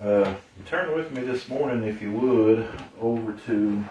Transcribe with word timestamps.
Uh, 0.00 0.34
turn 0.66 0.94
with 0.94 1.10
me 1.12 1.22
this 1.22 1.48
morning, 1.48 1.88
if 1.88 2.02
you 2.02 2.12
would, 2.12 2.68
over 3.00 3.32
to. 3.46 3.84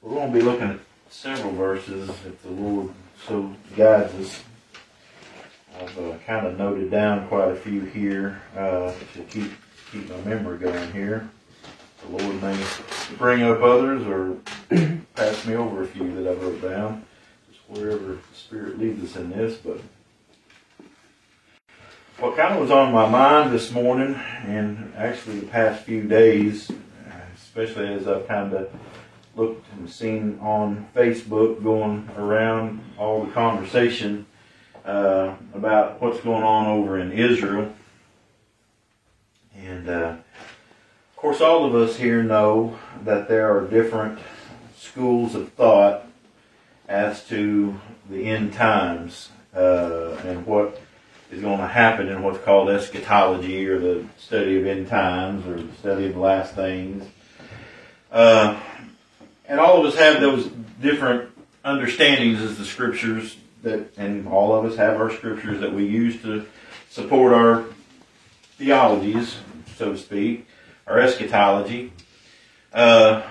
We're 0.00 0.14
going 0.14 0.32
to 0.32 0.38
be 0.38 0.42
looking 0.42 0.68
at 0.68 0.78
several 1.10 1.52
verses 1.52 2.08
if 2.08 2.42
the 2.42 2.50
Lord 2.50 2.90
so 3.26 3.54
guides 3.76 4.14
us. 4.14 4.42
I've 5.78 5.98
uh, 5.98 6.16
kind 6.26 6.46
of 6.46 6.58
noted 6.58 6.90
down 6.90 7.28
quite 7.28 7.50
a 7.50 7.56
few 7.56 7.82
here 7.82 8.40
uh, 8.56 8.92
to 9.14 9.22
keep 9.28 9.52
keep 9.90 10.08
my 10.08 10.16
memory 10.22 10.58
going 10.58 10.92
here. 10.92 11.28
The 12.02 12.16
Lord 12.16 12.42
may 12.42 12.64
bring 13.18 13.42
up 13.42 13.60
others 13.60 14.06
or 14.06 14.36
pass 15.14 15.44
me 15.44 15.54
over 15.54 15.82
a 15.82 15.86
few 15.86 16.14
that 16.14 16.30
I 16.30 16.34
wrote 16.40 16.62
down, 16.62 17.04
just 17.50 17.60
wherever 17.68 18.14
the 18.14 18.18
Spirit 18.34 18.78
leads 18.78 19.04
us 19.04 19.16
in 19.16 19.30
this. 19.30 19.56
But 19.56 19.80
what 22.18 22.36
kind 22.36 22.54
of 22.54 22.60
was 22.60 22.70
on 22.70 22.92
my 22.92 23.08
mind 23.08 23.52
this 23.52 23.72
morning, 23.72 24.14
and 24.46 24.92
actually 24.96 25.40
the 25.40 25.46
past 25.46 25.84
few 25.84 26.02
days, 26.02 26.70
especially 27.34 27.92
as 27.92 28.06
I've 28.06 28.28
kind 28.28 28.52
of 28.52 28.70
looked 29.34 29.66
and 29.72 29.88
seen 29.88 30.38
on 30.40 30.88
Facebook 30.94 31.62
going 31.62 32.08
around 32.16 32.80
all 32.98 33.24
the 33.24 33.32
conversation 33.32 34.26
uh, 34.84 35.34
about 35.54 36.00
what's 36.00 36.20
going 36.20 36.42
on 36.42 36.66
over 36.66 36.98
in 36.98 37.12
Israel. 37.12 37.72
And 39.56 39.88
uh, 39.88 40.16
of 41.10 41.16
course, 41.16 41.40
all 41.40 41.64
of 41.64 41.74
us 41.74 41.96
here 41.96 42.22
know 42.22 42.78
that 43.04 43.28
there 43.28 43.56
are 43.56 43.66
different 43.66 44.18
schools 44.76 45.34
of 45.34 45.52
thought 45.52 46.06
as 46.88 47.26
to 47.28 47.80
the 48.10 48.24
end 48.24 48.52
times 48.52 49.30
uh, 49.54 50.16
and 50.24 50.44
what 50.46 50.78
is 51.32 51.40
going 51.40 51.58
to 51.58 51.66
happen 51.66 52.08
in 52.08 52.22
what's 52.22 52.38
called 52.44 52.68
eschatology 52.68 53.66
or 53.66 53.78
the 53.78 54.04
study 54.18 54.60
of 54.60 54.66
end 54.66 54.86
times 54.86 55.46
or 55.46 55.62
the 55.62 55.72
study 55.76 56.06
of 56.06 56.14
the 56.14 56.20
last 56.20 56.54
things. 56.54 57.04
Uh, 58.10 58.60
and 59.48 59.58
all 59.58 59.80
of 59.80 59.86
us 59.86 59.98
have 59.98 60.20
those 60.20 60.50
different 60.80 61.30
understandings 61.64 62.42
as 62.42 62.58
the 62.58 62.64
scriptures 62.66 63.38
that, 63.62 63.96
and 63.96 64.28
all 64.28 64.54
of 64.54 64.70
us 64.70 64.76
have 64.76 65.00
our 65.00 65.10
scriptures 65.10 65.60
that 65.60 65.72
we 65.72 65.86
use 65.86 66.20
to 66.20 66.44
support 66.90 67.32
our 67.32 67.64
theologies, 68.58 69.38
so 69.76 69.92
to 69.92 69.98
speak, 69.98 70.46
our 70.86 70.98
eschatology. 70.98 71.92
Uh, 72.74 73.22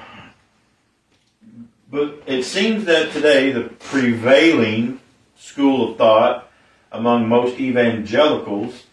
but 1.91 2.23
it 2.25 2.43
seems 2.43 2.85
that 2.85 3.11
today 3.11 3.51
the 3.51 3.65
prevailing 3.65 4.99
school 5.37 5.91
of 5.91 5.97
thought 5.97 6.50
among 6.91 7.27
most 7.27 7.59
evangelicals 7.59 8.85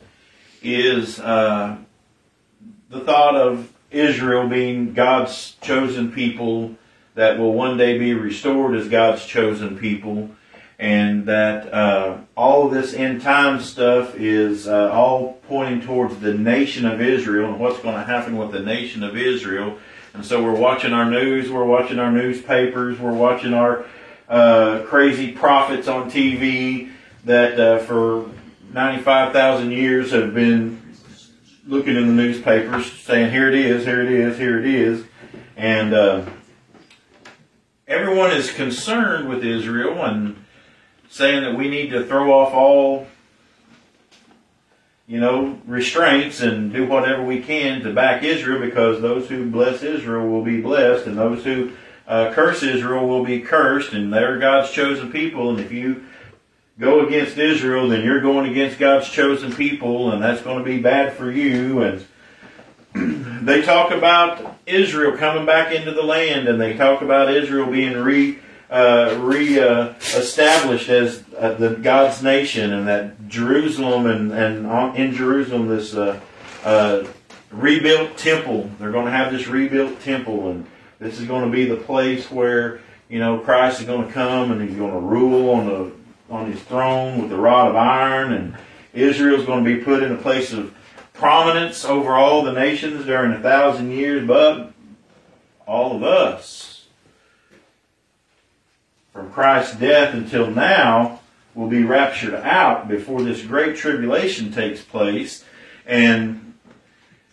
is 0.63 1.19
uh, 1.21 1.77
the 2.89 3.01
thought 3.01 3.37
of 3.37 3.73
Israel 3.91 4.49
being 4.49 4.93
God's 4.93 5.57
chosen 5.61 6.13
people 6.13 6.77
that 7.15 7.39
will 7.39 7.53
one 7.53 7.77
day 7.77 7.99
be 7.99 8.15
restored 8.15 8.77
as 8.77 8.89
God's 8.89 9.25
chosen 9.27 9.77
people, 9.77 10.31
and 10.79 11.27
that 11.27 11.73
uh, 11.75 12.19
all 12.37 12.67
of 12.67 12.73
this 12.73 12.95
end 12.95 13.23
time 13.23 13.61
stuff 13.61 14.15
is 14.15 14.69
uh, 14.69 14.91
all 14.93 15.33
pointing 15.49 15.81
towards 15.81 16.19
the 16.19 16.35
nation 16.35 16.87
of 16.87 17.01
Israel 17.01 17.51
and 17.51 17.59
what's 17.59 17.81
going 17.81 17.97
to 17.97 18.05
happen 18.05 18.37
with 18.37 18.53
the 18.53 18.61
nation 18.61 19.03
of 19.03 19.17
Israel. 19.17 19.79
And 20.15 20.25
so 20.25 20.43
we're 20.43 20.53
watching 20.53 20.93
our 20.93 21.11
news, 21.11 21.51
we're 21.51 21.65
watching 21.65 21.99
our 21.99 22.13
newspapers, 22.13 23.01
we're 23.01 23.13
watching 23.13 23.53
our 23.53 23.85
uh, 24.29 24.83
crazy 24.87 25.33
prophets 25.33 25.89
on 25.89 26.11
TV 26.11 26.91
that 27.25 27.59
uh, 27.59 27.79
for 27.79 28.31
95,000 28.73 29.73
years 29.73 30.13
have 30.13 30.35
been 30.35 30.83
looking 31.67 31.97
in 31.97 32.07
the 32.07 32.13
newspapers 32.13 32.91
saying, 32.93 33.31
here 33.31 33.49
it 33.49 33.55
is, 33.55 33.85
here 33.85 34.03
it 34.03 34.11
is, 34.11 34.39
here 34.39 34.59
it 34.59 34.67
is. 34.67 35.05
And 35.57 35.93
uh, 35.93 36.25
everyone 37.87 38.31
is 38.31 38.53
concerned 38.53 39.29
with 39.29 39.45
Israel 39.45 40.03
and 40.05 40.37
saying 41.11 41.43
that 41.43 41.57
we 41.57 41.69
need 41.69 41.91
to 41.91 42.05
throw 42.05 42.33
off 42.33 42.55
all, 42.55 43.07
you 45.07 45.21
know, 45.21 45.59
restraints 45.67 46.41
and 46.41 46.73
do 46.73 46.87
whatever 46.87 47.25
we 47.25 47.43
can 47.43 47.81
to 47.83 47.93
back 47.93 48.23
Israel 48.23 48.61
because 48.61 49.01
those 49.01 49.29
who 49.29 49.51
bless 49.51 49.83
Israel 49.83 50.29
will 50.29 50.45
be 50.45 50.61
blessed 50.61 51.07
and 51.07 51.19
those 51.19 51.45
who 51.45 51.73
uh, 52.07 52.33
curse 52.33 52.63
Israel 52.63 53.07
will 53.07 53.25
be 53.25 53.41
cursed 53.41 53.93
and 53.93 54.13
they're 54.13 54.39
God's 54.39 54.71
chosen 54.71 55.11
people. 55.11 55.51
And 55.51 55.61
if 55.61 55.73
you 55.73 56.07
go 56.79 57.07
against 57.07 57.37
Israel, 57.37 57.89
then 57.89 58.05
you're 58.05 58.21
going 58.21 58.51
against 58.51 58.79
God's 58.79 59.09
chosen 59.09 59.53
people, 59.53 60.13
and 60.13 60.23
that's 60.23 60.43
going 60.43 60.59
to 60.59 60.65
be 60.65 60.79
bad 60.79 61.15
for 61.15 61.31
you. 61.31 61.83
And 61.83 62.07
they 63.47 63.63
talk 63.63 63.91
about 63.91 64.59
Israel 64.67 65.17
coming 65.17 65.45
back 65.45 65.73
into 65.73 65.93
the 65.93 66.03
land, 66.03 66.49
and 66.49 66.61
they 66.61 66.77
talk 66.77 67.03
about 67.03 67.33
Israel 67.33 67.71
being 67.71 67.97
re 67.97 68.39
uh, 68.71 69.19
re 69.21 69.59
uh, 69.59 69.95
established 70.15 70.89
as 70.89 71.25
uh, 71.37 71.55
the 71.55 71.71
God's 71.71 72.23
nation, 72.23 72.73
and 72.73 72.87
that 72.87 73.29
Jerusalem 73.29 74.07
and 74.07 74.33
and 74.33 74.97
in 74.97 75.15
Jerusalem 75.15 75.69
this 75.69 75.95
uh, 75.95 76.21
uh, 76.65 77.05
rebuilt 77.51 78.17
temple. 78.17 78.71
They're 78.79 78.93
going 78.93 79.07
to 79.07 79.13
have 79.13 79.33
this 79.33 79.49
rebuilt 79.49 80.01
temple, 80.01 80.51
and 80.51 80.67
this 80.99 81.19
is 81.19 81.27
going 81.27 81.45
to 81.45 81.51
be 81.51 81.65
the 81.65 81.77
place 81.77 82.31
where 82.31 82.81
you 83.09 83.19
know 83.19 83.39
Christ 83.39 83.81
is 83.81 83.87
going 83.87 84.07
to 84.07 84.13
come 84.13 84.53
and 84.53 84.61
he's 84.61 84.77
going 84.77 84.93
to 84.93 85.01
rule 85.01 85.51
on 85.51 85.67
the 85.67 85.98
on 86.31 86.51
his 86.51 86.61
throne 86.63 87.23
with 87.23 87.33
a 87.33 87.37
rod 87.37 87.69
of 87.69 87.77
iron, 87.77 88.33
and 88.33 88.57
Israel's 88.93 89.47
going 89.47 89.65
to 89.65 89.77
be 89.77 89.83
put 89.83 90.03
in 90.03 90.13
a 90.13 90.19
place 90.19 90.53
of 90.53 90.75
prominence 91.15 91.85
over 91.85 92.13
all 92.13 92.43
the 92.43 92.53
nations 92.53 93.05
during 93.07 93.33
a 93.33 93.41
thousand 93.41 93.91
years, 93.91 94.27
but 94.27 94.73
all 95.67 95.97
of 95.97 96.03
us, 96.03 96.87
from 99.13 99.31
Christ's 99.31 99.77
death 99.77 100.15
until 100.15 100.51
now, 100.51 101.21
will 101.55 101.69
be 101.69 101.83
raptured 101.83 102.35
out 102.35 102.89
before 102.89 103.23
this 103.23 103.43
great 103.43 103.77
tribulation 103.77 104.53
takes 104.53 104.81
place, 104.81 105.45
and 105.87 106.55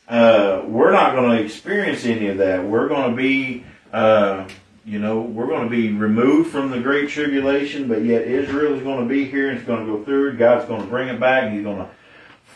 uh, 0.08 0.64
we're 0.66 0.92
not 0.92 1.14
going 1.16 1.38
to 1.38 1.44
experience 1.44 2.06
any 2.06 2.28
of 2.28 2.38
that. 2.38 2.64
We're 2.64 2.88
going 2.88 3.12
to 3.12 3.16
be 3.16 3.66
uh, 3.94 4.48
you 4.86 5.00
know, 5.00 5.22
we're 5.22 5.48
going 5.48 5.64
to 5.64 5.70
be 5.70 5.92
removed 5.92 6.52
from 6.52 6.70
the 6.70 6.80
great 6.80 7.10
tribulation, 7.10 7.88
but 7.88 8.04
yet 8.04 8.22
Israel 8.24 8.76
is 8.76 8.84
going 8.84 9.00
to 9.00 9.10
be 9.12 9.26
here 9.26 9.50
and 9.50 9.58
it's 9.58 9.66
going 9.66 9.86
to 9.86 9.92
go 9.92 10.04
through. 10.04 10.38
God's 10.38 10.66
going 10.66 10.82
to 10.82 10.88
bring 10.88 11.08
it 11.08 11.20
back 11.20 11.52
he's 11.52 11.64
going 11.64 11.78
to 11.78 11.90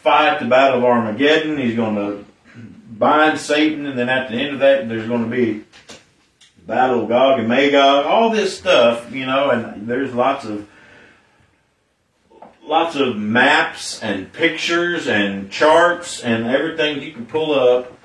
fight 0.04 0.40
the 0.40 0.46
battle 0.46 0.80
of 0.80 0.86
Armageddon. 0.86 1.58
He's 1.58 1.76
going 1.76 1.96
to 1.96 2.26
bind 2.90 3.40
Satan, 3.40 3.86
and 3.86 3.98
then 3.98 4.10
at 4.10 4.30
the 4.30 4.36
end 4.36 4.54
of 4.54 4.60
that, 4.60 4.88
there's 4.88 5.08
going 5.08 5.24
to 5.24 5.30
be 5.30 5.64
the 5.88 6.66
battle 6.66 7.04
of 7.04 7.10
Gog 7.10 7.40
and 7.40 7.48
Magog. 7.48 8.06
All 8.06 8.30
this 8.30 8.58
stuff, 8.58 9.12
you 9.12 9.26
know, 9.26 9.50
and 9.50 9.88
there's 9.88 10.14
lots 10.14 10.46
of 10.46 10.68
lots 12.64 12.96
of 12.96 13.18
maps 13.18 14.02
and 14.04 14.32
pictures 14.32 15.08
and 15.08 15.50
charts 15.50 16.22
and 16.22 16.46
everything 16.46 17.02
you 17.02 17.12
can 17.12 17.26
pull 17.26 17.54
up. 17.54 17.98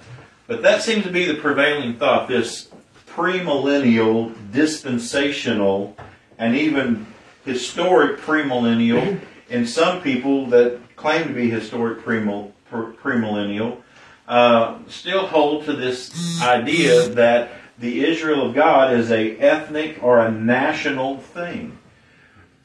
But 0.46 0.62
that 0.62 0.82
seems 0.82 1.04
to 1.04 1.12
be 1.12 1.26
the 1.26 1.34
prevailing 1.34 1.96
thought. 1.96 2.28
This 2.28 2.68
premillennial, 3.14 4.34
dispensational, 4.52 5.96
and 6.38 6.56
even 6.56 7.06
historic 7.44 8.18
premillennial, 8.20 9.20
and 9.50 9.68
some 9.68 10.02
people 10.02 10.46
that 10.46 10.78
claim 10.96 11.28
to 11.28 11.34
be 11.34 11.48
historic 11.50 12.04
premillennial 12.04 13.82
uh, 14.26 14.78
still 14.88 15.26
hold 15.26 15.64
to 15.66 15.72
this 15.74 16.40
idea 16.42 17.08
that 17.08 17.52
the 17.78 18.04
Israel 18.04 18.48
of 18.48 18.54
God 18.54 18.92
is 18.92 19.10
a 19.10 19.36
ethnic 19.38 20.02
or 20.02 20.18
a 20.18 20.30
national 20.30 21.18
thing. 21.18 21.78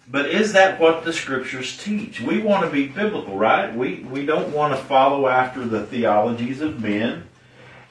But 0.08 0.28
is 0.28 0.54
that 0.54 0.80
what 0.80 1.04
the 1.04 1.14
scriptures 1.14 1.78
teach? 1.78 2.20
We 2.20 2.40
want 2.40 2.66
to 2.66 2.72
be 2.72 2.88
biblical, 2.88 3.38
right? 3.38 3.76
We, 3.76 4.08
we 4.10 4.26
don't 4.26 4.52
want 4.52 4.76
to 4.76 4.84
follow 4.84 5.28
after 5.28 5.66
the 5.66 5.86
theologies 5.86 6.62
of 6.62 6.82
men. 6.82 7.29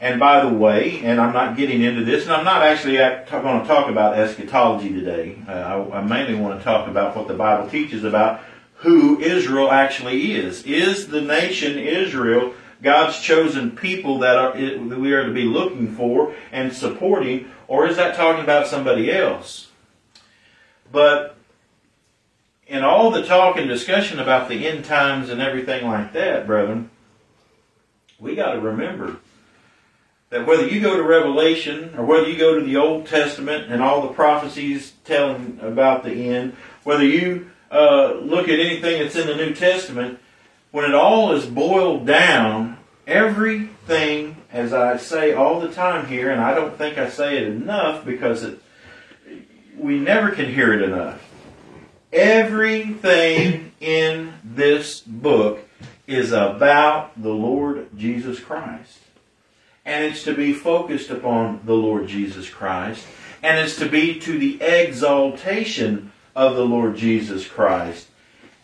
And 0.01 0.21
by 0.21 0.45
the 0.45 0.55
way, 0.55 1.01
and 1.03 1.21
I'm 1.21 1.33
not 1.33 1.57
getting 1.57 1.83
into 1.83 2.05
this, 2.05 2.25
and 2.25 2.33
I'm 2.33 2.45
not 2.45 2.63
actually 2.63 2.97
going 2.97 3.61
to 3.61 3.67
talk 3.67 3.91
about 3.91 4.17
eschatology 4.17 4.91
today. 4.91 5.37
Uh, 5.47 5.53
I, 5.53 5.99
I 5.99 6.03
mainly 6.03 6.37
want 6.37 6.59
to 6.59 6.65
talk 6.65 6.87
about 6.87 7.17
what 7.17 7.27
the 7.27 7.35
Bible 7.35 7.69
teaches 7.69 8.05
about 8.05 8.41
who 8.77 9.19
Israel 9.19 9.73
actually 9.73 10.37
is. 10.37 10.63
Is 10.63 11.09
the 11.09 11.21
nation 11.21 11.79
Israel 11.79 12.55
God's 12.81 13.21
chosen 13.21 13.73
people 13.73 14.21
that, 14.21 14.37
are, 14.37 14.53
that 14.57 15.01
we 15.01 15.13
are 15.13 15.27
to 15.27 15.33
be 15.33 15.43
looking 15.43 15.93
for 15.97 16.33
and 16.53 16.73
supporting, 16.73 17.51
or 17.67 17.89
is 17.89 17.97
that 17.97 18.15
talking 18.15 18.45
about 18.45 18.69
somebody 18.69 19.11
else? 19.11 19.69
But 20.93 21.37
in 22.69 22.85
all 22.85 23.11
the 23.11 23.25
talk 23.25 23.57
and 23.57 23.69
discussion 23.69 24.21
about 24.21 24.49
the 24.49 24.69
end 24.69 24.85
times 24.85 25.29
and 25.29 25.41
everything 25.41 25.89
like 25.89 26.13
that, 26.13 26.47
brethren, 26.47 26.91
we 28.21 28.37
got 28.37 28.53
to 28.53 28.61
remember 28.61 29.17
that 30.31 30.47
whether 30.47 30.67
you 30.67 30.81
go 30.81 30.97
to 30.97 31.03
Revelation 31.03 31.95
or 31.97 32.05
whether 32.05 32.29
you 32.29 32.39
go 32.39 32.59
to 32.59 32.65
the 32.65 32.77
Old 32.77 33.07
Testament 33.07 33.73
and 33.73 33.83
all 33.83 34.03
the 34.03 34.15
prophecies 34.15 34.93
telling 35.05 35.59
about 35.63 36.05
the 36.05 36.13
end, 36.13 36.55
whether 36.85 37.05
you 37.05 37.51
uh, 37.71 38.15
look 38.15 38.49
at 38.49 38.61
anything 38.61 39.03
that's 39.03 39.17
in 39.17 39.27
the 39.27 39.37
New 39.37 39.55
Testament, 39.55 40.19
when 40.71 40.85
it 40.85 40.95
all 40.95 41.33
is 41.33 41.47
boiled 41.47 42.07
down 42.07 42.77
everything, 43.07 44.37
as 44.53 44.75
I 44.75 44.99
say 44.99 45.33
all 45.33 45.61
the 45.61 45.73
time 45.73 46.07
here, 46.07 46.31
and 46.31 46.41
I 46.41 46.55
don't 46.55 46.77
think 46.77 46.99
I 46.99 47.09
say 47.09 47.39
it 47.39 47.45
enough 47.45 48.05
because 48.05 48.43
it, 48.43 48.61
we 49.77 49.99
never 49.99 50.31
can 50.31 50.53
hear 50.53 50.75
it 50.75 50.83
enough. 50.83 51.25
Everything 52.13 53.73
in 53.81 54.35
this 54.45 55.01
book 55.01 55.61
is 56.07 56.33
about 56.33 57.21
the 57.21 57.33
Lord 57.33 57.89
Jesus 57.97 58.41
Christ. 58.41 58.99
And 59.89 60.05
it's 60.05 60.23
to 60.25 60.35
be 60.35 60.53
focused 60.53 61.09
upon 61.09 61.63
the 61.65 61.73
Lord 61.73 62.09
Jesus 62.09 62.51
Christ. 62.51 63.07
And 63.43 63.59
it's 63.59 63.77
to 63.77 63.89
be 63.89 64.21
to 64.21 64.39
the 64.39 64.61
exaltation 64.61 66.13
of 66.37 66.57
the 66.57 66.65
Lord 66.67 66.95
Jesus 66.95 67.49
Christ. 67.49 68.09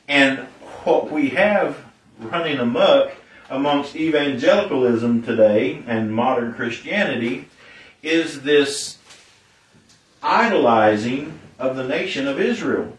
And 0.06 0.40
what 0.84 1.10
we 1.10 1.30
have 1.30 1.82
running 2.20 2.58
amok 2.58 3.12
amongst 3.48 3.96
evangelicalism 3.96 5.22
today 5.22 5.82
and 5.86 6.14
modern 6.14 6.52
Christianity 6.52 7.48
is 8.02 8.42
this 8.42 8.98
idolizing 10.22 11.40
of 11.58 11.74
the 11.74 11.88
nation 11.88 12.28
of 12.28 12.38
Israel. 12.38 12.98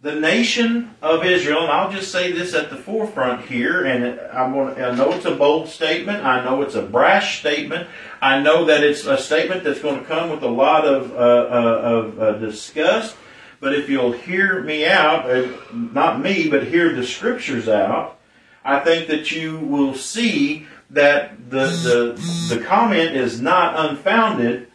The 0.00 0.14
nation 0.14 0.94
of 1.02 1.24
Israel, 1.24 1.62
and 1.62 1.72
I'll 1.72 1.90
just 1.90 2.12
say 2.12 2.30
this 2.30 2.54
at 2.54 2.70
the 2.70 2.76
forefront 2.76 3.46
here, 3.46 3.84
and 3.84 4.20
I'm 4.32 4.52
going 4.52 4.76
to, 4.76 4.86
I 4.86 4.94
know 4.94 5.10
it's 5.10 5.24
a 5.24 5.34
bold 5.34 5.68
statement. 5.68 6.24
I 6.24 6.44
know 6.44 6.62
it's 6.62 6.76
a 6.76 6.82
brash 6.82 7.40
statement. 7.40 7.88
I 8.22 8.40
know 8.40 8.64
that 8.66 8.84
it's 8.84 9.06
a 9.06 9.18
statement 9.18 9.64
that's 9.64 9.80
going 9.80 9.98
to 9.98 10.06
come 10.06 10.30
with 10.30 10.44
a 10.44 10.48
lot 10.48 10.84
of, 10.84 11.10
uh, 11.10 11.16
uh, 11.16 11.80
of 11.82 12.20
uh, 12.20 12.32
disgust. 12.34 13.16
But 13.58 13.74
if 13.74 13.88
you'll 13.88 14.12
hear 14.12 14.62
me 14.62 14.86
out, 14.86 15.28
uh, 15.28 15.48
not 15.72 16.20
me, 16.20 16.48
but 16.48 16.68
hear 16.68 16.94
the 16.94 17.04
scriptures 17.04 17.68
out, 17.68 18.20
I 18.64 18.78
think 18.78 19.08
that 19.08 19.32
you 19.32 19.58
will 19.58 19.94
see 19.94 20.68
that 20.90 21.50
the, 21.50 21.66
the, 21.66 22.54
the 22.54 22.64
comment 22.64 23.16
is 23.16 23.40
not 23.40 23.90
unfounded, 23.90 24.70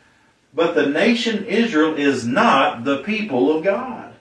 but 0.53 0.75
the 0.75 0.87
nation 0.87 1.45
Israel 1.45 1.95
is 1.95 2.27
not 2.27 2.83
the 2.83 2.97
people 3.03 3.55
of 3.55 3.63
God. 3.63 4.12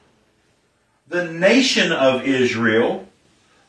The 1.12 1.31
nation 1.31 1.93
of 1.93 2.26
Israel, 2.26 3.06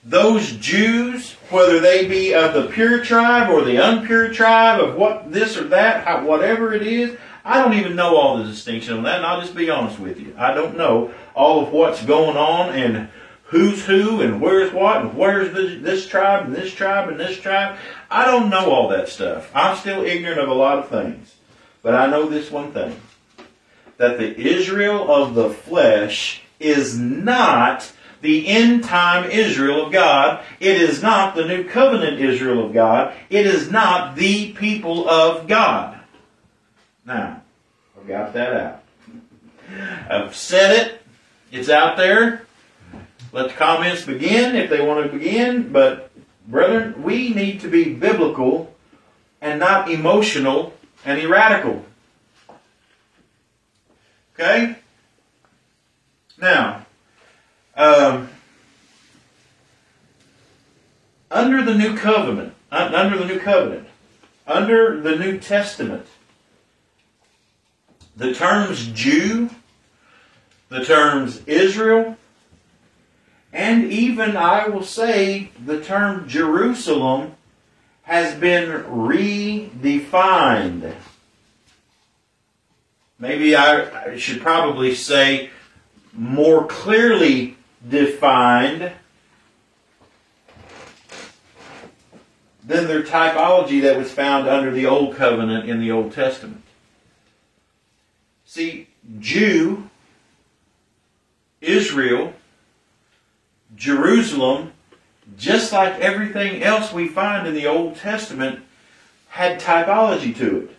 those 0.02 0.54
Jews, 0.54 1.34
whether 1.50 1.82
they 1.82 2.08
be 2.08 2.34
of 2.34 2.54
the 2.54 2.68
pure 2.68 3.04
tribe 3.04 3.50
or 3.50 3.66
the 3.66 3.76
unpure 3.76 4.34
tribe, 4.34 4.80
of 4.80 4.96
what 4.96 5.30
this 5.30 5.58
or 5.58 5.66
that, 5.66 6.24
whatever 6.24 6.74
it 6.74 6.88
is, 6.88 7.18
I 7.44 7.62
don't 7.62 7.74
even 7.74 7.98
know 7.98 8.16
all 8.16 8.38
the 8.38 8.46
distinction 8.46 8.96
on 8.96 9.04
that, 9.04 9.18
and 9.18 9.26
I'll 9.26 9.42
just 9.42 9.56
be 9.56 9.70
honest 9.70 10.00
with 10.00 10.22
you. 10.22 10.34
I 10.38 10.54
don't 10.54 10.78
know 10.78 11.14
all 11.36 11.62
of 11.62 11.74
what's 11.74 12.02
going 12.06 12.38
on 12.38 12.70
and 12.70 13.10
who's 13.44 13.84
who 13.84 14.22
and 14.22 14.40
where's 14.40 14.72
what 14.72 15.02
and 15.02 15.18
where's 15.18 15.54
this 15.54 16.08
tribe 16.08 16.46
and 16.46 16.56
this 16.56 16.74
tribe 16.74 17.10
and 17.10 17.20
this 17.20 17.38
tribe. 17.38 17.78
I 18.10 18.26
don't 18.26 18.50
know 18.50 18.72
all 18.72 18.88
that 18.88 19.10
stuff. 19.10 19.52
I'm 19.54 19.76
still 19.76 20.06
ignorant 20.06 20.40
of 20.40 20.48
a 20.48 20.54
lot 20.54 20.80
of 20.80 20.88
things. 20.88 21.36
But 21.82 21.94
I 21.94 22.08
know 22.08 22.30
this 22.30 22.50
one 22.50 22.72
thing 22.72 23.02
that 23.98 24.18
the 24.18 24.34
Israel 24.40 25.12
of 25.12 25.36
the 25.36 25.50
flesh 25.50 26.43
is 26.64 26.98
not 26.98 27.92
the 28.22 28.48
end 28.48 28.84
time 28.84 29.30
Israel 29.30 29.86
of 29.86 29.92
God. 29.92 30.44
It 30.60 30.82
is 30.82 31.02
not 31.04 31.36
the 31.36 31.46
new 31.46 31.66
covenant 31.66 32.20
Israel 32.20 32.66
of 32.66 32.74
God. 32.74 33.14
It 33.30 33.46
is 33.46 33.70
not 33.70 34.16
the 34.16 34.54
people 34.54 35.08
of 35.10 35.48
God. 35.48 36.00
Now, 37.06 37.42
I've 38.00 38.08
got 38.08 38.34
that 38.34 38.54
out. 38.54 38.84
I've 40.10 40.36
said 40.36 40.88
it. 40.88 41.02
It's 41.52 41.70
out 41.70 41.98
there. 41.98 42.46
Let 43.32 43.50
the 43.50 43.56
comments 43.56 44.06
begin 44.06 44.56
if 44.56 44.70
they 44.70 44.80
want 44.86 45.06
to 45.06 45.18
begin. 45.18 45.72
But, 45.74 46.12
brethren, 46.48 47.04
we 47.04 47.34
need 47.34 47.60
to 47.62 47.68
be 47.68 47.94
biblical 47.94 48.74
and 49.42 49.60
not 49.60 49.92
emotional 49.92 50.74
and 51.04 51.20
erratical. 51.20 51.84
Okay? 54.34 54.78
Now, 56.44 56.86
um, 57.78 58.28
under 61.32 61.64
the 61.64 61.74
new 61.74 61.96
covenant, 61.96 62.54
under 62.70 63.18
the 63.18 63.24
new 63.24 63.40
covenant, 63.40 63.88
under 64.46 65.00
the 65.00 65.16
New 65.16 65.40
Testament, 65.40 66.06
the 68.18 68.34
terms 68.34 68.88
Jew, 68.88 69.52
the 70.68 70.84
terms 70.84 71.42
Israel, 71.48 72.18
and 73.54 73.90
even, 73.90 74.36
I 74.36 74.68
will 74.68 74.84
say, 74.84 75.50
the 75.66 75.82
term 75.82 76.28
Jerusalem 76.28 77.36
has 78.02 78.36
been 78.36 78.84
redefined. 78.84 80.94
Maybe 83.18 83.56
I, 83.56 84.12
I 84.12 84.18
should 84.18 84.42
probably 84.42 84.94
say 84.94 85.50
more 86.14 86.66
clearly 86.68 87.58
defined 87.88 88.92
than 92.64 92.88
their 92.88 93.04
typology 93.04 93.82
that 93.82 93.98
was 93.98 94.12
found 94.12 94.48
under 94.48 94.72
the 94.72 94.86
Old 94.86 95.16
Covenant 95.16 95.70
in 95.70 95.82
the 95.82 95.92
Old 95.92 96.14
Testament. 96.14 96.62
See, 98.46 98.88
Jew, 99.20 99.90
Israel, 101.60 102.34
Jerusalem, 103.76 104.74
just 105.38 105.74
like 105.74 106.00
everything 106.00 106.62
else 106.64 106.94
we 106.94 107.08
find 107.08 107.48
in 107.48 107.54
the 107.54 107.68
Old 107.68 107.96
Testament, 107.96 108.64
had 109.30 109.60
typology 109.60 110.36
to 110.38 110.60
it. 110.60 110.70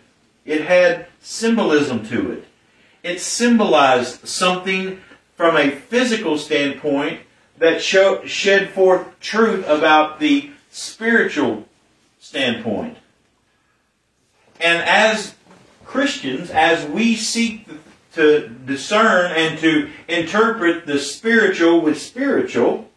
It 0.45 0.65
had 0.65 1.07
symbolism 1.21 2.05
to 2.07 2.31
it. 2.31 2.45
It 3.03 3.19
symbolized 3.19 4.27
something 4.27 5.01
from 5.35 5.57
a 5.57 5.71
physical 5.71 6.37
standpoint 6.37 7.21
that 7.57 7.81
show, 7.81 8.25
shed 8.25 8.69
forth 8.69 9.19
truth 9.19 9.67
about 9.67 10.19
the 10.19 10.51
spiritual 10.69 11.65
standpoint. 12.19 12.97
And 14.59 14.81
as 14.83 15.35
Christians, 15.85 16.49
as 16.49 16.85
we 16.89 17.15
seek 17.15 17.67
to 18.13 18.47
discern 18.47 19.31
and 19.31 19.59
to 19.59 19.89
interpret 20.07 20.85
the 20.85 20.99
spiritual 20.99 21.81
with 21.81 22.01
spiritual, 22.01 22.89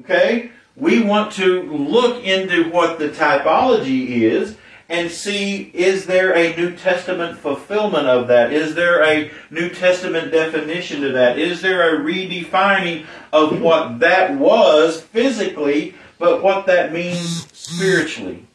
okay, 0.00 0.50
we 0.76 1.02
want 1.02 1.32
to 1.32 1.62
look 1.62 2.22
into 2.24 2.70
what 2.70 2.98
the 2.98 3.08
typology 3.08 4.08
is 4.08 4.56
and 4.88 5.10
see 5.10 5.70
is 5.74 6.06
there 6.06 6.34
a 6.34 6.56
New 6.56 6.76
Testament 6.76 7.38
fulfillment 7.38 8.06
of 8.06 8.28
that? 8.28 8.52
Is 8.52 8.74
there 8.74 9.02
a 9.02 9.30
New 9.50 9.70
Testament 9.70 10.32
definition 10.32 11.00
to 11.02 11.12
that? 11.12 11.38
Is 11.38 11.62
there 11.62 11.94
a 11.94 12.00
redefining 12.00 13.06
of 13.32 13.60
what 13.60 14.00
that 14.00 14.36
was 14.36 15.00
physically, 15.00 15.94
but 16.18 16.42
what 16.42 16.66
that 16.66 16.92
means 16.92 17.46
spiritually? 17.52 18.46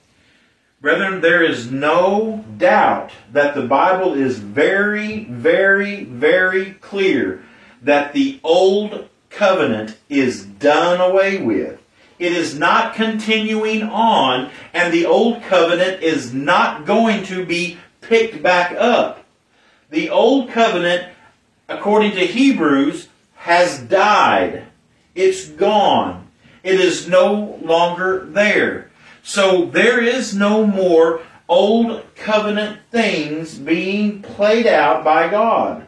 Brethren, 0.82 1.20
there 1.20 1.44
is 1.44 1.70
no 1.70 2.46
doubt 2.58 3.12
that 3.34 3.54
the 3.54 3.66
Bible 3.66 4.14
is 4.14 4.40
very, 4.40 5.26
very, 5.26 6.06
very 6.06 6.72
clear 6.76 7.44
that 7.82 8.14
the 8.14 8.40
old 8.44 9.10
covenant 9.30 9.98
is 10.08 10.46
done 10.46 11.02
away 11.02 11.42
with. 11.42 11.79
It 12.20 12.34
is 12.34 12.60
not 12.60 12.94
continuing 12.96 13.82
on, 13.82 14.52
and 14.74 14.94
the 14.94 15.06
old 15.06 15.42
covenant 15.44 16.04
is 16.04 16.34
not 16.34 16.86
going 16.86 17.24
to 17.26 17.46
be 17.46 17.80
picked 18.02 18.44
back 18.44 18.74
up. 18.74 19.24
The 19.90 20.10
old 20.10 20.50
covenant, 20.50 21.12
according 21.70 22.12
to 22.12 22.28
Hebrews, 22.28 23.08
has 23.36 23.80
died. 23.80 24.66
It's 25.16 25.48
gone. 25.48 26.28
It 26.62 26.80
is 26.80 27.08
no 27.08 27.58
longer 27.62 28.26
there. 28.26 28.92
So 29.24 29.66
there 29.66 30.02
is 30.02 30.36
no 30.36 30.68
more 30.68 31.22
old 31.48 32.04
covenant 32.16 32.80
things 32.92 33.58
being 33.58 34.22
played 34.22 34.68
out 34.68 35.04
by 35.04 35.30
God. 35.30 35.88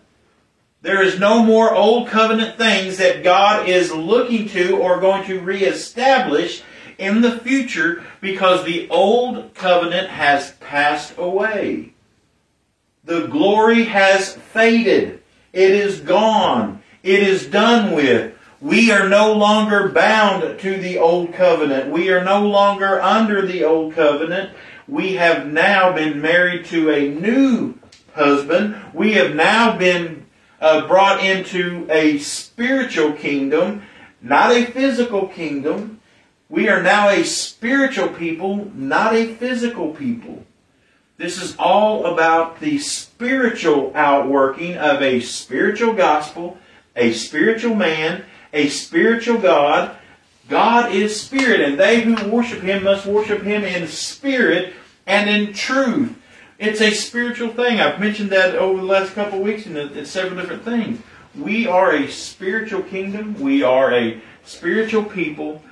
There 0.83 1.03
is 1.03 1.19
no 1.19 1.43
more 1.43 1.75
old 1.75 2.07
covenant 2.07 2.57
things 2.57 2.97
that 2.97 3.23
God 3.23 3.69
is 3.69 3.91
looking 3.91 4.49
to 4.49 4.77
or 4.77 4.99
going 4.99 5.23
to 5.25 5.39
reestablish 5.39 6.63
in 6.97 7.21
the 7.21 7.39
future 7.39 8.03
because 8.19 8.65
the 8.65 8.89
old 8.89 9.53
covenant 9.53 10.09
has 10.09 10.53
passed 10.53 11.17
away. 11.17 11.93
The 13.03 13.27
glory 13.27 13.83
has 13.85 14.33
faded. 14.33 15.21
It 15.53 15.71
is 15.71 15.99
gone. 15.99 16.81
It 17.03 17.21
is 17.21 17.45
done 17.45 17.93
with. 17.93 18.33
We 18.59 18.91
are 18.91 19.09
no 19.09 19.33
longer 19.33 19.89
bound 19.89 20.59
to 20.59 20.77
the 20.77 20.97
old 20.97 21.33
covenant. 21.33 21.91
We 21.91 22.09
are 22.09 22.23
no 22.23 22.47
longer 22.47 23.01
under 23.01 23.45
the 23.45 23.63
old 23.63 23.93
covenant. 23.93 24.51
We 24.87 25.13
have 25.13 25.47
now 25.47 25.93
been 25.93 26.21
married 26.21 26.65
to 26.65 26.91
a 26.91 27.09
new 27.09 27.75
husband. 28.13 28.79
We 28.93 29.13
have 29.13 29.35
now 29.35 29.77
been 29.77 30.20
uh, 30.61 30.87
brought 30.87 31.25
into 31.25 31.87
a 31.89 32.19
spiritual 32.19 33.13
kingdom, 33.13 33.81
not 34.21 34.51
a 34.51 34.65
physical 34.65 35.27
kingdom. 35.27 35.99
We 36.47 36.69
are 36.69 36.83
now 36.83 37.09
a 37.09 37.23
spiritual 37.23 38.09
people, 38.09 38.71
not 38.75 39.15
a 39.15 39.33
physical 39.35 39.89
people. 39.89 40.45
This 41.17 41.41
is 41.41 41.55
all 41.57 42.05
about 42.05 42.59
the 42.59 42.77
spiritual 42.79 43.91
outworking 43.95 44.77
of 44.77 45.01
a 45.01 45.19
spiritual 45.19 45.93
gospel, 45.93 46.57
a 46.95 47.13
spiritual 47.13 47.75
man, 47.75 48.25
a 48.53 48.69
spiritual 48.69 49.39
God. 49.39 49.95
God 50.49 50.91
is 50.91 51.19
spirit, 51.19 51.61
and 51.61 51.79
they 51.79 52.01
who 52.01 52.29
worship 52.29 52.61
him 52.61 52.83
must 52.83 53.05
worship 53.05 53.41
him 53.41 53.63
in 53.63 53.87
spirit 53.87 54.73
and 55.07 55.29
in 55.29 55.53
truth. 55.53 56.17
It's 56.61 56.79
a 56.79 56.91
spiritual 56.91 57.49
thing. 57.49 57.79
I've 57.79 57.99
mentioned 57.99 58.29
that 58.29 58.53
over 58.53 58.79
the 58.79 58.85
last 58.85 59.15
couple 59.15 59.39
of 59.39 59.43
weeks 59.43 59.65
in 59.65 60.05
several 60.05 60.39
different 60.39 60.63
things. 60.63 61.01
We 61.35 61.65
are 61.65 61.95
a 61.95 62.07
spiritual 62.07 62.83
kingdom. 62.83 63.33
We 63.41 63.63
are 63.63 63.91
a 63.91 64.21
spiritual 64.43 65.05
people. 65.05 65.63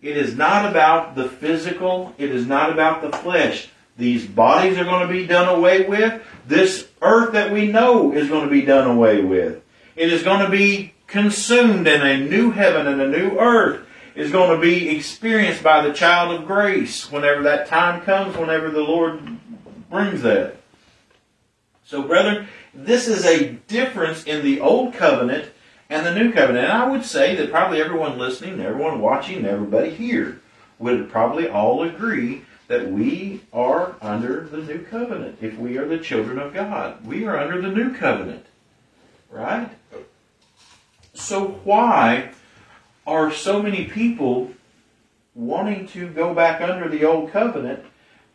It 0.00 0.16
is 0.16 0.34
not 0.34 0.64
about 0.64 1.14
the 1.14 1.28
physical. 1.28 2.14
It 2.16 2.30
is 2.30 2.46
not 2.46 2.72
about 2.72 3.02
the 3.02 3.14
flesh. 3.18 3.68
These 3.98 4.26
bodies 4.26 4.78
are 4.78 4.84
going 4.84 5.06
to 5.06 5.12
be 5.12 5.26
done 5.26 5.54
away 5.54 5.86
with. 5.86 6.22
This 6.46 6.88
earth 7.02 7.32
that 7.32 7.52
we 7.52 7.66
know 7.66 8.10
is 8.14 8.28
going 8.28 8.44
to 8.44 8.50
be 8.50 8.62
done 8.62 8.86
away 8.86 9.20
with. 9.20 9.62
It 9.94 10.10
is 10.10 10.22
going 10.22 10.42
to 10.42 10.50
be 10.50 10.94
consumed 11.06 11.86
and 11.86 12.02
a 12.02 12.16
new 12.16 12.50
heaven 12.50 12.86
and 12.86 13.02
a 13.02 13.08
new 13.08 13.38
earth 13.38 13.84
is 14.14 14.32
going 14.32 14.58
to 14.58 14.60
be 14.60 14.88
experienced 14.88 15.62
by 15.62 15.86
the 15.86 15.92
child 15.92 16.34
of 16.34 16.46
grace 16.46 17.12
whenever 17.12 17.42
that 17.42 17.66
time 17.66 18.00
comes, 18.00 18.38
whenever 18.38 18.70
the 18.70 18.80
Lord 18.80 19.20
brings 19.90 20.22
that. 20.22 20.56
So, 21.84 22.02
brethren, 22.02 22.48
this 22.74 23.08
is 23.08 23.24
a 23.24 23.52
difference 23.66 24.24
in 24.24 24.44
the 24.44 24.60
old 24.60 24.94
covenant 24.94 25.50
and 25.88 26.04
the 26.04 26.14
new 26.14 26.32
covenant. 26.32 26.66
And 26.66 26.72
I 26.72 26.86
would 26.90 27.04
say 27.04 27.34
that 27.36 27.50
probably 27.50 27.80
everyone 27.80 28.18
listening, 28.18 28.60
everyone 28.60 29.00
watching, 29.00 29.46
everybody 29.46 29.90
here 29.90 30.40
would 30.78 31.10
probably 31.10 31.48
all 31.48 31.82
agree 31.82 32.42
that 32.68 32.92
we 32.92 33.40
are 33.52 33.96
under 34.02 34.44
the 34.44 34.58
new 34.58 34.84
covenant. 34.84 35.38
If 35.40 35.56
we 35.56 35.78
are 35.78 35.88
the 35.88 35.98
children 35.98 36.38
of 36.38 36.52
God, 36.52 37.04
we 37.06 37.24
are 37.26 37.38
under 37.38 37.60
the 37.60 37.74
new 37.74 37.94
covenant. 37.94 38.44
Right? 39.30 39.70
So, 41.14 41.60
why 41.64 42.32
are 43.06 43.32
so 43.32 43.62
many 43.62 43.86
people 43.86 44.52
wanting 45.34 45.88
to 45.88 46.08
go 46.08 46.34
back 46.34 46.60
under 46.60 46.88
the 46.88 47.04
old 47.04 47.32
covenant 47.32 47.84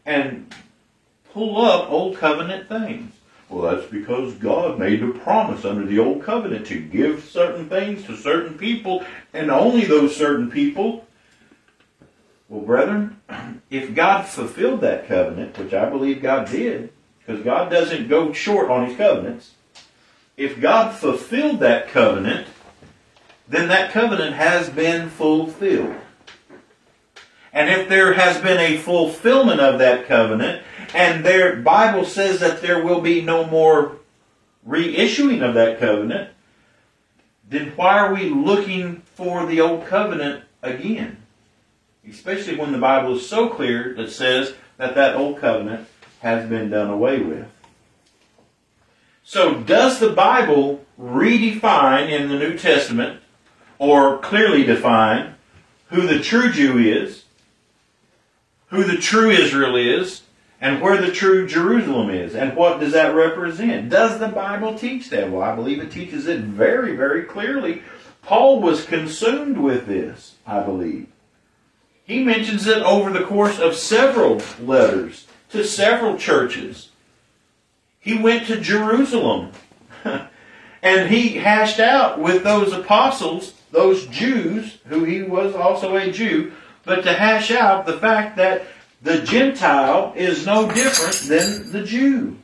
and 0.05 0.53
pull 1.33 1.59
up 1.59 1.91
old 1.91 2.17
covenant 2.17 2.69
things? 2.69 3.11
Well, 3.49 3.75
that's 3.75 3.89
because 3.89 4.33
God 4.35 4.79
made 4.79 5.03
a 5.03 5.09
promise 5.09 5.65
under 5.65 5.85
the 5.85 5.99
old 5.99 6.23
covenant 6.23 6.65
to 6.67 6.79
give 6.79 7.23
certain 7.23 7.69
things 7.69 8.03
to 8.05 8.15
certain 8.15 8.57
people 8.57 9.05
and 9.33 9.51
only 9.51 9.85
those 9.85 10.15
certain 10.15 10.49
people. 10.49 11.05
Well, 12.49 12.61
brethren, 12.61 13.21
if 13.69 13.93
God 13.93 14.25
fulfilled 14.25 14.81
that 14.81 15.07
covenant, 15.07 15.57
which 15.57 15.73
I 15.73 15.89
believe 15.89 16.21
God 16.21 16.49
did, 16.49 16.91
because 17.19 17.43
God 17.43 17.69
doesn't 17.69 18.09
go 18.09 18.33
short 18.33 18.69
on 18.69 18.87
his 18.87 18.97
covenants, 18.97 19.51
if 20.35 20.59
God 20.59 20.95
fulfilled 20.95 21.59
that 21.59 21.89
covenant, 21.89 22.47
then 23.47 23.67
that 23.67 23.91
covenant 23.91 24.35
has 24.35 24.69
been 24.69 25.09
fulfilled. 25.09 25.95
And 27.51 27.69
if 27.69 27.87
there 27.87 28.13
has 28.13 28.41
been 28.41 28.59
a 28.59 28.77
fulfillment 28.77 29.59
of 29.59 29.77
that 29.77 30.07
covenant, 30.07 30.63
and 30.93 31.25
their 31.25 31.55
Bible 31.57 32.05
says 32.05 32.39
that 32.39 32.61
there 32.61 32.83
will 32.83 33.01
be 33.01 33.21
no 33.21 33.45
more 33.45 33.97
reissuing 34.67 35.47
of 35.47 35.55
that 35.55 35.79
covenant, 35.79 36.29
then 37.49 37.73
why 37.75 37.97
are 37.97 38.13
we 38.13 38.29
looking 38.29 39.01
for 39.15 39.45
the 39.45 39.59
old 39.59 39.85
covenant 39.85 40.43
again? 40.61 41.17
Especially 42.07 42.55
when 42.55 42.71
the 42.71 42.77
Bible 42.77 43.15
is 43.15 43.27
so 43.27 43.49
clear 43.49 43.93
that 43.95 44.11
says 44.11 44.53
that 44.77 44.95
that 44.95 45.15
old 45.15 45.39
covenant 45.39 45.87
has 46.19 46.47
been 46.49 46.69
done 46.69 46.89
away 46.89 47.19
with. 47.19 47.47
So, 49.23 49.55
does 49.61 49.99
the 49.99 50.09
Bible 50.09 50.83
redefine 50.99 52.09
in 52.09 52.29
the 52.29 52.37
New 52.37 52.57
Testament 52.57 53.21
or 53.79 54.19
clearly 54.19 54.63
define 54.63 55.35
who 55.87 56.01
the 56.07 56.19
true 56.19 56.51
Jew 56.51 56.77
is, 56.77 57.23
who 58.67 58.83
the 58.83 58.97
true 58.97 59.29
Israel 59.29 59.75
is, 59.75 60.22
and 60.63 60.79
where 60.79 60.95
the 60.95 61.11
true 61.11 61.45
Jerusalem 61.45 62.09
is. 62.09 62.35
And 62.35 62.55
what 62.55 62.79
does 62.79 62.93
that 62.93 63.13
represent? 63.13 63.89
Does 63.89 64.17
the 64.17 64.29
Bible 64.29 64.75
teach 64.75 65.09
that? 65.09 65.29
Well, 65.29 65.41
I 65.41 65.53
believe 65.53 65.81
it 65.81 65.91
teaches 65.91 66.25
it 66.25 66.39
very, 66.39 66.95
very 66.95 67.23
clearly. 67.23 67.83
Paul 68.21 68.61
was 68.61 68.85
consumed 68.85 69.57
with 69.57 69.87
this, 69.87 70.35
I 70.47 70.61
believe. 70.61 71.07
He 72.05 72.23
mentions 72.23 72.65
it 72.65 72.81
over 72.81 73.09
the 73.09 73.25
course 73.25 73.59
of 73.59 73.75
several 73.75 74.41
letters 74.61 75.27
to 75.49 75.65
several 75.65 76.17
churches. 76.17 76.91
He 77.99 78.17
went 78.17 78.47
to 78.47 78.61
Jerusalem 78.61 79.51
and 80.81 81.09
he 81.09 81.39
hashed 81.39 81.81
out 81.81 82.21
with 82.21 82.45
those 82.45 82.71
apostles, 82.71 83.53
those 83.71 84.05
Jews, 84.05 84.77
who 84.87 85.03
he 85.03 85.23
was 85.23 85.55
also 85.55 85.97
a 85.97 86.09
Jew, 86.09 86.53
but 86.85 87.03
to 87.03 87.11
hash 87.11 87.51
out 87.51 87.85
the 87.85 87.99
fact 87.99 88.37
that 88.37 88.65
the 89.03 89.21
Gentile 89.21 90.13
is 90.15 90.45
no 90.45 90.71
different 90.71 91.29
than 91.29 91.71
the 91.71 91.83
Jew. 91.83 92.37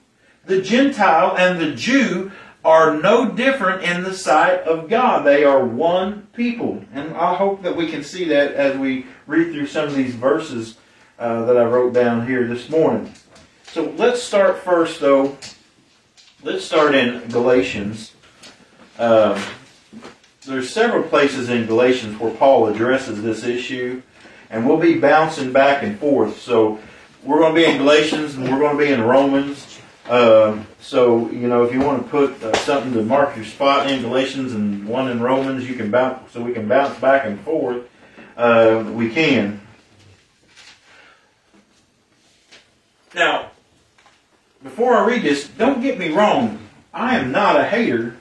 The 0.46 0.62
Gentile 0.62 1.38
and 1.38 1.60
the 1.60 1.74
Jew 1.74 2.32
are 2.66 3.00
no 3.00 3.32
different 3.32 3.84
in 3.84 4.04
the 4.04 4.14
sight 4.14 4.60
of 4.64 4.90
God. 4.90 5.26
They 5.26 5.46
are 5.46 5.64
one 5.64 6.28
people. 6.34 6.84
And 6.94 7.16
I 7.16 7.34
hope 7.34 7.64
that 7.64 7.76
we 7.76 7.90
can 7.90 8.04
see 8.04 8.26
that 8.26 8.54
as 8.54 8.78
we 8.78 9.06
read 9.26 9.54
through 9.54 9.68
some 9.68 9.88
of 9.88 9.96
these 9.96 10.14
verses 10.16 10.78
uh, 11.18 11.46
that 11.46 11.56
I 11.56 11.64
wrote 11.64 11.94
down 11.94 12.28
here 12.28 12.46
this 12.46 12.70
morning. 12.70 13.14
So 13.64 13.94
let's 13.98 14.22
start 14.22 14.58
first, 14.58 15.00
though. 15.00 15.38
Let's 16.44 16.66
start 16.66 16.94
in 16.94 17.26
Galatians. 17.30 18.14
Um, 18.98 19.42
there's 20.46 20.70
several 20.70 21.04
places 21.04 21.50
in 21.50 21.68
Galatians 21.68 22.20
where 22.20 22.34
Paul 22.34 22.68
addresses 22.68 23.22
this 23.22 23.46
issue 23.46 24.02
and 24.50 24.68
we'll 24.68 24.78
be 24.78 25.00
bouncing 25.00 25.52
back 25.52 25.84
and 25.84 26.00
forth. 26.00 26.40
So 26.42 26.80
we're 27.24 27.40
going 27.40 27.54
to 27.54 27.62
be 27.62 27.66
in 27.66 27.78
Galatians 27.78 28.36
and 28.36 28.46
we're 28.46 28.60
going 28.60 28.78
to 28.78 28.84
be 28.84 28.92
in 28.92 29.02
Romans. 29.02 29.80
Uh, 30.08 30.64
so 30.82 31.30
you 31.30 31.48
know, 31.48 31.64
if 31.64 31.74
you 31.74 31.82
want 31.82 32.04
to 32.04 32.10
put 32.10 32.42
uh, 32.42 32.56
something 32.58 32.94
to 32.94 33.04
mark 33.04 33.36
your 33.36 33.46
spot 33.46 33.90
in 33.92 34.02
Galatians 34.02 34.54
and 34.54 34.88
one 34.88 35.10
in 35.10 35.22
Romans, 35.22 35.70
you 35.70 35.76
can 35.76 35.92
bounce. 35.92 36.32
So 36.32 36.42
we 36.42 36.54
can 36.54 36.68
bounce 36.68 37.00
back 37.00 37.26
and 37.26 37.40
forth. 37.42 37.84
Uh, 38.36 38.84
we 38.94 39.10
can. 39.10 39.62
Now, 43.14 43.52
before 44.64 44.96
I 44.96 45.06
read 45.06 45.24
this, 45.24 45.48
don't 45.48 45.82
get 45.82 45.98
me 45.98 46.10
wrong. 46.10 46.60
I 46.94 47.18
am 47.18 47.32
not 47.32 47.60
a 47.60 47.66
hater 47.66 48.18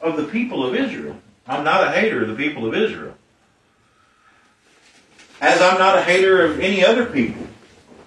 of 0.00 0.16
the 0.16 0.24
people 0.24 0.64
of 0.66 0.74
Israel. 0.74 1.16
I'm 1.46 1.64
not 1.64 1.84
a 1.84 1.90
hater 1.90 2.22
of 2.22 2.28
the 2.28 2.34
people 2.34 2.66
of 2.66 2.74
Israel. 2.74 3.14
As 5.40 5.60
I'm 5.60 5.78
not 5.78 5.98
a 5.98 6.02
hater 6.02 6.44
of 6.44 6.60
any 6.60 6.84
other 6.84 7.06
people. 7.06 7.46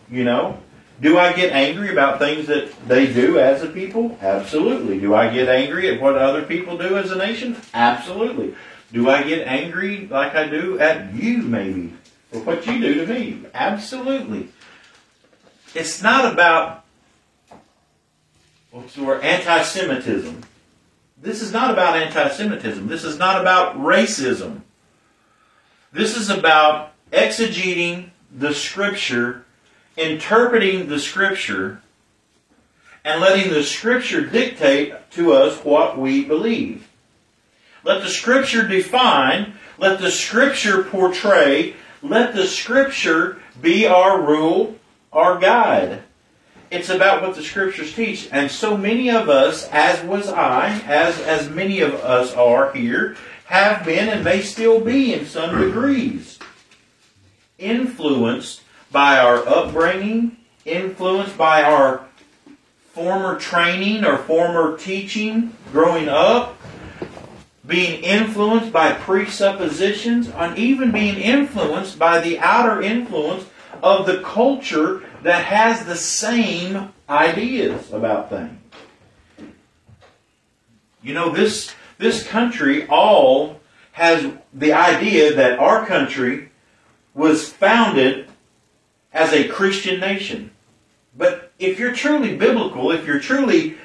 You 0.10 0.24
know? 0.24 0.60
Do 1.02 1.18
I 1.18 1.34
get 1.34 1.52
angry 1.52 1.92
about 1.92 2.20
things 2.20 2.48
that 2.48 2.88
they 2.88 3.12
do 3.12 3.40
as 3.40 3.64
a 3.64 3.68
people? 3.68 4.18
Absolutely. 4.22 5.00
Do 5.00 5.16
I 5.16 5.30
get 5.34 5.50
angry 5.50 5.94
at 5.94 6.00
what 6.00 6.16
other 6.16 6.44
people 6.44 6.78
do 6.78 6.98
as 6.98 7.12
a 7.12 7.18
nation? 7.18 7.58
Absolutely. 7.74 8.56
Do 8.94 9.10
I 9.10 9.24
get 9.24 9.48
angry 9.48 10.08
like 10.08 10.36
I 10.36 10.48
do 10.48 10.80
at 10.80 11.14
you, 11.14 11.40
maybe, 11.40 11.94
for 12.32 12.40
what 12.40 12.66
you 12.68 12.80
do 12.80 13.06
to 13.06 13.12
me? 13.12 13.44
Absolutely. 13.54 14.50
It's 15.74 16.04
not 16.04 16.32
about 16.32 16.86
what's 18.70 18.94
the 18.94 19.04
word? 19.04 19.24
Anti-Semitism. 19.24 20.44
This 21.22 21.42
is 21.42 21.52
not 21.52 21.72
about 21.72 21.96
anti-Semitism. 21.96 22.88
This 22.88 23.04
is 23.04 23.18
not 23.18 23.42
about 23.42 23.78
racism. 23.78 24.62
This 25.92 26.16
is 26.16 26.30
about 26.30 26.93
exegeting 27.14 28.10
the 28.36 28.54
scripture, 28.54 29.46
interpreting 29.96 30.90
the 30.90 31.00
scripture, 31.00 31.82
and 33.06 33.22
letting 33.22 33.54
the 33.54 33.64
scripture 33.64 34.22
dictate 34.26 34.94
to 35.12 35.34
us 35.34 35.64
what 35.64 35.98
we 35.98 36.24
believe. 36.26 36.90
Let 37.84 38.02
the 38.02 38.10
scripture 38.10 38.68
define, 38.68 39.54
let 39.78 40.00
the 40.00 40.10
scripture 40.10 40.84
portray, 40.84 41.76
let 42.02 42.34
the 42.34 42.48
scripture 42.48 43.40
be 43.62 43.86
our 43.86 44.22
rule, 44.22 44.78
our 45.12 45.38
guide. 45.38 46.02
It's 46.72 46.90
about 46.90 47.22
what 47.22 47.36
the 47.36 47.44
scriptures 47.44 47.94
teach. 47.94 48.28
And 48.32 48.50
so 48.50 48.76
many 48.76 49.12
of 49.12 49.30
us, 49.30 49.70
as 49.72 50.04
was 50.04 50.30
I, 50.30 50.80
as, 50.88 51.20
as 51.20 51.50
many 51.50 51.82
of 51.82 51.94
us 51.96 52.34
are 52.34 52.74
here, 52.74 53.16
have 53.46 53.86
been 53.86 54.10
and 54.10 54.24
may 54.24 54.42
still 54.42 54.80
be 54.80 55.14
in 55.14 55.26
some 55.28 55.60
degrees 55.60 56.40
influenced 57.58 58.62
by 58.92 59.18
our 59.20 59.48
upbringing, 59.48 60.38
influenced 60.66 61.38
by 61.38 61.64
our 61.64 62.06
former 62.94 63.40
training 63.40 64.06
or 64.06 64.18
former 64.18 64.78
teaching 64.78 65.56
growing 65.72 66.08
up, 66.08 66.56
being 67.66 68.04
influenced 68.04 68.72
by 68.72 68.94
presuppositions, 68.94 70.30
and 70.30 70.58
even 70.58 70.92
being 70.92 71.16
influenced 71.16 71.98
by 71.98 72.20
the 72.20 72.38
outer 72.40 72.82
influence 72.82 73.46
of 73.82 74.06
the 74.06 74.20
culture 74.22 75.04
that 75.24 75.46
has 75.46 75.86
the 75.86 75.96
same 75.96 76.94
ideas 77.10 77.92
about 77.92 78.30
things. 78.30 78.60
You 81.02 81.14
know, 81.14 81.32
this, 81.32 81.74
this 81.98 82.26
country 82.26 82.88
all 82.88 83.60
has 83.94 84.32
the 84.54 84.74
idea 84.74 85.36
that 85.36 85.60
our 85.60 85.86
country 85.86 86.50
was 87.14 87.50
founded 87.52 88.28
as 89.12 89.32
a 89.32 89.48
Christian 89.48 90.00
nation. 90.00 90.52
But 91.16 91.52
if 91.60 91.80
you're 91.80 91.94
truly 91.94 92.36
biblical, 92.36 92.92
if 92.92 93.06
you're 93.06 93.20
truly 93.20 93.78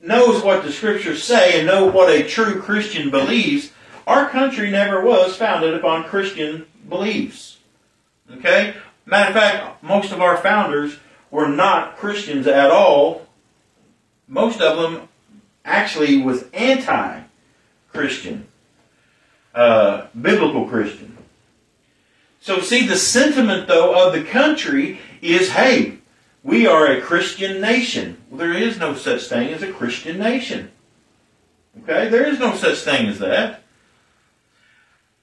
knows 0.00 0.42
what 0.42 0.62
the 0.62 0.72
scriptures 0.72 1.22
say 1.22 1.58
and 1.58 1.66
know 1.66 1.86
what 1.86 2.10
a 2.10 2.28
true 2.28 2.60
Christian 2.60 3.10
believes, 3.10 3.70
our 4.06 4.28
country 4.28 4.70
never 4.70 5.02
was 5.02 5.36
founded 5.36 5.74
upon 5.74 6.04
Christian 6.04 6.66
beliefs. 6.88 7.58
Okay? 8.30 8.74
Matter 9.06 9.28
of 9.28 9.34
fact, 9.34 9.82
most 9.82 10.12
of 10.12 10.20
our 10.20 10.36
founders 10.36 10.98
were 11.30 11.48
not 11.48 11.96
Christians 11.96 12.46
at 12.46 12.70
all. 12.70 13.26
Most 14.28 14.60
of 14.60 14.76
them 14.76 15.08
actually 15.64 16.20
was 16.20 16.44
anti-Christian, 16.52 18.46
uh, 19.54 20.06
biblical 20.20 20.66
Christian. 20.66 21.11
So 22.42 22.60
see, 22.60 22.88
the 22.88 22.96
sentiment 22.96 23.68
though 23.68 23.94
of 23.94 24.12
the 24.12 24.24
country 24.24 24.98
is, 25.22 25.50
hey, 25.50 25.98
we 26.42 26.66
are 26.66 26.86
a 26.86 27.00
Christian 27.00 27.60
nation. 27.60 28.20
Well, 28.28 28.40
there 28.40 28.52
is 28.52 28.78
no 28.78 28.96
such 28.96 29.28
thing 29.28 29.54
as 29.54 29.62
a 29.62 29.72
Christian 29.72 30.18
nation. 30.18 30.72
Okay? 31.82 32.08
There 32.08 32.26
is 32.26 32.40
no 32.40 32.56
such 32.56 32.78
thing 32.78 33.06
as 33.06 33.20
that. 33.20 33.62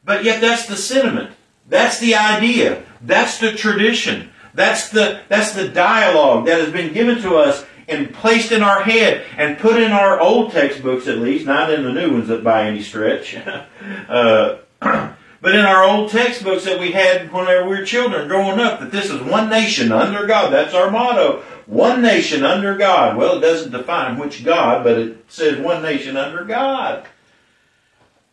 But 0.05 0.23
yet 0.23 0.39
that's 0.39 0.65
the 0.65 0.77
sentiment. 0.77 1.31
That's 1.67 1.99
the 1.99 2.15
idea. 2.15 2.83
That's 3.01 3.37
the 3.37 3.51
tradition. 3.51 4.29
That's 4.53 4.87
the, 4.87 5.19
that's 5.27 5.51
the 5.51 5.67
dialogue 5.67 6.45
that 6.45 6.61
has 6.61 6.71
been 6.71 6.93
given 6.93 7.21
to 7.23 7.35
us 7.35 7.65
and 7.89 8.13
placed 8.13 8.53
in 8.53 8.63
our 8.63 8.81
head 8.83 9.25
and 9.37 9.57
put 9.57 9.75
in 9.81 9.91
our 9.91 10.21
old 10.21 10.53
textbooks 10.53 11.05
at 11.07 11.17
least, 11.17 11.45
not 11.45 11.69
in 11.73 11.83
the 11.83 11.91
new 11.91 12.13
ones 12.13 12.29
by 12.43 12.63
any 12.63 12.81
stretch. 12.81 13.35
uh, 14.07 14.59
but 15.41 15.55
in 15.55 15.65
our 15.65 15.83
old 15.83 16.11
textbooks 16.11 16.65
that 16.65 16.79
we 16.79 16.91
had 16.91 17.31
when 17.31 17.47
we 17.47 17.77
were 17.77 17.85
children 17.85 18.27
growing 18.27 18.59
up, 18.59 18.79
that 18.79 18.91
this 18.91 19.09
is 19.09 19.21
one 19.21 19.49
nation 19.49 19.91
under 19.91 20.27
God. 20.27 20.51
That's 20.51 20.73
our 20.73 20.91
motto. 20.91 21.43
One 21.65 22.01
nation 22.01 22.43
under 22.43 22.75
God. 22.75 23.15
Well, 23.15 23.37
it 23.37 23.41
doesn't 23.41 23.71
define 23.71 24.17
which 24.17 24.43
God, 24.43 24.83
but 24.83 24.97
it 24.97 25.25
says 25.29 25.59
one 25.59 25.81
nation 25.81 26.17
under 26.17 26.43
God. 26.43 27.05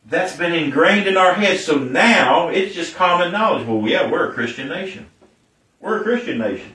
That's 0.07 0.37
been 0.37 0.55
ingrained 0.55 1.07
in 1.07 1.17
our 1.17 1.35
heads. 1.35 1.65
So 1.65 1.79
now 1.79 2.49
it's 2.49 2.75
just 2.75 2.95
common 2.95 3.33
knowledge. 3.33 3.67
Well, 3.67 3.87
yeah, 3.89 4.11
we're 4.11 4.31
a 4.31 4.33
Christian 4.33 4.69
nation. 4.69 5.07
We're 5.81 6.01
a 6.01 6.03
Christian 6.03 6.39
nation. 6.39 6.75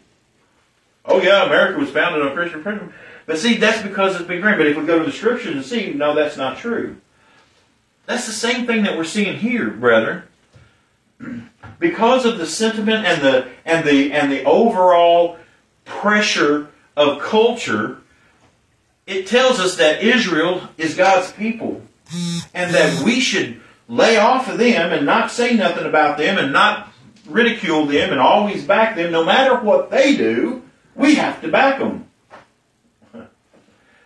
Oh 1.04 1.22
yeah, 1.22 1.46
America 1.46 1.80
was 1.80 1.90
founded 1.90 2.22
on 2.22 2.36
Christian 2.36 2.62
principles. 2.62 2.94
But 3.26 3.40
see, 3.40 3.58
that's 3.58 3.82
because 3.82 4.16
it's 4.16 4.28
been 4.28 4.38
ingrained. 4.38 4.60
But 4.60 4.68
if 4.68 4.78
we 4.78 4.86
go 4.86 5.00
to 5.00 5.06
the 5.06 5.12
scriptures 5.12 5.56
and 5.56 5.66
see, 5.66 5.94
no, 5.94 6.14
that's 6.14 6.38
not 6.38 6.58
true. 6.58 6.98
That's 8.12 8.26
the 8.26 8.34
same 8.34 8.68
thing 8.68 8.84
that 8.84 8.98
we're 8.98 9.06
seeing 9.06 9.38
here, 9.38 9.70
brethren. 9.70 10.24
Because 11.80 12.26
of 12.26 12.38
the 12.38 12.46
sentiment 12.46 13.06
and 13.06 13.22
the 13.22 13.48
and 13.64 13.88
the 13.88 14.12
and 14.12 14.30
the 14.30 14.44
overall 14.44 15.38
pressure 15.86 16.68
of 16.98 17.22
culture, 17.22 18.00
it 19.08 19.28
tells 19.28 19.62
us 19.62 19.78
that 19.78 20.04
Israel 20.04 20.68
is 20.78 20.94
God's 20.94 21.32
people. 21.32 21.84
And 22.54 22.76
that 22.76 23.02
we 23.02 23.22
should 23.22 23.62
lay 23.88 24.18
off 24.18 24.50
of 24.50 24.58
them 24.58 24.92
and 24.92 25.06
not 25.06 25.32
say 25.32 25.56
nothing 25.56 25.86
about 25.86 26.18
them 26.18 26.38
and 26.38 26.52
not 26.52 26.92
ridicule 27.26 27.86
them 27.86 28.12
and 28.12 28.20
always 28.20 28.66
back 28.66 28.98
them, 28.98 29.14
no 29.14 29.24
matter 29.24 29.56
what 29.56 29.90
they 29.90 30.18
do, 30.18 30.64
we 30.96 31.16
have 31.16 31.40
to 31.44 31.48
back 31.48 31.80
them. 31.80 32.10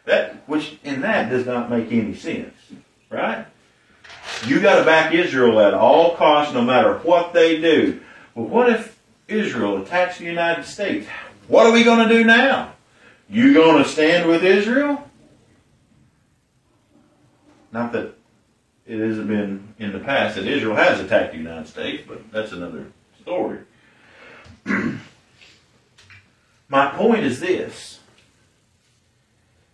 That 0.04 0.48
which 0.48 0.78
in 0.84 1.02
that 1.02 1.32
does 1.32 1.48
not 1.48 1.72
make 1.72 1.92
any 1.92 2.14
sense, 2.14 2.54
right? 3.10 3.48
You 4.46 4.62
got 4.62 4.80
to 4.80 4.86
back 4.86 5.14
Israel 5.14 5.60
at 5.60 5.74
all 5.74 6.16
costs, 6.16 6.54
no 6.54 6.62
matter 6.62 6.98
what 7.00 7.34
they 7.34 7.60
do. 7.60 8.02
Well, 8.34 8.46
what 8.46 8.70
if 8.70 9.00
Israel 9.28 9.82
attacks 9.82 10.18
the 10.20 10.26
United 10.26 10.66
States? 10.66 11.08
What 11.48 11.66
are 11.66 11.72
we 11.72 11.84
going 11.84 12.08
to 12.08 12.14
do 12.14 12.24
now? 12.24 12.74
You 13.30 13.54
going 13.54 13.82
to 13.82 13.90
stand 13.90 14.28
with 14.28 14.44
Israel? 14.44 15.10
Not 17.72 17.92
that 17.94 18.16
it 18.86 19.00
hasn't 19.00 19.28
been 19.28 19.74
in 19.80 19.92
the 19.92 20.00
past 20.00 20.36
that 20.36 20.46
Israel 20.46 20.76
has 20.76 21.00
attacked 21.00 21.32
the 21.32 21.40
United 21.40 21.68
States, 21.68 22.04
but 22.08 22.32
that's 22.32 22.52
another 22.52 22.92
story. 23.22 23.60
My 26.68 26.88
point 26.88 27.24
is 27.24 27.40
this 27.40 28.00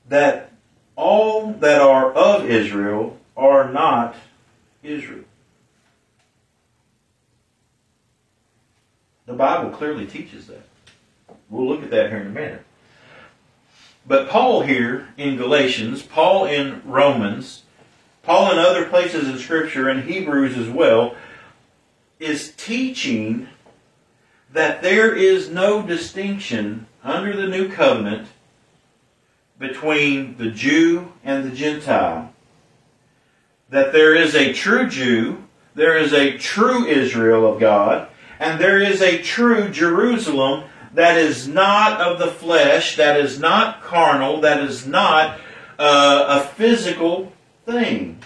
that 0.07 0.51
all 0.95 1.53
that 1.53 1.81
are 1.81 2.11
of 2.13 2.49
Israel 2.49 3.17
are 3.37 3.71
not 3.71 4.15
Israel. 4.83 5.25
The 9.25 9.33
Bible 9.33 9.69
clearly 9.71 10.05
teaches 10.05 10.47
that. 10.47 10.63
We'll 11.49 11.67
look 11.67 11.83
at 11.83 11.91
that 11.91 12.09
here 12.09 12.19
in 12.19 12.27
a 12.27 12.31
minute. 12.31 12.65
But 14.05 14.29
Paul 14.29 14.61
here 14.61 15.09
in 15.17 15.37
Galatians, 15.37 16.01
Paul 16.01 16.45
in 16.45 16.81
Romans, 16.85 17.63
Paul 18.23 18.51
in 18.51 18.57
other 18.57 18.87
places 18.87 19.27
in 19.27 19.37
Scripture, 19.37 19.89
and 19.89 20.03
Hebrews 20.03 20.57
as 20.57 20.69
well, 20.69 21.15
is 22.19 22.53
teaching 22.57 23.47
that 24.51 24.81
there 24.81 25.15
is 25.15 25.49
no 25.49 25.81
distinction 25.81 26.87
under 27.03 27.35
the 27.35 27.47
new 27.47 27.69
covenant 27.69 28.27
between 29.57 30.37
the 30.37 30.49
Jew 30.49 31.13
and 31.23 31.43
the 31.43 31.55
Gentile 31.55 32.30
that 33.71 33.93
there 33.93 34.13
is 34.13 34.35
a 34.35 34.53
true 34.53 34.87
Jew, 34.87 35.43
there 35.73 35.97
is 35.97 36.13
a 36.13 36.37
true 36.37 36.85
Israel 36.85 37.51
of 37.51 37.59
God, 37.59 38.07
and 38.39 38.59
there 38.59 38.79
is 38.79 39.01
a 39.01 39.21
true 39.21 39.69
Jerusalem 39.69 40.65
that 40.93 41.17
is 41.17 41.47
not 41.47 42.01
of 42.01 42.19
the 42.19 42.27
flesh, 42.27 42.97
that 42.97 43.17
is 43.17 43.39
not 43.39 43.81
carnal, 43.81 44.41
that 44.41 44.61
is 44.61 44.85
not 44.85 45.39
uh, 45.79 46.41
a 46.41 46.47
physical 46.55 47.31
thing. 47.65 48.21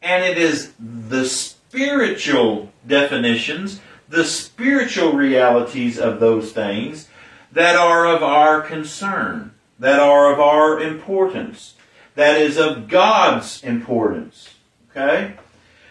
And 0.00 0.24
it 0.24 0.38
is 0.38 0.72
the 0.78 1.26
spiritual 1.26 2.72
definitions, 2.86 3.80
the 4.08 4.24
spiritual 4.24 5.12
realities 5.12 5.98
of 5.98 6.20
those 6.20 6.52
things 6.52 7.08
that 7.52 7.76
are 7.76 8.06
of 8.06 8.22
our 8.22 8.62
concern, 8.62 9.52
that 9.78 10.00
are 10.00 10.32
of 10.32 10.40
our 10.40 10.80
importance 10.80 11.74
that 12.18 12.40
is 12.40 12.56
of 12.56 12.88
God's 12.88 13.62
importance. 13.62 14.52
Okay? 14.90 15.34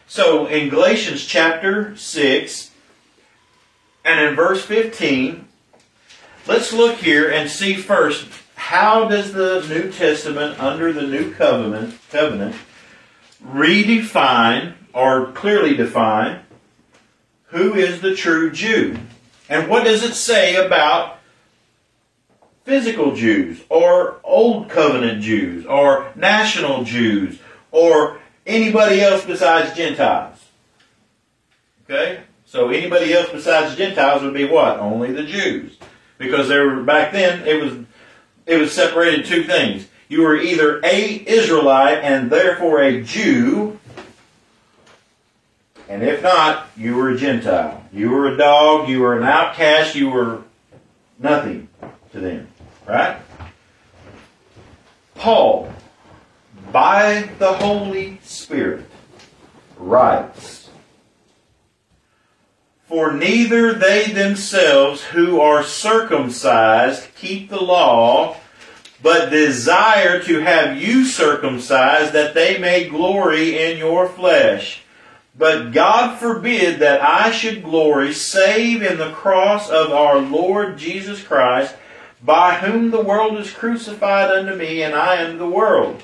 So 0.08 0.46
in 0.46 0.68
Galatians 0.68 1.26
chapter 1.26 1.96
6 1.96 2.72
and 4.04 4.20
in 4.20 4.36
verse 4.36 4.62
15, 4.66 5.48
let's 6.46 6.74
look 6.74 6.98
here 6.98 7.32
and 7.32 7.50
see 7.50 7.76
first 7.76 8.28
how 8.56 9.08
does 9.08 9.32
the 9.32 9.66
New 9.70 9.90
Testament 9.90 10.60
under 10.60 10.92
the 10.92 11.08
new 11.08 11.34
covenant 11.34 11.98
covenant 12.10 12.58
redefine 13.42 14.74
or 14.92 15.32
clearly 15.32 15.78
define 15.78 16.42
who 17.52 17.74
is 17.74 18.02
the 18.02 18.14
true 18.14 18.52
Jew? 18.52 18.98
And 19.48 19.70
what 19.70 19.86
does 19.86 20.04
it 20.04 20.14
say 20.14 20.58
about 20.58 21.17
physical 22.68 23.16
Jews 23.16 23.64
or 23.70 24.20
Old 24.26 24.70
Covenant 24.70 25.22
Jews 25.22 25.66
or 25.66 26.12
national 26.18 26.84
Jews 26.84 27.40
or 27.72 28.20
anybody 28.46 29.00
else 29.00 29.24
besides 29.24 29.74
Gentiles. 29.76 30.46
Okay? 31.86 32.20
So 32.46 32.68
anybody 32.68 33.14
else 33.14 33.30
besides 33.30 33.78
Gentiles 33.78 34.22
would 34.22 34.34
be 34.34 34.44
what? 34.44 34.80
Only 34.80 35.14
the 35.14 35.24
Jews. 35.24 35.78
Because 36.18 36.50
there 36.50 36.68
were 36.68 36.84
back 36.84 37.14
then 37.14 37.48
it 37.48 37.64
was 37.64 37.86
it 38.46 38.58
was 38.58 38.74
separated 38.74 39.26
two 39.26 39.46
things. 39.46 39.88
You 40.10 40.24
were 40.24 40.36
either 40.36 40.82
a 40.84 41.24
Israelite 41.26 42.04
and 42.04 42.30
therefore 42.30 42.82
a 42.82 43.02
Jew, 43.02 43.80
and 45.88 46.04
if 46.04 46.22
not, 46.22 46.68
you 46.76 46.96
were 46.96 47.12
a 47.12 47.18
Gentile. 47.18 47.86
You 47.94 48.10
were 48.10 48.28
a 48.28 48.38
dog, 48.38 48.90
you 48.90 49.00
were 49.00 49.18
an 49.18 49.24
outcast, 49.24 49.96
you 49.96 50.10
were 50.10 50.44
nothing 51.18 51.70
to 52.12 52.20
them. 52.20 52.48
Right? 52.88 53.18
Paul, 55.16 55.74
by 56.72 57.30
the 57.40 57.54
Holy 57.54 58.20
Spirit, 58.24 58.86
writes, 59.78 60.70
For 62.88 63.12
neither 63.12 63.74
they 63.74 64.12
themselves 64.12 65.04
who 65.04 65.42
are 65.42 65.64
circumcised 65.64 67.14
keep 67.16 67.50
the 67.50 67.62
law, 67.62 68.38
but 69.02 69.30
desire 69.30 70.22
to 70.24 70.40
have 70.40 70.82
you 70.82 71.06
circumcised, 71.06 72.14
that 72.14 72.34
they 72.34 72.58
may 72.58 72.88
glory 72.88 73.62
in 73.62 73.78
your 73.78 74.08
flesh. 74.08 74.84
But 75.38 75.72
God 75.72 76.18
forbid 76.18 76.80
that 76.80 77.02
I 77.02 77.32
should 77.32 77.64
glory 77.64 78.14
save 78.14 78.82
in 78.82 78.98
the 78.98 79.12
cross 79.12 79.70
of 79.70 79.92
our 79.92 80.20
Lord 80.20 80.78
Jesus 80.78 81.22
Christ, 81.24 81.76
by 82.24 82.56
whom 82.56 82.92
the 82.92 83.02
world 83.02 83.38
is 83.38 83.52
crucified 83.52 84.32
unto 84.32 84.56
me, 84.56 84.82
and 84.82 84.96
I 84.96 85.16
am 85.16 85.38
the 85.38 85.50
world. 85.50 86.02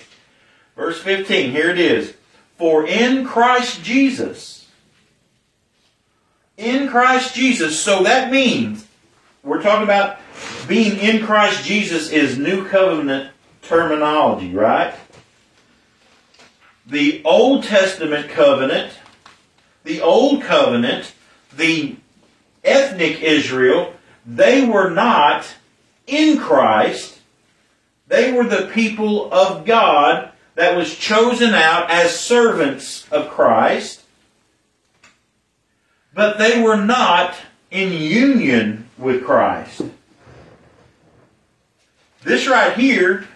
Verse 0.76 1.00
15, 1.02 1.52
here 1.52 1.70
it 1.70 1.80
is. 1.80 2.14
For 2.58 2.86
in 2.86 3.26
Christ 3.26 3.84
Jesus, 3.84 4.68
in 6.58 6.88
Christ 6.88 7.34
Jesus, 7.36 7.80
so 7.80 8.04
that 8.04 8.32
means, 8.32 8.88
we're 9.44 9.62
talking 9.62 9.84
about 9.84 10.20
being 10.68 10.98
in 10.98 11.26
Christ 11.26 11.66
Jesus 11.66 12.10
is 12.10 12.38
new 12.38 12.68
covenant 12.68 13.32
terminology, 13.62 14.54
right? 14.54 14.94
The 16.86 17.22
Old 17.26 17.64
Testament 17.64 18.30
covenant, 18.30 18.94
the 19.84 20.02
Old 20.02 20.44
covenant, 20.44 21.14
the 21.56 21.96
ethnic 22.64 23.22
Israel, 23.22 23.94
they 24.26 24.66
were 24.66 24.90
not 24.90 25.48
in 26.08 26.38
Christ. 26.38 27.20
They 28.08 28.32
were 28.32 28.46
the 28.46 28.70
people 28.74 29.34
of 29.34 29.66
God 29.66 30.32
that 30.56 30.76
was 30.76 30.96
chosen 30.96 31.54
out 31.54 31.90
as 31.90 32.20
servants 32.20 33.08
of 33.12 33.30
Christ. 33.30 34.04
But 36.14 36.38
they 36.38 36.62
were 36.62 36.78
not 36.78 37.36
in 37.72 37.92
union 37.92 38.88
with 38.98 39.24
Christ. 39.24 39.82
This 42.24 42.48
right 42.48 42.78
here 42.78 43.28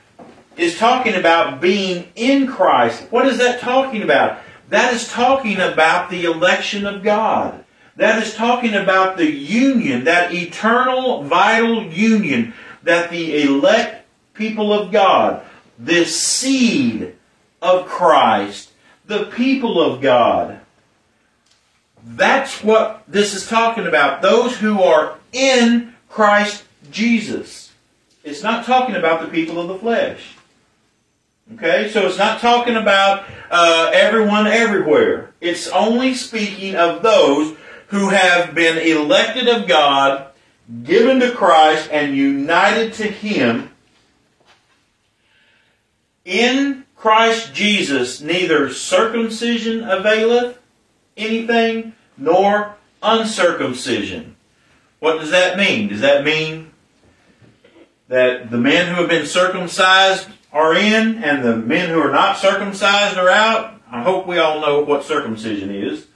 is 0.55 0.77
talking 0.77 1.15
about 1.15 1.59
being 1.59 2.11
in 2.15 2.47
Christ. 2.47 3.07
What 3.09 3.27
is 3.27 3.37
that 3.39 3.59
talking 3.59 4.03
about? 4.03 4.39
That 4.69 4.93
is 4.93 5.07
talking 5.07 5.59
about 5.59 6.09
the 6.09 6.25
election 6.25 6.85
of 6.85 7.03
God. 7.03 7.63
That 7.97 8.21
is 8.21 8.35
talking 8.35 8.75
about 8.75 9.17
the 9.17 9.29
union, 9.29 10.05
that 10.05 10.33
eternal, 10.33 11.23
vital 11.23 11.83
union 11.83 12.53
that 12.83 13.09
the 13.09 13.41
elect 13.41 14.05
people 14.33 14.71
of 14.71 14.91
God, 14.91 15.43
the 15.77 16.05
seed 16.05 17.15
of 17.61 17.87
Christ, 17.87 18.71
the 19.05 19.25
people 19.25 19.81
of 19.81 19.99
God, 19.99 20.59
that's 22.03 22.63
what 22.63 23.03
this 23.07 23.33
is 23.33 23.47
talking 23.47 23.87
about. 23.87 24.21
Those 24.21 24.57
who 24.57 24.81
are 24.81 25.17
in 25.33 25.93
Christ 26.07 26.63
Jesus. 26.91 27.73
It's 28.23 28.43
not 28.43 28.65
talking 28.65 28.95
about 28.95 29.21
the 29.21 29.27
people 29.27 29.59
of 29.59 29.67
the 29.67 29.77
flesh. 29.77 30.35
Okay, 31.55 31.89
so 31.89 32.05
it's 32.05 32.17
not 32.17 32.41
talking 32.41 32.75
about 32.75 33.25
uh, 33.49 33.89
everyone 33.93 34.47
everywhere. 34.47 35.33
It's 35.41 35.67
only 35.69 36.13
speaking 36.13 36.75
of 36.75 37.01
those 37.01 37.57
who 37.87 38.09
have 38.09 38.53
been 38.53 38.77
elected 38.77 39.47
of 39.47 39.67
God, 39.67 40.27
given 40.83 41.19
to 41.19 41.31
Christ, 41.31 41.89
and 41.91 42.15
united 42.15 42.93
to 42.93 43.03
Him. 43.03 43.71
In 46.25 46.85
Christ 46.95 47.53
Jesus, 47.53 48.21
neither 48.21 48.71
circumcision 48.71 49.83
availeth 49.83 50.57
anything, 51.15 51.93
nor 52.17 52.75
uncircumcision. 53.01 54.35
What 54.99 55.19
does 55.19 55.31
that 55.31 55.57
mean? 55.57 55.87
Does 55.89 56.01
that 56.01 56.25
mean 56.25 56.71
that 58.07 58.49
the 58.49 58.57
men 58.57 58.93
who 58.93 59.01
have 59.01 59.09
been 59.09 59.25
circumcised 59.25 60.27
are 60.51 60.75
in 60.75 61.23
and 61.23 61.43
the 61.43 61.55
men 61.55 61.89
who 61.89 61.99
are 61.99 62.11
not 62.11 62.37
circumcised 62.37 63.17
are 63.17 63.29
out? 63.29 63.79
I 63.89 64.01
hope 64.01 64.27
we 64.27 64.39
all 64.39 64.59
know 64.59 64.81
what 64.81 65.05
circumcision 65.05 65.73
is. 65.73 66.07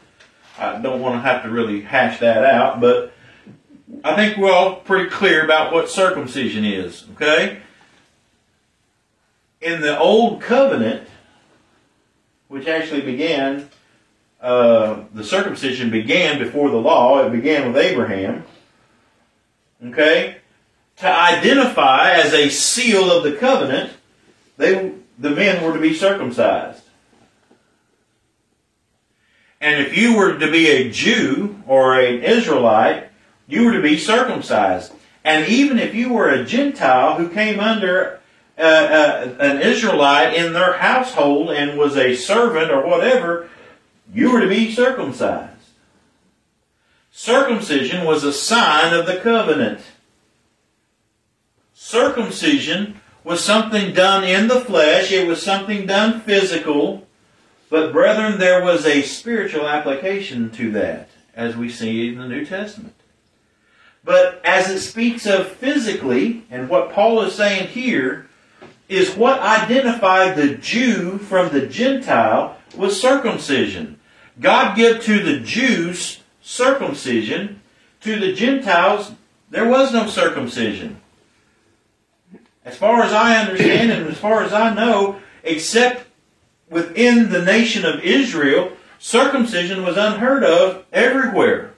I 0.62 0.80
don't 0.80 1.02
want 1.02 1.16
to 1.16 1.22
have 1.22 1.44
to 1.44 1.50
really 1.50 1.82
hash 1.82 2.20
that 2.20 2.46
out, 2.46 2.80
but 2.80 3.14
I 4.04 4.16
think 4.16 4.38
we're 4.38 4.52
all 4.52 4.76
pretty 4.76 5.10
clear 5.10 5.44
about 5.44 5.74
what 5.74 5.90
circumcision 5.90 6.64
is, 6.64 7.06
okay? 7.14 7.60
In 9.60 9.82
the 9.82 9.98
Old 9.98 10.42
Covenant, 10.42 11.08
which 12.48 12.68
actually 12.68 13.02
began, 13.02 13.70
uh, 14.40 15.02
the 15.14 15.24
circumcision 15.24 15.90
began 15.90 16.38
before 16.38 16.70
the 16.70 16.78
law, 16.78 17.26
it 17.26 17.32
began 17.32 17.68
with 17.68 17.84
Abraham, 17.84 18.44
okay? 19.84 20.38
To 20.98 21.08
identify 21.08 22.12
as 22.12 22.34
a 22.34 22.50
seal 22.50 23.12
of 23.12 23.24
the 23.24 23.34
covenant, 23.34 23.94
they, 24.58 24.94
the 25.18 25.32
men 25.32 25.64
were 25.64 25.74
to 25.74 25.80
be 25.80 25.96
circumcised. 25.96 26.81
And 29.62 29.80
if 29.80 29.96
you 29.96 30.18
were 30.18 30.38
to 30.40 30.52
be 30.52 30.68
a 30.68 30.90
Jew 30.90 31.62
or 31.68 32.00
an 32.00 32.24
Israelite, 32.24 33.10
you 33.48 33.66
were 33.66 33.74
to 33.74 33.82
be 33.82 33.98
circumcised. 33.98 34.92
And 35.24 35.48
even 35.48 35.78
if 35.78 35.94
you 35.94 36.12
were 36.12 36.30
a 36.30 36.44
Gentile 36.44 37.16
who 37.16 37.30
came 37.30 37.60
under 37.60 38.20
uh, 38.58 38.62
uh, 38.62 39.36
an 39.40 39.62
Israelite 39.62 40.34
in 40.34 40.54
their 40.54 40.78
household 40.78 41.52
and 41.52 41.78
was 41.78 41.96
a 41.96 42.16
servant 42.16 42.72
or 42.72 42.86
whatever, 42.86 43.50
you 44.12 44.32
were 44.32 44.42
to 44.42 44.50
be 44.50 44.74
circumcised. 44.74 45.52
Circumcision 47.12 48.06
was 48.06 48.24
a 48.24 48.34
sign 48.34 48.94
of 48.94 49.06
the 49.06 49.18
covenant. 49.18 49.82
Circumcision 51.74 53.00
was 53.24 53.44
something 53.44 53.94
done 53.94 54.24
in 54.24 54.48
the 54.48 54.62
flesh, 54.62 55.12
it 55.12 55.28
was 55.28 55.42
something 55.42 55.86
done 55.86 56.22
physical. 56.22 57.08
But, 57.72 57.94
brethren, 57.94 58.38
there 58.38 58.62
was 58.62 58.86
a 58.86 59.02
spiritual 59.02 59.66
application 59.66 60.50
to 60.52 60.72
that, 60.74 61.08
as 61.34 61.56
we 61.56 61.70
see 61.70 62.10
in 62.10 62.20
the 62.20 62.28
New 62.28 62.46
Testament. 62.46 62.96
But 64.04 64.42
as 64.44 64.70
it 64.70 64.82
speaks 64.82 65.26
of 65.26 65.48
physically, 65.48 66.44
and 66.52 66.68
what 66.68 66.92
Paul 66.92 67.22
is 67.22 67.34
saying 67.34 67.70
here, 67.70 68.28
is 68.90 69.16
what 69.16 69.40
identified 69.40 70.36
the 70.36 70.56
Jew 70.56 71.18
from 71.18 71.54
the 71.54 71.66
Gentile 71.66 72.58
was 72.76 73.02
circumcision. 73.02 74.02
God 74.42 74.76
gave 74.76 75.02
to 75.04 75.24
the 75.24 75.40
Jews 75.40 76.20
circumcision, 76.42 77.62
to 78.02 78.20
the 78.20 78.34
Gentiles, 78.34 79.14
there 79.50 79.70
was 79.70 79.94
no 79.94 80.08
circumcision. 80.08 81.00
As 82.66 82.76
far 82.76 83.04
as 83.04 83.14
I 83.14 83.38
understand 83.38 83.94
and 83.94 84.10
as 84.10 84.18
far 84.18 84.44
as 84.44 84.52
I 84.52 84.74
know, 84.74 85.22
except 85.46 86.11
within 86.72 87.30
the 87.30 87.44
nation 87.46 87.86
of 87.86 88.00
Israel, 88.00 88.72
circumcision 88.98 89.84
was 89.84 89.98
unheard 89.98 90.44
of 90.44 90.86
everywhere. 90.92 91.74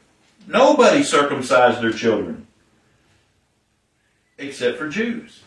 Nobody 0.48 1.04
circumcised 1.04 1.82
their 1.82 1.92
children 1.92 2.48
except 4.38 4.78
for 4.78 4.90
Jews. 4.90 5.42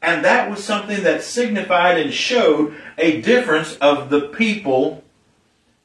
And 0.00 0.24
that 0.24 0.48
was 0.48 0.62
something 0.62 1.02
that 1.02 1.22
signified 1.22 1.98
and 1.98 2.12
showed 2.12 2.76
a 2.96 3.20
difference 3.20 3.76
of 3.76 4.10
the 4.10 4.20
people 4.20 5.02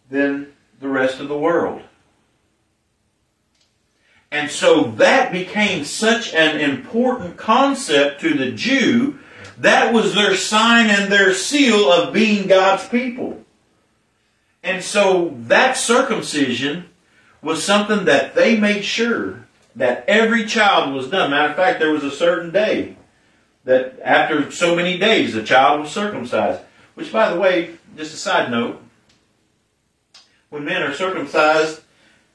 than 0.10 0.54
the 0.80 0.90
rest 0.90 1.20
of 1.20 1.28
the 1.28 1.38
world. 1.38 1.82
And 4.32 4.50
so 4.52 4.84
that 4.98 5.32
became 5.32 5.86
such 5.86 6.34
an 6.34 6.60
important 6.60 7.38
concept 7.38 8.22
to 8.22 8.34
the 8.34 8.52
Jew 8.52 9.20
that 9.58 9.94
was 9.94 10.16
their 10.16 10.36
sign 10.36 10.90
and 10.90 11.12
their 11.12 11.34
seal 11.34 11.92
of 11.92 12.14
being 12.14 12.48
God's 12.48 12.88
people. 12.88 13.44
And 14.64 14.84
so 14.84 15.36
that 15.42 15.78
circumcision 15.78 16.86
was 17.42 17.64
something 17.64 18.06
that 18.06 18.36
they 18.36 18.58
made 18.58 18.84
sure 18.84 19.48
that 19.76 20.06
every 20.08 20.46
child 20.46 20.94
was 20.94 21.10
done. 21.10 21.32
Matter 21.32 21.50
of 21.50 21.56
fact, 21.56 21.80
there 21.80 21.92
was 21.92 22.04
a 22.04 22.12
certain 22.12 22.52
day 22.52 22.96
that 23.66 24.00
after 24.04 24.50
so 24.52 24.76
many 24.76 24.98
days 24.98 25.34
the 25.34 25.44
child 25.44 25.82
was 25.82 25.92
circumcised. 25.92 26.62
Which, 26.96 27.12
by 27.12 27.34
the 27.34 27.40
way, 27.40 27.76
just 27.98 28.14
a 28.14 28.18
side 28.18 28.52
note, 28.52 28.82
when 30.50 30.64
men 30.64 30.84
are 30.84 30.94
circumcised, 30.94 31.82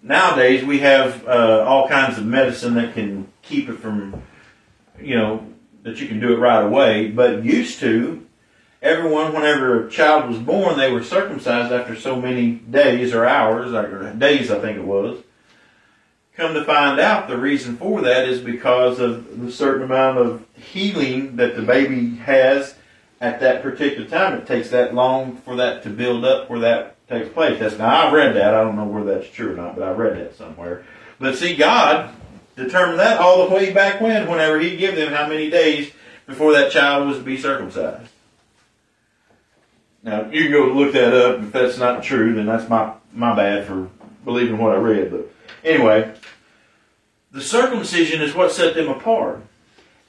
nowadays 0.02 0.64
we 0.64 0.80
have 0.80 1.26
uh, 1.26 1.64
all 1.66 1.88
kinds 1.88 2.18
of 2.18 2.26
medicine 2.26 2.74
that 2.74 2.94
can 2.94 3.28
keep 3.42 3.68
it 3.68 3.78
from, 3.78 4.22
you 5.00 5.16
know, 5.16 5.46
that 5.82 6.00
you 6.00 6.08
can 6.08 6.20
do 6.20 6.32
it 6.32 6.38
right 6.38 6.64
away. 6.64 7.08
But 7.08 7.44
used 7.44 7.80
to, 7.80 8.26
everyone, 8.82 9.32
whenever 9.32 9.86
a 9.86 9.90
child 9.90 10.28
was 10.28 10.38
born, 10.38 10.78
they 10.78 10.92
were 10.92 11.02
circumcised 11.02 11.72
after 11.72 11.96
so 11.96 12.20
many 12.20 12.52
days 12.52 13.14
or 13.14 13.24
hours, 13.24 13.72
or 13.72 14.12
days, 14.14 14.50
I 14.50 14.60
think 14.60 14.78
it 14.78 14.84
was. 14.84 15.22
Come 16.34 16.54
to 16.54 16.64
find 16.64 17.00
out, 17.00 17.26
the 17.26 17.36
reason 17.36 17.76
for 17.76 18.00
that 18.02 18.28
is 18.28 18.40
because 18.40 19.00
of 19.00 19.40
the 19.40 19.50
certain 19.50 19.82
amount 19.82 20.18
of 20.18 20.46
healing 20.54 21.34
that 21.36 21.56
the 21.56 21.62
baby 21.62 22.16
has 22.16 22.76
at 23.20 23.40
that 23.40 23.60
particular 23.62 24.08
time. 24.08 24.34
It 24.38 24.46
takes 24.46 24.70
that 24.70 24.94
long 24.94 25.36
for 25.38 25.56
that 25.56 25.82
to 25.82 25.90
build 25.90 26.24
up 26.24 26.48
where 26.48 26.60
that 26.60 26.94
takes 27.08 27.28
place. 27.30 27.58
That's 27.58 27.78
now 27.78 28.06
I've 28.06 28.12
read 28.12 28.36
that. 28.36 28.54
I 28.54 28.62
don't 28.62 28.76
know 28.76 28.84
where 28.84 29.02
that's 29.02 29.28
true 29.30 29.52
or 29.52 29.56
not, 29.56 29.74
but 29.74 29.82
I 29.82 29.90
read 29.90 30.16
that 30.16 30.36
somewhere. 30.36 30.84
But 31.18 31.36
see, 31.36 31.56
God 31.56 32.14
determined 32.58 32.98
that 32.98 33.18
all 33.18 33.48
the 33.48 33.54
way 33.54 33.72
back 33.72 34.00
when, 34.00 34.28
whenever 34.28 34.58
he'd 34.60 34.76
give 34.76 34.96
them 34.96 35.12
how 35.12 35.26
many 35.26 35.48
days 35.48 35.92
before 36.26 36.52
that 36.52 36.70
child 36.70 37.08
was 37.08 37.18
to 37.18 37.22
be 37.22 37.38
circumcised. 37.38 38.10
Now 40.02 40.28
you 40.30 40.42
can 40.42 40.52
go 40.52 40.66
look 40.66 40.92
that 40.92 41.14
up. 41.14 41.40
If 41.40 41.52
that's 41.52 41.78
not 41.78 42.02
true, 42.02 42.34
then 42.34 42.46
that's 42.46 42.68
my 42.68 42.92
my 43.12 43.34
bad 43.34 43.66
for 43.66 43.88
believing 44.24 44.58
what 44.58 44.74
I 44.74 44.78
read. 44.78 45.10
But 45.10 45.30
anyway, 45.64 46.14
the 47.32 47.40
circumcision 47.40 48.20
is 48.20 48.34
what 48.34 48.52
set 48.52 48.74
them 48.74 48.88
apart. 48.88 49.40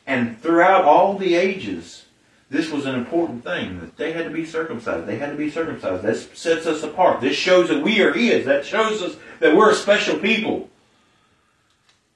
And 0.05 0.41
throughout 0.41 0.85
all 0.85 1.17
the 1.17 1.35
ages, 1.35 2.05
this 2.49 2.71
was 2.71 2.85
an 2.85 2.95
important 2.95 3.43
thing 3.43 3.79
that 3.79 3.95
they 3.95 4.11
had 4.11 4.23
to 4.25 4.31
be 4.31 4.43
circumcised. 4.45 5.05
They 5.05 5.17
had 5.17 5.29
to 5.29 5.37
be 5.37 5.51
circumcised. 5.51 6.03
That 6.03 6.15
sets 6.15 6.65
us 6.65 6.81
apart. 6.81 7.21
This 7.21 7.35
shows 7.35 7.69
that 7.69 7.83
we 7.83 8.01
are 8.01 8.11
His. 8.11 8.45
That 8.45 8.65
shows 8.65 9.01
us 9.03 9.17
that 9.39 9.55
we're 9.55 9.71
a 9.71 9.75
special 9.75 10.17
people. 10.17 10.69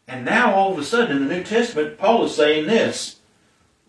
And 0.08 0.26
now, 0.26 0.54
all 0.54 0.74
of 0.74 0.80
a 0.80 0.84
sudden, 0.84 1.18
in 1.18 1.28
the 1.28 1.36
New 1.36 1.44
Testament, 1.44 1.98
Paul 1.98 2.26
is 2.26 2.36
saying 2.36 2.68
this 2.68 3.20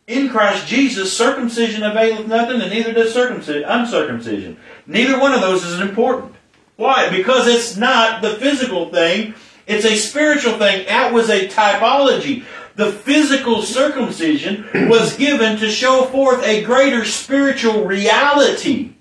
In 0.07 0.29
Christ 0.29 0.67
Jesus, 0.67 1.17
circumcision 1.17 1.83
availeth 1.83 2.27
nothing, 2.27 2.61
and 2.61 2.71
neither 2.71 2.93
does 2.93 3.13
circumcision, 3.13 3.65
uncircumcision. 3.65 4.57
Neither 4.87 5.19
one 5.19 5.35
of 5.35 5.41
those 5.41 5.65
is 5.65 5.81
important. 5.81 6.35
Why? 6.77 7.09
Because 7.09 7.47
it's 7.47 7.77
not 7.77 8.23
the 8.23 8.35
physical 8.35 8.91
thing, 8.91 9.35
it's 9.67 9.85
a 9.85 9.97
spiritual 9.97 10.59
thing. 10.59 10.87
That 10.87 11.13
was 11.13 11.31
a 11.31 11.49
typology 11.49 12.45
the 12.77 12.93
physical 12.93 13.63
circumcision 13.63 14.67
was 14.89 15.17
given 15.17 15.59
to 15.59 15.71
show 15.71 16.05
forth 16.07 16.43
a 16.45 16.65
greater 16.65 17.05
spiritual 17.05 17.85
reality. 17.85 18.94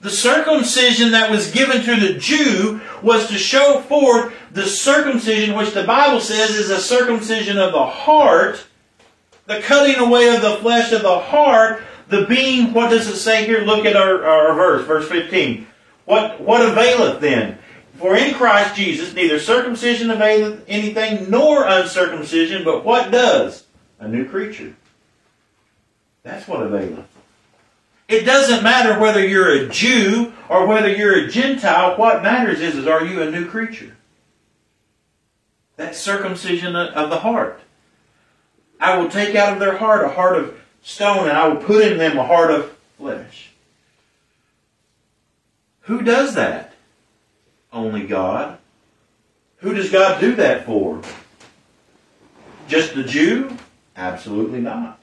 The 0.00 0.10
circumcision 0.10 1.10
that 1.10 1.30
was 1.30 1.50
given 1.50 1.82
to 1.82 1.96
the 2.00 2.18
Jew 2.18 2.80
was 3.02 3.28
to 3.28 3.36
show 3.36 3.80
forth 3.82 4.34
the 4.50 4.64
circumcision 4.64 5.54
which 5.54 5.74
the 5.74 5.84
Bible 5.84 6.20
says 6.20 6.50
is 6.50 6.70
a 6.70 6.80
circumcision 6.80 7.58
of 7.58 7.72
the 7.72 7.84
heart, 7.84 8.64
the 9.46 9.60
cutting 9.60 9.96
away 9.96 10.34
of 10.34 10.40
the 10.40 10.56
flesh 10.56 10.92
of 10.92 11.02
the 11.02 11.18
heart, 11.18 11.82
the 12.08 12.24
being, 12.24 12.72
what 12.72 12.90
does 12.90 13.06
it 13.08 13.16
say 13.16 13.44
here? 13.46 13.60
Look 13.60 13.84
at 13.84 13.94
our, 13.94 14.24
our 14.24 14.54
verse, 14.54 14.86
verse 14.86 15.08
15. 15.08 15.66
What, 16.06 16.40
what 16.40 16.66
availeth 16.66 17.20
then? 17.20 17.58
For 17.98 18.16
in 18.16 18.32
Christ 18.34 18.76
Jesus 18.76 19.14
neither 19.14 19.38
circumcision 19.38 20.10
availeth 20.10 20.64
anything 20.66 21.30
nor 21.30 21.66
uncircumcision, 21.66 22.64
but 22.64 22.86
what 22.86 23.10
does? 23.10 23.66
A 23.98 24.08
new 24.08 24.26
creature. 24.26 24.74
That's 26.22 26.48
what 26.48 26.62
availeth. 26.62 27.04
It 28.10 28.24
doesn't 28.24 28.62
matter 28.62 28.98
whether 28.98 29.24
you're 29.24 29.50
a 29.50 29.68
Jew 29.68 30.32
or 30.48 30.66
whether 30.66 30.90
you're 30.90 31.24
a 31.24 31.28
Gentile. 31.28 31.96
What 31.96 32.22
matters 32.22 32.60
is, 32.60 32.76
is 32.76 32.86
are 32.86 33.04
you 33.04 33.22
a 33.22 33.30
new 33.30 33.46
creature? 33.46 33.96
That's 35.76 35.98
circumcision 35.98 36.76
of 36.76 37.08
the 37.08 37.20
heart. 37.20 37.60
I 38.80 38.98
will 38.98 39.08
take 39.08 39.34
out 39.34 39.52
of 39.52 39.60
their 39.60 39.76
heart 39.76 40.04
a 40.04 40.08
heart 40.08 40.36
of 40.36 40.58
stone 40.82 41.28
and 41.28 41.38
I 41.38 41.48
will 41.48 41.62
put 41.62 41.84
in 41.84 41.98
them 41.98 42.18
a 42.18 42.26
heart 42.26 42.50
of 42.50 42.76
flesh. 42.98 43.50
Who 45.82 46.02
does 46.02 46.34
that? 46.34 46.70
only 47.72 48.02
God. 48.02 48.58
Who 49.58 49.74
does 49.74 49.90
God 49.90 50.20
do 50.20 50.34
that 50.36 50.66
for? 50.66 51.02
Just 52.68 52.94
the 52.94 53.04
Jew? 53.04 53.56
Absolutely 53.96 54.60
not. 54.60 55.00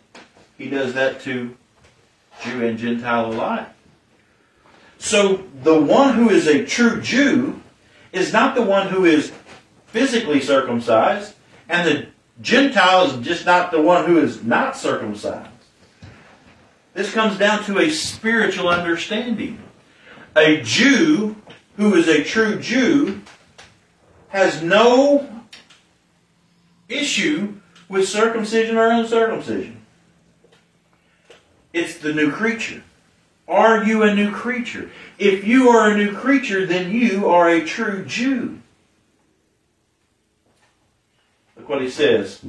He 0.58 0.70
does 0.70 0.94
that 0.94 1.22
to 1.22 1.56
Jew 2.44 2.66
and 2.66 2.78
Gentile 2.78 3.32
alike. 3.32 3.68
So 4.98 5.44
the 5.64 5.80
one 5.80 6.16
who 6.16 6.30
is 6.30 6.48
a 6.48 6.66
true 6.66 7.02
Jew 7.02 7.62
is 8.12 8.34
not 8.34 8.56
the 8.56 8.62
one 8.62 8.88
who 8.88 9.06
is 9.06 9.32
physically 9.88 10.42
circumcised, 10.42 11.36
and 11.70 11.88
the 11.88 12.08
Gentile 12.42 13.06
is 13.06 13.26
just 13.26 13.46
not 13.46 13.72
the 13.72 13.82
one 13.82 14.06
who 14.06 14.20
is 14.20 14.44
not 14.44 14.78
circumcised. 14.78 15.50
This 16.94 17.14
comes 17.14 17.38
down 17.38 17.64
to 17.66 17.80
a 17.80 17.90
spiritual 17.90 18.70
understanding. 18.70 19.60
A 20.36 20.62
Jew 20.62 21.36
who 21.78 21.94
is 21.96 22.08
a 22.08 22.24
true 22.24 22.60
Jew 22.60 23.22
has 24.30 24.62
no 24.62 25.30
issue 26.90 27.56
with 27.88 28.08
circumcision 28.08 28.78
or 28.78 28.90
uncircumcision. 28.90 29.86
It's 31.74 31.98
the 31.98 32.14
new 32.14 32.32
creature. 32.32 32.84
Are 33.48 33.84
you 33.84 34.04
a 34.04 34.14
new 34.14 34.32
creature? 34.32 34.92
If 35.18 35.46
you 35.46 35.70
are 35.70 35.90
a 35.90 35.98
new 35.98 36.14
creature, 36.16 36.66
then 36.66 36.92
you 36.92 37.30
are 37.30 37.50
a 37.50 37.66
true 37.66 38.04
Jew. 38.06 38.60
Look 41.56 41.70
what 41.70 41.82
he 41.82 41.90
says. 41.90 42.44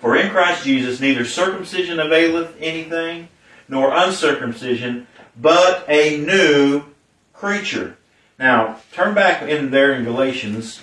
For 0.00 0.16
in 0.16 0.30
Christ 0.30 0.64
Jesus 0.64 1.00
neither 1.00 1.24
circumcision 1.24 2.00
availeth 2.00 2.56
anything, 2.60 3.28
nor 3.68 3.94
uncircumcision, 3.94 5.06
but 5.40 5.84
a 5.88 6.18
new 6.18 6.84
creature. 7.32 7.96
Now, 8.38 8.80
turn 8.92 9.14
back 9.14 9.42
in 9.42 9.70
there 9.70 9.92
in 9.92 10.04
Galatians 10.04 10.80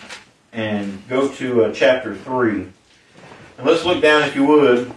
and 0.54 1.08
go 1.10 1.28
to 1.34 1.66
uh, 1.66 1.74
chapter 1.74 2.16
3. 2.16 2.68
And 3.58 3.68
let's 3.68 3.84
look 3.84 4.02
down, 4.02 4.24
if 4.24 4.36
you 4.36 4.46
would, 4.46 4.92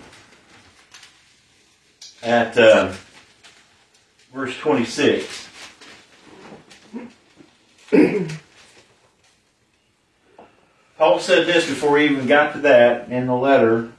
at 2.22 2.56
uh, 2.59 2.92
verse 4.33 4.56
26. 4.59 5.48
Paul 10.96 11.18
said 11.18 11.46
this 11.46 11.66
before 11.68 11.98
he 11.98 12.04
even 12.04 12.26
got 12.26 12.52
to 12.52 12.59
that 12.61 13.11
in 13.11 13.26
the 13.26 13.35
letter. 13.35 13.90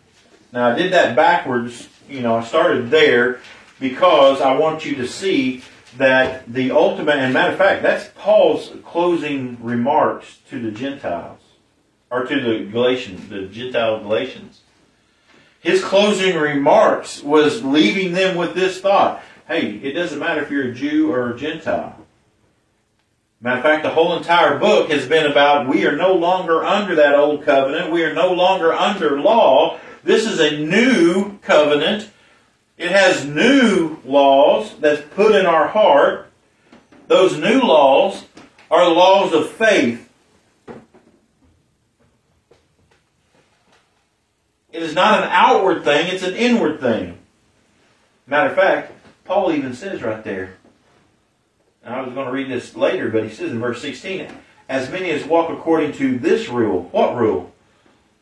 Now, 0.54 0.70
I 0.70 0.76
did 0.76 0.94
that 0.94 1.16
backwards. 1.16 1.90
You 2.08 2.22
know, 2.22 2.36
I 2.36 2.44
started 2.44 2.92
there 2.92 3.40
because 3.80 4.40
I 4.42 4.56
want 4.58 4.86
you 4.86 4.96
to 4.98 5.08
see 5.08 5.64
that 5.98 6.52
the 6.52 6.72
ultimate, 6.72 7.16
and 7.16 7.34
matter 7.34 7.52
of 7.52 7.58
fact, 7.58 7.82
that's 7.84 8.10
Paul's 8.16 8.72
closing 8.86 9.58
remarks 9.62 10.40
to 10.50 10.62
the 10.62 10.72
Gentiles, 10.72 11.42
or 12.10 12.26
to 12.26 12.40
the 12.40 12.66
Galatians, 12.66 13.28
the 13.30 13.48
Gentile 13.48 14.00
Galatians. 14.02 14.61
His 15.62 15.84
closing 15.84 16.36
remarks 16.36 17.24
was 17.24 17.64
leaving 17.64 18.12
them 18.12 18.36
with 18.36 18.54
this 18.54 18.82
thought 18.82 19.24
hey, 19.48 19.72
it 19.84 19.92
doesn't 19.92 20.20
matter 20.20 20.42
if 20.42 20.50
you're 20.50 20.72
a 20.72 20.74
Jew 20.74 21.12
or 21.12 21.32
a 21.32 21.38
Gentile. 21.38 21.98
Matter 23.42 23.58
of 23.58 23.64
fact, 23.64 23.84
the 23.84 23.90
whole 23.90 24.16
entire 24.16 24.58
book 24.58 24.90
has 24.90 25.10
been 25.10 25.30
about 25.30 25.68
we 25.68 25.86
are 25.86 25.96
no 25.98 26.14
longer 26.14 26.64
under 26.64 26.96
that 26.96 27.16
old 27.16 27.44
covenant. 27.44 27.92
We 27.92 28.04
are 28.04 28.14
no 28.14 28.32
longer 28.32 28.72
under 28.72 29.20
law. 29.20 29.78
This 30.06 30.26
is 30.26 30.40
a 30.40 30.58
new 30.58 31.38
covenant 31.40 32.10
it 32.82 32.92
has 32.92 33.28
new 33.28 34.00
laws 34.04 34.76
that's 34.80 35.08
put 35.14 35.36
in 35.36 35.46
our 35.46 35.68
heart. 35.68 36.32
Those 37.06 37.38
new 37.38 37.62
laws 37.62 38.26
are 38.72 38.90
laws 38.90 39.34
of 39.34 39.52
faith. 39.52 40.10
It 44.72 44.84
is 44.84 44.96
not 44.96 45.24
an 45.24 45.30
outward 45.32 45.84
thing, 45.84 46.08
it's 46.08 46.24
an 46.24 46.36
inward 46.36 46.80
thing. 46.80 47.18
Matter 48.26 48.50
of 48.50 48.56
fact, 48.56 48.94
Paul 49.26 49.52
even 49.52 49.74
says 49.74 50.02
right 50.02 50.24
there, 50.24 50.56
I 51.86 52.02
was 52.02 52.14
going 52.14 52.28
to 52.28 52.32
read 52.32 52.50
this 52.50 52.76
later, 52.76 53.10
but 53.10 53.24
he 53.24 53.30
says 53.30 53.52
in 53.52 53.60
verse 53.60 53.82
16, 53.82 54.28
as 54.70 54.90
many 54.90 55.10
as 55.12 55.26
walk 55.26 55.50
according 55.50 55.94
to 55.94 56.18
this 56.20 56.48
rule. 56.48 56.84
What 56.92 57.16
rule? 57.18 57.52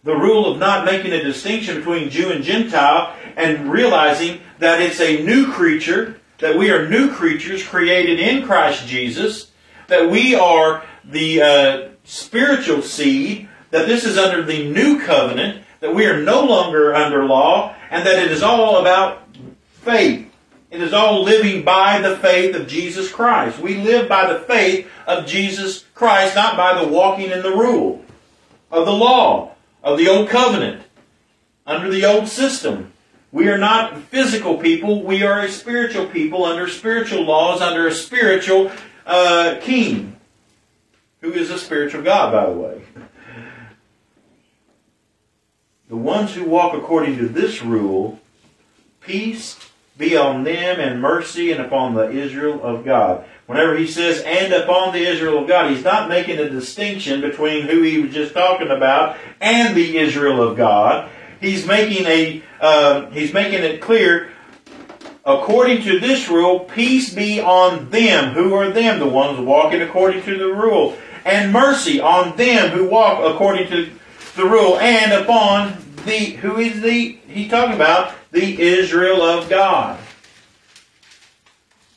The 0.04 0.16
rule 0.16 0.52
of 0.52 0.60
not 0.60 0.86
making 0.86 1.12
a 1.12 1.24
distinction 1.24 1.76
between 1.76 2.10
Jew 2.10 2.32
and 2.32 2.44
Gentile 2.44 3.14
and 3.36 3.72
realizing 3.72 4.40
that 4.60 4.82
it's 4.82 5.02
a 5.02 5.24
new 5.24 5.52
creature, 5.52 6.20
that 6.40 6.58
we 6.58 6.72
are 6.72 6.88
new 6.88 7.12
creatures 7.14 7.64
created 7.64 8.20
in 8.20 8.46
Christ 8.46 8.88
Jesus, 8.88 9.52
that 9.88 10.10
we 10.10 10.36
are 10.36 10.84
the 11.04 11.42
uh, 11.42 11.90
spiritual 12.06 12.82
seed, 12.82 13.50
that 13.72 13.88
this 13.88 14.06
is 14.06 14.18
under 14.18 14.42
the 14.42 14.70
new 14.70 15.00
covenant, 15.02 15.64
that 15.80 15.96
we 15.96 16.06
are 16.06 16.22
no 16.22 16.44
longer 16.44 16.94
under 16.94 17.26
law, 17.26 17.76
and 17.90 18.06
that 18.06 18.22
it 18.22 18.32
is 18.32 18.44
all 18.44 18.78
about 18.78 19.24
faith. 19.82 20.30
It 20.72 20.82
is 20.82 20.94
all 20.94 21.24
living 21.24 21.64
by 21.64 22.00
the 22.00 22.18
faith 22.18 22.56
of 22.56 22.68
Jesus 22.68 23.12
Christ. 23.12 23.60
We 23.60 23.76
live 23.76 24.08
by 24.08 24.32
the 24.32 24.40
faith 24.40 24.88
of 25.08 25.26
Jesus 25.26 25.86
Christ, 25.96 26.36
not 26.36 26.56
by 26.56 26.80
the 26.80 26.88
walking 26.88 27.32
in 27.32 27.42
the 27.42 27.56
rule 27.56 28.04
of 28.70 28.86
the 28.86 28.94
law, 28.94 29.56
of 29.84 29.98
the 29.98 30.08
old 30.08 30.30
covenant, 30.30 30.84
under 31.66 31.90
the 31.90 32.06
old 32.06 32.28
system. 32.28 32.92
We 33.32 33.48
are 33.48 33.58
not 33.58 33.98
physical 34.04 34.58
people. 34.58 35.04
We 35.04 35.24
are 35.24 35.42
a 35.42 35.50
spiritual 35.50 36.08
people 36.08 36.46
under 36.46 36.68
spiritual 36.68 37.24
laws, 37.24 37.62
under 37.62 37.88
a 37.88 37.92
spiritual 37.92 38.72
uh, 39.06 39.56
king, 39.62 40.18
who 41.22 41.32
is 41.32 41.50
a 41.50 41.58
spiritual 41.58 42.02
God, 42.02 42.32
by 42.32 42.46
the 42.46 42.58
way. 42.58 42.82
The 45.90 45.98
ones 45.98 46.36
who 46.36 46.44
walk 46.44 46.76
according 46.76 47.18
to 47.18 47.28
this 47.28 47.64
rule, 47.64 48.20
peace 49.02 49.58
be 49.98 50.16
on 50.16 50.44
them 50.44 50.80
and 50.80 51.02
mercy 51.02 51.52
and 51.52 51.60
upon 51.60 51.96
the 51.96 52.10
Israel 52.12 52.62
of 52.64 52.86
God. 52.86 53.26
Whenever 53.48 53.76
he 53.76 53.88
says, 53.88 54.22
and 54.22 54.54
upon 54.54 54.94
the 54.94 55.00
Israel 55.00 55.40
of 55.40 55.48
God, 55.48 55.72
he's 55.72 55.84
not 55.84 56.08
making 56.08 56.38
a 56.38 56.48
distinction 56.48 57.22
between 57.22 57.66
who 57.66 57.82
he 57.82 58.00
was 58.00 58.14
just 58.14 58.36
talking 58.36 58.70
about 58.70 59.18
and 59.42 59.76
the 59.76 59.98
Israel 59.98 60.42
of 60.42 60.56
God. 60.56 61.10
he's 61.42 61.66
making 61.66 62.06
a 62.06 62.44
uh, 62.62 63.10
he's 63.10 63.34
making 63.34 63.64
it 63.64 63.82
clear. 63.82 64.32
According 65.26 65.82
to 65.84 66.00
this 66.00 66.30
rule, 66.30 66.62
peace 66.62 67.14
be 67.14 67.42
on 67.42 67.90
them. 67.90 68.34
Who 68.34 68.54
are 68.54 68.72
them? 68.72 69.00
The 69.00 69.08
ones 69.08 69.40
walking 69.40 69.82
according 69.82 70.22
to 70.24 70.38
the 70.38 70.48
rule. 70.48 70.96
And 71.26 71.52
mercy 71.52 72.00
on 72.00 72.38
them 72.38 72.70
who 72.72 72.86
walk 72.86 73.20
according 73.34 73.70
to 73.70 73.99
the 74.40 74.46
rule. 74.46 74.80
And 74.80 75.12
upon 75.14 75.78
the, 76.06 76.32
who 76.32 76.58
is 76.58 76.82
the, 76.82 77.18
he's 77.28 77.50
talking 77.50 77.76
about? 77.76 78.14
The 78.32 78.60
Israel 78.62 79.22
of 79.22 79.50
God. 79.50 80.00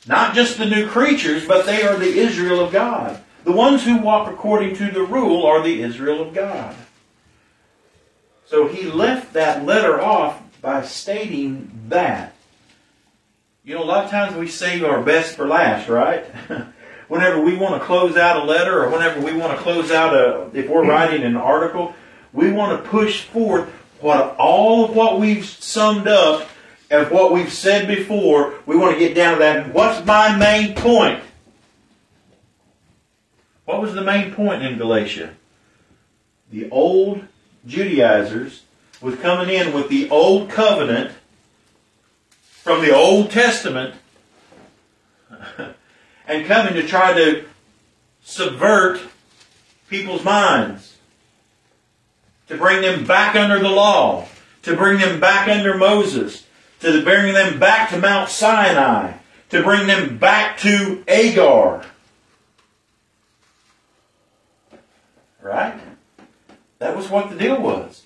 Not 0.05 0.35
just 0.35 0.57
the 0.57 0.65
new 0.65 0.87
creatures, 0.87 1.47
but 1.47 1.65
they 1.65 1.83
are 1.83 1.97
the 1.97 2.19
Israel 2.19 2.59
of 2.59 2.71
God. 2.71 3.21
The 3.45 3.51
ones 3.51 3.83
who 3.83 3.97
walk 3.97 4.31
according 4.31 4.75
to 4.77 4.91
the 4.91 5.03
rule 5.03 5.45
are 5.45 5.61
the 5.61 5.81
Israel 5.81 6.21
of 6.21 6.33
God. 6.33 6.75
So 8.45 8.67
he 8.67 8.83
left 8.83 9.33
that 9.33 9.65
letter 9.65 10.01
off 10.01 10.41
by 10.61 10.83
stating 10.83 11.71
that. 11.87 12.35
You 13.63 13.75
know, 13.75 13.83
a 13.83 13.85
lot 13.85 14.05
of 14.05 14.11
times 14.11 14.35
we 14.35 14.47
save 14.47 14.83
our 14.83 15.01
best 15.01 15.35
for 15.35 15.47
last, 15.47 15.87
right? 15.87 16.25
whenever 17.07 17.39
we 17.39 17.55
want 17.55 17.79
to 17.79 17.85
close 17.85 18.17
out 18.17 18.43
a 18.43 18.43
letter 18.43 18.83
or 18.83 18.89
whenever 18.89 19.21
we 19.21 19.33
want 19.33 19.55
to 19.55 19.63
close 19.63 19.91
out 19.91 20.13
a, 20.13 20.49
if 20.53 20.67
we're 20.67 20.85
writing 20.85 21.23
an 21.23 21.37
article, 21.37 21.95
we 22.33 22.51
want 22.51 22.83
to 22.83 22.89
push 22.89 23.23
forth 23.23 23.69
what 23.99 24.35
all 24.37 24.85
of 24.85 24.95
what 24.95 25.19
we've 25.19 25.45
summed 25.45 26.07
up 26.07 26.49
and 26.89 27.09
what 27.09 27.31
we've 27.31 27.53
said 27.53 27.87
before. 27.87 28.55
We 28.65 28.75
want 28.75 28.93
to 28.93 28.99
get 28.99 29.15
down 29.15 29.33
to 29.33 29.39
that. 29.39 29.73
What's 29.73 30.05
my 30.05 30.35
main 30.35 30.75
point? 30.75 31.23
What 33.65 33.81
was 33.81 33.93
the 33.93 34.01
main 34.01 34.33
point 34.33 34.63
in 34.63 34.77
Galatia? 34.77 35.33
The 36.51 36.69
old 36.69 37.23
Judaizers 37.65 38.63
was 39.01 39.15
coming 39.15 39.53
in 39.53 39.73
with 39.73 39.89
the 39.89 40.09
old 40.09 40.49
covenant 40.49 41.11
from 42.63 42.81
the 42.81 42.95
Old 42.95 43.31
Testament 43.31 43.95
and 46.27 46.45
coming 46.45 46.73
to 46.75 46.87
try 46.87 47.13
to 47.13 47.45
subvert 48.23 49.01
people's 49.89 50.23
minds, 50.23 50.92
to 52.53 52.59
bring 52.59 52.81
them 52.81 53.05
back 53.05 53.35
under 53.35 53.59
the 53.59 53.69
law, 53.69 54.27
to 54.61 54.75
bring 54.75 54.99
them 54.99 55.19
back 55.19 55.47
under 55.47 55.75
Moses, 55.75 56.45
to 56.79 57.03
bring 57.03 57.33
them 57.33 57.59
back 57.59 57.89
to 57.89 57.99
Mount 57.99 58.29
Sinai, 58.29 59.13
to 59.49 59.63
bring 59.63 59.87
them 59.87 60.17
back 60.17 60.59
to 60.59 61.03
Agar. 61.07 61.83
Right? 65.41 65.79
That 66.79 66.95
was 66.95 67.09
what 67.09 67.29
the 67.29 67.35
deal 67.35 67.61
was. 67.61 68.03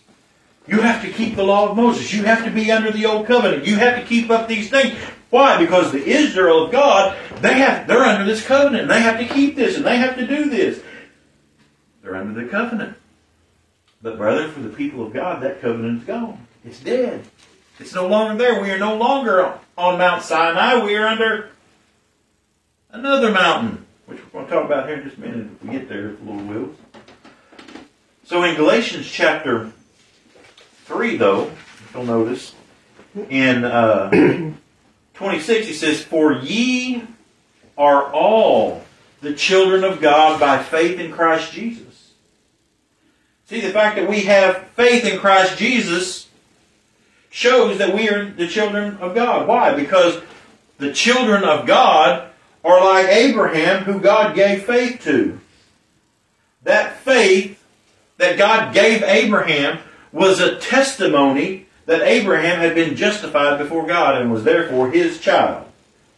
You 0.68 0.82
have 0.82 1.02
to 1.04 1.12
keep 1.12 1.36
the 1.36 1.44
law 1.44 1.70
of 1.70 1.78
Moses. 1.78 2.14
You 2.14 2.24
have 2.24 2.44
to 2.44 2.52
be 2.52 2.72
under 2.72 2.92
the 2.92 3.06
old 3.06 3.28
covenant. 3.28 3.66
You 3.66 3.78
have 3.78 4.00
to 4.00 4.06
keep 4.06 4.30
up 4.30 4.48
these 4.48 4.70
things. 4.70 4.98
Why? 5.30 5.58
Because 5.58 5.92
the 5.92 6.04
Israel 6.04 6.66
of 6.66 6.72
God, 6.72 7.18
they 7.42 7.56
have 7.56 7.88
they're 7.88 8.04
under 8.04 8.26
this 8.26 8.46
covenant 8.46 8.84
and 8.84 8.92
they 8.92 9.02
have 9.02 9.20
to 9.20 9.26
keep 9.26 9.56
this 9.56 9.78
and 9.78 9.86
they 9.86 9.98
have 9.98 10.16
to 10.18 10.28
do 10.28 10.50
this. 10.50 10.82
They're 12.02 12.16
under 12.16 12.42
the 12.42 12.50
covenant. 12.50 12.98
But 14.08 14.18
brother, 14.18 14.48
for 14.48 14.62
the 14.62 14.70
people 14.70 15.06
of 15.06 15.12
God, 15.12 15.44
that 15.44 15.60
covenant 15.60 16.00
is 16.00 16.08
gone. 16.08 16.48
It's 16.64 16.80
dead. 16.80 17.26
It's 17.78 17.94
no 17.94 18.08
longer 18.08 18.38
there. 18.38 18.62
We 18.62 18.72
are 18.72 18.78
no 18.78 18.96
longer 18.96 19.60
on 19.78 19.98
Mount 19.98 20.24
Sinai. 20.24 20.82
We 20.82 20.96
are 20.96 21.08
under 21.08 21.50
another 22.90 23.34
mountain, 23.34 23.86
which 24.06 24.20
we're 24.24 24.30
going 24.32 24.46
to 24.46 24.52
talk 24.54 24.64
about 24.64 24.88
here 24.88 25.00
in 25.00 25.04
just 25.04 25.18
a 25.18 25.20
minute 25.20 25.50
if 25.52 25.62
we 25.62 25.72
get 25.72 25.90
there, 25.90 26.12
little 26.24 26.38
wheels. 26.38 26.78
So 28.24 28.44
in 28.44 28.56
Galatians 28.56 29.12
chapter 29.12 29.74
3, 30.86 31.18
though, 31.18 31.52
you'll 31.94 32.06
notice, 32.06 32.56
in 33.30 33.66
uh, 33.66 34.10
26, 35.16 35.68
he 35.68 35.74
says, 35.74 36.02
For 36.02 36.32
ye 36.32 37.04
are 37.78 38.10
all 38.14 38.86
the 39.20 39.34
children 39.34 39.84
of 39.84 40.00
God 40.00 40.40
by 40.40 40.64
faith 40.64 40.98
in 40.98 41.12
Christ 41.12 41.52
Jesus. 41.52 41.87
See, 43.48 43.62
the 43.62 43.72
fact 43.72 43.96
that 43.96 44.10
we 44.10 44.24
have 44.24 44.68
faith 44.76 45.06
in 45.06 45.20
Christ 45.20 45.58
Jesus 45.58 46.28
shows 47.30 47.78
that 47.78 47.96
we 47.96 48.10
are 48.10 48.30
the 48.30 48.48
children 48.48 48.98
of 48.98 49.16
God. 49.16 49.48
Why? 49.48 49.74
Because 49.74 50.22
the 50.80 50.92
children 50.92 51.46
of 51.46 51.66
God 51.66 52.30
are 52.66 52.84
like 52.84 53.08
Abraham, 53.08 53.84
who 53.84 54.02
God 54.02 54.36
gave 54.36 54.66
faith 54.66 55.02
to. 55.04 55.40
That 56.64 57.00
faith 57.00 57.64
that 58.18 58.38
God 58.38 58.74
gave 58.74 59.02
Abraham 59.04 59.80
was 60.12 60.42
a 60.42 60.58
testimony 60.58 61.68
that 61.86 62.02
Abraham 62.02 62.60
had 62.60 62.76
been 62.76 62.98
justified 62.98 63.60
before 63.60 63.88
God 63.88 64.22
and 64.22 64.30
was 64.30 64.44
therefore 64.44 64.92
his 64.92 65.22
child. 65.22 65.66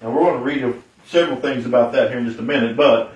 Now 0.01 0.09
we're 0.09 0.31
going 0.31 0.39
to 0.39 0.67
read 0.67 0.81
several 1.05 1.39
things 1.39 1.67
about 1.67 1.91
that 1.91 2.09
here 2.09 2.17
in 2.17 2.25
just 2.25 2.39
a 2.39 2.43
minute, 2.43 2.75
but 2.75 3.13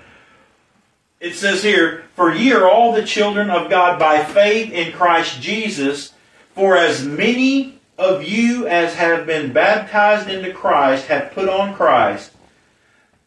it 1.24 1.36
says 1.36 1.64
here, 1.64 2.04
For 2.16 2.36
ye 2.36 2.52
are 2.52 2.70
all 2.70 2.92
the 2.92 3.06
children 3.06 3.50
of 3.50 3.70
God 3.70 3.98
by 3.98 4.26
faith 4.26 4.74
in 4.74 4.92
Christ 4.92 5.42
Jesus, 5.42 6.14
for 6.54 6.76
as 6.76 7.06
many 7.06 7.80
of 7.98 8.24
you 8.24 8.68
as 8.68 8.96
have 8.96 9.26
been 9.26 9.54
baptized 9.54 10.30
into 10.30 10.52
Christ 10.52 11.08
have 11.08 11.32
put 11.32 11.48
on 11.48 11.76
Christ. 11.76 12.34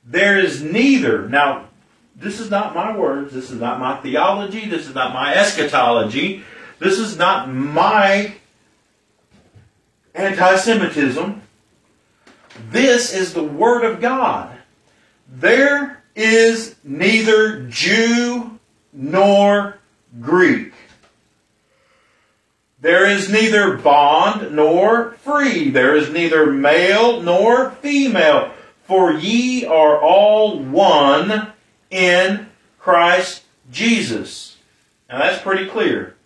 There 0.05 0.39
is 0.39 0.63
neither, 0.63 1.27
now 1.27 1.69
this 2.15 2.39
is 2.39 2.51
not 2.51 2.75
my 2.75 2.95
words, 2.95 3.33
this 3.33 3.51
is 3.51 3.59
not 3.59 3.81
my 3.81 3.97
theology, 3.97 4.69
this 4.69 4.87
is 4.87 4.95
not 4.95 5.15
my 5.15 5.35
eschatology, 5.35 6.45
this 6.79 6.99
is 6.99 7.17
not 7.17 7.51
my 7.51 8.35
anti 10.15 10.57
Semitism. 10.57 11.41
This 12.71 13.15
is 13.15 13.33
the 13.33 13.43
Word 13.43 13.85
of 13.85 14.03
God. 14.03 14.55
There 15.29 16.03
is 16.17 16.75
neither 16.83 17.63
Jew 17.69 18.59
nor 18.93 19.79
Greek. 20.21 20.73
There 22.81 23.07
is 23.07 23.29
neither 23.29 23.77
bond 23.77 24.55
nor 24.55 25.13
free. 25.23 25.71
There 25.71 25.95
is 25.95 26.11
neither 26.11 26.47
male 26.47 27.21
nor 27.21 27.71
female. 27.71 28.53
For 28.85 29.13
ye 29.13 29.67
are 29.67 30.01
all 30.01 30.59
one 30.59 31.53
in 31.91 32.49
Christ 32.79 33.43
Jesus. 33.71 34.57
Now 35.09 35.19
that's 35.19 35.43
pretty 35.43 35.69
clear. 35.69 36.17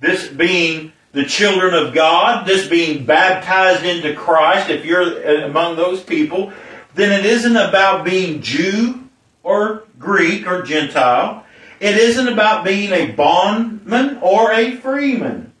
This 0.00 0.28
being 0.28 0.92
the 1.12 1.24
children 1.24 1.74
of 1.74 1.94
God, 1.94 2.46
this 2.46 2.66
being 2.66 3.04
baptized 3.04 3.84
into 3.84 4.14
Christ, 4.14 4.70
if 4.70 4.84
you're 4.84 5.44
among 5.44 5.76
those 5.76 6.02
people, 6.02 6.52
then 6.94 7.18
it 7.18 7.24
isn't 7.24 7.56
about 7.56 8.04
being 8.04 8.42
Jew 8.42 9.08
or 9.42 9.84
Greek 9.98 10.46
or 10.46 10.62
Gentile. 10.62 11.44
It 11.80 11.96
isn't 11.96 12.28
about 12.28 12.64
being 12.64 12.92
a 12.92 13.12
bondman 13.12 14.18
or 14.20 14.52
a 14.52 14.76
freeman. 14.76 15.52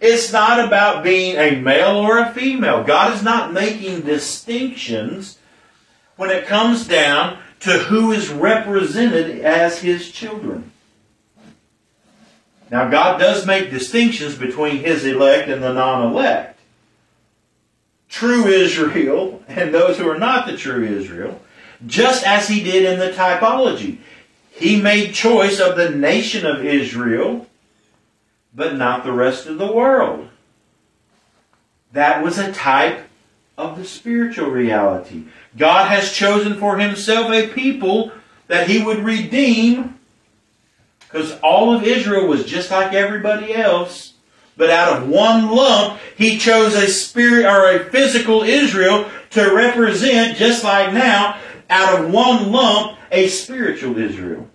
It's 0.00 0.32
not 0.32 0.58
about 0.58 1.04
being 1.04 1.36
a 1.36 1.60
male 1.60 1.96
or 1.96 2.18
a 2.18 2.32
female. 2.32 2.82
God 2.82 3.14
is 3.14 3.22
not 3.22 3.52
making 3.52 4.00
distinctions 4.00 5.38
when 6.16 6.30
it 6.30 6.46
comes 6.46 6.86
down 6.88 7.38
to 7.60 7.70
who 7.70 8.10
is 8.10 8.28
represented 8.28 9.40
as 9.40 9.80
His 9.80 10.10
children. 10.10 10.72
Now, 12.70 12.88
God 12.88 13.18
does 13.18 13.46
make 13.46 13.70
distinctions 13.70 14.34
between 14.34 14.78
His 14.78 15.04
elect 15.04 15.48
and 15.48 15.62
the 15.62 15.72
non 15.72 16.10
elect. 16.10 16.51
True 18.12 18.46
Israel 18.46 19.42
and 19.48 19.72
those 19.72 19.96
who 19.96 20.06
are 20.06 20.18
not 20.18 20.46
the 20.46 20.54
true 20.54 20.84
Israel, 20.84 21.40
just 21.86 22.24
as 22.26 22.46
He 22.46 22.62
did 22.62 22.84
in 22.84 22.98
the 22.98 23.10
typology. 23.10 23.98
He 24.50 24.80
made 24.80 25.14
choice 25.14 25.58
of 25.58 25.78
the 25.78 25.88
nation 25.88 26.44
of 26.44 26.62
Israel, 26.62 27.46
but 28.54 28.76
not 28.76 29.02
the 29.02 29.12
rest 29.12 29.46
of 29.46 29.56
the 29.56 29.72
world. 29.72 30.28
That 31.92 32.22
was 32.22 32.36
a 32.36 32.52
type 32.52 33.08
of 33.56 33.78
the 33.78 33.84
spiritual 33.86 34.50
reality. 34.50 35.24
God 35.56 35.88
has 35.88 36.12
chosen 36.12 36.58
for 36.58 36.76
Himself 36.78 37.32
a 37.32 37.48
people 37.48 38.12
that 38.46 38.68
He 38.68 38.84
would 38.84 38.98
redeem 38.98 39.98
because 40.98 41.32
all 41.40 41.74
of 41.74 41.84
Israel 41.84 42.26
was 42.26 42.44
just 42.44 42.70
like 42.70 42.92
everybody 42.92 43.54
else. 43.54 44.11
But 44.56 44.70
out 44.70 44.96
of 44.96 45.08
one 45.08 45.50
lump, 45.50 45.98
he 46.16 46.38
chose 46.38 46.74
a 46.74 46.88
spirit 46.88 47.46
or 47.46 47.70
a 47.70 47.90
physical 47.90 48.42
Israel 48.42 49.10
to 49.30 49.54
represent, 49.54 50.36
just 50.36 50.62
like 50.62 50.92
now, 50.92 51.38
out 51.70 51.98
of 51.98 52.12
one 52.12 52.52
lump, 52.52 52.98
a 53.10 53.28
spiritual 53.28 53.96
Israel. 53.98 54.48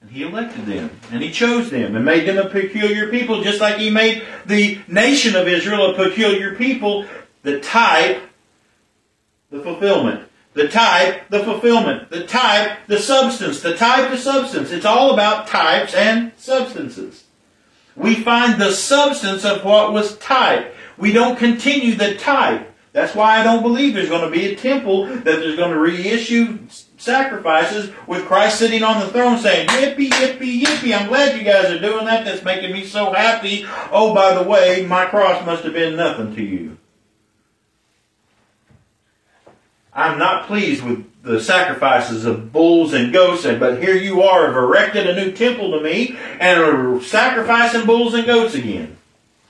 And 0.00 0.10
he 0.10 0.22
elected 0.22 0.66
them, 0.66 0.90
and 1.10 1.22
he 1.22 1.30
chose 1.30 1.70
them, 1.70 1.96
and 1.96 2.04
made 2.04 2.26
them 2.26 2.38
a 2.38 2.48
peculiar 2.48 3.08
people, 3.10 3.42
just 3.42 3.60
like 3.60 3.78
he 3.78 3.90
made 3.90 4.22
the 4.46 4.78
nation 4.88 5.34
of 5.34 5.48
Israel 5.48 5.90
a 5.90 5.94
peculiar 5.94 6.54
people, 6.54 7.04
the 7.42 7.60
type, 7.60 8.22
the 9.50 9.60
fulfillment. 9.60 10.26
The 10.52 10.68
type, 10.68 11.28
the 11.28 11.44
fulfillment. 11.44 12.10
The 12.10 12.26
type, 12.26 12.78
the 12.88 12.98
substance. 12.98 13.60
The 13.60 13.76
type, 13.76 14.10
the 14.10 14.18
substance. 14.18 14.70
It's 14.70 14.84
all 14.84 15.12
about 15.12 15.46
types 15.46 15.94
and 15.94 16.32
substances. 16.36 17.24
We 17.96 18.14
find 18.14 18.60
the 18.60 18.72
substance 18.72 19.44
of 19.44 19.64
what 19.64 19.92
was 19.92 20.16
type. 20.18 20.74
We 20.96 21.12
don't 21.12 21.38
continue 21.38 21.94
the 21.94 22.14
type. 22.16 22.70
That's 22.92 23.14
why 23.14 23.38
I 23.38 23.44
don't 23.44 23.62
believe 23.62 23.94
there's 23.94 24.08
going 24.08 24.24
to 24.24 24.30
be 24.30 24.46
a 24.46 24.56
temple 24.56 25.06
that 25.06 25.24
there's 25.24 25.56
going 25.56 25.70
to 25.70 25.78
reissue 25.78 26.58
sacrifices 26.96 27.90
with 28.06 28.26
Christ 28.26 28.58
sitting 28.58 28.82
on 28.82 29.00
the 29.00 29.08
throne 29.08 29.38
saying, 29.38 29.68
Yippee, 29.68 30.10
yippee, 30.10 30.62
yippee. 30.62 30.98
I'm 30.98 31.08
glad 31.08 31.38
you 31.38 31.44
guys 31.44 31.66
are 31.66 31.78
doing 31.78 32.04
that. 32.06 32.24
That's 32.24 32.42
making 32.42 32.72
me 32.72 32.84
so 32.84 33.12
happy. 33.12 33.64
Oh, 33.90 34.12
by 34.14 34.34
the 34.34 34.42
way, 34.42 34.84
my 34.86 35.06
cross 35.06 35.44
must 35.46 35.64
have 35.64 35.72
been 35.72 35.96
nothing 35.96 36.34
to 36.34 36.42
you. 36.42 36.78
I'm 39.92 40.18
not 40.18 40.46
pleased 40.46 40.84
with 40.84 41.09
the 41.22 41.40
sacrifices 41.40 42.24
of 42.24 42.52
bulls 42.52 42.94
and 42.94 43.12
goats, 43.12 43.44
but 43.44 43.82
here 43.82 43.94
you 43.94 44.22
are, 44.22 44.46
have 44.46 44.56
erected 44.56 45.06
a 45.06 45.14
new 45.14 45.32
temple 45.32 45.72
to 45.72 45.80
me, 45.80 46.16
and 46.38 46.60
are 46.60 47.00
sacrificing 47.02 47.86
bulls 47.86 48.14
and 48.14 48.26
goats 48.26 48.54
again. 48.54 48.96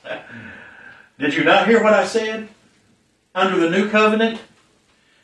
Did 1.18 1.34
you 1.34 1.44
not 1.44 1.68
hear 1.68 1.82
what 1.82 1.94
I 1.94 2.06
said? 2.06 2.48
Under 3.34 3.58
the 3.58 3.70
new 3.70 3.88
covenant? 3.88 4.40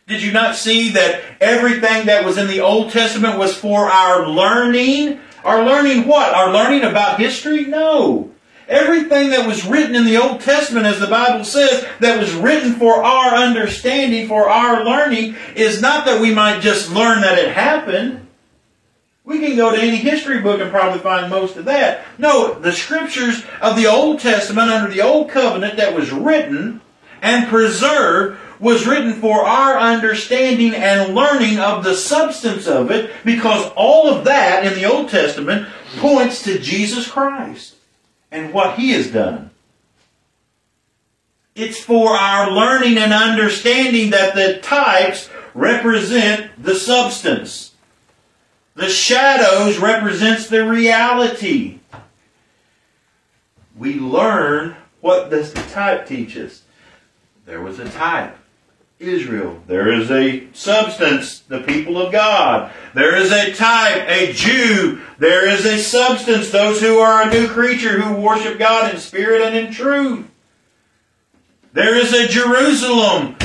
Did 0.07 0.23
you 0.23 0.31
not 0.31 0.55
see 0.55 0.91
that 0.91 1.21
everything 1.41 2.07
that 2.07 2.25
was 2.25 2.39
in 2.39 2.47
the 2.47 2.61
Old 2.61 2.93
Testament 2.93 3.39
was 3.39 3.57
for 3.57 3.87
our 3.87 4.29
learning? 4.29 5.21
Our 5.45 5.65
learning 5.65 6.07
what? 6.07 6.33
Our 6.33 6.53
learning 6.53 6.85
about 6.85 7.19
history? 7.19 7.65
No. 7.65 8.31
Everything 8.69 9.31
that 9.31 9.47
was 9.47 9.65
written 9.65 9.95
in 9.95 10.05
the 10.05 10.17
Old 10.17 10.41
Testament, 10.41 10.87
as 10.87 10.99
the 10.99 11.07
Bible 11.07 11.45
says, 11.45 11.87
that 12.01 12.19
was 12.19 12.35
written 12.35 12.73
for 12.73 13.03
our 13.03 13.35
understanding, 13.35 14.27
for 14.27 14.49
our 14.49 14.85
learning, 14.85 15.37
is 15.55 15.81
not 15.81 16.05
that 16.07 16.21
we 16.21 16.35
might 16.35 16.61
just 16.61 16.91
learn 16.91 17.21
that 17.21 17.39
it 17.39 17.53
happened. 17.53 18.27
We 19.23 19.39
can 19.39 19.57
go 19.57 19.71
to 19.71 19.81
any 19.81 19.97
history 19.97 20.41
book 20.41 20.61
and 20.61 20.71
probably 20.71 20.99
find 20.99 21.31
most 21.31 21.57
of 21.57 21.67
that. 21.67 22.05
No, 22.19 22.55
the 22.55 22.73
scriptures 22.73 23.45
of 23.61 23.77
the 23.77 23.87
Old 23.87 24.19
Testament 24.19 24.71
under 24.71 24.93
the 24.93 25.03
Old 25.03 25.31
Covenant 25.31 25.77
that 25.77 25.95
was 25.95 26.11
written 26.11 26.81
and 27.23 27.49
preserved 27.49 28.41
was 28.59 28.87
written 28.87 29.13
for 29.13 29.45
our 29.45 29.79
understanding 29.79 30.75
and 30.75 31.15
learning 31.15 31.61
of 31.61 31.85
the 31.85 31.95
substance 31.95 32.67
of 32.67 32.91
it 32.91 33.13
because 33.25 33.71
all 33.77 34.09
of 34.09 34.25
that 34.25 34.67
in 34.67 34.75
the 34.75 34.91
Old 34.91 35.09
Testament 35.09 35.69
points 35.99 36.43
to 36.43 36.59
Jesus 36.59 37.09
Christ 37.09 37.76
and 38.31 38.53
what 38.53 38.79
He 38.79 38.93
has 38.93 39.11
done. 39.11 39.51
It's 41.55 41.81
for 41.81 42.11
our 42.11 42.51
learning 42.51 42.99
and 42.99 43.13
understanding 43.13 44.11
that 44.11 44.35
the 44.35 44.59
types 44.61 45.31
represent 45.55 46.63
the 46.63 46.75
substance. 46.75 47.73
The 48.75 48.91
shadows 48.91 49.79
represents 49.79 50.49
the 50.49 50.69
reality. 50.69 51.79
We 53.75 53.95
learn 53.95 54.77
what 55.01 55.31
the 55.31 55.45
type 55.73 56.07
teaches. 56.07 56.63
There 57.47 57.63
was 57.63 57.79
a 57.79 57.89
type. 57.89 58.37
Israel. 58.99 59.61
There 59.67 59.93
is 59.93 60.11
a 60.11 60.51
substance, 60.53 61.41
the 61.41 61.61
people 61.61 61.99
of 61.99 62.13
God. 62.13 62.73
There 62.95 63.15
is 63.17 63.31
a 63.31 63.53
type, 63.53 64.09
a 64.09 64.33
Jew. 64.33 65.03
There 65.19 65.49
is 65.49 65.67
a 65.67 65.79
substance, 65.79 66.51
those 66.51 66.81
who 66.81 66.99
are 66.99 67.23
a 67.23 67.31
new 67.31 67.47
creature 67.49 68.01
who 68.01 68.21
worship 68.21 68.59
God 68.59 68.93
in 68.93 68.99
spirit 68.99 69.43
and 69.43 69.55
in 69.55 69.73
truth. 69.73 70.27
There 71.75 71.95
is 71.95 72.15
a 72.15 72.27
Jerusalem, 72.27 73.37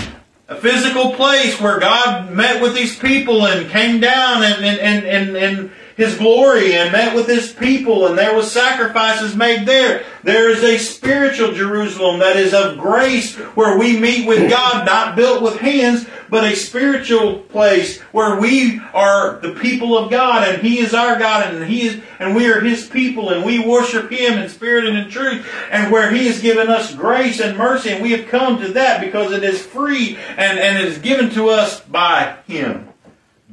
a 0.48 0.56
physical 0.56 1.12
place 1.16 1.60
where 1.60 1.82
God 1.82 2.32
met 2.32 2.62
with 2.62 2.74
these 2.74 2.98
people 2.98 3.46
and 3.46 3.70
came 3.70 4.00
down 4.00 4.44
and, 4.44 4.64
and, 4.64 4.80
and, 4.80 5.06
and, 5.06 5.36
and 5.36 5.72
his 5.98 6.18
glory 6.18 6.74
and 6.76 6.92
met 6.92 7.16
with 7.16 7.28
his 7.28 7.52
people 7.54 8.08
and 8.08 8.18
there 8.18 8.36
was 8.36 8.52
sacrifices 8.52 9.36
made 9.36 9.66
there. 9.66 10.04
There 10.24 10.50
is 10.50 10.64
a 10.64 10.78
spiritual 10.78 11.52
Jerusalem 11.52 12.20
that 12.20 12.36
is 12.36 12.54
of 12.54 12.78
grace 12.78 13.36
where 13.36 13.78
we 13.78 14.00
meet 14.00 14.28
with 14.28 14.50
God, 14.50 14.86
not 14.86 15.16
built 15.16 15.42
with 15.42 15.58
hands, 15.58 16.06
but 16.30 16.44
a 16.44 16.56
spiritual 16.56 17.40
place 17.40 18.00
where 18.12 18.40
we 18.40 18.80
are 18.94 19.40
the 19.40 19.54
people 19.56 19.98
of 19.98 20.12
God 20.12 20.48
and 20.48 20.62
He 20.62 20.80
is 20.80 20.94
our 20.94 21.18
God 21.18 21.54
and 21.54 21.66
He 21.66 21.88
is, 21.88 22.02
and 22.20 22.36
we 22.36 22.50
are 22.52 22.62
His 22.62 22.88
people 22.88 23.30
and 23.30 23.44
we 23.44 23.66
worship 23.66 24.12
Him 24.12 24.38
in 24.38 24.50
spirit 24.50 24.86
and 24.86 24.98
in 24.98 25.10
truth 25.10 25.46
and 25.72 25.92
where 25.92 26.12
He 26.12 26.28
has 26.28 26.42
given 26.42 26.70
us 26.70 26.94
grace 26.96 27.40
and 27.40 27.58
mercy 27.58 27.90
and 27.90 28.02
we 28.02 28.12
have 28.12 28.30
come 28.30 28.62
to 28.62 28.70
that 28.74 29.02
because 29.02 29.32
it 29.32 29.44
is 29.44 29.66
free 29.66 30.18
and, 30.38 30.60
and 30.60 30.78
it 30.78 30.86
is 30.86 31.00
given 31.00 31.30
to 31.32 31.50
us 31.50 31.80
by 31.82 32.38
Him. 32.48 32.91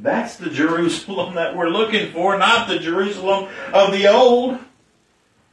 That's 0.01 0.37
the 0.37 0.51
Jerusalem 0.51 1.35
that 1.35 1.57
we're 1.57 1.69
looking 1.69 2.13
for, 2.13 2.39
not 2.39 2.69
the 2.69 2.79
Jerusalem 2.79 3.49
of 3.73 3.93
the 3.93 4.07
old. 4.07 4.59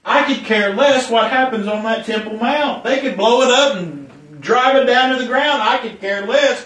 I 0.04 0.24
could 0.24 0.46
care 0.46 0.76
less 0.76 1.10
what 1.10 1.32
happens 1.32 1.68
on 1.68 1.84
that 1.84 2.06
Temple 2.06 2.38
Mount. 2.38 2.84
They 2.84 3.00
could 3.00 3.18
blow 3.18 3.41
it 3.41 3.50
up 3.50 3.78
and 3.78 4.08
drive 4.39 4.76
it 4.76 4.86
down 4.86 5.16
to 5.16 5.22
the 5.22 5.28
ground. 5.28 5.64
I 5.64 5.80
could 5.80 6.00
care 6.00 6.26
less. 6.28 6.66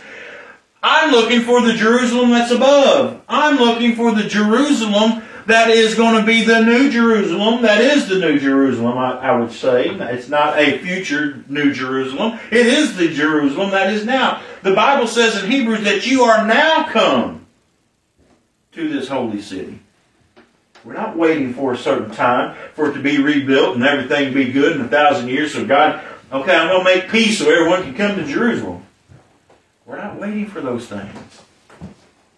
I'm 0.84 1.12
looking 1.12 1.42
for 1.42 1.62
the 1.62 1.74
Jerusalem 1.74 2.32
that's 2.32 2.52
above. 2.52 3.22
I'm 3.30 3.58
looking 3.58 3.96
for 3.96 4.14
the 4.14 4.24
Jerusalem 4.24 5.24
that 5.46 5.70
is 5.70 5.96
going 5.96 6.20
to 6.20 6.26
be 6.26 6.44
the 6.44 6.62
New 6.62 6.92
Jerusalem. 6.92 7.62
That 7.62 7.82
is 7.82 8.08
the 8.08 8.20
New 8.20 8.40
Jerusalem, 8.40 8.98
I, 8.98 9.18
I, 9.18 9.40
would 9.40 9.52
say. 9.52 9.88
It's 9.88 10.30
not 10.30 10.60
a 10.60 10.78
future 10.80 11.44
New 11.48 11.74
Jerusalem. 11.74 12.40
It 12.52 12.68
is 12.68 12.96
the 12.96 13.08
Jerusalem 13.08 13.72
that 13.72 13.92
is 13.92 14.06
now. 14.06 14.42
The 14.64 14.74
Bible 14.74 15.08
says 15.08 15.42
in 15.42 15.50
Hebrews 15.50 15.84
that 15.86 16.06
you 16.06 16.24
are 16.24 16.46
now 16.46 16.84
come 16.90 17.48
to 18.74 18.90
this 18.90 19.08
holy 19.08 19.42
city. 19.42 19.80
We're 20.84 20.94
not 20.94 21.18
waiting 21.18 21.54
for 21.54 21.74
a 21.74 21.78
certain 21.78 22.12
time 22.12 22.56
for 22.74 22.90
it 22.90 22.94
to 22.94 23.02
be 23.02 23.22
rebuilt 23.22 23.76
and 23.76 23.84
everything 23.84 24.34
be 24.34 24.52
good 24.52 24.76
in 24.76 24.82
a 24.82 24.88
thousand 24.88 25.30
years. 25.30 25.54
So 25.54 25.66
God, 25.66 26.04
okay, 26.32 26.56
I'm 26.56 26.70
going 26.70 26.80
to 26.80 26.84
make 26.84 27.12
peace 27.12 27.40
so 27.40 27.50
everyone 27.50 27.84
can 27.84 27.96
come 27.96 28.16
to 28.16 28.26
Jerusalem. 28.26 28.86
We're 29.86 29.98
not 29.98 30.20
waiting 30.20 30.48
for 30.48 30.62
those 30.62 30.88
things. 30.88 31.42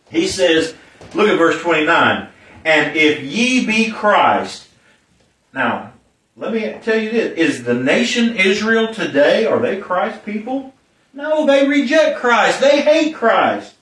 He 0.09 0.27
says, 0.27 0.73
look 1.13 1.29
at 1.29 1.37
verse 1.37 1.61
29. 1.61 2.29
And 2.65 2.95
if 2.95 3.21
ye 3.21 3.65
be 3.65 3.91
Christ. 3.91 4.67
Now, 5.53 5.93
let 6.35 6.53
me 6.53 6.77
tell 6.81 6.97
you 6.97 7.11
this. 7.11 7.37
Is 7.37 7.63
the 7.63 7.73
nation 7.73 8.35
Israel 8.35 8.93
today, 8.93 9.45
are 9.45 9.59
they 9.59 9.79
Christ 9.79 10.25
people? 10.25 10.73
No, 11.13 11.45
they 11.45 11.67
reject 11.67 12.19
Christ. 12.19 12.61
They 12.61 12.81
hate 12.81 13.13
Christ. 13.13 13.75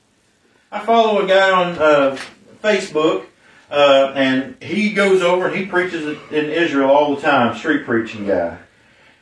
I 0.72 0.80
follow 0.80 1.24
a 1.24 1.28
guy 1.28 1.52
on 1.52 1.78
uh, 1.78 2.18
Facebook, 2.64 3.26
uh, 3.70 4.14
and 4.16 4.62
he 4.62 4.94
goes 4.94 5.22
over 5.22 5.48
and 5.48 5.56
he 5.56 5.66
preaches 5.66 6.18
in 6.32 6.46
Israel 6.46 6.90
all 6.90 7.16
the 7.16 7.22
time, 7.22 7.58
street 7.58 7.86
preaching 7.86 8.26
guy. 8.26 8.58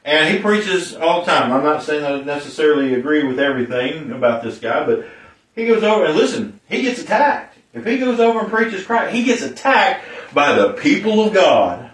And 0.05 0.33
he 0.33 0.41
preaches 0.41 0.95
all 0.95 1.19
the 1.19 1.31
time. 1.31 1.51
I'm 1.51 1.63
not 1.63 1.83
saying 1.83 2.05
I 2.05 2.21
necessarily 2.23 2.93
agree 2.93 3.25
with 3.25 3.39
everything 3.39 4.11
about 4.11 4.41
this 4.41 4.57
guy, 4.57 4.85
but 4.85 5.05
he 5.53 5.65
goes 5.65 5.83
over 5.83 6.05
and 6.05 6.15
listen, 6.15 6.61
he 6.69 6.83
gets 6.83 7.01
attacked. 7.01 7.57
If 7.73 7.85
he 7.85 7.97
goes 7.97 8.19
over 8.19 8.39
and 8.39 8.49
preaches 8.49 8.85
Christ, 8.85 9.13
he 9.13 9.23
gets 9.23 9.41
attacked 9.41 10.05
by 10.33 10.53
the 10.53 10.73
people 10.73 11.25
of 11.25 11.33
God, 11.33 11.91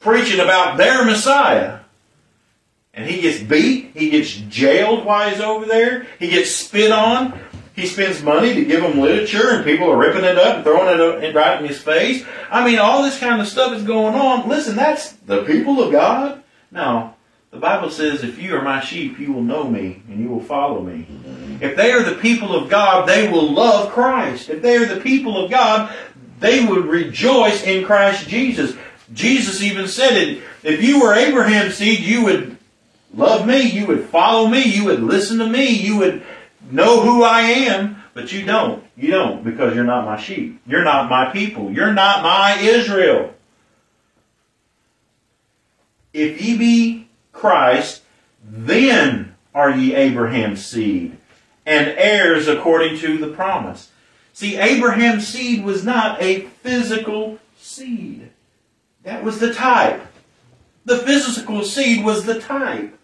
preaching 0.00 0.40
about 0.40 0.78
their 0.78 1.04
Messiah. 1.04 1.80
And 2.94 3.08
he 3.08 3.20
gets 3.20 3.42
beat, 3.42 3.90
he 3.94 4.08
gets 4.08 4.32
jailed 4.32 5.04
while 5.04 5.28
he's 5.28 5.40
over 5.40 5.66
there, 5.66 6.06
he 6.18 6.28
gets 6.28 6.50
spit 6.50 6.90
on, 6.90 7.38
he 7.76 7.86
spends 7.86 8.22
money 8.22 8.54
to 8.54 8.64
give 8.64 8.80
them 8.80 8.98
literature, 8.98 9.50
and 9.50 9.64
people 9.64 9.90
are 9.90 9.98
ripping 9.98 10.24
it 10.24 10.38
up 10.38 10.56
and 10.56 10.64
throwing 10.64 11.22
it 11.22 11.34
right 11.34 11.60
in 11.60 11.68
his 11.68 11.78
face. 11.78 12.24
I 12.50 12.64
mean, 12.64 12.78
all 12.78 13.02
this 13.02 13.18
kind 13.18 13.40
of 13.40 13.46
stuff 13.46 13.74
is 13.74 13.82
going 13.82 14.14
on. 14.14 14.48
Listen, 14.48 14.74
that's 14.74 15.12
the 15.12 15.44
people 15.44 15.82
of 15.82 15.92
God. 15.92 16.42
Now, 16.70 17.16
the 17.50 17.58
Bible 17.58 17.90
says, 17.90 18.24
if 18.24 18.38
you 18.40 18.56
are 18.56 18.62
my 18.62 18.80
sheep, 18.80 19.18
you 19.18 19.32
will 19.32 19.42
know 19.42 19.64
me 19.68 20.02
and 20.08 20.18
you 20.20 20.28
will 20.28 20.42
follow 20.42 20.80
me. 20.82 21.06
If 21.60 21.76
they 21.76 21.92
are 21.92 22.02
the 22.02 22.16
people 22.16 22.54
of 22.54 22.68
God, 22.68 23.06
they 23.06 23.30
will 23.30 23.50
love 23.52 23.92
Christ. 23.92 24.48
If 24.50 24.62
they 24.62 24.76
are 24.76 24.86
the 24.86 25.00
people 25.00 25.42
of 25.42 25.50
God, 25.50 25.94
they 26.40 26.64
would 26.64 26.86
rejoice 26.86 27.62
in 27.62 27.84
Christ 27.84 28.28
Jesus. 28.28 28.74
Jesus 29.12 29.62
even 29.62 29.86
said 29.86 30.16
it. 30.16 30.42
If 30.62 30.82
you 30.82 31.00
were 31.00 31.14
Abraham's 31.14 31.76
seed, 31.76 32.00
you 32.00 32.24
would 32.24 32.56
love 33.14 33.46
me, 33.46 33.62
you 33.62 33.86
would 33.86 34.04
follow 34.06 34.48
me, 34.48 34.62
you 34.62 34.84
would 34.84 35.02
listen 35.02 35.38
to 35.38 35.46
me, 35.46 35.68
you 35.68 35.96
would 35.96 36.22
know 36.72 37.00
who 37.00 37.22
I 37.22 37.40
am, 37.42 38.02
but 38.14 38.32
you 38.32 38.44
don't. 38.44 38.84
You 38.96 39.10
don't 39.10 39.44
because 39.44 39.74
you're 39.74 39.84
not 39.84 40.04
my 40.04 40.18
sheep. 40.18 40.60
You're 40.66 40.84
not 40.84 41.10
my 41.10 41.30
people. 41.30 41.70
You're 41.72 41.92
not 41.92 42.22
my 42.22 42.58
Israel. 42.60 43.34
If 46.12 46.40
ye 46.40 46.56
be 46.56 47.08
Christ, 47.32 48.02
then 48.42 49.34
are 49.54 49.70
ye 49.70 49.94
Abraham's 49.94 50.64
seed 50.64 51.16
and 51.66 51.88
heirs 51.88 52.48
according 52.48 52.98
to 52.98 53.18
the 53.18 53.28
promise. 53.28 53.90
See, 54.32 54.56
Abraham's 54.56 55.26
seed 55.26 55.64
was 55.64 55.84
not 55.84 56.22
a 56.22 56.42
physical 56.62 57.38
seed. 57.58 58.30
That 59.02 59.24
was 59.24 59.40
the 59.40 59.52
type. 59.52 60.02
The 60.84 60.98
physical 60.98 61.64
seed 61.64 62.04
was 62.04 62.24
the 62.24 62.40
type. 62.40 62.98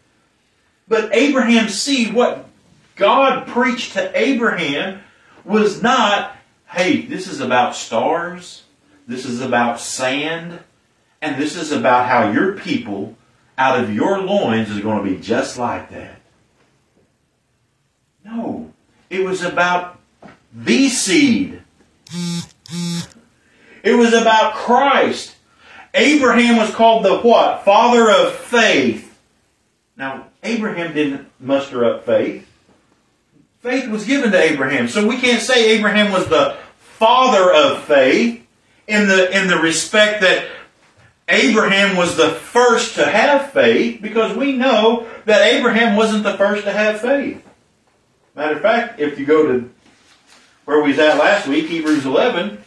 But 0.89 1.15
Abraham's 1.15 1.81
seed, 1.81 2.15
what 2.15 2.49
God 2.97 3.47
preached 3.47 3.95
to 3.95 4.11
Abraham 4.18 5.01
was 5.45 5.82
not, 5.82 6.36
hey, 6.66 7.03
this 7.03 7.26
is 7.26 7.40
about 7.40 7.74
stars, 7.74 8.64
this 9.07 9.24
is 9.24 9.40
about 9.40 9.80
sand, 9.80 10.61
And 11.22 11.40
this 11.40 11.57
is 11.57 11.70
about 11.70 12.09
how 12.09 12.32
your 12.32 12.59
people 12.59 13.16
out 13.57 13.78
of 13.78 13.95
your 13.95 14.20
loins 14.20 14.68
is 14.68 14.80
going 14.80 15.03
to 15.03 15.09
be 15.09 15.22
just 15.22 15.57
like 15.57 15.88
that. 15.90 16.20
No. 18.24 18.72
It 19.09 19.24
was 19.24 19.43
about 19.43 20.01
the 20.53 20.88
seed. 20.88 21.62
It 23.84 23.95
was 23.95 24.12
about 24.12 24.55
Christ. 24.55 25.36
Abraham 25.95 26.57
was 26.57 26.74
called 26.74 27.05
the 27.05 27.18
what? 27.20 27.64
Father 27.64 28.11
of 28.11 28.34
faith. 28.34 29.16
Now, 29.97 30.26
Abraham 30.43 30.93
didn't 30.93 31.28
muster 31.38 31.84
up 31.84 32.05
faith. 32.05 32.49
Faith 33.63 33.89
was 33.89 34.05
given 34.05 34.33
to 34.33 34.43
Abraham. 34.43 34.89
So 34.89 35.07
we 35.07 35.19
can't 35.19 35.41
say 35.41 35.71
Abraham 35.77 36.13
was 36.13 36.29
the 36.29 36.57
father 36.79 37.53
of 37.53 37.85
faith 37.85 38.45
in 38.89 39.07
the, 39.07 39.37
in 39.37 39.47
the 39.47 39.57
respect 39.57 40.21
that 40.23 40.49
Abraham 41.29 41.97
was 41.97 42.17
the 42.17 42.31
first 42.31 42.97
to 42.97 43.07
have 43.07 43.53
faith 43.53 44.03
because 44.03 44.37
we 44.37 44.53
know 44.53 45.07
that 45.27 45.43
Abraham 45.43 45.97
wasn't 45.97 46.25
the 46.25 46.37
first 46.37 46.65
to 46.65 46.73
have 46.73 47.01
faith. 47.01 47.47
Matter 48.35 48.57
of 48.57 48.63
fact, 48.63 48.99
if 48.99 49.19
you 49.19 49.27
go 49.27 49.47
to 49.47 49.71
where 50.65 50.83
we 50.83 50.91
was 50.91 50.99
at 50.99 51.19
last 51.19 51.47
week, 51.47 51.67
Hebrews 51.67 52.05
11, 52.05 52.59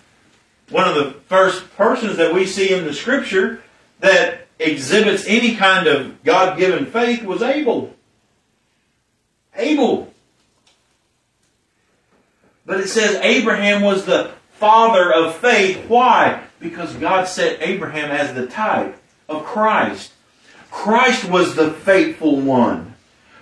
one 0.70 0.88
of 0.88 0.96
the 0.96 1.12
first 1.28 1.76
persons 1.76 2.16
that 2.18 2.34
we 2.34 2.46
see 2.46 2.74
in 2.74 2.86
the 2.86 2.93
scripture 2.93 3.62
that 4.00 4.48
exhibits 4.60 5.26
any 5.28 5.56
kind 5.56 5.88
of 5.88 6.24
God 6.24 6.58
given 6.58 6.86
faith 6.86 7.24
was 7.24 7.41
Abel. 7.41 7.93
Abel. 9.56 10.14
But 12.66 12.80
it 12.80 12.88
says 12.88 13.16
Abraham 13.22 13.82
was 13.82 14.05
the 14.05 14.32
father 14.51 15.13
of 15.13 15.36
faith. 15.36 15.86
Why? 15.88 16.43
Because 16.59 16.93
God 16.95 17.28
set 17.28 17.61
Abraham 17.61 18.11
as 18.11 18.34
the 18.34 18.47
type 18.47 18.99
of 19.30 19.45
Christ. 19.45 20.13
Christ 20.72 21.30
was 21.30 21.55
the 21.55 21.72
faithful 21.72 22.39
one. 22.39 22.95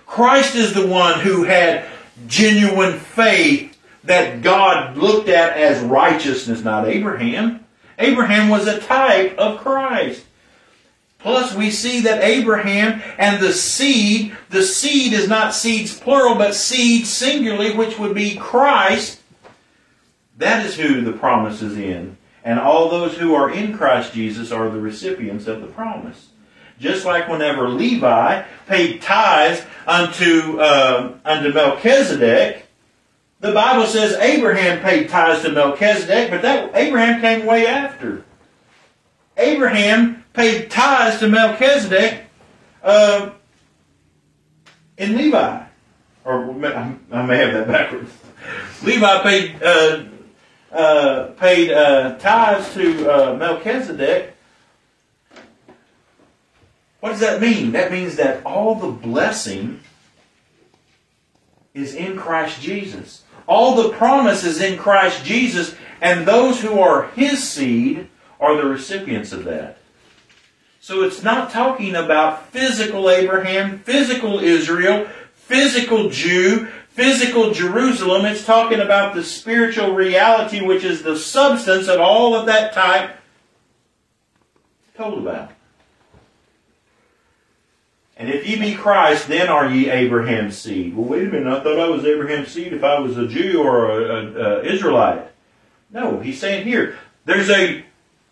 Christ 0.06 0.54
is 0.54 0.74
the 0.74 0.86
one 0.86 1.20
who 1.20 1.44
had 1.44 1.86
genuine 2.26 2.98
faith 2.98 3.76
that 4.04 4.42
God 4.42 4.96
looked 4.96 5.28
at 5.28 5.56
as 5.56 5.82
righteousness, 5.82 6.62
not 6.62 6.86
Abraham. 6.86 7.64
Abraham 7.98 8.48
was 8.48 8.66
a 8.66 8.80
type 8.80 9.36
of 9.38 9.60
Christ. 9.60 10.24
Plus, 11.24 11.54
we 11.54 11.70
see 11.70 12.00
that 12.00 12.22
Abraham 12.22 13.00
and 13.16 13.42
the 13.42 13.54
seed, 13.54 14.36
the 14.50 14.62
seed 14.62 15.14
is 15.14 15.26
not 15.26 15.54
seeds 15.54 15.98
plural, 15.98 16.34
but 16.34 16.54
seed 16.54 17.06
singularly, 17.06 17.74
which 17.74 17.98
would 17.98 18.14
be 18.14 18.36
Christ. 18.36 19.22
That 20.36 20.66
is 20.66 20.76
who 20.76 21.00
the 21.00 21.14
promise 21.14 21.62
is 21.62 21.78
in. 21.78 22.18
And 22.44 22.60
all 22.60 22.90
those 22.90 23.16
who 23.16 23.34
are 23.34 23.50
in 23.50 23.74
Christ 23.74 24.12
Jesus 24.12 24.52
are 24.52 24.68
the 24.68 24.82
recipients 24.82 25.46
of 25.46 25.62
the 25.62 25.66
promise. 25.66 26.28
Just 26.78 27.06
like 27.06 27.26
whenever 27.26 27.70
Levi 27.70 28.42
paid 28.66 29.00
tithes 29.00 29.64
unto, 29.86 30.60
uh, 30.60 31.14
unto 31.24 31.54
Melchizedek, 31.54 32.66
the 33.40 33.52
Bible 33.52 33.86
says 33.86 34.12
Abraham 34.16 34.82
paid 34.82 35.08
tithes 35.08 35.40
to 35.40 35.52
Melchizedek, 35.52 36.28
but 36.28 36.42
that 36.42 36.76
Abraham 36.76 37.22
came 37.22 37.46
way 37.46 37.66
after. 37.66 38.24
Abraham 39.36 40.24
paid 40.32 40.70
tithes 40.70 41.18
to 41.20 41.28
Melchizedek 41.28 42.24
uh, 42.82 43.30
in 44.96 45.16
Levi. 45.16 45.64
Or 46.24 46.50
I 46.50 47.26
may 47.26 47.36
have 47.36 47.52
that 47.52 47.68
backwards. 47.68 48.10
Levi 48.82 49.22
paid 49.22 49.62
uh, 49.62 50.04
uh, 50.72 51.26
paid 51.38 51.70
uh, 51.70 52.16
tithes 52.18 52.72
to 52.74 53.08
uh, 53.08 53.36
Melchizedek. 53.36 54.34
What 57.00 57.10
does 57.10 57.20
that 57.20 57.40
mean? 57.40 57.72
That 57.72 57.92
means 57.92 58.16
that 58.16 58.44
all 58.46 58.74
the 58.74 58.90
blessing 58.90 59.80
is 61.74 61.94
in 61.94 62.16
Christ 62.16 62.62
Jesus. 62.62 63.24
All 63.46 63.74
the 63.74 63.90
promise 63.90 64.42
is 64.42 64.62
in 64.62 64.78
Christ 64.78 65.24
Jesus, 65.24 65.74
and 66.00 66.26
those 66.26 66.60
who 66.62 66.80
are 66.80 67.08
His 67.10 67.42
seed 67.42 68.08
are 68.40 68.56
the 68.56 68.66
recipients 68.66 69.32
of 69.32 69.44
that. 69.44 69.78
So 70.80 71.02
it's 71.02 71.22
not 71.22 71.50
talking 71.50 71.94
about 71.94 72.48
physical 72.48 73.08
Abraham, 73.08 73.78
physical 73.78 74.38
Israel, 74.38 75.08
physical 75.34 76.10
Jew, 76.10 76.68
physical 76.90 77.52
Jerusalem. 77.52 78.26
It's 78.26 78.44
talking 78.44 78.80
about 78.80 79.14
the 79.14 79.24
spiritual 79.24 79.94
reality, 79.94 80.60
which 80.60 80.84
is 80.84 81.02
the 81.02 81.16
substance 81.16 81.88
of 81.88 82.00
all 82.00 82.34
of 82.34 82.46
that 82.46 82.72
type 82.74 83.16
told 84.96 85.18
about. 85.18 85.50
And 88.16 88.28
if 88.28 88.46
ye 88.46 88.56
be 88.56 88.74
Christ, 88.76 89.26
then 89.26 89.48
are 89.48 89.68
ye 89.68 89.90
Abraham's 89.90 90.56
seed. 90.56 90.94
Well, 90.96 91.08
wait 91.08 91.26
a 91.26 91.30
minute. 91.30 91.48
I 91.48 91.64
thought 91.64 91.80
I 91.80 91.88
was 91.88 92.04
Abraham's 92.04 92.48
seed 92.48 92.72
if 92.72 92.84
I 92.84 93.00
was 93.00 93.18
a 93.18 93.26
Jew 93.26 93.60
or 93.60 94.02
an 94.08 94.66
Israelite. 94.66 95.32
No, 95.90 96.20
he's 96.20 96.38
saying 96.38 96.64
here, 96.64 96.96
there's 97.24 97.50
a 97.50 97.83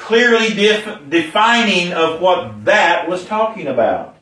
clearly 0.02 0.52
def- 0.52 1.08
defining 1.08 1.92
of 1.92 2.20
what 2.20 2.64
that 2.64 3.08
was 3.08 3.24
talking 3.24 3.68
about. 3.68 4.16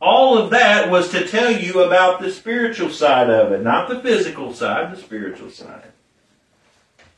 All 0.00 0.38
of 0.38 0.50
that 0.50 0.88
was 0.90 1.10
to 1.10 1.26
tell 1.26 1.50
you 1.50 1.82
about 1.82 2.20
the 2.20 2.30
spiritual 2.30 2.90
side 2.90 3.28
of 3.28 3.50
it, 3.50 3.62
not 3.62 3.88
the 3.88 3.98
physical 4.00 4.54
side, 4.54 4.92
the 4.92 5.00
spiritual 5.00 5.50
side. 5.50 5.88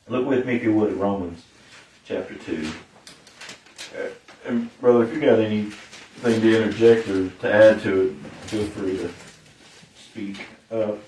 Look 0.09 0.27
with 0.27 0.47
me, 0.47 0.57
if 0.57 0.63
you 0.63 0.73
would, 0.75 0.93
at 0.93 0.97
Romans 0.97 1.45
chapter 2.07 2.35
2. 2.35 2.71
Uh, 3.95 4.07
and, 4.47 4.81
brother, 4.81 5.05
if 5.05 5.13
you 5.13 5.21
got 5.21 5.39
anything 5.39 5.73
to 6.41 6.63
interject 6.63 7.07
or 7.07 7.29
to 7.29 7.55
add 7.55 7.83
to 7.83 8.09
it, 8.09 8.13
feel 8.49 8.65
free 8.65 8.97
to 8.97 9.11
speak 9.95 10.47
up. 10.73 10.99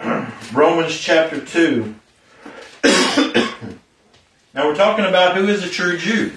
Romans 0.52 0.98
chapter 0.98 1.40
2. 1.40 1.94
Now 4.58 4.66
we're 4.66 4.74
talking 4.74 5.04
about 5.04 5.36
who 5.36 5.46
is 5.46 5.62
a 5.62 5.68
true 5.68 5.96
Jew. 5.96 6.32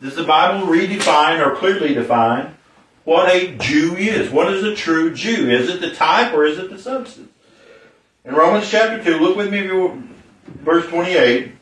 Does 0.00 0.16
the 0.16 0.24
Bible 0.24 0.66
redefine 0.66 1.38
or 1.38 1.54
clearly 1.54 1.94
define 1.94 2.56
what 3.04 3.32
a 3.32 3.56
Jew 3.58 3.94
is? 3.94 4.28
What 4.28 4.52
is 4.52 4.64
a 4.64 4.74
true 4.74 5.14
Jew? 5.14 5.48
Is 5.48 5.68
it 5.68 5.80
the 5.80 5.92
type 5.92 6.34
or 6.34 6.44
is 6.44 6.58
it 6.58 6.68
the 6.68 6.80
substance? 6.80 7.30
In 8.24 8.34
Romans 8.34 8.68
chapter 8.68 9.04
2, 9.04 9.20
look 9.20 9.36
with 9.36 9.52
me, 9.52 9.68
verse 10.64 10.84
28. 10.88 11.52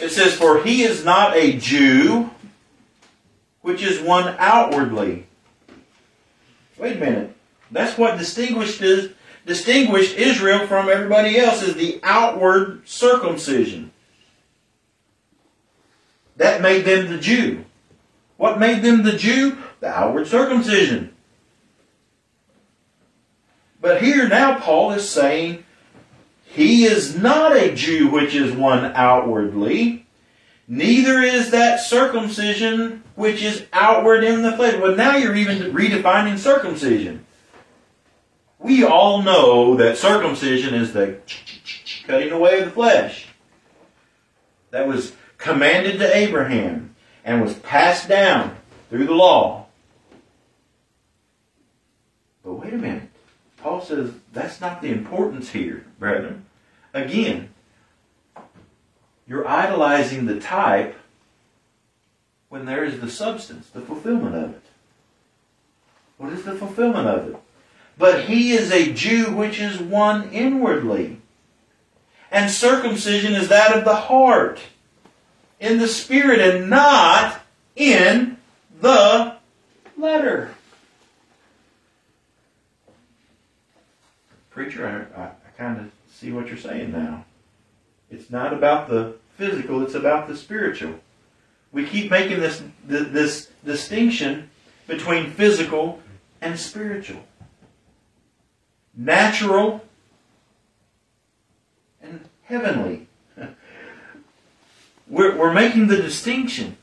It 0.00 0.08
says, 0.08 0.34
For 0.34 0.64
he 0.64 0.82
is 0.82 1.04
not 1.04 1.36
a 1.36 1.56
Jew, 1.58 2.28
which 3.62 3.84
is 3.84 4.00
one 4.00 4.34
outwardly. 4.40 5.28
Wait 6.76 6.96
a 6.96 6.98
minute. 6.98 7.36
That's 7.70 7.96
what 7.96 8.18
distinguished 8.18 8.82
is 8.82 9.12
distinguished 9.46 10.16
Israel 10.16 10.66
from 10.66 10.88
everybody 10.88 11.38
else 11.38 11.62
is 11.62 11.74
the 11.74 12.00
outward 12.02 12.88
circumcision. 12.88 13.92
That 16.36 16.62
made 16.62 16.84
them 16.84 17.08
the 17.08 17.18
Jew. 17.18 17.64
What 18.36 18.58
made 18.58 18.82
them 18.82 19.02
the 19.02 19.16
Jew? 19.16 19.58
The 19.80 19.88
outward 19.88 20.26
circumcision. 20.26 21.14
But 23.80 24.02
here 24.02 24.28
now 24.28 24.58
Paul 24.58 24.92
is 24.92 25.08
saying 25.08 25.64
he 26.44 26.84
is 26.84 27.16
not 27.16 27.56
a 27.56 27.74
Jew 27.74 28.08
which 28.08 28.34
is 28.34 28.52
one 28.52 28.86
outwardly, 28.94 30.06
neither 30.66 31.20
is 31.20 31.50
that 31.50 31.80
circumcision 31.80 33.02
which 33.14 33.42
is 33.42 33.66
outward 33.72 34.24
in 34.24 34.42
the 34.42 34.52
flesh. 34.52 34.80
Well, 34.80 34.96
now 34.96 35.16
you're 35.16 35.36
even 35.36 35.72
redefining 35.72 36.38
circumcision. 36.38 37.26
We 38.64 38.82
all 38.82 39.20
know 39.20 39.76
that 39.76 39.98
circumcision 39.98 40.72
is 40.72 40.94
the 40.94 41.18
cutting 42.06 42.32
away 42.32 42.60
of 42.60 42.64
the 42.64 42.70
flesh. 42.70 43.26
That 44.70 44.88
was 44.88 45.12
commanded 45.36 45.98
to 45.98 46.16
Abraham 46.16 46.96
and 47.26 47.42
was 47.42 47.52
passed 47.58 48.08
down 48.08 48.56
through 48.88 49.04
the 49.04 49.12
law. 49.12 49.66
But 52.42 52.54
wait 52.54 52.72
a 52.72 52.78
minute. 52.78 53.10
Paul 53.58 53.82
says 53.82 54.12
that's 54.32 54.62
not 54.62 54.80
the 54.80 54.88
importance 54.88 55.50
here, 55.50 55.84
brethren. 55.98 56.46
Again, 56.94 57.50
you're 59.28 59.46
idolizing 59.46 60.24
the 60.24 60.40
type 60.40 60.96
when 62.48 62.64
there 62.64 62.82
is 62.82 62.98
the 63.02 63.10
substance, 63.10 63.68
the 63.68 63.82
fulfillment 63.82 64.34
of 64.34 64.54
it. 64.54 64.62
What 66.16 66.32
is 66.32 66.44
the 66.44 66.54
fulfillment 66.54 67.06
of 67.06 67.28
it? 67.28 67.36
But 67.96 68.24
he 68.24 68.52
is 68.52 68.70
a 68.70 68.92
Jew 68.92 69.34
which 69.34 69.60
is 69.60 69.78
one 69.78 70.30
inwardly. 70.30 71.18
And 72.30 72.50
circumcision 72.50 73.34
is 73.34 73.48
that 73.48 73.76
of 73.76 73.84
the 73.84 73.94
heart, 73.94 74.60
in 75.60 75.78
the 75.78 75.86
spirit, 75.86 76.40
and 76.40 76.68
not 76.68 77.40
in 77.76 78.36
the 78.80 79.36
letter. 79.96 80.54
Preacher, 84.50 85.08
I, 85.16 85.20
I, 85.20 85.24
I 85.26 85.50
kind 85.56 85.80
of 85.80 85.90
see 86.12 86.32
what 86.32 86.48
you're 86.48 86.56
saying 86.56 86.92
now. 86.92 87.24
It's 88.10 88.30
not 88.30 88.52
about 88.52 88.88
the 88.88 89.14
physical, 89.36 89.82
it's 89.82 89.94
about 89.94 90.28
the 90.28 90.36
spiritual. 90.36 90.94
We 91.72 91.86
keep 91.86 92.10
making 92.10 92.40
this, 92.40 92.62
this 92.84 93.50
distinction 93.64 94.50
between 94.86 95.30
physical 95.30 96.00
and 96.40 96.58
spiritual. 96.58 97.24
Natural 98.96 99.84
and 102.02 102.28
heavenly. 102.44 103.08
We're, 105.08 105.36
we're 105.36 105.52
making 105.52 105.88
the 105.88 105.96
distinction 105.96 106.76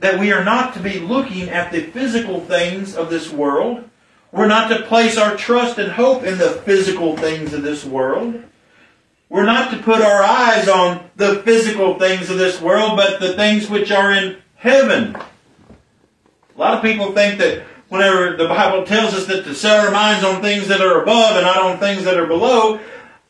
that 0.00 0.20
we 0.20 0.30
are 0.30 0.44
not 0.44 0.74
to 0.74 0.80
be 0.80 1.00
looking 1.00 1.48
at 1.48 1.72
the 1.72 1.82
physical 1.82 2.40
things 2.40 2.94
of 2.94 3.10
this 3.10 3.32
world. 3.32 3.88
We're 4.30 4.46
not 4.46 4.68
to 4.68 4.84
place 4.84 5.16
our 5.16 5.36
trust 5.36 5.78
and 5.78 5.92
hope 5.92 6.22
in 6.22 6.38
the 6.38 6.50
physical 6.50 7.16
things 7.16 7.52
of 7.52 7.62
this 7.62 7.84
world. 7.84 8.42
We're 9.28 9.44
not 9.44 9.70
to 9.72 9.82
put 9.82 10.00
our 10.00 10.22
eyes 10.22 10.68
on 10.68 11.10
the 11.16 11.42
physical 11.42 11.98
things 11.98 12.30
of 12.30 12.38
this 12.38 12.60
world, 12.60 12.96
but 12.96 13.20
the 13.20 13.34
things 13.34 13.68
which 13.68 13.90
are 13.90 14.12
in 14.12 14.38
heaven. 14.56 15.16
A 15.16 16.58
lot 16.58 16.74
of 16.74 16.82
people 16.82 17.12
think 17.12 17.38
that 17.38 17.64
whenever 17.88 18.36
the 18.36 18.48
Bible 18.48 18.84
tells 18.84 19.14
us 19.14 19.26
that 19.26 19.44
to 19.44 19.54
set 19.54 19.84
our 19.84 19.90
minds 19.90 20.24
on 20.24 20.42
things 20.42 20.68
that 20.68 20.80
are 20.80 21.02
above 21.02 21.36
and 21.36 21.44
not 21.44 21.62
on 21.62 21.78
things 21.78 22.04
that 22.04 22.18
are 22.18 22.26
below, 22.26 22.80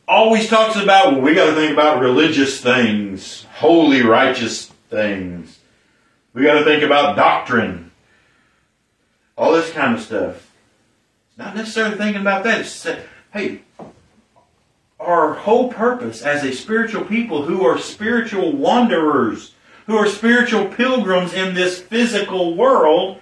always 0.07 0.49
talks 0.49 0.75
about, 0.75 1.13
well, 1.13 1.21
we 1.21 1.33
got 1.33 1.47
to 1.47 1.55
think 1.55 1.71
about 1.71 1.99
religious 2.01 2.59
things, 2.61 3.45
holy, 3.55 4.01
righteous 4.01 4.71
things. 4.89 5.59
We 6.33 6.43
got 6.43 6.59
to 6.59 6.65
think 6.65 6.83
about 6.83 7.15
doctrine. 7.15 7.91
All 9.37 9.53
this 9.53 9.71
kind 9.71 9.95
of 9.95 10.01
stuff. 10.01 10.51
It's 11.29 11.37
not 11.37 11.55
necessarily 11.55 11.97
thinking 11.97 12.21
about 12.21 12.43
that. 12.43 12.61
It's 12.61 12.71
say, 12.71 13.03
hey, 13.31 13.61
our 14.99 15.33
whole 15.33 15.71
purpose 15.71 16.21
as 16.21 16.43
a 16.43 16.51
spiritual 16.51 17.05
people 17.05 17.43
who 17.43 17.65
are 17.65 17.77
spiritual 17.77 18.51
wanderers, 18.51 19.53
who 19.85 19.95
are 19.95 20.07
spiritual 20.07 20.65
pilgrims 20.67 21.33
in 21.33 21.53
this 21.53 21.79
physical 21.79 22.55
world, 22.55 23.21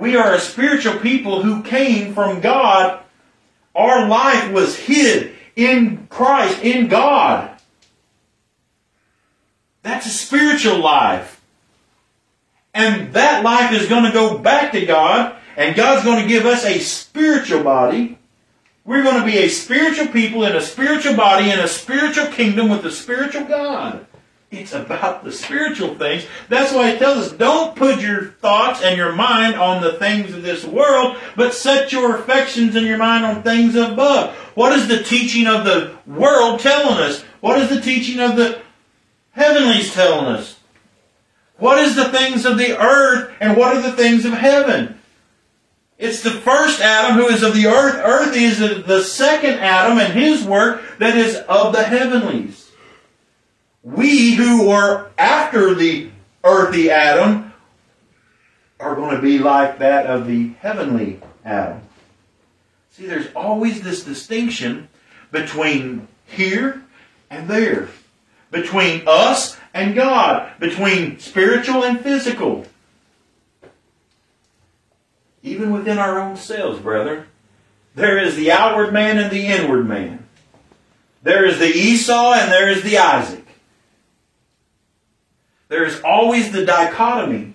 we 0.00 0.16
are 0.16 0.34
a 0.34 0.40
spiritual 0.40 0.98
people 0.98 1.42
who 1.42 1.62
came 1.62 2.14
from 2.14 2.40
God. 2.40 3.00
Our 3.74 4.08
life 4.08 4.50
was 4.50 4.76
hid 4.76 5.34
in 5.54 6.06
Christ, 6.08 6.62
in 6.62 6.88
God. 6.88 7.50
That's 9.82 10.06
a 10.06 10.10
spiritual 10.10 10.78
life. 10.78 11.42
And 12.72 13.12
that 13.12 13.44
life 13.44 13.72
is 13.72 13.88
going 13.88 14.04
to 14.04 14.12
go 14.12 14.38
back 14.38 14.72
to 14.72 14.86
God, 14.86 15.36
and 15.56 15.76
God's 15.76 16.04
going 16.04 16.22
to 16.22 16.28
give 16.28 16.46
us 16.46 16.64
a 16.64 16.78
spiritual 16.78 17.62
body. 17.62 18.18
We're 18.84 19.02
going 19.02 19.20
to 19.20 19.26
be 19.26 19.38
a 19.38 19.48
spiritual 19.48 20.06
people 20.08 20.44
in 20.44 20.56
a 20.56 20.60
spiritual 20.60 21.14
body 21.14 21.50
in 21.50 21.58
a 21.58 21.68
spiritual 21.68 22.26
kingdom 22.28 22.70
with 22.70 22.84
a 22.86 22.90
spiritual 22.90 23.44
God. 23.44 24.06
It's 24.50 24.72
about 24.72 25.22
the 25.22 25.30
spiritual 25.30 25.94
things. 25.94 26.26
That's 26.48 26.72
why 26.72 26.90
it 26.90 26.98
tells 26.98 27.18
us 27.18 27.32
don't 27.32 27.76
put 27.76 28.00
your 28.00 28.24
thoughts 28.24 28.82
and 28.82 28.96
your 28.96 29.12
mind 29.12 29.54
on 29.54 29.80
the 29.80 29.92
things 29.92 30.34
of 30.34 30.42
this 30.42 30.64
world, 30.64 31.16
but 31.36 31.54
set 31.54 31.92
your 31.92 32.16
affections 32.16 32.74
and 32.74 32.84
your 32.84 32.98
mind 32.98 33.24
on 33.24 33.44
things 33.44 33.76
above. 33.76 34.34
What 34.56 34.72
is 34.72 34.88
the 34.88 35.04
teaching 35.04 35.46
of 35.46 35.64
the 35.64 35.96
world 36.04 36.58
telling 36.58 36.98
us? 36.98 37.22
What 37.40 37.60
is 37.60 37.68
the 37.68 37.80
teaching 37.80 38.18
of 38.18 38.36
the 38.36 38.60
heavenlies 39.30 39.94
telling 39.94 40.26
us? 40.26 40.58
What 41.58 41.78
is 41.78 41.94
the 41.94 42.08
things 42.08 42.44
of 42.44 42.58
the 42.58 42.76
earth 42.76 43.32
and 43.40 43.56
what 43.56 43.76
are 43.76 43.82
the 43.82 43.92
things 43.92 44.24
of 44.24 44.32
heaven? 44.32 44.98
It's 45.96 46.22
the 46.22 46.30
first 46.30 46.80
Adam 46.80 47.16
who 47.16 47.28
is 47.28 47.44
of 47.44 47.54
the 47.54 47.66
earth. 47.66 48.00
Earth 48.02 48.34
is 48.34 48.58
the 48.58 49.02
second 49.04 49.60
Adam 49.60 49.98
and 49.98 50.12
his 50.12 50.42
work 50.42 50.82
that 50.98 51.16
is 51.16 51.36
of 51.36 51.72
the 51.72 51.84
heavenlies. 51.84 52.69
We 53.82 54.34
who 54.34 54.68
are 54.70 55.10
after 55.16 55.74
the 55.74 56.10
earthy 56.44 56.90
Adam 56.90 57.52
are 58.78 58.94
going 58.94 59.16
to 59.16 59.22
be 59.22 59.38
like 59.38 59.78
that 59.78 60.06
of 60.06 60.26
the 60.26 60.48
heavenly 60.60 61.20
Adam. 61.44 61.80
See, 62.90 63.06
there's 63.06 63.32
always 63.34 63.82
this 63.82 64.04
distinction 64.04 64.88
between 65.30 66.08
here 66.26 66.82
and 67.30 67.48
there, 67.48 67.88
between 68.50 69.02
us 69.06 69.56
and 69.72 69.94
God, 69.94 70.52
between 70.58 71.18
spiritual 71.18 71.84
and 71.84 72.00
physical. 72.00 72.66
Even 75.42 75.70
within 75.70 75.98
our 75.98 76.18
own 76.18 76.36
selves, 76.36 76.80
brethren, 76.80 77.26
there 77.94 78.18
is 78.18 78.36
the 78.36 78.52
outward 78.52 78.92
man 78.92 79.18
and 79.18 79.30
the 79.30 79.46
inward 79.46 79.88
man. 79.88 80.26
There 81.22 81.46
is 81.46 81.58
the 81.58 81.66
Esau 81.66 82.34
and 82.34 82.50
there 82.50 82.68
is 82.68 82.82
the 82.82 82.98
Isaac. 82.98 83.39
There 85.70 85.84
is 85.84 86.00
always 86.00 86.50
the 86.50 86.66
dichotomy. 86.66 87.54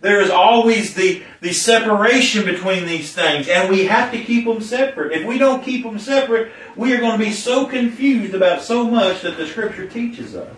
There 0.00 0.20
is 0.20 0.28
always 0.28 0.92
the, 0.92 1.22
the 1.40 1.52
separation 1.52 2.44
between 2.44 2.84
these 2.84 3.14
things, 3.14 3.48
and 3.48 3.70
we 3.70 3.86
have 3.86 4.10
to 4.12 4.22
keep 4.22 4.44
them 4.44 4.60
separate. 4.60 5.12
If 5.12 5.26
we 5.26 5.38
don't 5.38 5.64
keep 5.64 5.84
them 5.84 6.00
separate, 6.00 6.52
we 6.76 6.92
are 6.92 6.98
going 6.98 7.16
to 7.16 7.24
be 7.24 7.30
so 7.30 7.64
confused 7.64 8.34
about 8.34 8.60
so 8.60 8.90
much 8.90 9.22
that 9.22 9.36
the 9.36 9.46
Scripture 9.46 9.86
teaches 9.86 10.34
us. 10.34 10.54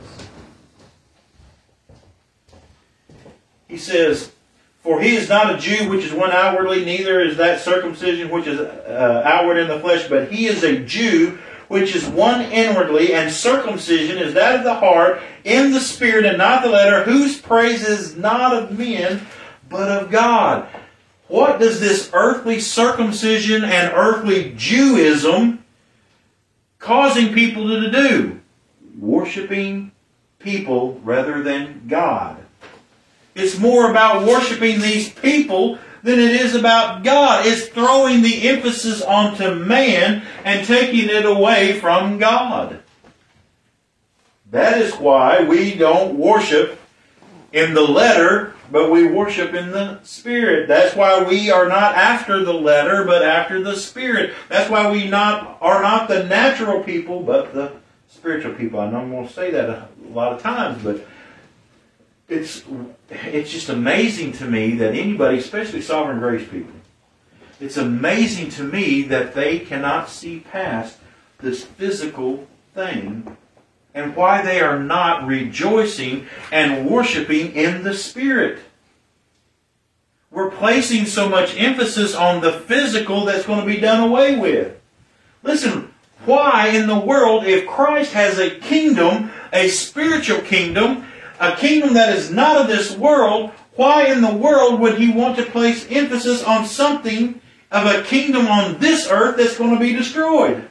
He 3.68 3.76
says, 3.76 4.32
For 4.80 5.01
he 5.01 5.16
is 5.16 5.28
not 5.28 5.55
a 5.55 5.59
Jew 5.59 5.90
which 5.90 6.05
is 6.05 6.12
one 6.12 6.32
outwardly, 6.32 6.82
neither 6.84 7.20
is 7.20 7.36
that 7.36 7.61
circumcision 7.61 8.30
which 8.30 8.47
is 8.47 8.59
uh, 8.59 9.22
outward 9.22 9.59
in 9.59 9.68
the 9.68 9.80
flesh, 9.80 10.09
but 10.09 10.32
he 10.32 10.47
is 10.47 10.64
a 10.64 10.78
Jew 10.78 11.38
which 11.68 11.94
is 11.94 12.06
one 12.06 12.42
inwardly, 12.42 13.12
and 13.12 13.32
circumcision 13.32 14.18
is 14.18 14.34
that 14.34 14.56
of 14.56 14.64
the 14.64 14.74
heart, 14.74 15.20
in 15.44 15.72
the 15.72 15.80
spirit 15.80 16.24
and 16.24 16.38
not 16.38 16.62
the 16.62 16.68
letter, 16.68 17.04
whose 17.04 17.40
praise 17.40 17.86
is 17.86 18.16
not 18.16 18.54
of 18.54 18.78
men, 18.78 19.26
but 19.68 19.90
of 19.90 20.10
God. 20.10 20.68
What 21.28 21.58
does 21.58 21.80
this 21.80 22.10
earthly 22.12 22.60
circumcision 22.60 23.64
and 23.64 23.92
earthly 23.94 24.52
Jewism 24.52 25.58
causing 26.78 27.34
people 27.34 27.66
to 27.66 27.90
do? 27.90 28.40
Worshipping 28.98 29.90
people 30.38 31.00
rather 31.02 31.42
than 31.42 31.82
God. 31.88 32.38
It's 33.34 33.58
more 33.58 33.90
about 33.90 34.26
worshiping 34.26 34.80
these 34.80 35.10
people 35.10 35.78
than 36.07 36.20
it 36.20 36.40
is 36.40 36.54
about 36.54 37.02
God. 37.02 37.44
It's 37.46 37.66
throwing 37.66 38.22
the 38.22 38.48
emphasis 38.48 39.02
onto 39.02 39.57
man 39.57 40.22
and 40.44 40.64
taking 40.64 41.09
it 41.11 41.26
away 41.26 41.80
from 41.80 42.18
God. 42.18 42.80
That 44.52 44.78
is 44.78 44.94
why 44.94 45.42
we 45.42 45.74
don't 45.74 46.16
worship 46.16 46.78
in 47.52 47.74
the 47.74 47.82
letter, 47.82 48.54
but 48.70 48.92
we 48.92 49.09
worship 49.09 49.52
in 49.52 49.72
the 49.72 50.00
spirit. 50.04 50.68
That's 50.68 50.94
why 50.94 51.24
we 51.24 51.50
are 51.50 51.68
not 51.68 51.96
after 51.96 52.44
the 52.44 52.54
letter, 52.54 53.04
but 53.04 53.22
after 53.22 53.61
the 53.61 53.74
spirit. 53.74 54.32
That's 54.48 54.70
why 54.70 54.88
we 54.88 55.09
not 55.09 55.59
are 55.61 55.82
not 55.82 56.07
the 56.07 56.22
natural 56.22 56.84
people, 56.84 57.24
but 57.24 57.52
the 57.52 57.72
spiritual 58.07 58.54
people. 58.54 58.78
I 58.78 58.88
know 58.88 59.00
I'm 59.00 59.11
going 59.11 59.26
to 59.26 59.32
say 59.32 59.50
that 59.50 59.68
a 59.68 59.88
lot 60.12 60.34
of 60.34 60.40
times, 60.40 60.84
but 60.84 61.04
it's 62.28 62.64
it's 63.10 63.50
just 63.50 63.68
amazing 63.68 64.32
to 64.32 64.44
me 64.44 64.74
that 64.76 64.94
anybody, 64.94 65.38
especially 65.38 65.80
sovereign 65.80 66.18
grace 66.18 66.48
people, 66.48 66.72
it's 67.60 67.76
amazing 67.76 68.50
to 68.50 68.64
me 68.64 69.02
that 69.02 69.34
they 69.34 69.58
cannot 69.58 70.08
see 70.08 70.40
past 70.40 70.98
this 71.38 71.64
physical 71.64 72.46
thing 72.74 73.36
and 73.94 74.14
why 74.14 74.42
they 74.42 74.60
are 74.60 74.78
not 74.78 75.26
rejoicing 75.26 76.26
and 76.52 76.88
worshiping 76.88 77.52
in 77.52 77.82
the 77.82 77.94
Spirit. 77.94 78.58
We're 80.30 80.50
placing 80.50 81.06
so 81.06 81.30
much 81.30 81.58
emphasis 81.58 82.14
on 82.14 82.42
the 82.42 82.52
physical 82.52 83.24
that's 83.24 83.46
going 83.46 83.60
to 83.60 83.66
be 83.66 83.80
done 83.80 84.06
away 84.06 84.36
with. 84.36 84.78
Listen, 85.42 85.94
why 86.26 86.68
in 86.68 86.88
the 86.88 86.98
world, 86.98 87.44
if 87.46 87.66
Christ 87.66 88.12
has 88.12 88.38
a 88.38 88.50
kingdom, 88.50 89.30
a 89.52 89.68
spiritual 89.68 90.40
kingdom, 90.40 91.06
a 91.41 91.57
kingdom 91.57 91.95
that 91.95 92.16
is 92.16 92.30
not 92.30 92.57
of 92.57 92.66
this 92.66 92.97
world, 92.97 93.51
why 93.74 94.07
in 94.07 94.22
the 94.22 94.34
world 94.34 94.80
would 94.80 94.99
he 94.99 95.12
want 95.12 95.37
to 95.37 95.45
place 95.45 95.87
emphasis 95.91 96.43
on 96.43 96.66
something 96.66 97.41
of 97.70 97.87
a 97.87 98.03
kingdom 98.03 98.47
on 98.47 98.78
this 98.78 99.09
earth 99.11 99.37
that's 99.37 99.59
going 99.59 99.74
to 99.74 99.80
be 99.80 99.93
destroyed? 99.93 100.68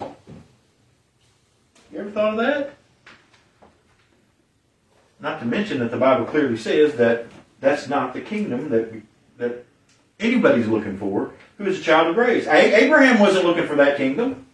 You 0.00 1.98
ever 1.98 2.10
thought 2.10 2.38
of 2.38 2.38
that? 2.38 2.76
Not 5.18 5.40
to 5.40 5.46
mention 5.46 5.80
that 5.80 5.90
the 5.90 5.96
Bible 5.96 6.24
clearly 6.24 6.56
says 6.56 6.94
that 6.94 7.26
that's 7.60 7.88
not 7.88 8.14
the 8.14 8.20
kingdom 8.20 8.70
that 8.70 8.92
that 9.36 9.66
anybody's 10.18 10.66
looking 10.66 10.98
for 10.98 11.32
who 11.58 11.66
is 11.66 11.80
a 11.80 11.82
child 11.82 12.08
of 12.08 12.14
grace. 12.14 12.46
Abraham 12.46 13.18
wasn't 13.18 13.44
looking 13.44 13.66
for 13.66 13.76
that 13.76 13.96
kingdom. 13.96 14.46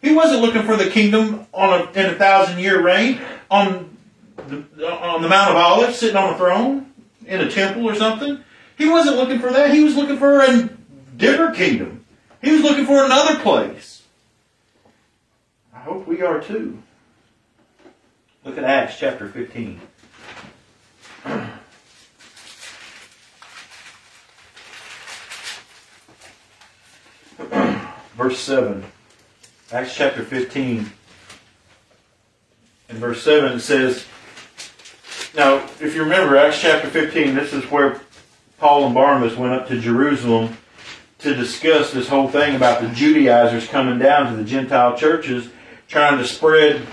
He 0.00 0.14
wasn't 0.14 0.42
looking 0.42 0.62
for 0.62 0.76
the 0.76 0.88
kingdom 0.88 1.46
on 1.52 1.80
a, 1.80 1.90
in 1.92 2.06
a 2.06 2.14
thousand 2.14 2.58
year 2.58 2.82
reign 2.82 3.20
on 3.50 3.93
on 4.38 5.16
um, 5.16 5.22
the 5.22 5.28
Mount 5.28 5.50
of 5.50 5.56
Olives, 5.56 5.98
sitting 5.98 6.16
on 6.16 6.34
a 6.34 6.36
throne 6.36 6.92
in 7.26 7.40
a 7.40 7.50
temple 7.50 7.88
or 7.88 7.94
something. 7.94 8.42
He 8.76 8.88
wasn't 8.88 9.16
looking 9.16 9.38
for 9.38 9.52
that. 9.52 9.72
He 9.72 9.82
was 9.84 9.94
looking 9.96 10.18
for 10.18 10.40
a 10.40 10.68
different 11.16 11.56
kingdom. 11.56 12.04
He 12.42 12.52
was 12.52 12.62
looking 12.62 12.86
for 12.86 13.04
another 13.04 13.38
place. 13.40 14.02
I 15.72 15.78
hope 15.78 16.06
we 16.06 16.22
are 16.22 16.40
too. 16.40 16.82
Look 18.44 18.58
at 18.58 18.64
Acts 18.64 18.98
chapter 18.98 19.28
15. 19.28 19.80
verse 28.16 28.38
7. 28.38 28.84
Acts 29.72 29.94
chapter 29.94 30.22
15. 30.22 30.92
In 32.90 32.96
verse 32.96 33.22
7 33.22 33.52
it 33.52 33.60
says, 33.60 34.04
Now, 35.36 35.64
if 35.80 35.96
you 35.96 36.02
remember, 36.04 36.36
Acts 36.36 36.60
chapter 36.60 36.88
15, 36.88 37.34
this 37.34 37.52
is 37.52 37.64
where 37.68 38.00
Paul 38.58 38.86
and 38.86 38.94
Barnabas 38.94 39.36
went 39.36 39.52
up 39.52 39.66
to 39.66 39.80
Jerusalem 39.80 40.56
to 41.18 41.34
discuss 41.34 41.92
this 41.92 42.08
whole 42.08 42.28
thing 42.28 42.54
about 42.54 42.82
the 42.82 42.88
Judaizers 42.90 43.66
coming 43.66 43.98
down 43.98 44.30
to 44.30 44.36
the 44.36 44.44
Gentile 44.44 44.96
churches 44.96 45.48
trying 45.88 46.18
to 46.18 46.24
spread 46.24 46.86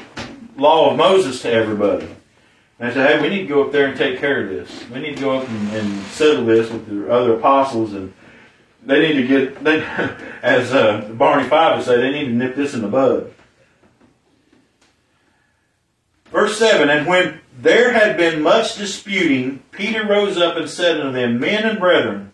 law 0.58 0.90
of 0.90 0.98
Moses 0.98 1.44
to 1.44 1.52
everybody. 1.52 2.08
And 2.80 2.90
I 2.90 2.94
said, 2.94 3.12
hey, 3.12 3.22
we 3.22 3.30
need 3.30 3.44
to 3.44 3.48
go 3.48 3.64
up 3.64 3.72
there 3.72 3.86
and 3.86 3.98
take 3.98 4.20
care 4.20 4.44
of 4.44 4.50
this. 4.50 4.90
We 4.90 5.02
need 5.02 5.18
to 5.18 5.22
go 5.22 5.38
up 5.38 5.48
and, 5.48 5.74
and 5.74 6.04
settle 6.08 6.46
this 6.46 6.72
with 6.72 6.88
the 6.88 7.12
other 7.14 7.36
apostles, 7.36 7.94
and 7.94 8.12
they 8.84 9.02
need 9.02 9.22
to 9.22 9.28
get, 9.28 9.64
they, 9.64 9.82
as 10.42 10.74
uh, 10.74 11.12
Barney 11.14 11.48
Fife 11.48 11.78
would 11.78 11.86
say, 11.86 11.98
they 11.98 12.12
need 12.12 12.26
to 12.26 12.34
nip 12.34 12.56
this 12.56 12.74
in 12.74 12.82
the 12.82 12.88
bud. 12.88 13.32
Verse 16.32 16.58
7 16.58 16.90
And 16.90 17.06
when 17.06 17.41
there 17.62 17.94
had 17.94 18.18
been 18.18 18.42
much 18.42 18.76
disputing, 18.76 19.64
Peter 19.72 20.06
rose 20.06 20.38
up 20.38 20.58
and 20.58 20.70
said 20.70 21.00
unto 21.00 21.14
them, 21.14 21.40
Men 21.40 21.66
and 21.68 21.80
brethren, 21.80 22.32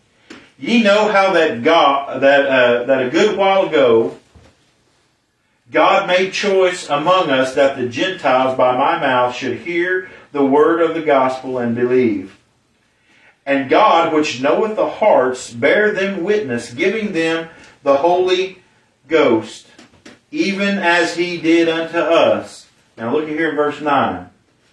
ye 0.58 0.82
know 0.82 1.12
how 1.12 1.34
that 1.34 1.64
God 1.64 2.22
that 2.22 2.46
uh, 2.46 2.84
that 2.86 3.06
a 3.06 3.10
good 3.10 3.38
while 3.38 3.68
ago 3.68 4.18
God 5.72 6.08
made 6.08 6.32
choice 6.32 6.88
among 6.90 7.30
us 7.30 7.56
that 7.56 7.76
the 7.76 7.90
Gentiles 7.90 8.58
by 8.58 8.78
my 8.78 9.00
mouth 9.00 9.36
should 9.36 9.60
hear 9.60 10.10
the 10.32 10.46
word 10.46 10.82
of 10.82 10.96
the 10.96 11.02
gospel 11.02 11.58
and 11.58 11.76
believe. 11.76 12.38
And 13.46 13.70
God, 13.70 14.14
which 14.14 14.42
knoweth 14.42 14.76
the 14.76 14.90
hearts, 14.90 15.52
bear 15.52 15.92
them 15.92 16.24
witness, 16.24 16.74
giving 16.74 17.12
them 17.12 17.50
the 17.84 17.98
Holy 17.98 18.62
Ghost, 19.08 19.68
even 20.32 20.78
as 20.78 21.16
he 21.16 21.40
did 21.40 21.68
unto 21.68 21.98
us. 21.98 22.68
Now 22.98 23.14
look 23.14 23.24
at 23.24 23.30
here 23.30 23.50
in 23.50 23.56
verse 23.56 23.82
9. 23.82 24.30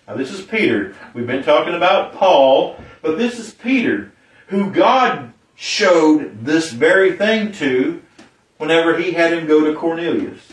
Now 0.07 0.15
this 0.15 0.33
is 0.33 0.45
Peter. 0.45 0.95
We've 1.15 1.27
been 1.27 1.43
talking 1.43 1.75
about 1.75 2.15
Paul, 2.15 2.77
but 3.03 3.19
this 3.19 3.39
is 3.39 3.53
Peter, 3.53 4.13
who 4.49 4.71
God 4.71 5.33
showed 5.55 6.45
this 6.45 6.73
very 6.73 7.13
thing 7.13 7.53
to 7.53 8.03
whenever 8.59 8.99
he 8.99 9.13
had 9.13 9.33
him 9.33 9.47
go 9.47 9.65
to 9.65 9.79
Cornelius 9.79 10.53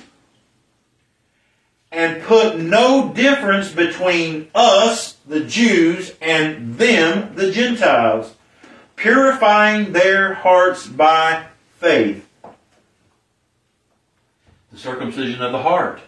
and 1.91 2.24
put 2.24 2.58
no 2.58 3.12
difference 3.14 3.72
between 3.72 4.49
us, 4.56 5.18
the 5.28 5.41
Jews, 5.41 6.14
and 6.22 6.78
them, 6.78 7.36
the 7.36 7.52
Gentiles, 7.52 8.36
purifying 8.95 9.91
their 9.91 10.36
hearts 10.36 10.88
by 10.88 11.47
faith. 11.80 12.28
The 14.72 14.78
circumcision 14.78 15.41
of 15.41 15.52
the 15.52 15.62
heart. 15.64 15.99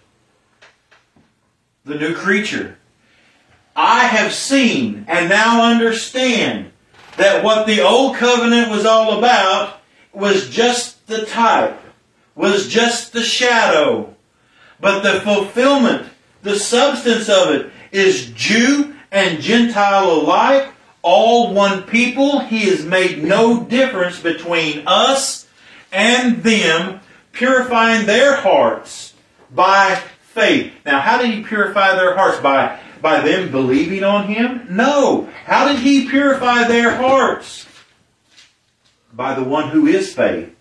The 1.83 1.95
new 1.95 2.15
creature. 2.15 2.77
I 3.75 4.05
have 4.05 4.33
seen 4.33 5.05
and 5.07 5.29
now 5.29 5.63
understand 5.63 6.71
that 7.17 7.43
what 7.43 7.67
the 7.67 7.81
old 7.81 8.15
covenant 8.15 8.69
was 8.69 8.85
all 8.85 9.17
about 9.17 9.79
was 10.11 10.49
just 10.49 11.05
the 11.07 11.25
type, 11.25 11.79
was 12.35 12.67
just 12.69 13.13
the 13.13 13.23
shadow, 13.23 14.15
but 14.79 15.01
the 15.01 15.21
fulfillment, 15.21 16.07
the 16.41 16.57
substance 16.57 17.29
of 17.29 17.49
it, 17.49 17.71
is 17.91 18.31
Jew 18.31 18.95
and 19.11 19.41
Gentile 19.41 20.11
alike, 20.11 20.69
all 21.01 21.53
one 21.53 21.83
people. 21.83 22.39
He 22.39 22.65
has 22.69 22.85
made 22.85 23.23
no 23.23 23.63
difference 23.63 24.19
between 24.19 24.83
us 24.87 25.47
and 25.91 26.43
them, 26.43 26.99
purifying 27.31 28.05
their 28.05 28.35
hearts 28.37 29.13
by 29.53 30.01
faith. 30.21 30.73
Now, 30.85 30.99
how 30.99 31.19
did 31.19 31.31
he 31.31 31.43
purify 31.43 31.95
their 31.95 32.15
hearts? 32.15 32.39
By, 32.39 32.79
by 33.03 33.19
them 33.19 33.51
believing 33.51 34.03
on 34.03 34.27
him? 34.27 34.65
No. 34.71 35.29
How 35.45 35.67
did 35.67 35.81
he 35.81 36.09
purify 36.09 36.63
their 36.63 36.95
hearts? 36.95 37.67
By 39.11 39.35
the 39.35 39.43
one 39.43 39.69
who 39.69 39.85
is 39.85 40.15
faith. 40.15 40.55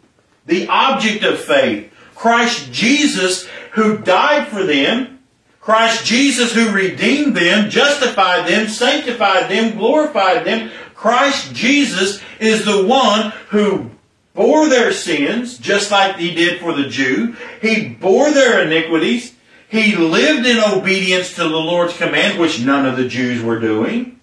The 0.45 0.67
object 0.67 1.23
of 1.23 1.39
faith. 1.39 1.91
Christ 2.17 2.73
Jesus 2.73 3.49
who 3.73 3.99
died 3.99 4.49
for 4.49 4.65
them, 4.65 5.21
Christ 5.61 6.05
Jesus 6.05 6.53
who 6.53 6.71
redeemed 6.73 7.37
them, 7.37 7.71
justified 7.71 8.49
them, 8.49 8.67
sanctified 8.67 9.49
them, 9.49 9.79
glorified 9.79 10.45
them. 10.45 10.71
Christ 10.95 11.55
Jesus 11.55 12.21
is 12.41 12.65
the 12.65 12.85
one 12.85 13.33
who 13.51 13.91
bore 14.35 14.69
their 14.69 14.93
sins, 14.93 15.59
just 15.59 15.93
like 15.93 16.17
he 16.17 16.35
did 16.35 16.61
for 16.61 16.73
the 16.73 16.89
Jew. 16.89 17.37
He 17.61 17.89
bore 17.89 18.33
their 18.33 18.65
iniquities. 18.65 19.35
He 19.73 19.97
lived 19.97 20.47
in 20.47 20.59
obedience 20.59 21.35
to 21.37 21.45
the 21.45 21.57
Lord's 21.57 21.97
command, 21.97 22.39
which 22.39 22.61
none 22.61 22.85
of 22.85 22.99
the 22.99 23.09
Jews 23.09 23.43
were 23.43 23.59
doing, 23.59 24.21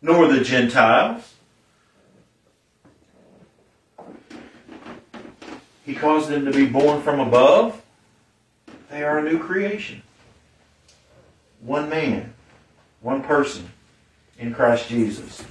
nor 0.00 0.28
the 0.28 0.44
Gentiles. 0.44 1.34
He 5.84 5.96
caused 5.96 6.28
them 6.28 6.44
to 6.44 6.52
be 6.52 6.64
born 6.64 7.02
from 7.02 7.18
above. 7.18 7.82
They 8.88 9.02
are 9.02 9.18
a 9.18 9.28
new 9.28 9.40
creation. 9.40 10.02
One 11.60 11.88
man, 11.88 12.34
one 13.00 13.24
person 13.24 13.68
in 14.38 14.54
Christ 14.54 14.88
Jesus. 14.88 15.42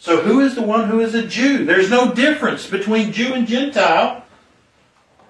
So, 0.00 0.22
who 0.22 0.40
is 0.40 0.56
the 0.56 0.62
one 0.62 0.88
who 0.88 0.98
is 0.98 1.14
a 1.14 1.24
Jew? 1.24 1.64
There's 1.64 1.88
no 1.88 2.12
difference 2.12 2.66
between 2.66 3.12
Jew 3.12 3.32
and 3.32 3.46
Gentile. 3.46 4.23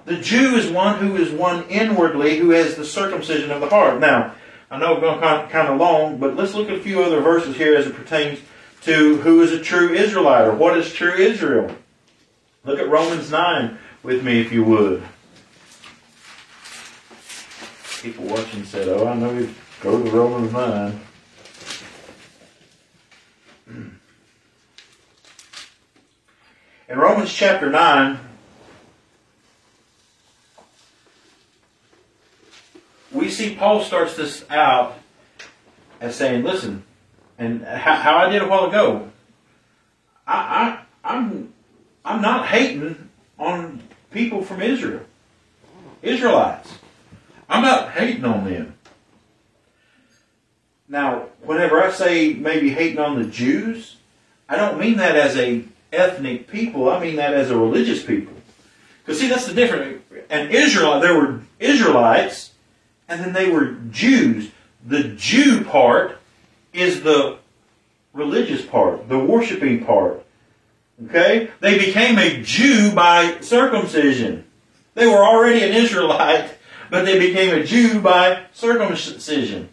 The 0.04 0.18
Jew 0.18 0.56
is 0.56 0.70
one 0.70 0.98
who 0.98 1.16
is 1.16 1.30
one 1.30 1.64
inwardly, 1.68 2.38
who 2.38 2.50
has 2.50 2.74
the 2.74 2.84
circumcision 2.84 3.50
of 3.50 3.60
the 3.60 3.68
heart. 3.68 4.00
Now, 4.00 4.34
I 4.70 4.78
know 4.78 4.94
we're 4.94 5.00
going 5.00 5.48
kind 5.48 5.68
of 5.68 5.78
long, 5.78 6.18
but 6.18 6.36
let's 6.36 6.54
look 6.54 6.68
at 6.68 6.76
a 6.76 6.82
few 6.82 7.02
other 7.02 7.20
verses 7.20 7.56
here 7.56 7.74
as 7.74 7.86
it 7.86 7.94
pertains 7.94 8.40
to 8.82 9.16
who 9.18 9.40
is 9.42 9.52
a 9.52 9.60
true 9.60 9.94
Israelite 9.94 10.46
or 10.46 10.54
what 10.54 10.76
is 10.76 10.92
true 10.92 11.14
Israel. 11.14 11.74
Look 12.64 12.78
at 12.78 12.88
Romans 12.88 13.30
9, 13.30 13.78
with 14.02 14.22
me 14.22 14.40
if 14.40 14.52
you 14.52 14.64
would. 14.64 15.02
People 18.02 18.26
watching 18.26 18.64
said, 18.64 18.88
Oh, 18.88 19.06
I 19.06 19.14
know 19.14 19.32
you 19.32 19.54
go 19.80 20.02
to 20.02 20.10
Romans 20.10 20.52
9. 20.52 21.00
Hmm. 23.66 23.88
In 26.90 26.98
Romans 26.98 27.32
chapter 27.32 27.70
9, 27.70 28.18
we 33.14 33.30
see 33.30 33.54
Paul 33.54 33.82
starts 33.82 34.16
this 34.16 34.44
out 34.50 34.98
as 36.00 36.16
saying, 36.16 36.44
Listen, 36.44 36.82
and 37.38 37.62
how, 37.64 37.96
how 37.96 38.16
I 38.18 38.28
did 38.28 38.42
a 38.42 38.48
while 38.48 38.66
ago, 38.66 39.10
I, 40.26 40.84
I, 41.04 41.14
I'm, 41.14 41.52
I'm 42.04 42.20
not 42.20 42.46
hating 42.48 43.08
on 43.38 43.82
people 44.10 44.42
from 44.42 44.60
Israel, 44.60 45.02
Israelites. 46.02 46.70
I'm 47.48 47.62
not 47.62 47.92
hating 47.92 48.24
on 48.24 48.44
them. 48.44 48.74
Now, 50.88 51.26
whenever 51.42 51.82
I 51.82 51.90
say 51.90 52.34
maybe 52.34 52.70
hating 52.70 52.98
on 52.98 53.22
the 53.22 53.28
Jews, 53.28 53.96
I 54.48 54.56
don't 54.56 54.78
mean 54.78 54.96
that 54.98 55.16
as 55.16 55.36
a 55.36 55.64
ethnic 55.92 56.48
people. 56.48 56.88
I 56.88 57.00
mean 57.00 57.16
that 57.16 57.34
as 57.34 57.50
a 57.50 57.56
religious 57.56 58.02
people. 58.02 58.34
Because 59.04 59.20
see, 59.20 59.28
that's 59.28 59.46
the 59.46 59.54
difference. 59.54 60.02
And 60.30 60.50
Israel, 60.50 61.00
there 61.00 61.16
were 61.16 61.40
Israelites, 61.58 62.53
and 63.08 63.20
then 63.20 63.32
they 63.32 63.50
were 63.50 63.72
Jews. 63.90 64.50
The 64.86 65.04
Jew 65.04 65.64
part 65.64 66.18
is 66.72 67.02
the 67.02 67.38
religious 68.12 68.64
part, 68.64 69.08
the 69.08 69.18
worshiping 69.18 69.84
part. 69.84 70.24
Okay? 71.06 71.50
They 71.60 71.78
became 71.78 72.18
a 72.18 72.42
Jew 72.42 72.92
by 72.92 73.40
circumcision. 73.40 74.44
They 74.94 75.06
were 75.06 75.24
already 75.24 75.62
an 75.62 75.72
Israelite, 75.72 76.54
but 76.90 77.04
they 77.04 77.18
became 77.18 77.54
a 77.54 77.64
Jew 77.64 78.00
by 78.00 78.44
circumcision. 78.52 79.68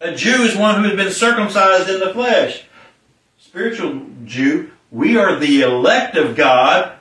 A 0.00 0.14
Jew 0.14 0.42
is 0.42 0.56
one 0.56 0.82
who 0.82 0.88
has 0.90 0.96
been 0.96 1.12
circumcised 1.12 1.88
in 1.88 2.00
the 2.00 2.12
flesh. 2.12 2.64
Spiritual 3.38 4.06
Jew, 4.24 4.70
we 4.90 5.16
are 5.16 5.38
the 5.38 5.62
elect 5.62 6.16
of 6.16 6.36
God, 6.36 6.96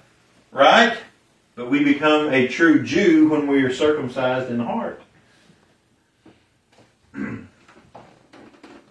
right? 0.52 0.98
But 1.56 1.70
we 1.70 1.84
become 1.84 2.34
a 2.34 2.48
true 2.48 2.84
Jew 2.84 3.30
when 3.30 3.48
we 3.48 3.62
are 3.64 3.74
circumcised 3.74 4.50
in 4.50 4.60
heart. 4.60 5.02
There 7.14 7.48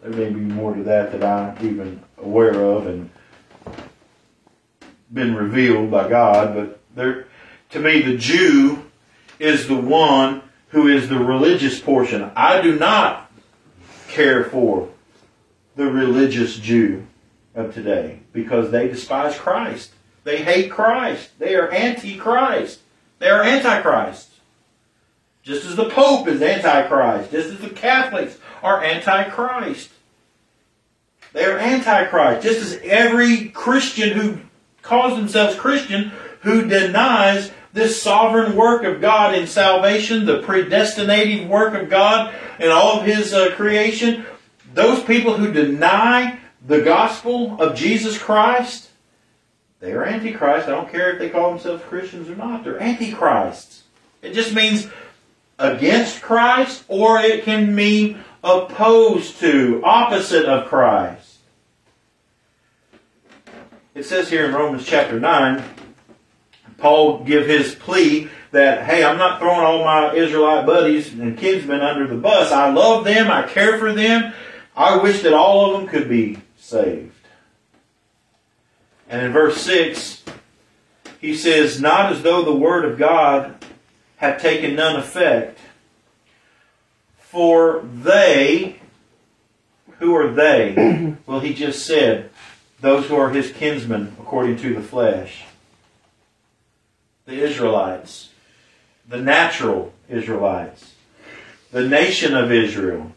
may 0.03 0.31
be 0.31 0.41
more 0.41 0.75
to 0.75 0.83
that 0.85 1.13
that 1.13 1.25
I'm 1.25 1.67
even 1.67 2.03
aware 2.19 2.55
of 2.55 2.87
and 2.87 3.11
been 5.13 5.35
revealed 5.35 5.91
by 5.91 6.09
God, 6.09 6.55
but 6.55 6.81
there, 6.95 7.27
to 7.71 7.81
me, 7.81 8.01
the 8.03 8.17
Jew 8.17 8.85
is 9.39 9.69
the 9.69 9.77
one 9.77 10.43
who 10.69 10.89
is 10.89 11.09
the 11.09 11.19
religious 11.19 11.81
portion. 11.81 12.31
I 12.35 12.63
do 12.63 12.79
not 12.79 13.31
care 14.09 14.45
for 14.45 14.89
the 15.77 15.91
religious 15.91 16.57
Jew 16.57 17.07
of 17.55 17.75
today 17.75 18.21
because 18.33 18.71
they 18.71 18.89
despise 18.89 19.39
Christ. 19.39 19.93
They 20.25 20.43
hate 20.43 20.71
Christ. 20.71 21.39
They 21.39 21.55
are 21.55 21.71
anti-Christ. 21.71 22.81
They 23.19 23.29
are 23.29 23.43
antichrist. 23.43 24.32
Just 25.43 25.65
as 25.65 25.77
the 25.77 25.91
Pope 25.91 26.29
is 26.29 26.41
antichrist, 26.41 27.33
just 27.33 27.51
as 27.51 27.59
the 27.59 27.71
Catholics 27.71 28.39
are 28.63 28.83
antichrist. 28.83 29.91
They 31.33 31.45
are 31.45 31.59
antichrist, 31.59 32.43
just 32.43 32.61
as 32.61 32.81
every 32.85 33.49
Christian 33.49 34.11
who 34.11 34.39
calls 34.83 35.17
themselves 35.17 35.57
Christian 35.57 36.13
who 36.41 36.67
denies 36.69 37.51
this 37.73 38.03
sovereign 38.03 38.55
work 38.55 38.85
of 38.85 39.01
God 39.01 39.35
in 39.35 39.47
salvation, 39.47 40.27
the 40.27 40.43
predestinating 40.43 41.49
work 41.49 41.75
of 41.75 41.89
God 41.89 42.35
in 42.59 42.71
all 42.71 43.01
of 43.01 43.07
His 43.07 43.33
uh, 43.33 43.55
creation, 43.55 44.27
those 44.75 45.03
people 45.03 45.35
who 45.35 45.53
deny 45.53 46.39
the 46.67 46.83
gospel 46.83 47.61
of 47.61 47.75
Jesus 47.75 48.19
Christ, 48.19 48.91
they 49.81 49.93
are 49.93 50.05
antichrist. 50.05 50.69
I 50.69 50.71
don't 50.71 50.91
care 50.91 51.13
if 51.13 51.19
they 51.19 51.31
call 51.31 51.51
themselves 51.51 51.83
Christians 51.85 52.29
or 52.29 52.37
not. 52.37 52.63
They're 52.63 52.81
antichrists. 52.81 53.83
It 54.21 54.33
just 54.33 54.55
means 54.55 54.89
against 55.59 56.23
Christ, 56.23 56.85
or 56.89 57.21
it 57.21 57.45
can 57.45 57.75
mean 57.75 58.23
opposed 58.43 59.39
to, 59.39 59.81
opposite 59.85 60.47
of 60.47 60.69
Christ. 60.69 61.39
It 63.95 64.05
says 64.05 64.31
here 64.31 64.47
in 64.47 64.55
Romans 64.55 64.87
chapter 64.87 65.21
9, 65.21 65.63
Paul 66.79 67.25
give 67.25 67.47
his 67.47 67.75
plea 67.75 68.29
that, 68.51 68.85
hey, 68.85 69.05
I'm 69.05 69.19
not 69.19 69.39
throwing 69.39 69.61
all 69.61 69.85
my 69.85 70.15
Israelite 70.15 70.67
buddies 70.67 71.13
and 71.13 71.39
kinsmen 71.39 71.81
under 71.81 72.07
the 72.07 72.17
bus. 72.17 72.51
I 72.51 72.71
love 72.71 73.05
them. 73.05 73.31
I 73.31 73.43
care 73.43 73.79
for 73.79 73.93
them. 73.93 74.33
I 74.77 74.97
wish 74.97 75.23
that 75.23 75.33
all 75.33 75.75
of 75.75 75.81
them 75.81 75.89
could 75.89 76.09
be 76.09 76.39
saved. 76.57 77.13
And 79.09 79.27
in 79.27 79.33
verse 79.33 79.61
6, 79.61 80.25
he 81.21 81.37
says, 81.37 81.81
Not 81.81 82.13
as 82.13 82.23
though 82.23 82.43
the 82.43 82.55
word 82.55 82.85
of 82.85 82.99
God 82.99 83.62
had 84.23 84.39
taken 84.39 84.77
none 84.77 84.95
effect, 84.95 85.59
for 87.19 87.85
they, 87.93 88.77
who 89.99 90.15
are 90.15 90.31
they? 90.31 91.17
well, 91.27 91.41
he 91.41 91.53
just 91.53 91.85
said, 91.85 92.31
those 92.81 93.09
who 93.09 93.17
are 93.17 93.31
his 93.31 93.51
kinsmen 93.51 94.17
according 94.21 94.57
to 94.59 94.75
the 94.75 94.81
flesh 94.81 95.45
the 97.25 97.41
Israelites, 97.41 98.31
the 99.09 99.21
natural 99.21 99.93
Israelites, 100.09 100.95
the 101.71 101.89
nation 101.89 102.37
of 102.37 102.51
Israel, 102.51 103.13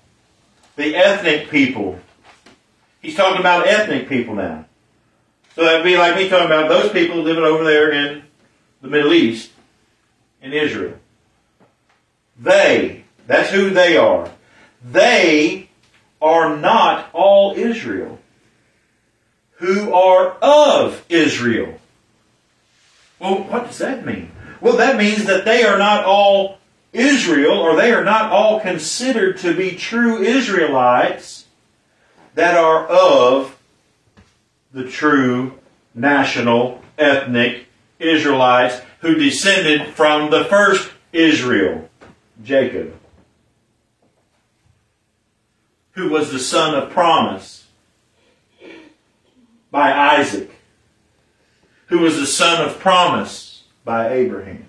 the 0.75 0.95
ethnic 0.95 1.49
people. 1.49 1.99
He's 3.01 3.15
talking 3.15 3.39
about 3.39 3.67
ethnic 3.67 4.07
people 4.07 4.35
now. 4.35 4.65
So 5.55 5.65
that'd 5.65 5.83
be 5.83 5.97
like 5.97 6.15
me 6.15 6.29
talking 6.29 6.45
about 6.45 6.69
those 6.69 6.91
people 6.91 7.17
living 7.17 7.43
over 7.43 7.63
there 7.63 7.91
in 7.91 8.23
the 8.81 8.87
Middle 8.87 9.13
East, 9.13 9.51
in 10.45 10.53
Israel. 10.53 10.93
They, 12.39 13.03
that's 13.25 13.49
who 13.49 13.71
they 13.71 13.97
are. 13.97 14.29
They 14.83 15.69
are 16.21 16.55
not 16.55 17.09
all 17.13 17.55
Israel 17.55 18.19
who 19.57 19.91
are 19.93 20.33
of 20.41 21.03
Israel. 21.09 21.79
Well, 23.19 23.43
what 23.43 23.65
does 23.65 23.79
that 23.79 24.05
mean? 24.05 24.31
Well, 24.61 24.77
that 24.77 24.97
means 24.97 25.25
that 25.25 25.45
they 25.45 25.63
are 25.63 25.79
not 25.79 26.05
all 26.05 26.59
Israel, 26.93 27.57
or 27.57 27.75
they 27.75 27.91
are 27.91 28.03
not 28.03 28.31
all 28.31 28.59
considered 28.59 29.39
to 29.39 29.55
be 29.55 29.75
true 29.75 30.21
Israelites 30.21 31.45
that 32.35 32.55
are 32.55 32.85
of 32.87 33.57
the 34.71 34.87
true 34.87 35.57
national, 35.95 36.81
ethnic 36.97 37.65
Israelites 37.97 38.81
who 39.05 39.15
descended 39.15 39.87
from 39.89 40.31
the 40.31 40.45
first 40.45 40.91
Israel, 41.13 41.89
Jacob, 42.43 42.97
who 45.91 46.09
was 46.09 46.31
the 46.31 46.39
son 46.39 46.73
of 46.73 46.89
promise 46.89 47.67
by 49.71 49.93
Isaac 49.93 50.55
who 51.87 51.99
was 51.99 52.19
the 52.19 52.25
son 52.25 52.65
of 52.65 52.79
promise 52.79 53.63
by 53.83 54.11
Abraham. 54.11 54.65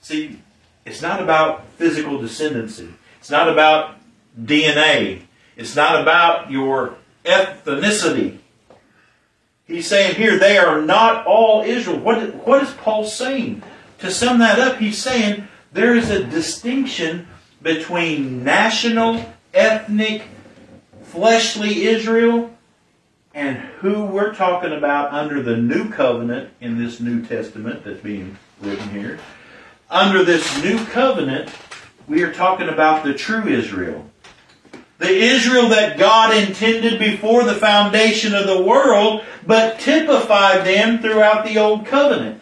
See, 0.00 0.40
it's 0.84 1.00
not 1.00 1.22
about 1.22 1.66
physical 1.78 2.18
descendancy. 2.18 2.92
It's 3.20 3.30
not 3.30 3.48
about 3.48 3.96
DNA. 4.40 5.22
It's 5.56 5.76
not 5.76 6.00
about 6.02 6.50
your 6.50 6.96
ethnicity. 7.24 8.38
He's 9.66 9.86
saying 9.86 10.16
here, 10.16 10.38
they 10.38 10.58
are 10.58 10.82
not 10.82 11.26
all 11.26 11.62
Israel. 11.62 11.98
What, 11.98 12.34
what 12.46 12.62
is 12.62 12.72
Paul 12.74 13.04
saying? 13.04 13.62
To 14.00 14.10
sum 14.10 14.38
that 14.40 14.58
up, 14.58 14.78
he's 14.78 14.98
saying 14.98 15.46
there 15.72 15.94
is 15.94 16.10
a 16.10 16.24
distinction 16.24 17.28
between 17.62 18.42
national, 18.42 19.24
ethnic, 19.54 20.22
fleshly 21.04 21.84
Israel 21.84 22.50
and 23.34 23.56
who 23.56 24.04
we're 24.04 24.34
talking 24.34 24.72
about 24.72 25.12
under 25.12 25.42
the 25.42 25.56
new 25.56 25.88
covenant 25.88 26.50
in 26.60 26.78
this 26.82 27.00
New 27.00 27.24
Testament 27.24 27.84
that's 27.84 28.00
being 28.00 28.36
written 28.60 28.90
here. 28.90 29.18
Under 29.90 30.24
this 30.24 30.62
new 30.62 30.84
covenant, 30.86 31.50
we 32.06 32.22
are 32.22 32.32
talking 32.32 32.68
about 32.68 33.04
the 33.04 33.14
true 33.14 33.46
Israel. 33.46 34.10
The 35.02 35.10
Israel 35.10 35.68
that 35.70 35.98
God 35.98 36.32
intended 36.32 36.96
before 37.00 37.42
the 37.42 37.56
foundation 37.56 38.36
of 38.36 38.46
the 38.46 38.62
world, 38.62 39.24
but 39.44 39.80
typified 39.80 40.64
them 40.64 41.00
throughout 41.00 41.44
the 41.44 41.58
Old 41.58 41.86
Covenant. 41.86 42.40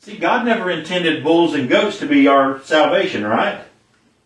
See, 0.00 0.16
God 0.16 0.44
never 0.44 0.68
intended 0.68 1.22
bulls 1.22 1.54
and 1.54 1.68
goats 1.68 2.00
to 2.00 2.06
be 2.06 2.26
our 2.26 2.60
salvation, 2.62 3.24
right? 3.24 3.60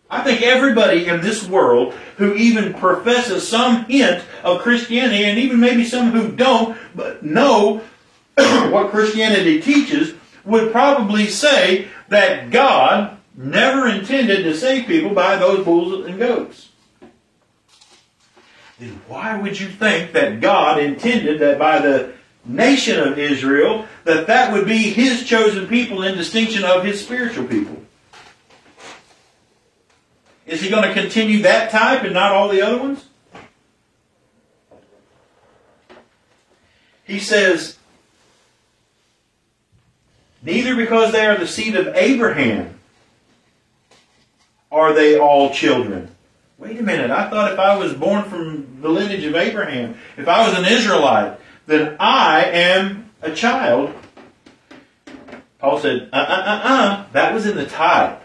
I 0.09 0.23
think 0.23 0.41
everybody 0.41 1.07
in 1.07 1.21
this 1.21 1.47
world 1.47 1.93
who 2.17 2.33
even 2.33 2.73
professes 2.73 3.47
some 3.47 3.85
hint 3.85 4.25
of 4.43 4.63
Christianity, 4.63 5.25
and 5.25 5.39
even 5.39 5.61
maybe 5.61 5.85
some 5.85 6.13
who 6.13 6.33
don't, 6.33 6.79
but 6.95 7.23
know 7.23 7.83
what 8.37 8.91
Christianity 8.91 9.61
teaches, 9.61 10.15
would 10.47 10.73
probably 10.73 11.27
say 11.27 11.89
that 12.09 12.49
God 12.49 13.19
never 13.37 13.87
intended 13.87 14.45
to 14.45 14.57
save 14.57 14.87
people 14.87 15.11
by 15.11 15.37
those 15.37 15.63
bulls 15.63 16.07
and 16.07 16.19
goats. 16.19 16.71
Then 18.79 19.01
why 19.09 19.39
would 19.41 19.59
you 19.59 19.69
think 19.69 20.13
that 20.13 20.41
God 20.41 20.79
intended 20.79 21.41
that 21.41 21.59
by 21.59 21.79
the 21.79 22.13
nation 22.45 23.01
of 23.01 23.19
Israel, 23.19 23.87
that 24.05 24.27
that 24.27 24.53
would 24.53 24.67
be 24.67 24.91
His 24.91 25.25
chosen 25.25 25.67
people 25.67 26.03
in 26.03 26.17
distinction 26.17 26.65
of 26.65 26.85
His 26.85 27.03
spiritual 27.03 27.47
people? 27.47 27.83
Is 30.47 30.61
he 30.61 30.71
going 30.71 30.85
to 30.85 30.95
continue 30.95 31.43
that 31.43 31.71
type 31.71 32.05
and 32.05 32.15
not 32.15 32.31
all 32.31 32.49
the 32.49 32.63
other 32.63 32.79
ones? 32.79 33.05
He 37.05 37.19
says, 37.19 37.77
Neither 40.43 40.77
because 40.77 41.11
they 41.11 41.27
are 41.27 41.37
the 41.37 41.47
seed 41.47 41.75
of 41.75 41.89
Abraham 41.97 42.79
are 44.71 44.93
they 44.93 45.19
all 45.19 45.53
children. 45.53 46.16
Wait 46.59 46.79
a 46.79 46.83
minute, 46.83 47.11
I 47.11 47.29
thought 47.29 47.53
if 47.53 47.59
I 47.59 47.77
was 47.77 47.93
born 47.93 48.25
from 48.25 48.81
the 48.81 48.89
lineage 48.89 49.25
of 49.25 49.35
Abraham, 49.35 49.97
if 50.17 50.27
I 50.27 50.49
was 50.49 50.59
an 50.59 50.65
Israelite, 50.65 51.39
then 51.67 51.97
I 52.01 52.45
am 52.45 53.11
a 53.21 53.35
child. 53.35 53.95
Paul 55.59 55.81
said, 55.81 56.09
uh 56.13 56.17
uh 56.17 56.43
uh 56.47 56.61
uh, 56.65 57.07
that 57.13 57.35
was 57.35 57.47
in 57.47 57.57
the 57.57 57.67
type 57.67 58.23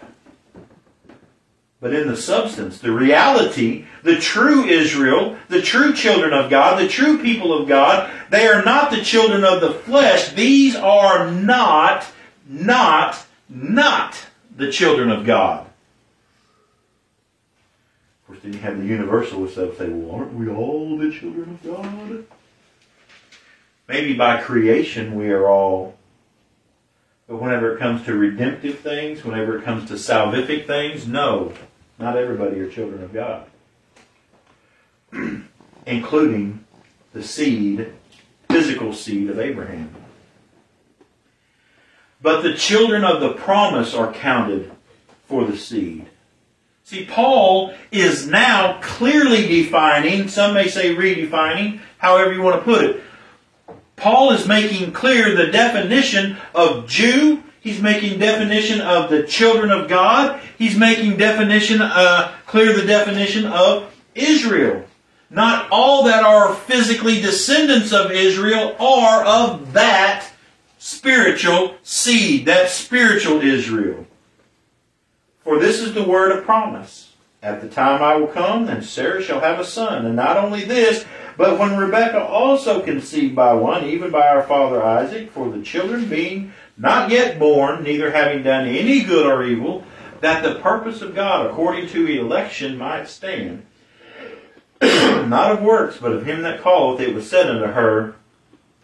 but 1.81 1.95
in 1.95 2.07
the 2.07 2.15
substance, 2.15 2.77
the 2.77 2.91
reality, 2.91 3.85
the 4.03 4.17
true 4.17 4.65
Israel, 4.65 5.35
the 5.49 5.63
true 5.63 5.93
children 5.93 6.31
of 6.31 6.51
God, 6.51 6.79
the 6.79 6.87
true 6.87 7.17
people 7.17 7.59
of 7.59 7.67
God, 7.67 8.11
they 8.29 8.47
are 8.47 8.63
not 8.63 8.91
the 8.91 9.01
children 9.01 9.43
of 9.43 9.61
the 9.61 9.73
flesh. 9.73 10.29
These 10.33 10.75
are 10.75 11.31
not, 11.31 12.05
not, 12.47 13.25
not 13.49 14.15
the 14.55 14.71
children 14.71 15.09
of 15.09 15.25
God. 15.25 15.70
Then 18.41 18.53
you 18.53 18.59
have 18.59 18.77
the 18.77 18.85
universalists 18.85 19.55
that 19.57 19.77
say, 19.77 19.89
well, 19.89 20.15
aren't 20.15 20.33
we 20.33 20.49
all 20.49 20.97
the 20.97 21.11
children 21.11 21.59
of 21.63 21.63
God? 21.63 22.25
Maybe 23.87 24.13
by 24.13 24.41
creation 24.41 25.15
we 25.15 25.29
are 25.29 25.47
all 25.47 25.97
but 27.31 27.41
whenever 27.41 27.73
it 27.73 27.79
comes 27.79 28.03
to 28.07 28.13
redemptive 28.13 28.79
things, 28.79 29.23
whenever 29.23 29.57
it 29.57 29.63
comes 29.63 29.87
to 29.87 29.93
salvific 29.93 30.67
things, 30.67 31.07
no. 31.07 31.53
Not 31.97 32.17
everybody 32.17 32.59
are 32.59 32.69
children 32.69 33.01
of 33.01 33.13
God, 33.13 33.45
including 35.85 36.65
the 37.13 37.23
seed, 37.23 37.93
physical 38.49 38.91
seed 38.91 39.29
of 39.29 39.39
Abraham. 39.39 39.95
but 42.21 42.41
the 42.41 42.53
children 42.53 43.05
of 43.05 43.21
the 43.21 43.31
promise 43.31 43.93
are 43.93 44.11
counted 44.11 44.69
for 45.25 45.45
the 45.45 45.55
seed. 45.55 46.07
See, 46.91 47.05
Paul 47.05 47.73
is 47.89 48.27
now 48.27 48.81
clearly 48.81 49.47
defining, 49.47 50.27
some 50.27 50.53
may 50.53 50.67
say 50.67 50.93
redefining, 50.93 51.79
however 51.99 52.33
you 52.33 52.41
want 52.41 52.57
to 52.57 52.65
put 52.65 52.83
it. 52.83 53.01
Paul 53.95 54.33
is 54.33 54.45
making 54.45 54.91
clear 54.91 55.33
the 55.33 55.47
definition 55.53 56.35
of 56.53 56.89
Jew. 56.89 57.43
He's 57.61 57.81
making 57.81 58.19
definition 58.19 58.81
of 58.81 59.09
the 59.09 59.23
children 59.23 59.71
of 59.71 59.87
God. 59.87 60.41
He's 60.57 60.75
making 60.75 61.15
definition, 61.15 61.81
uh, 61.81 62.35
clear 62.45 62.73
the 62.73 62.85
definition 62.85 63.45
of 63.45 63.89
Israel. 64.13 64.83
Not 65.29 65.69
all 65.71 66.03
that 66.03 66.25
are 66.25 66.53
physically 66.53 67.21
descendants 67.21 67.93
of 67.93 68.11
Israel 68.11 68.75
are 68.81 69.23
of 69.23 69.71
that 69.71 70.29
spiritual 70.77 71.75
seed, 71.83 72.47
that 72.47 72.69
spiritual 72.69 73.39
Israel. 73.39 74.07
For 75.43 75.59
this 75.59 75.79
is 75.79 75.93
the 75.93 76.07
word 76.07 76.31
of 76.31 76.45
promise. 76.45 77.13
At 77.43 77.61
the 77.61 77.67
time 77.67 78.03
I 78.03 78.15
will 78.15 78.27
come, 78.27 78.67
and 78.67 78.85
Sarah 78.85 79.23
shall 79.23 79.39
have 79.39 79.59
a 79.59 79.65
son. 79.65 80.05
And 80.05 80.15
not 80.15 80.37
only 80.37 80.63
this, 80.63 81.05
but 81.37 81.57
when 81.57 81.75
Rebekah 81.75 82.23
also 82.23 82.83
conceived 82.83 83.35
by 83.35 83.53
one, 83.53 83.85
even 83.85 84.11
by 84.11 84.27
our 84.27 84.43
father 84.43 84.83
Isaac, 84.83 85.31
for 85.31 85.49
the 85.49 85.63
children 85.63 86.07
being 86.07 86.53
not 86.77 87.09
yet 87.09 87.39
born, 87.39 87.83
neither 87.83 88.11
having 88.11 88.43
done 88.43 88.67
any 88.67 89.03
good 89.03 89.25
or 89.25 89.43
evil, 89.43 89.83
that 90.19 90.43
the 90.43 90.59
purpose 90.59 91.01
of 91.01 91.15
God 91.15 91.47
according 91.47 91.87
to 91.89 92.05
election 92.05 92.77
might 92.77 93.07
stand. 93.07 93.65
not 94.81 95.51
of 95.51 95.63
works, 95.63 95.97
but 95.99 96.11
of 96.11 96.27
him 96.27 96.43
that 96.43 96.61
calleth, 96.61 97.01
it 97.01 97.15
was 97.15 97.27
said 97.27 97.49
unto 97.49 97.73
her, 97.73 98.15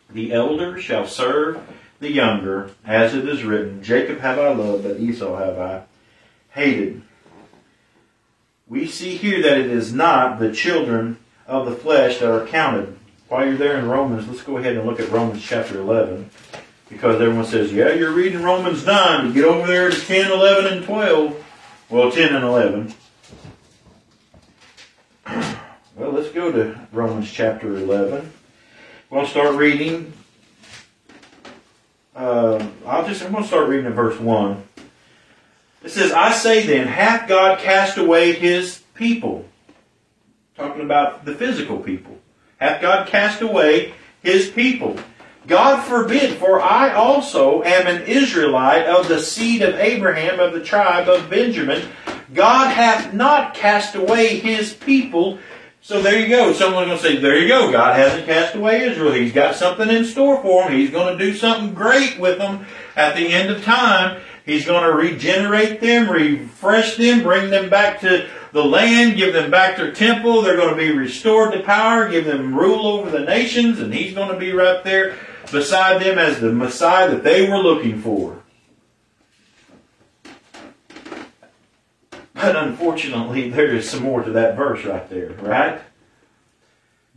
The 0.09 0.33
elder 0.33 0.81
shall 0.81 1.05
serve 1.05 1.61
the 1.99 2.11
younger, 2.11 2.71
as 2.83 3.13
it 3.13 3.29
is 3.29 3.43
written, 3.43 3.83
Jacob 3.83 4.19
have 4.19 4.39
I 4.39 4.51
loved, 4.53 4.83
but 4.83 4.99
Esau 4.99 5.37
have 5.37 5.59
I 5.59 5.83
hated. 6.57 7.03
We 8.67 8.87
see 8.87 9.15
here 9.15 9.41
that 9.43 9.59
it 9.59 9.67
is 9.67 9.93
not 9.93 10.39
the 10.39 10.51
children 10.51 11.17
of 11.45 11.67
the 11.67 11.75
flesh 11.75 12.17
that 12.17 12.29
are 12.29 12.47
counted. 12.47 12.97
While 13.29 13.45
you're 13.45 13.57
there 13.57 13.77
in 13.77 13.87
Romans, 13.87 14.27
let's 14.27 14.41
go 14.41 14.57
ahead 14.57 14.75
and 14.75 14.85
look 14.85 14.99
at 14.99 15.11
Romans 15.11 15.43
chapter 15.43 15.79
11. 15.79 16.29
Because 16.89 17.21
everyone 17.21 17.45
says, 17.45 17.71
yeah, 17.71 17.93
you're 17.93 18.11
reading 18.11 18.41
Romans 18.41 18.85
9. 18.85 19.33
get 19.33 19.45
over 19.45 19.67
there 19.67 19.91
to 19.91 19.99
10, 19.99 20.31
11, 20.31 20.73
and 20.73 20.85
12. 20.85 21.45
Well, 21.89 22.11
10 22.11 22.35
and 22.35 22.43
11. 22.43 22.93
Well, 25.95 26.11
let's 26.11 26.29
go 26.29 26.51
to 26.51 26.79
Romans 26.91 27.31
chapter 27.31 27.75
11. 27.75 28.31
We'll 29.09 29.25
start 29.25 29.55
reading. 29.55 30.13
Uh, 32.15 32.63
I'll 32.85 33.07
just, 33.07 33.23
I'm 33.23 33.31
going 33.31 33.41
to 33.41 33.47
start 33.47 33.67
reading 33.67 33.87
at 33.87 33.93
verse 33.93 34.19
1. 34.19 34.66
It 35.83 35.89
says, 35.89 36.11
I 36.11 36.31
say 36.31 36.65
then, 36.65 36.87
hath 36.87 37.27
God 37.27 37.59
cast 37.59 37.97
away 37.97 38.33
his 38.33 38.83
people? 38.93 39.45
Talking 40.55 40.81
about 40.81 41.25
the 41.25 41.35
physical 41.35 41.79
people. 41.79 42.17
Hath 42.57 42.81
God 42.81 43.07
cast 43.07 43.41
away 43.41 43.93
his 44.21 44.49
people? 44.49 44.97
God 45.45 45.81
forbid, 45.83 46.37
for 46.37 46.59
I 46.59 46.91
also 46.93 47.63
am 47.63 47.87
an 47.87 48.01
Israelite 48.03 48.85
of 48.85 49.07
the 49.07 49.21
seed 49.21 49.61
of 49.61 49.75
Abraham 49.75 50.39
of 50.39 50.51
the 50.51 50.63
tribe 50.63 51.07
of 51.07 51.29
Benjamin. 51.29 51.87
God 52.33 52.73
hath 52.73 53.13
not 53.13 53.53
cast 53.53 53.95
away 53.95 54.39
his 54.39 54.73
people. 54.73 55.39
So 55.79 56.01
there 56.01 56.19
you 56.19 56.27
go. 56.27 56.51
Someone's 56.51 56.87
going 56.87 56.97
to 56.97 57.03
say, 57.03 57.15
there 57.17 57.39
you 57.39 57.47
go. 57.47 57.71
God 57.71 57.95
hasn't 57.95 58.25
cast 58.25 58.55
away 58.55 58.81
Israel. 58.81 59.13
He's 59.13 59.31
got 59.31 59.55
something 59.55 59.89
in 59.89 60.03
store 60.03 60.41
for 60.41 60.63
them. 60.63 60.73
He's 60.73 60.91
going 60.91 61.17
to 61.17 61.23
do 61.23 61.33
something 61.33 61.73
great 61.73 62.19
with 62.19 62.39
them 62.39 62.65
at 62.97 63.15
the 63.15 63.29
end 63.29 63.49
of 63.49 63.63
time. 63.63 64.19
He's 64.47 64.65
going 64.65 64.83
to 64.83 64.93
regenerate 64.93 65.81
them, 65.81 66.09
refresh 66.09 66.95
them, 66.95 67.21
bring 67.21 67.49
them 67.49 67.69
back 67.69 67.99
to 67.99 68.29
the 68.53 68.63
land, 68.63 69.17
give 69.17 69.33
them 69.33 69.51
back 69.51 69.75
their 69.75 69.91
temple. 69.91 70.41
They're 70.41 70.55
going 70.55 70.69
to 70.69 70.75
be 70.75 70.93
restored 70.93 71.51
to 71.51 71.59
power, 71.63 72.09
give 72.09 72.23
them 72.23 72.57
rule 72.57 72.87
over 72.87 73.09
the 73.09 73.25
nations, 73.25 73.81
and 73.81 73.93
He's 73.93 74.13
going 74.13 74.31
to 74.31 74.39
be 74.39 74.53
right 74.53 74.81
there 74.85 75.17
beside 75.51 76.01
them 76.01 76.17
as 76.17 76.39
the 76.39 76.53
Messiah 76.53 77.09
that 77.09 77.25
they 77.25 77.49
were 77.49 77.57
looking 77.57 78.01
for. 78.01 78.41
But 82.33 82.55
unfortunately, 82.55 83.49
there 83.49 83.75
is 83.75 83.89
some 83.89 84.03
more 84.03 84.23
to 84.23 84.31
that 84.31 84.55
verse 84.55 84.85
right 84.85 85.09
there, 85.09 85.31
right? 85.41 85.81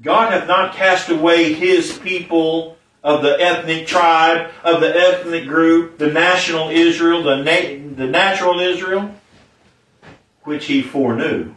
God 0.02 0.32
hath 0.32 0.48
not 0.48 0.74
cast 0.74 1.10
away 1.10 1.52
His 1.52 1.96
people 1.96 2.76
of 3.02 3.22
the 3.22 3.40
ethnic 3.40 3.86
tribe, 3.86 4.50
of 4.62 4.80
the 4.80 4.94
ethnic 4.94 5.46
group, 5.46 5.98
the 5.98 6.10
national 6.10 6.68
Israel, 6.70 7.22
the, 7.22 7.36
na- 7.36 7.96
the 7.96 8.06
natural 8.06 8.60
Israel, 8.60 9.14
which 10.44 10.66
he 10.66 10.82
foreknew. 10.82 11.54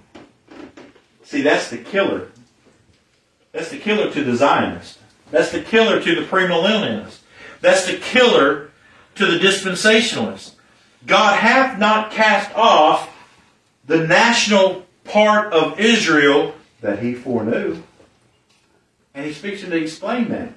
See, 1.24 1.42
that's 1.42 1.70
the 1.70 1.78
killer. 1.78 2.30
That's 3.52 3.70
the 3.70 3.78
killer 3.78 4.12
to 4.12 4.24
the 4.24 4.36
Zionist. 4.36 5.00
That's 5.32 5.52
the 5.52 5.62
killer 5.62 6.02
to 6.02 6.16
the 6.16 6.22
premillennialist. 6.22 7.20
That's 7.62 7.86
the 7.86 7.98
killer 7.98 8.72
to 9.16 9.26
the 9.26 9.38
dispensationalist. 9.38 10.54
God 11.06 11.40
hath 11.40 11.78
not 11.80 12.12
cast 12.12 12.54
off 12.56 13.10
the 13.86 14.08
national 14.08 14.86
part 15.04 15.52
of 15.54 15.80
Israel 15.80 16.56
that 16.82 17.00
he 17.00 17.14
foreknew. 17.14 17.84
And 19.14 19.26
he 19.26 19.34
speaks 19.34 19.62
to 19.62 19.76
explain 19.76 20.30
that 20.30 20.54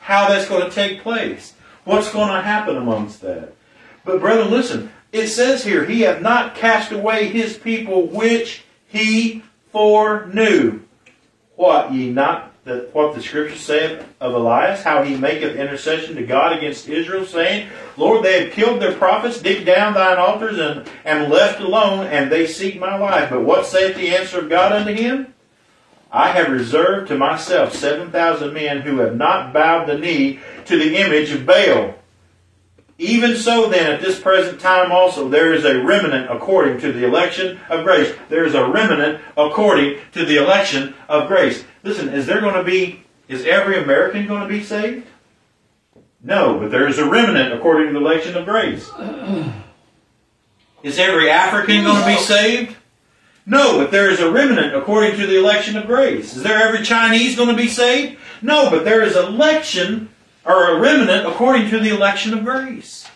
how 0.00 0.28
that's 0.28 0.48
going 0.48 0.64
to 0.64 0.74
take 0.74 1.02
place, 1.02 1.54
what's 1.84 2.12
going 2.12 2.28
to 2.28 2.42
happen 2.42 2.76
amongst 2.76 3.20
that. 3.20 3.54
But, 4.04 4.20
brother, 4.20 4.44
listen, 4.44 4.90
it 5.12 5.28
says 5.28 5.64
here, 5.64 5.84
He 5.84 6.02
hath 6.02 6.20
not 6.20 6.54
cast 6.54 6.92
away 6.92 7.28
His 7.28 7.56
people 7.56 8.06
which 8.06 8.64
He 8.88 9.44
foreknew. 9.72 10.80
What, 11.56 11.92
ye 11.92 12.10
not 12.10 12.50
what 12.92 13.14
the 13.14 13.22
scripture 13.22 13.56
saith 13.56 14.04
of 14.20 14.34
Elias, 14.34 14.82
how 14.82 15.02
he 15.02 15.16
maketh 15.16 15.56
intercession 15.56 16.14
to 16.16 16.26
God 16.26 16.56
against 16.56 16.88
Israel, 16.88 17.24
saying, 17.24 17.68
Lord, 17.96 18.24
they 18.24 18.44
have 18.44 18.52
killed 18.52 18.80
their 18.80 18.92
prophets, 18.92 19.40
dig 19.40 19.64
down 19.64 19.94
thine 19.94 20.18
altars, 20.18 20.58
and 20.58 20.88
am 21.04 21.30
left 21.30 21.60
alone, 21.60 22.06
and 22.06 22.30
they 22.30 22.46
seek 22.46 22.78
my 22.78 22.96
life. 22.96 23.30
But 23.30 23.44
what 23.44 23.66
saith 23.66 23.96
the 23.96 24.14
answer 24.14 24.40
of 24.40 24.48
God 24.48 24.72
unto 24.72 24.92
him? 24.92 25.34
I 26.12 26.32
have 26.32 26.50
reserved 26.50 27.08
to 27.08 27.16
myself 27.16 27.74
7,000 27.74 28.52
men 28.52 28.80
who 28.80 28.98
have 28.98 29.16
not 29.16 29.52
bowed 29.52 29.86
the 29.86 29.98
knee 29.98 30.40
to 30.64 30.76
the 30.76 30.96
image 30.96 31.30
of 31.30 31.46
Baal. 31.46 31.94
Even 32.98 33.36
so, 33.36 33.70
then, 33.70 33.90
at 33.90 34.02
this 34.02 34.20
present 34.20 34.60
time 34.60 34.92
also, 34.92 35.28
there 35.28 35.54
is 35.54 35.64
a 35.64 35.82
remnant 35.82 36.30
according 36.30 36.78
to 36.80 36.92
the 36.92 37.04
election 37.06 37.58
of 37.70 37.84
grace. 37.84 38.14
There 38.28 38.44
is 38.44 38.54
a 38.54 38.66
remnant 38.66 39.22
according 39.38 39.98
to 40.12 40.24
the 40.26 40.36
election 40.36 40.94
of 41.08 41.26
grace. 41.28 41.64
Listen, 41.82 42.10
is 42.10 42.26
there 42.26 42.40
going 42.40 42.56
to 42.56 42.64
be, 42.64 43.04
is 43.26 43.46
every 43.46 43.82
American 43.82 44.26
going 44.26 44.42
to 44.42 44.48
be 44.48 44.62
saved? 44.62 45.06
No, 46.22 46.58
but 46.58 46.70
there 46.70 46.86
is 46.88 46.98
a 46.98 47.08
remnant 47.08 47.54
according 47.54 47.86
to 47.86 47.92
the 47.94 48.04
election 48.04 48.36
of 48.36 48.44
grace. 48.44 48.90
Is 50.82 50.98
every 50.98 51.28
African 51.28 51.84
going 51.84 52.00
to 52.00 52.06
be 52.06 52.16
saved? 52.16 52.74
No, 53.46 53.78
but 53.78 53.90
there 53.90 54.10
is 54.10 54.20
a 54.20 54.30
remnant 54.30 54.74
according 54.74 55.16
to 55.18 55.26
the 55.26 55.38
election 55.38 55.76
of 55.76 55.86
grace. 55.86 56.36
Is 56.36 56.42
there 56.42 56.58
every 56.58 56.84
Chinese 56.84 57.36
going 57.36 57.48
to 57.48 57.56
be 57.56 57.68
saved? 57.68 58.18
No, 58.42 58.70
but 58.70 58.84
there 58.84 59.02
is 59.02 59.16
election 59.16 60.10
or 60.44 60.76
a 60.76 60.80
remnant 60.80 61.26
according 61.26 61.70
to 61.70 61.78
the 61.78 61.94
election 61.94 62.34
of 62.34 62.44
grace. 62.44 63.06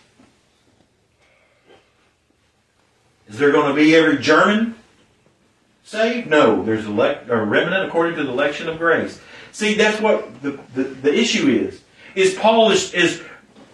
Is 3.27 3.39
there 3.39 3.51
going 3.51 3.67
to 3.67 3.73
be 3.73 3.95
every 3.95 4.17
German 4.19 4.75
saved? 5.83 6.27
No, 6.27 6.63
there's 6.63 6.85
elect, 6.85 7.29
a 7.29 7.37
remnant 7.37 7.85
according 7.85 8.15
to 8.17 8.23
the 8.23 8.29
election 8.29 8.69
of 8.69 8.77
grace. 8.77 9.19
See, 9.51 9.73
that's 9.73 9.99
what 10.01 10.41
the, 10.41 10.59
the, 10.73 10.83
the 10.83 11.13
issue 11.13 11.47
is. 11.47 11.81
Is 12.13 12.35
Paul 12.35 12.71
is, 12.71 12.93
is, 12.93 13.21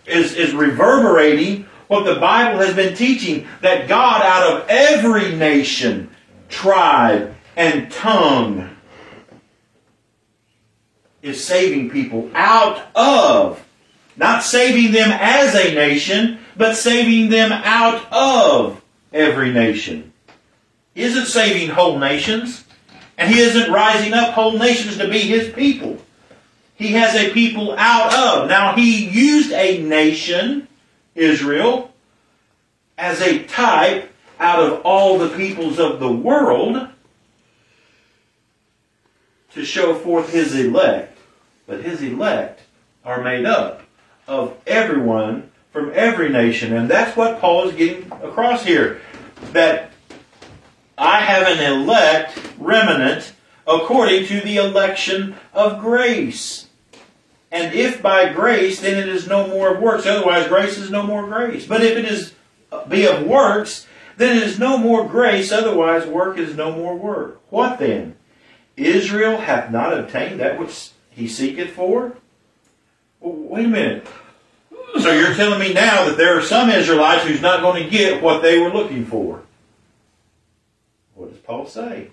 is, 0.05 0.33
is 0.35 0.53
reverberating 0.53 1.65
what 1.87 2.05
the 2.05 2.15
Bible 2.15 2.59
has 2.59 2.73
been 2.73 2.95
teaching 2.95 3.47
that 3.61 3.87
God 3.87 4.21
out 4.21 4.51
of 4.51 4.69
every 4.69 5.35
nation 5.35 6.09
tribe, 6.51 7.35
and 7.55 7.91
tongue 7.91 8.69
is 11.21 11.43
saving 11.43 11.89
people 11.89 12.29
out 12.33 12.87
of, 12.95 13.63
not 14.17 14.43
saving 14.43 14.91
them 14.91 15.09
as 15.11 15.55
a 15.55 15.73
nation, 15.73 16.39
but 16.55 16.75
saving 16.75 17.29
them 17.29 17.51
out 17.51 18.05
of 18.11 18.81
every 19.13 19.51
nation. 19.51 20.13
He 20.93 21.03
isn't 21.03 21.25
saving 21.25 21.69
whole 21.69 21.97
nations, 21.97 22.65
and 23.17 23.33
He 23.33 23.39
isn't 23.39 23.71
rising 23.71 24.13
up 24.13 24.33
whole 24.33 24.57
nations 24.57 24.97
to 24.97 25.07
be 25.07 25.19
His 25.19 25.51
people. 25.53 25.97
He 26.75 26.93
has 26.93 27.15
a 27.15 27.31
people 27.31 27.75
out 27.77 28.13
of. 28.13 28.49
Now, 28.49 28.75
He 28.75 29.07
used 29.07 29.51
a 29.51 29.81
nation, 29.81 30.67
Israel, 31.15 31.93
as 32.97 33.21
a 33.21 33.43
type 33.43 34.10
out 34.41 34.59
of 34.59 34.81
all 34.81 35.19
the 35.19 35.29
peoples 35.29 35.79
of 35.79 35.99
the 35.99 36.11
world 36.11 36.89
to 39.53 39.63
show 39.63 39.93
forth 39.93 40.33
his 40.33 40.55
elect. 40.55 41.17
But 41.67 41.83
his 41.83 42.01
elect 42.01 42.61
are 43.05 43.23
made 43.23 43.45
up 43.45 43.83
of 44.27 44.57
everyone 44.65 45.51
from 45.71 45.91
every 45.93 46.29
nation. 46.29 46.75
And 46.75 46.89
that's 46.89 47.15
what 47.15 47.39
Paul 47.39 47.69
is 47.69 47.75
getting 47.75 48.11
across 48.11 48.65
here. 48.65 48.99
That 49.53 49.91
I 50.97 51.21
have 51.21 51.47
an 51.47 51.73
elect 51.73 52.37
remnant 52.57 53.33
according 53.67 54.25
to 54.25 54.41
the 54.41 54.57
election 54.57 55.35
of 55.53 55.79
grace. 55.79 56.67
And 57.51 57.75
if 57.75 58.01
by 58.01 58.33
grace, 58.33 58.81
then 58.81 58.97
it 58.97 59.07
is 59.07 59.27
no 59.27 59.47
more 59.47 59.75
of 59.75 59.81
works. 59.81 60.05
Otherwise, 60.05 60.47
grace 60.47 60.77
is 60.77 60.89
no 60.89 61.03
more 61.03 61.27
grace. 61.27 61.67
But 61.67 61.83
if 61.83 61.97
it 61.97 62.05
is 62.05 62.33
be 62.87 63.05
of 63.05 63.27
works, 63.27 63.87
then 64.21 64.37
it 64.37 64.43
is 64.43 64.59
no 64.59 64.77
more 64.77 65.07
grace. 65.07 65.51
Otherwise, 65.51 66.05
work 66.05 66.37
is 66.37 66.55
no 66.55 66.71
more 66.71 66.95
work. 66.95 67.41
What 67.49 67.79
then? 67.79 68.15
Israel 68.77 69.37
hath 69.37 69.71
not 69.71 69.97
obtained 69.97 70.39
that 70.39 70.59
which 70.59 70.89
he 71.09 71.27
seeketh 71.27 71.71
for? 71.71 72.15
Wait 73.19 73.65
a 73.65 73.69
minute. 73.69 74.07
So 74.99 75.11
you're 75.11 75.33
telling 75.33 75.59
me 75.59 75.73
now 75.73 76.05
that 76.05 76.17
there 76.17 76.37
are 76.37 76.41
some 76.41 76.69
Israelites 76.69 77.25
who's 77.25 77.41
not 77.41 77.61
going 77.61 77.83
to 77.83 77.89
get 77.89 78.21
what 78.21 78.41
they 78.41 78.59
were 78.59 78.71
looking 78.71 79.05
for? 79.05 79.41
What 81.15 81.31
does 81.31 81.39
Paul 81.39 81.65
say? 81.65 82.11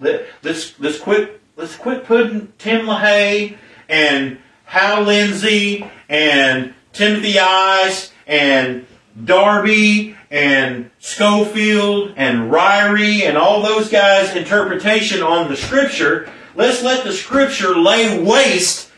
Let, 0.00 0.26
let's 0.42 0.78
let's 0.80 0.98
quit 0.98 1.40
let's 1.56 1.76
quit 1.76 2.04
putting 2.04 2.52
Tim 2.58 2.86
LaHaye 2.86 3.56
and 3.88 4.38
Hal 4.64 5.02
Lindsey 5.02 5.88
and 6.08 6.74
Timothy 6.92 7.38
Ice 7.38 8.12
and 8.26 8.86
Darby 9.24 10.16
and 10.30 10.90
Scofield 10.98 12.14
and 12.16 12.50
Ryrie 12.50 13.22
and 13.22 13.36
all 13.36 13.62
those 13.62 13.88
guys' 13.88 14.36
interpretation 14.36 15.22
on 15.22 15.48
the 15.48 15.56
Scripture. 15.56 16.30
Let's 16.54 16.82
let 16.82 17.04
the 17.04 17.12
Scripture 17.12 17.76
lay 17.76 18.22
waste 18.22 18.90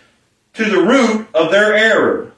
to 0.55 0.64
the 0.64 0.83
root 0.83 1.29
of 1.35 1.51
their 1.51 1.75
error. 1.75 2.33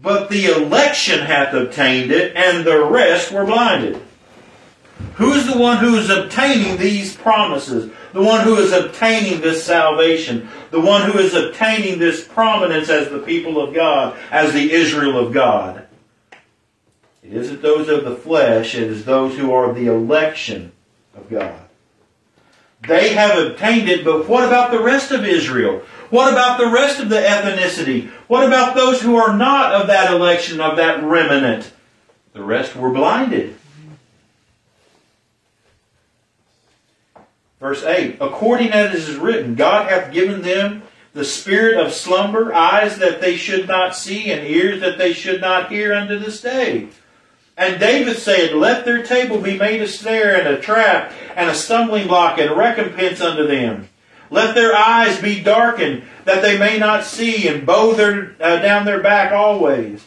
But 0.00 0.30
the 0.30 0.46
election 0.46 1.20
hath 1.20 1.54
obtained 1.54 2.10
it, 2.10 2.34
and 2.34 2.64
the 2.64 2.84
rest 2.84 3.30
were 3.30 3.44
blinded. 3.44 4.02
Who's 5.14 5.46
the 5.46 5.58
one 5.58 5.76
who 5.76 5.96
is 5.96 6.10
obtaining 6.10 6.76
these 6.76 7.14
promises? 7.14 7.92
The 8.12 8.22
one 8.22 8.44
who 8.44 8.56
is 8.56 8.72
obtaining 8.72 9.40
this 9.40 9.64
salvation? 9.64 10.48
The 10.70 10.80
one 10.80 11.10
who 11.10 11.18
is 11.18 11.34
obtaining 11.34 11.98
this 11.98 12.26
prominence 12.26 12.88
as 12.88 13.08
the 13.08 13.20
people 13.20 13.60
of 13.60 13.74
God, 13.74 14.18
as 14.30 14.52
the 14.52 14.70
Israel 14.72 15.18
of 15.18 15.32
God? 15.32 15.86
It 17.22 17.32
isn't 17.32 17.62
those 17.62 17.88
of 17.88 18.04
the 18.04 18.16
flesh, 18.16 18.74
it 18.74 18.82
is 18.82 19.04
those 19.04 19.38
who 19.38 19.52
are 19.52 19.72
the 19.72 19.86
election 19.86 20.72
of 21.16 21.30
God. 21.30 21.58
They 22.86 23.14
have 23.14 23.38
obtained 23.38 23.88
it, 23.88 24.04
but 24.04 24.28
what 24.28 24.44
about 24.44 24.72
the 24.72 24.82
rest 24.82 25.12
of 25.12 25.24
Israel? 25.24 25.82
What 26.10 26.32
about 26.32 26.58
the 26.58 26.68
rest 26.68 27.00
of 27.00 27.08
the 27.08 27.20
ethnicity? 27.20 28.10
What 28.26 28.44
about 28.44 28.74
those 28.74 29.00
who 29.00 29.16
are 29.16 29.36
not 29.36 29.72
of 29.72 29.86
that 29.86 30.12
election, 30.12 30.60
of 30.60 30.76
that 30.76 31.02
remnant? 31.02 31.72
The 32.32 32.42
rest 32.42 32.74
were 32.74 32.90
blinded. 32.90 33.56
Verse 37.62 37.84
8 37.84 38.16
According 38.20 38.72
as 38.72 38.92
it 38.92 39.08
is 39.08 39.16
written, 39.16 39.54
God 39.54 39.88
hath 39.88 40.12
given 40.12 40.42
them 40.42 40.82
the 41.14 41.24
spirit 41.24 41.78
of 41.78 41.92
slumber, 41.92 42.52
eyes 42.52 42.98
that 42.98 43.20
they 43.20 43.36
should 43.36 43.68
not 43.68 43.94
see, 43.94 44.32
and 44.32 44.44
ears 44.46 44.80
that 44.80 44.98
they 44.98 45.12
should 45.12 45.40
not 45.40 45.70
hear 45.70 45.94
unto 45.94 46.18
this 46.18 46.40
day. 46.40 46.88
And 47.56 47.78
David 47.78 48.16
said, 48.16 48.54
Let 48.54 48.84
their 48.84 49.04
table 49.04 49.38
be 49.38 49.56
made 49.56 49.80
a 49.80 49.86
snare 49.86 50.36
and 50.36 50.48
a 50.48 50.60
trap, 50.60 51.12
and 51.36 51.48
a 51.48 51.54
stumbling 51.54 52.08
block 52.08 52.38
and 52.38 52.50
recompense 52.50 53.20
unto 53.20 53.46
them. 53.46 53.88
Let 54.28 54.56
their 54.56 54.74
eyes 54.74 55.20
be 55.20 55.40
darkened, 55.40 56.02
that 56.24 56.42
they 56.42 56.58
may 56.58 56.78
not 56.78 57.04
see, 57.04 57.46
and 57.46 57.64
bow 57.64 57.92
their, 57.92 58.34
uh, 58.40 58.56
down 58.56 58.86
their 58.86 59.02
back 59.02 59.30
always. 59.30 60.04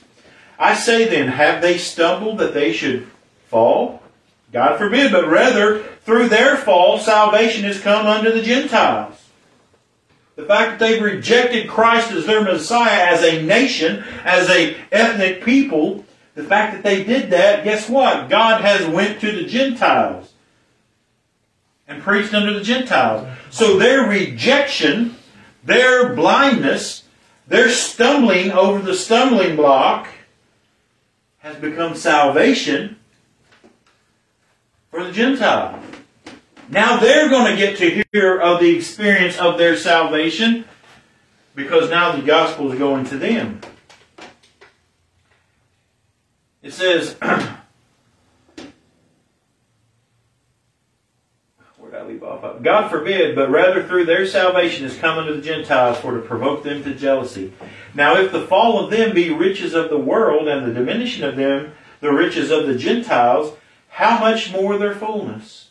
I 0.60 0.74
say 0.74 1.08
then, 1.08 1.30
have 1.30 1.62
they 1.62 1.78
stumbled 1.78 2.40
that 2.40 2.54
they 2.54 2.74
should 2.74 3.08
fall? 3.48 4.02
God 4.52 4.78
forbid, 4.78 5.12
but 5.12 5.28
rather 5.28 5.84
through 6.06 6.30
their 6.30 6.56
fall 6.56 7.00
salvation 7.00 7.64
has 7.64 7.80
come 7.80 8.06
unto 8.06 8.32
the 8.32 8.42
Gentiles. 8.42 9.22
The 10.36 10.46
fact 10.46 10.72
that 10.72 10.80
they've 10.80 11.02
rejected 11.02 11.70
Christ 11.70 12.12
as 12.12 12.26
their 12.26 12.42
Messiah, 12.42 13.06
as 13.06 13.24
a 13.24 13.42
nation, 13.42 14.04
as 14.24 14.50
a 14.50 14.76
ethnic 14.92 15.44
people, 15.44 16.06
the 16.36 16.44
fact 16.44 16.74
that 16.74 16.84
they 16.84 17.04
did 17.04 17.30
that, 17.32 17.64
guess 17.64 17.90
what? 17.90 18.30
God 18.30 18.62
has 18.62 18.86
went 18.88 19.22
to 19.22 19.32
the 19.32 19.46
Gentiles 19.46 20.34
and 21.88 22.04
preached 22.04 22.34
unto 22.34 22.54
the 22.54 22.64
Gentiles. 22.64 23.28
So 23.50 23.80
their 23.80 24.08
rejection, 24.08 25.16
their 25.64 26.14
blindness, 26.14 27.04
their 27.48 27.70
stumbling 27.70 28.52
over 28.52 28.80
the 28.80 28.96
stumbling 28.96 29.56
block 29.56 30.08
has 31.40 31.56
become 31.56 31.96
salvation 31.96 32.98
for 34.96 35.04
the 35.04 35.12
Gentile. 35.12 35.78
Now 36.70 36.98
they're 36.98 37.28
going 37.28 37.52
to 37.52 37.58
get 37.58 37.78
to 37.80 38.04
hear 38.14 38.40
of 38.40 38.62
the 38.62 38.78
experience 38.78 39.38
of 39.38 39.58
their 39.58 39.76
salvation 39.76 40.64
because 41.54 41.90
now 41.90 42.16
the 42.16 42.22
gospel 42.22 42.72
is 42.72 42.80
going 42.80 43.04
to 43.08 43.18
them. 43.18 43.60
It 46.64 46.72
says, 46.72 47.18
where 47.20 47.58
did 51.92 52.00
I 52.00 52.06
leave 52.06 52.24
off? 52.24 52.64
God 52.64 52.90
forbid, 52.90 53.36
but 53.36 53.52
rather 53.52 53.84
through 53.84 54.06
their 54.06 54.26
salvation 54.26 54.86
is 54.86 54.96
come 54.96 55.20
unto 55.20 55.36
the 55.36 55.42
Gentiles 55.42 55.98
for 55.98 56.16
to 56.16 56.22
provoke 56.22 56.64
them 56.64 56.86
to 56.86 56.96
jealousy. 56.96 57.52
Now 57.94 58.16
if 58.16 58.32
the 58.32 58.48
fall 58.48 58.82
of 58.82 58.92
them 58.92 59.14
be 59.14 59.30
riches 59.30 59.74
of 59.74 59.90
the 59.90 60.00
world, 60.00 60.48
and 60.48 60.66
the 60.66 60.74
diminishing 60.74 61.26
of 61.26 61.36
them 61.36 61.74
the 62.00 62.14
riches 62.14 62.50
of 62.50 62.66
the 62.66 62.78
Gentiles, 62.78 63.58
how 63.96 64.20
much 64.20 64.52
more 64.52 64.78
their 64.78 64.94
fullness? 64.94 65.70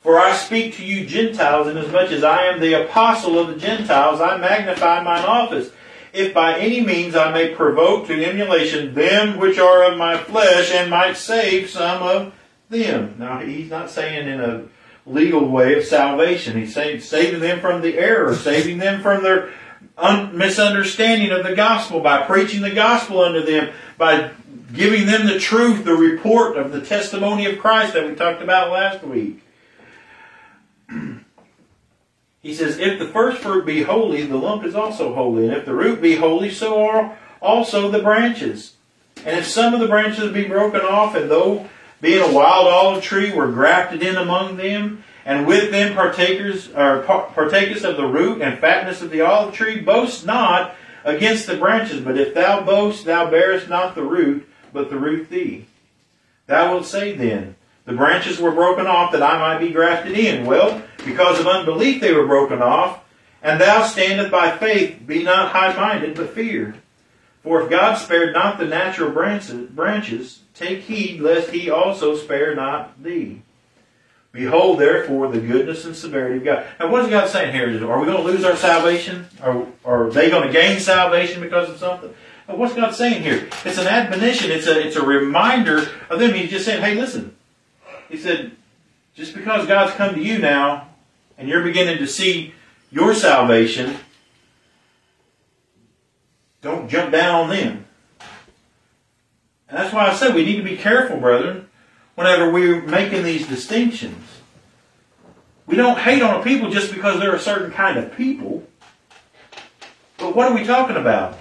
For 0.00 0.16
I 0.16 0.36
speak 0.36 0.76
to 0.76 0.84
you 0.84 1.06
Gentiles, 1.06 1.66
inasmuch 1.66 2.12
as 2.12 2.22
I 2.22 2.44
am 2.44 2.60
the 2.60 2.84
apostle 2.84 3.36
of 3.36 3.48
the 3.48 3.56
Gentiles, 3.56 4.20
I 4.20 4.36
magnify 4.36 5.02
mine 5.02 5.24
office. 5.24 5.72
If 6.12 6.32
by 6.32 6.56
any 6.56 6.82
means 6.82 7.16
I 7.16 7.32
may 7.32 7.52
provoke 7.52 8.06
to 8.06 8.24
emulation 8.24 8.94
them 8.94 9.38
which 9.38 9.58
are 9.58 9.90
of 9.90 9.98
my 9.98 10.16
flesh, 10.16 10.70
and 10.72 10.88
might 10.88 11.16
save 11.16 11.68
some 11.68 12.00
of 12.00 12.32
them. 12.70 13.16
Now, 13.18 13.40
he's 13.40 13.70
not 13.70 13.90
saying 13.90 14.28
in 14.28 14.40
a 14.40 14.64
legal 15.04 15.48
way 15.48 15.76
of 15.76 15.84
salvation. 15.84 16.56
He's 16.56 16.74
saying 16.74 17.00
saving 17.00 17.40
them 17.40 17.58
from 17.60 17.82
the 17.82 17.98
error, 17.98 18.36
saving 18.36 18.78
them 18.78 19.02
from 19.02 19.24
their 19.24 19.50
un- 19.98 20.38
misunderstanding 20.38 21.32
of 21.32 21.44
the 21.44 21.56
gospel 21.56 21.98
by 21.98 22.22
preaching 22.22 22.62
the 22.62 22.70
gospel 22.70 23.20
unto 23.20 23.42
them, 23.42 23.72
by 23.98 24.30
giving 24.74 25.06
them 25.06 25.26
the 25.26 25.38
truth, 25.38 25.84
the 25.84 25.94
report 25.94 26.56
of 26.56 26.72
the 26.72 26.80
testimony 26.80 27.46
of 27.46 27.58
Christ 27.58 27.94
that 27.94 28.06
we 28.06 28.14
talked 28.14 28.42
about 28.42 28.70
last 28.70 29.04
week. 29.04 29.42
he 32.42 32.54
says, 32.54 32.78
If 32.78 32.98
the 32.98 33.08
first 33.08 33.40
fruit 33.40 33.64
be 33.64 33.82
holy, 33.82 34.26
the 34.26 34.36
lump 34.36 34.64
is 34.64 34.74
also 34.74 35.14
holy. 35.14 35.46
And 35.46 35.56
if 35.56 35.64
the 35.64 35.74
root 35.74 36.02
be 36.02 36.16
holy, 36.16 36.50
so 36.50 36.84
are 36.84 37.16
also 37.40 37.90
the 37.90 38.02
branches. 38.02 38.74
And 39.18 39.38
if 39.38 39.46
some 39.46 39.74
of 39.74 39.80
the 39.80 39.86
branches 39.86 40.32
be 40.32 40.44
broken 40.44 40.80
off, 40.80 41.14
and 41.14 41.30
though 41.30 41.68
being 42.00 42.22
a 42.22 42.32
wild 42.32 42.66
olive 42.66 43.02
tree 43.02 43.32
were 43.32 43.50
grafted 43.50 44.02
in 44.02 44.16
among 44.16 44.56
them, 44.56 45.04
and 45.24 45.46
with 45.46 45.70
them 45.70 45.94
partakers 45.94 46.68
or 46.70 47.02
partakers 47.02 47.84
of 47.84 47.96
the 47.96 48.06
root 48.06 48.42
and 48.42 48.58
fatness 48.58 49.00
of 49.00 49.10
the 49.10 49.22
olive 49.22 49.54
tree, 49.54 49.80
boast 49.80 50.26
not 50.26 50.74
against 51.04 51.46
the 51.46 51.56
branches. 51.56 52.00
But 52.00 52.18
if 52.18 52.34
thou 52.34 52.62
boast, 52.62 53.06
thou 53.06 53.30
bearest 53.30 53.68
not 53.68 53.94
the 53.94 54.02
root, 54.02 54.46
but 54.74 54.90
the 54.90 54.98
root 54.98 55.30
thee. 55.30 55.64
Thou 56.46 56.74
wilt 56.74 56.84
say 56.84 57.16
then, 57.16 57.56
The 57.86 57.94
branches 57.94 58.38
were 58.38 58.50
broken 58.50 58.86
off 58.86 59.12
that 59.12 59.22
I 59.22 59.38
might 59.38 59.60
be 59.60 59.70
grafted 59.70 60.18
in. 60.18 60.44
Well, 60.44 60.82
because 61.06 61.40
of 61.40 61.46
unbelief 61.46 62.02
they 62.02 62.12
were 62.12 62.26
broken 62.26 62.60
off, 62.60 63.02
and 63.42 63.58
thou 63.60 63.86
standest 63.86 64.30
by 64.30 64.56
faith, 64.56 65.06
be 65.06 65.22
not 65.22 65.52
high 65.52 65.74
minded, 65.74 66.16
but 66.16 66.34
fear. 66.34 66.74
For 67.42 67.62
if 67.62 67.70
God 67.70 67.96
spared 67.96 68.32
not 68.32 68.58
the 68.58 68.64
natural 68.64 69.10
branches, 69.10 70.40
take 70.54 70.80
heed 70.80 71.20
lest 71.20 71.50
he 71.50 71.70
also 71.70 72.16
spare 72.16 72.54
not 72.54 73.02
thee. 73.02 73.42
Behold, 74.32 74.80
therefore, 74.80 75.30
the 75.30 75.40
goodness 75.40 75.84
and 75.84 75.94
severity 75.94 76.38
of 76.38 76.44
God. 76.44 76.66
Now, 76.80 76.90
what 76.90 77.04
is 77.04 77.10
God 77.10 77.28
saying 77.28 77.54
here? 77.54 77.68
Are 77.88 78.00
we 78.00 78.06
going 78.06 78.16
to 78.16 78.22
lose 78.22 78.44
our 78.44 78.56
salvation? 78.56 79.28
Or 79.40 79.68
are 79.84 80.10
they 80.10 80.28
going 80.28 80.46
to 80.46 80.52
gain 80.52 80.80
salvation 80.80 81.40
because 81.40 81.68
of 81.68 81.78
something? 81.78 82.12
What's 82.46 82.74
God 82.74 82.94
saying 82.94 83.22
here? 83.22 83.48
It's 83.64 83.78
an 83.78 83.86
admonition. 83.86 84.50
It's 84.50 84.66
a 84.66 84.86
it's 84.86 84.96
a 84.96 85.04
reminder 85.04 85.88
of 86.10 86.18
them. 86.18 86.34
He's 86.34 86.50
just 86.50 86.64
saying, 86.64 86.82
hey, 86.82 86.94
listen. 86.94 87.34
He 88.08 88.18
said, 88.18 88.52
just 89.14 89.34
because 89.34 89.66
God's 89.66 89.94
come 89.94 90.14
to 90.14 90.20
you 90.20 90.38
now, 90.38 90.88
and 91.38 91.48
you're 91.48 91.62
beginning 91.62 91.98
to 91.98 92.06
see 92.06 92.52
your 92.90 93.14
salvation, 93.14 93.96
don't 96.60 96.88
jump 96.88 97.12
down 97.12 97.34
on 97.34 97.50
them. 97.50 97.86
And 99.68 99.78
that's 99.78 99.92
why 99.92 100.06
I 100.06 100.14
said 100.14 100.34
we 100.34 100.44
need 100.44 100.56
to 100.56 100.62
be 100.62 100.76
careful, 100.76 101.16
brethren, 101.16 101.68
whenever 102.14 102.50
we're 102.50 102.82
making 102.82 103.24
these 103.24 103.46
distinctions. 103.46 104.28
We 105.66 105.76
don't 105.76 105.98
hate 105.98 106.22
on 106.22 106.40
a 106.40 106.44
people 106.44 106.70
just 106.70 106.92
because 106.92 107.18
they're 107.18 107.34
a 107.34 107.40
certain 107.40 107.70
kind 107.70 107.98
of 107.98 108.14
people. 108.14 108.64
But 110.18 110.36
what 110.36 110.50
are 110.50 110.54
we 110.54 110.64
talking 110.64 110.96
about? 110.96 111.38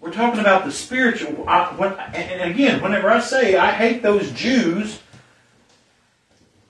We're 0.00 0.12
talking 0.12 0.40
about 0.40 0.64
the 0.64 0.72
spiritual. 0.72 1.44
I, 1.46 1.66
when, 1.74 1.92
and 1.92 2.50
again, 2.50 2.82
whenever 2.82 3.10
I 3.10 3.20
say 3.20 3.56
I 3.56 3.70
hate 3.70 4.02
those 4.02 4.30
Jews 4.32 5.00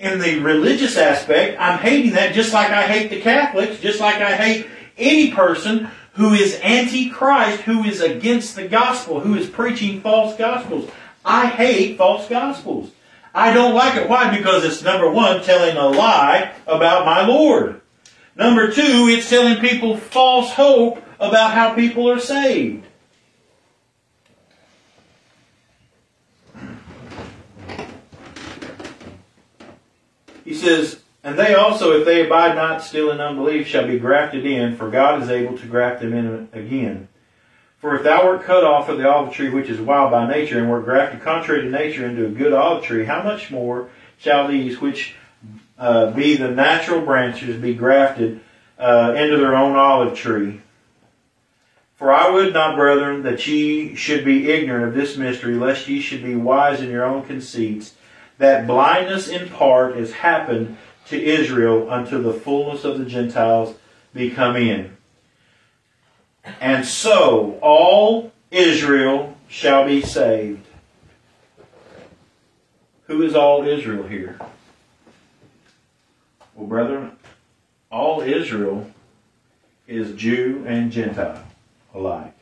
in 0.00 0.18
the 0.18 0.40
religious 0.40 0.96
aspect, 0.96 1.60
I'm 1.60 1.78
hating 1.78 2.12
that 2.12 2.34
just 2.34 2.52
like 2.52 2.70
I 2.70 2.82
hate 2.82 3.08
the 3.08 3.20
Catholics, 3.20 3.80
just 3.80 4.00
like 4.00 4.16
I 4.16 4.34
hate 4.34 4.66
any 4.98 5.30
person 5.30 5.90
who 6.14 6.34
is 6.34 6.58
anti-Christ, 6.62 7.62
who 7.62 7.84
is 7.84 8.00
against 8.00 8.56
the 8.56 8.66
gospel, 8.66 9.20
who 9.20 9.36
is 9.36 9.48
preaching 9.48 10.00
false 10.00 10.36
gospels. 10.36 10.90
I 11.24 11.46
hate 11.46 11.98
false 11.98 12.28
gospels. 12.28 12.90
I 13.32 13.54
don't 13.54 13.74
like 13.74 13.94
it. 13.94 14.08
Why? 14.08 14.36
Because 14.36 14.64
it's 14.64 14.82
number 14.82 15.08
one, 15.08 15.42
telling 15.44 15.76
a 15.76 15.86
lie 15.86 16.52
about 16.66 17.06
my 17.06 17.24
Lord. 17.24 17.80
Number 18.34 18.72
two, 18.72 19.06
it's 19.08 19.30
telling 19.30 19.60
people 19.60 19.96
false 19.96 20.50
hope 20.50 21.00
about 21.20 21.52
how 21.52 21.74
people 21.74 22.10
are 22.10 22.18
saved. 22.18 22.86
He 30.50 30.56
says, 30.56 31.00
And 31.22 31.38
they 31.38 31.54
also, 31.54 31.92
if 31.96 32.04
they 32.04 32.26
abide 32.26 32.56
not 32.56 32.82
still 32.82 33.12
in 33.12 33.20
unbelief, 33.20 33.68
shall 33.68 33.86
be 33.86 34.00
grafted 34.00 34.44
in, 34.44 34.74
for 34.74 34.90
God 34.90 35.22
is 35.22 35.30
able 35.30 35.56
to 35.56 35.66
graft 35.66 36.02
them 36.02 36.12
in 36.12 36.48
again. 36.52 37.06
For 37.78 37.94
if 37.94 38.02
thou 38.02 38.26
wert 38.26 38.42
cut 38.42 38.64
off 38.64 38.88
of 38.88 38.98
the 38.98 39.08
olive 39.08 39.32
tree 39.32 39.48
which 39.48 39.70
is 39.70 39.80
wild 39.80 40.10
by 40.10 40.26
nature, 40.26 40.58
and 40.58 40.68
wert 40.68 40.86
grafted 40.86 41.22
contrary 41.22 41.62
to 41.62 41.70
nature 41.70 42.04
into 42.04 42.26
a 42.26 42.30
good 42.30 42.52
olive 42.52 42.82
tree, 42.82 43.04
how 43.04 43.22
much 43.22 43.52
more 43.52 43.90
shall 44.18 44.48
these 44.48 44.80
which 44.80 45.14
uh, 45.78 46.10
be 46.10 46.34
the 46.34 46.50
natural 46.50 47.00
branches 47.00 47.54
be 47.62 47.72
grafted 47.72 48.40
uh, 48.76 49.14
into 49.16 49.36
their 49.36 49.54
own 49.54 49.76
olive 49.76 50.18
tree? 50.18 50.62
For 51.94 52.12
I 52.12 52.28
would 52.28 52.52
not, 52.52 52.74
brethren, 52.74 53.22
that 53.22 53.46
ye 53.46 53.94
should 53.94 54.24
be 54.24 54.50
ignorant 54.50 54.88
of 54.88 54.94
this 54.94 55.16
mystery, 55.16 55.54
lest 55.54 55.86
ye 55.86 56.00
should 56.00 56.24
be 56.24 56.34
wise 56.34 56.80
in 56.80 56.90
your 56.90 57.04
own 57.04 57.24
conceits, 57.24 57.94
that 58.40 58.66
blindness 58.66 59.28
in 59.28 59.50
part 59.50 59.98
is 59.98 60.12
happened 60.14 60.78
to 61.06 61.22
Israel 61.22 61.90
until 61.90 62.22
the 62.22 62.32
fullness 62.32 62.84
of 62.84 62.98
the 62.98 63.04
Gentiles 63.04 63.76
be 64.14 64.30
come 64.30 64.56
in. 64.56 64.96
And 66.58 66.86
so 66.86 67.58
all 67.60 68.32
Israel 68.50 69.36
shall 69.46 69.84
be 69.84 70.00
saved. 70.00 70.66
Who 73.08 73.22
is 73.22 73.34
all 73.34 73.68
Israel 73.68 74.04
here? 74.04 74.40
Well, 76.54 76.66
brethren, 76.66 77.12
all 77.92 78.22
Israel 78.22 78.90
is 79.86 80.16
Jew 80.16 80.64
and 80.66 80.90
Gentile 80.90 81.44
alike. 81.92 82.39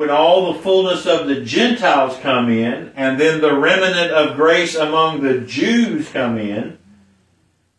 When 0.00 0.08
all 0.08 0.54
the 0.54 0.60
fullness 0.60 1.04
of 1.04 1.26
the 1.26 1.42
Gentiles 1.42 2.16
come 2.22 2.48
in, 2.48 2.90
and 2.96 3.20
then 3.20 3.42
the 3.42 3.54
remnant 3.54 4.10
of 4.10 4.34
grace 4.34 4.74
among 4.74 5.20
the 5.20 5.40
Jews 5.40 6.08
come 6.08 6.38
in, 6.38 6.78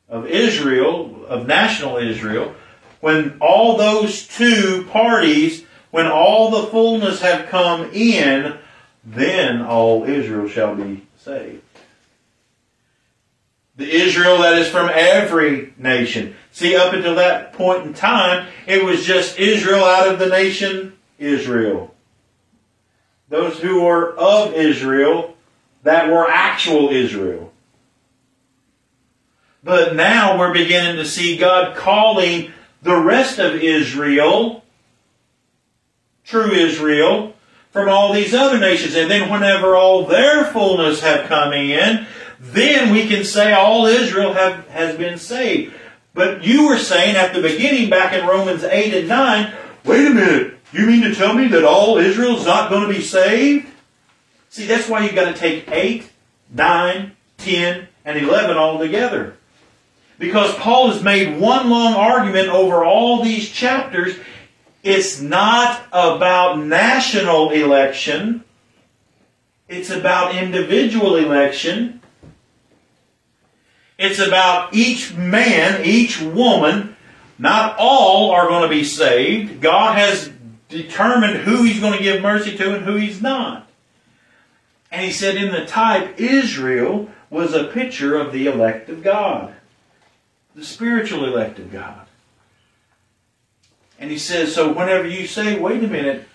of 0.08 0.28
Israel, 0.28 1.26
of 1.26 1.48
national 1.48 1.98
Israel, 1.98 2.54
when 3.00 3.40
all 3.42 3.76
those 3.76 4.28
two 4.28 4.88
parties, 4.92 5.66
when 5.90 6.06
all 6.06 6.52
the 6.52 6.68
fullness 6.68 7.22
have 7.22 7.50
come 7.50 7.90
in, 7.92 8.56
then 9.04 9.64
all 9.64 10.04
Israel 10.04 10.48
shall 10.48 10.76
be 10.76 11.08
saved. 11.18 11.64
The 13.78 13.90
Israel 13.90 14.38
that 14.44 14.60
is 14.60 14.68
from 14.68 14.92
every 14.94 15.74
nation. 15.76 16.36
See, 16.52 16.76
up 16.76 16.94
until 16.94 17.16
that 17.16 17.54
point 17.54 17.88
in 17.88 17.94
time, 17.96 18.48
it 18.68 18.86
was 18.86 19.08
just 19.08 19.40
Israel 19.40 19.84
out 19.84 20.08
of 20.08 20.20
the 20.20 20.30
nation 20.30 20.94
Israel. 21.18 21.91
Those 23.32 23.60
who 23.60 23.84
were 23.84 24.14
of 24.18 24.54
Israel 24.54 25.38
that 25.84 26.10
were 26.10 26.30
actual 26.30 26.90
Israel. 26.90 27.54
But 29.64 29.96
now 29.96 30.38
we're 30.38 30.54
beginning 30.54 30.98
to 30.98 31.06
see 31.06 31.38
God 31.38 31.78
calling 31.78 32.52
the 32.82 32.98
rest 32.98 33.40
of 33.40 33.56
Israel, 33.56 34.66
true 36.26 36.52
Israel, 36.52 37.34
from 37.72 37.88
all 37.88 38.12
these 38.12 38.34
other 38.34 38.60
nations. 38.60 38.96
And 38.96 39.10
then 39.10 39.30
whenever 39.30 39.78
all 39.78 40.06
their 40.06 40.44
fullness 40.44 41.00
have 41.00 41.28
come 41.28 41.54
in, 41.54 42.06
then 42.38 42.92
we 42.92 43.08
can 43.08 43.24
say 43.24 43.54
all 43.54 43.86
Israel 43.86 44.34
have, 44.34 44.68
has 44.68 44.98
been 44.98 45.18
saved. 45.18 45.74
But 46.14 46.44
you 46.44 46.68
were 46.68 46.78
saying 46.78 47.16
at 47.16 47.34
the 47.34 47.42
beginning, 47.42 47.90
back 47.90 48.12
in 48.12 48.28
Romans 48.28 48.66
8 48.66 48.94
and 48.94 49.08
9, 49.08 49.54
wait 49.86 50.08
a 50.08 50.10
minute, 50.10 50.58
you 50.74 50.86
mean 50.86 51.02
to 51.02 51.14
tell 51.14 51.34
me 51.34 51.48
that 51.48 51.64
all 51.66 51.98
Israel 51.98 52.38
is 52.38 52.46
not 52.46 52.70
going 52.70 52.88
to 52.88 52.94
be 52.94 53.02
saved? 53.02 53.68
See, 54.50 54.66
that's 54.66 54.88
why 54.90 55.04
you've 55.04 55.16
got 55.16 55.34
to 55.34 55.40
take 55.40 55.70
8, 55.70 56.10
9, 56.54 57.16
10, 57.38 57.88
and 58.06 58.18
11 58.18 58.58
all 58.58 58.80
together. 58.80 59.36
Because 60.20 60.54
Paul 60.56 60.92
has 60.92 61.02
made 61.02 61.40
one 61.40 61.70
long 61.70 61.94
argument 61.94 62.50
over 62.50 62.84
all 62.84 63.24
these 63.24 63.50
chapters. 63.50 64.16
It's 64.84 65.20
not 65.20 65.84
about 65.92 66.60
national 66.60 67.52
election. 67.52 68.44
It's 69.68 69.90
about 69.90 70.36
individual 70.36 71.16
election. 71.16 72.02
It's 73.98 74.20
about 74.20 74.74
each 74.74 75.14
man, 75.14 75.86
each 75.86 76.22
woman. 76.22 76.96
Not 77.40 77.76
all 77.80 78.32
are 78.32 78.48
going 78.48 78.64
to 78.64 78.70
be 78.70 78.84
saved. 78.84 79.62
God 79.62 79.98
has 79.98 80.30
determined 80.72 81.38
who 81.38 81.64
He's 81.64 81.80
going 81.80 81.98
to 81.98 82.04
give 82.04 82.22
mercy 82.22 82.58
to 82.58 82.76
and 82.76 82.86
who 82.86 82.96
He's 82.96 83.22
not. 83.22 83.68
And 84.92 85.06
He 85.06 85.12
said 85.12 85.36
in 85.36 85.52
the 85.52 85.66
type, 85.66 86.20
Israel 86.20 87.10
was 87.30 87.54
a 87.54 87.66
picture 87.66 88.18
of 88.18 88.34
the 88.34 88.48
elect 88.48 88.90
of 88.90 89.04
God 89.04 89.54
the 90.56 90.64
spiritual 90.64 91.26
elect 91.26 91.60
of 91.60 91.72
God. 91.72 92.08
And 94.00 94.10
he 94.10 94.18
says, 94.18 94.54
so 94.54 94.74
whenever 94.74 95.08
you 95.08 95.28
say, 95.28 95.60
wait 95.60 95.84
a 95.84 95.88
minute, 95.88 96.28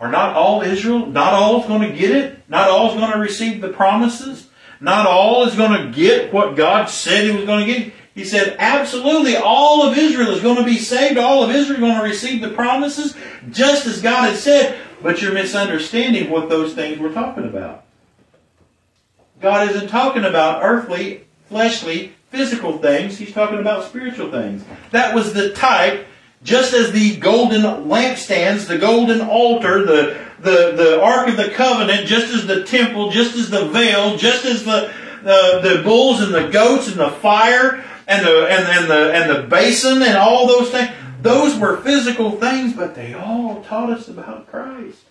are 0.00 0.10
not 0.10 0.36
all 0.36 0.62
Israel, 0.62 1.06
not 1.06 1.32
all 1.32 1.60
is 1.60 1.66
going 1.66 1.90
to 1.90 1.96
get 1.96 2.12
it? 2.12 2.48
Not 2.48 2.70
all 2.70 2.90
is 2.90 2.94
going 2.94 3.12
to 3.12 3.18
receive 3.18 3.60
the 3.60 3.68
promises? 3.68 4.48
Not 4.80 5.06
all 5.06 5.46
is 5.46 5.56
going 5.56 5.72
to 5.72 5.92
get 5.92 6.32
what 6.32 6.56
God 6.56 6.88
said 6.88 7.24
he 7.24 7.36
was 7.36 7.44
going 7.44 7.66
to 7.66 7.72
get? 7.72 7.92
He 8.18 8.24
said, 8.24 8.56
absolutely, 8.58 9.36
all 9.36 9.86
of 9.86 9.96
Israel 9.96 10.32
is 10.32 10.42
going 10.42 10.56
to 10.56 10.64
be 10.64 10.78
saved. 10.78 11.18
All 11.18 11.44
of 11.44 11.50
Israel 11.50 11.74
is 11.74 11.78
going 11.78 11.98
to 11.98 12.02
receive 12.02 12.40
the 12.40 12.50
promises, 12.50 13.14
just 13.52 13.86
as 13.86 14.02
God 14.02 14.30
had 14.30 14.36
said. 14.36 14.76
But 15.00 15.22
you're 15.22 15.32
misunderstanding 15.32 16.28
what 16.28 16.48
those 16.48 16.74
things 16.74 16.98
we're 16.98 17.12
talking 17.12 17.44
about. 17.44 17.84
God 19.40 19.70
isn't 19.70 19.86
talking 19.86 20.24
about 20.24 20.64
earthly, 20.64 21.26
fleshly, 21.46 22.12
physical 22.30 22.78
things, 22.78 23.18
he's 23.18 23.32
talking 23.32 23.60
about 23.60 23.84
spiritual 23.84 24.32
things. 24.32 24.64
That 24.90 25.14
was 25.14 25.32
the 25.32 25.52
type, 25.52 26.04
just 26.42 26.74
as 26.74 26.90
the 26.90 27.18
golden 27.18 27.62
lampstands, 27.62 28.66
the 28.66 28.78
golden 28.78 29.20
altar, 29.20 29.86
the, 29.86 30.18
the, 30.40 30.72
the 30.72 31.00
Ark 31.00 31.28
of 31.28 31.36
the 31.36 31.50
Covenant, 31.50 32.08
just 32.08 32.34
as 32.34 32.48
the 32.48 32.64
temple, 32.64 33.12
just 33.12 33.36
as 33.36 33.48
the 33.48 33.66
veil, 33.66 34.16
just 34.16 34.44
as 34.44 34.64
the, 34.64 34.92
the, 35.22 35.60
the 35.62 35.82
bulls 35.84 36.20
and 36.20 36.34
the 36.34 36.48
goats 36.48 36.88
and 36.88 36.98
the 36.98 37.10
fire 37.10 37.84
and 38.08 38.26
the, 38.26 38.48
and, 38.48 38.66
and, 38.66 38.90
the, 38.90 39.12
and 39.14 39.30
the 39.30 39.48
basin 39.48 40.02
and 40.02 40.16
all 40.16 40.48
those 40.48 40.70
things. 40.70 40.90
Those 41.22 41.56
were 41.56 41.76
physical 41.76 42.32
things, 42.32 42.72
but 42.72 42.96
they 42.96 43.14
all 43.14 43.62
taught 43.62 43.90
us 43.90 44.08
about 44.08 44.48
Christ. 44.48 45.04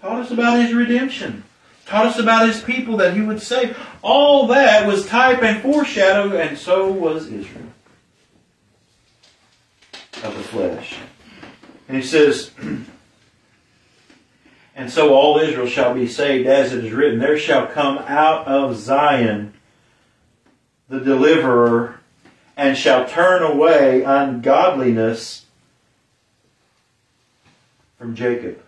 Taught 0.00 0.22
us 0.22 0.30
about 0.30 0.60
His 0.60 0.74
redemption 0.74 1.44
taught 1.86 2.06
us 2.06 2.18
about 2.18 2.48
his 2.48 2.60
people 2.62 2.96
that 2.98 3.14
he 3.14 3.20
would 3.20 3.40
save. 3.40 3.78
All 4.02 4.46
that 4.48 4.86
was 4.86 5.06
type 5.06 5.42
and 5.42 5.62
foreshadow, 5.62 6.36
and 6.36 6.56
so 6.56 6.90
was 6.90 7.26
Israel 7.26 7.66
of 10.22 10.34
the 10.36 10.42
flesh. 10.42 10.96
And 11.88 11.96
he 11.96 12.02
says, 12.02 12.50
And 14.76 14.90
so 14.90 15.14
all 15.14 15.38
Israel 15.38 15.68
shall 15.68 15.94
be 15.94 16.08
saved, 16.08 16.48
as 16.48 16.72
it 16.72 16.84
is 16.84 16.92
written, 16.92 17.20
There 17.20 17.38
shall 17.38 17.68
come 17.68 17.98
out 17.98 18.46
of 18.48 18.76
Zion 18.76 19.54
the 20.88 21.00
deliverer, 21.00 22.00
and 22.56 22.76
shall 22.76 23.08
turn 23.08 23.42
away 23.42 24.02
ungodliness 24.02 25.46
from 27.98 28.14
Jacob. 28.14 28.60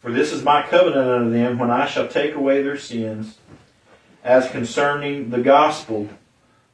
For 0.00 0.12
this 0.12 0.32
is 0.32 0.42
my 0.42 0.62
covenant 0.62 1.08
unto 1.10 1.32
them 1.32 1.58
when 1.58 1.70
I 1.70 1.86
shall 1.86 2.06
take 2.06 2.34
away 2.34 2.62
their 2.62 2.78
sins. 2.78 3.38
As 4.22 4.48
concerning 4.48 5.30
the 5.30 5.40
gospel, 5.40 6.08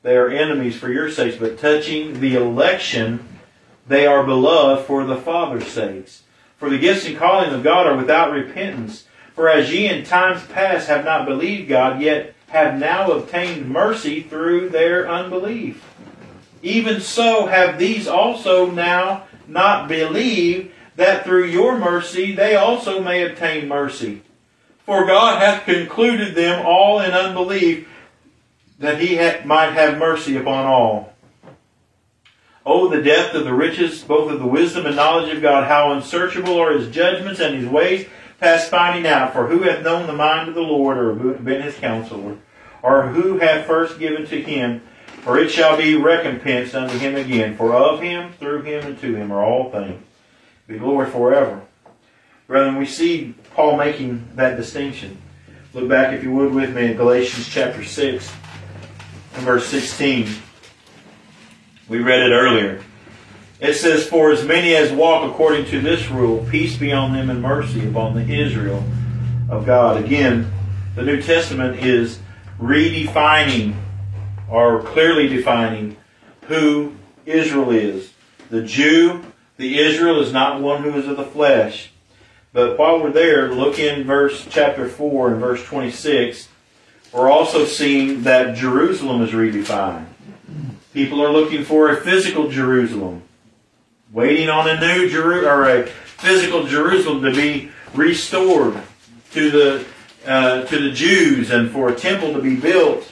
they 0.03 0.17
are 0.17 0.29
enemies 0.29 0.77
for 0.77 0.91
your 0.91 1.11
sakes, 1.11 1.37
but 1.37 1.59
touching 1.59 2.21
the 2.21 2.35
election, 2.35 3.27
they 3.87 4.07
are 4.07 4.25
beloved 4.25 4.87
for 4.87 5.05
the 5.05 5.17
Father's 5.17 5.67
sakes. 5.67 6.23
For 6.59 6.69
the 6.71 6.79
gifts 6.79 7.07
and 7.07 7.17
calling 7.17 7.51
of 7.51 7.63
God 7.63 7.87
are 7.87 7.97
without 7.97 8.33
repentance. 8.33 9.07
For 9.35 9.49
as 9.49 9.73
ye 9.73 9.89
in 9.89 10.05
times 10.05 10.45
past 10.47 10.89
have 10.89 11.05
not 11.05 11.27
believed 11.27 11.69
God, 11.69 12.01
yet 12.01 12.35
have 12.49 12.79
now 12.79 13.11
obtained 13.11 13.69
mercy 13.69 14.23
through 14.23 14.69
their 14.69 15.09
unbelief. 15.11 15.83
even 16.63 17.01
so 17.01 17.47
have 17.47 17.79
these 17.79 18.07
also 18.07 18.71
now 18.71 19.25
not 19.49 19.89
believed, 19.89 20.71
that 20.97 21.25
through 21.25 21.47
your 21.47 21.79
mercy 21.79 22.35
they 22.35 22.55
also 22.55 23.03
may 23.03 23.25
obtain 23.25 23.67
mercy. 23.67 24.23
For 24.85 25.07
God 25.07 25.41
hath 25.41 25.65
concluded 25.65 26.35
them 26.35 26.65
all 26.65 27.01
in 27.01 27.13
unbelief, 27.13 27.89
that 28.79 29.01
he 29.01 29.17
might 29.47 29.73
have 29.73 29.99
mercy 29.99 30.37
upon 30.37 30.67
all. 30.67 31.13
Oh, 32.65 32.89
the 32.89 33.03
depth 33.03 33.35
of 33.35 33.45
the 33.45 33.55
riches, 33.55 34.03
both 34.03 34.31
of 34.31 34.39
the 34.39 34.47
wisdom 34.47 34.87
and 34.87 34.95
knowledge 34.95 35.35
of 35.35 35.43
God, 35.43 35.65
how 35.67 35.93
unsearchable 35.93 36.61
are 36.61 36.73
his 36.73 36.95
judgments 36.95 37.41
and 37.41 37.57
his 37.57 37.67
ways 37.67 38.07
past 38.43 38.71
finding 38.71 39.07
out. 39.07 39.33
For 39.33 39.47
who 39.47 39.63
hath 39.63 39.85
known 39.85 40.07
the 40.07 40.13
mind 40.13 40.49
of 40.49 40.55
the 40.55 40.61
Lord, 40.61 40.99
or 40.99 41.15
who 41.15 41.29
hath 41.29 41.45
been 41.45 41.63
his 41.63 41.77
counselor, 41.77 42.37
or 42.83 43.09
who 43.09 43.39
hath 43.39 43.67
first 43.67 43.99
given 43.99 44.27
to 44.27 44.43
him? 44.43 44.83
For 45.23 45.39
it 45.39 45.51
shall 45.51 45.77
be 45.77 45.97
recompensed 45.97 46.75
unto 46.75 46.99
him 46.99 47.15
again. 47.15 47.57
For 47.57 47.73
of 47.73 48.01
him, 48.01 48.33
through 48.35 48.63
him, 48.63 48.85
and 48.85 48.99
to 48.99 49.15
him 49.15 49.31
are 49.31 49.45
all 49.45 49.71
things. 49.71 50.03
Be 50.67 50.79
glory 50.79 51.09
forever. 51.09 51.63
Brethren, 52.49 52.77
we 52.77 52.87
see 52.87 53.37
Paul 53.55 53.77
making 53.77 54.29
that 54.35 54.57
distinction. 54.57 55.23
Look 55.73 55.89
back, 55.89 56.13
if 56.13 56.25
you 56.25 56.33
would, 56.33 56.53
with 56.53 56.75
me 56.75 56.91
in 56.91 56.97
Galatians 56.97 57.49
chapter 57.49 57.85
6 57.85 58.33
and 59.35 59.45
verse 59.45 59.67
16. 59.67 60.29
We 61.89 62.01
read 62.01 62.21
it 62.21 62.33
earlier. 62.33 62.83
It 63.63 63.75
says, 63.75 64.09
For 64.09 64.33
as 64.33 64.45
many 64.45 64.75
as 64.75 64.91
walk 64.91 65.31
according 65.31 65.67
to 65.67 65.81
this 65.81 66.11
rule, 66.11 66.45
peace 66.51 66.77
be 66.77 66.93
on 66.93 67.13
them 67.13 67.31
and 67.31 67.41
mercy 67.41 67.89
upon 67.89 68.15
the 68.17 68.29
Israel 68.29 68.83
of 69.49 69.65
God. 69.65 70.05
Again, 70.05 70.51
the 70.97 71.05
New 71.05 71.23
Testament 71.23 71.79
is 71.79 72.19
redefining 72.59 73.77
or 74.51 74.83
clearly 74.83 75.29
defining 75.29 75.97
who 76.47 76.97
Israel 77.25 77.71
is. 77.71 78.13
The 78.51 78.63
Jew, 78.63 79.25
the 79.59 79.79
Israel 79.79 80.21
is 80.21 80.33
not 80.33 80.61
one 80.61 80.83
who 80.83 80.99
is 80.99 81.07
of 81.07 81.17
the 81.17 81.23
flesh. 81.23 81.93
But 82.53 82.77
while 82.77 83.01
we're 83.01 83.13
there, 83.13 83.55
look 83.55 83.79
in 83.79 84.03
verse 84.03 84.45
chapter 84.51 84.89
4 84.89 85.35
and 85.35 85.41
verse 85.41 85.65
26. 85.65 86.49
We're 87.13 87.31
also 87.31 87.65
seeing 87.65 88.25
that 88.25 88.57
Jerusalem 88.57 89.23
is 89.23 89.31
redefined. 89.31 90.07
People 90.93 91.23
are 91.23 91.31
looking 91.31 91.65
for 91.65 91.91
a 91.91 92.01
physical 92.01 92.49
Jerusalem 92.49 93.23
waiting 94.13 94.49
on 94.49 94.69
a 94.69 94.81
new 94.81 95.09
Jeru- 95.09 95.47
or 95.47 95.69
a 95.69 95.87
physical 95.87 96.67
Jerusalem 96.67 97.23
to 97.23 97.33
be 97.33 97.71
restored 97.95 98.81
to 99.33 99.51
the 99.51 99.87
uh, 100.27 100.63
to 100.65 100.79
the 100.79 100.93
Jews 100.93 101.51
and 101.51 101.71
for 101.71 101.89
a 101.89 101.95
temple 101.95 102.33
to 102.35 102.41
be 102.41 102.55
built. 102.55 103.11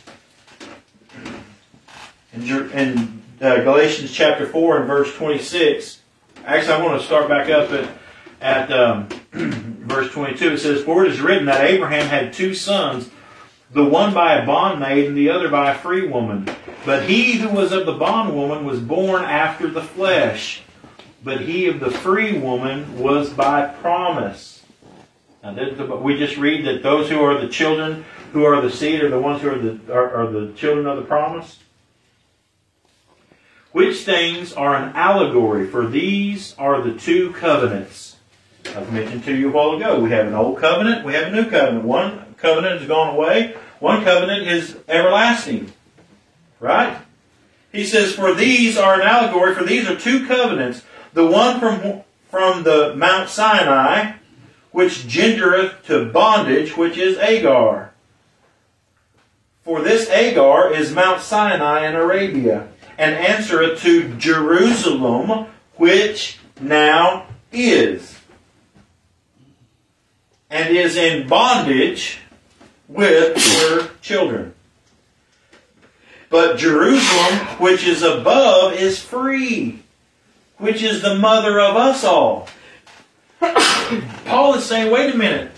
In, 2.32 2.70
in 2.70 3.22
uh, 3.40 3.56
Galatians 3.62 4.12
chapter 4.12 4.46
four 4.46 4.76
and 4.78 4.86
verse 4.86 5.12
twenty 5.16 5.38
six, 5.38 6.00
actually, 6.44 6.74
I 6.74 6.82
want 6.84 7.00
to 7.00 7.06
start 7.06 7.28
back 7.28 7.50
up 7.50 7.70
at 7.70 7.88
at 8.40 8.72
um, 8.72 9.08
verse 9.32 10.12
twenty 10.12 10.36
two. 10.36 10.52
It 10.52 10.58
says, 10.58 10.84
"For 10.84 11.04
it 11.04 11.10
is 11.10 11.20
written 11.20 11.46
that 11.46 11.64
Abraham 11.68 12.06
had 12.06 12.32
two 12.32 12.54
sons." 12.54 13.10
the 13.72 13.84
one 13.84 14.12
by 14.12 14.34
a 14.34 14.44
bondmaid 14.44 15.06
and 15.06 15.16
the 15.16 15.30
other 15.30 15.48
by 15.48 15.70
a 15.70 15.78
free 15.78 16.08
woman. 16.08 16.48
But 16.84 17.08
he 17.08 17.34
who 17.34 17.50
was 17.50 17.70
of 17.70 17.86
the 17.86 17.92
bondwoman 17.92 18.64
was 18.64 18.80
born 18.80 19.22
after 19.22 19.68
the 19.68 19.80
flesh, 19.82 20.62
but 21.22 21.42
he 21.42 21.66
of 21.66 21.80
the 21.80 21.90
free 21.90 22.38
woman 22.38 22.98
was 22.98 23.30
by 23.30 23.66
promise. 23.66 24.62
We 25.42 26.18
just 26.18 26.36
read 26.36 26.66
that 26.66 26.82
those 26.82 27.08
who 27.08 27.22
are 27.22 27.40
the 27.40 27.48
children, 27.48 28.04
who 28.32 28.44
are 28.44 28.60
the 28.60 28.70
seed, 28.70 29.02
are 29.02 29.10
the 29.10 29.20
ones 29.20 29.42
who 29.42 29.50
are 29.50 29.58
the, 29.58 29.92
are, 29.92 30.14
are 30.14 30.30
the 30.30 30.52
children 30.52 30.86
of 30.86 30.96
the 30.96 31.04
promise. 31.04 31.58
Which 33.72 33.98
things 34.02 34.52
are 34.52 34.74
an 34.74 34.94
allegory, 34.96 35.66
for 35.66 35.86
these 35.86 36.54
are 36.58 36.82
the 36.82 36.94
two 36.94 37.32
covenants. 37.32 38.16
I've 38.66 38.92
mentioned 38.92 39.24
to 39.24 39.34
you 39.34 39.48
a 39.48 39.52
while 39.52 39.72
ago. 39.72 40.00
We 40.00 40.10
have 40.10 40.26
an 40.26 40.34
old 40.34 40.58
covenant, 40.58 41.04
we 41.04 41.14
have 41.14 41.32
a 41.32 41.36
new 41.36 41.48
covenant. 41.48 41.84
One 41.84 42.34
covenant 42.36 42.80
has 42.80 42.88
gone 42.88 43.14
away, 43.14 43.56
one 43.78 44.02
covenant 44.04 44.46
is 44.46 44.76
everlasting. 44.88 45.72
Right? 46.58 46.98
He 47.72 47.86
says, 47.86 48.14
For 48.14 48.34
these 48.34 48.76
are 48.76 49.00
an 49.00 49.02
allegory, 49.02 49.54
for 49.54 49.64
these 49.64 49.88
are 49.88 49.96
two 49.96 50.26
covenants 50.26 50.82
the 51.12 51.26
one 51.26 51.58
from, 51.58 52.02
from 52.28 52.62
the 52.62 52.94
Mount 52.96 53.28
Sinai, 53.28 54.12
which 54.70 55.06
gendereth 55.06 55.82
to 55.84 56.06
bondage, 56.06 56.76
which 56.76 56.96
is 56.96 57.18
Agar. 57.18 57.92
For 59.62 59.82
this 59.82 60.08
Agar 60.08 60.72
is 60.72 60.92
Mount 60.92 61.20
Sinai 61.20 61.86
in 61.86 61.94
Arabia, 61.94 62.68
and 62.96 63.14
answereth 63.14 63.80
to 63.82 64.14
Jerusalem, 64.16 65.46
which 65.76 66.38
now 66.60 67.26
is, 67.52 68.18
and 70.50 70.76
is 70.76 70.96
in 70.96 71.26
bondage 71.28 72.18
with 72.88 73.36
her 73.36 73.90
children. 74.00 74.54
But 76.28 76.58
Jerusalem, 76.58 77.38
which 77.58 77.84
is 77.84 78.02
above, 78.02 78.74
is 78.74 79.02
free 79.02 79.80
which 80.60 80.82
is 80.82 81.02
the 81.02 81.16
mother 81.16 81.58
of 81.58 81.76
us 81.76 82.04
all. 82.04 82.48
Paul 83.40 84.54
is 84.54 84.64
saying, 84.64 84.92
wait 84.92 85.14
a 85.14 85.18
minute. 85.18 85.50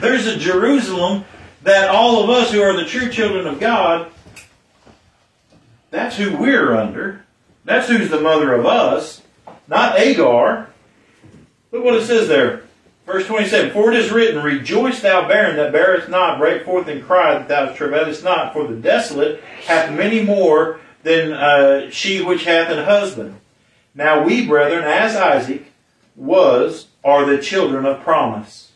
There's 0.00 0.26
a 0.26 0.38
Jerusalem 0.38 1.24
that 1.62 1.90
all 1.90 2.22
of 2.22 2.30
us 2.30 2.52
who 2.52 2.62
are 2.62 2.76
the 2.76 2.84
true 2.84 3.10
children 3.10 3.46
of 3.46 3.58
God, 3.58 4.10
that's 5.90 6.16
who 6.16 6.36
we're 6.36 6.74
under. 6.74 7.24
That's 7.64 7.88
who's 7.88 8.08
the 8.08 8.20
mother 8.20 8.54
of 8.54 8.64
us, 8.64 9.22
not 9.66 9.98
Agar. 9.98 10.70
Look 11.72 11.84
what 11.84 11.96
it 11.96 12.06
says 12.06 12.28
there. 12.28 12.62
Verse 13.04 13.26
27 13.26 13.72
For 13.72 13.92
it 13.92 13.98
is 13.98 14.12
written, 14.12 14.42
Rejoice, 14.42 15.00
thou 15.00 15.26
barren 15.26 15.56
that 15.56 15.72
bearest 15.72 16.08
not, 16.08 16.38
break 16.38 16.64
forth 16.64 16.86
and 16.88 17.02
cry 17.02 17.34
that 17.34 17.48
thou 17.48 17.72
travailest 17.72 18.22
not, 18.22 18.52
for 18.52 18.66
the 18.66 18.76
desolate 18.76 19.42
hath 19.66 19.92
many 19.92 20.22
more 20.22 20.80
than 21.02 21.32
uh, 21.32 21.90
she 21.90 22.22
which 22.22 22.44
hath 22.44 22.70
an 22.70 22.84
husband. 22.84 23.38
Now 23.94 24.24
we, 24.24 24.46
brethren, 24.46 24.84
as 24.84 25.16
Isaac 25.16 25.72
was, 26.14 26.88
are 27.04 27.24
the 27.24 27.42
children 27.42 27.86
of 27.86 28.02
promise. 28.02 28.72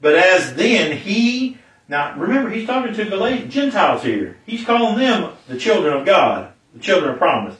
But 0.00 0.14
as 0.14 0.54
then 0.54 0.96
he, 0.96 1.58
now 1.88 2.16
remember, 2.16 2.50
he's 2.50 2.66
talking 2.66 2.94
to 2.94 3.46
Gentiles 3.48 4.02
here. 4.02 4.36
He's 4.46 4.64
calling 4.64 4.98
them 4.98 5.32
the 5.48 5.58
children 5.58 5.96
of 5.96 6.06
God, 6.06 6.52
the 6.74 6.80
children 6.80 7.12
of 7.12 7.18
promise. 7.18 7.56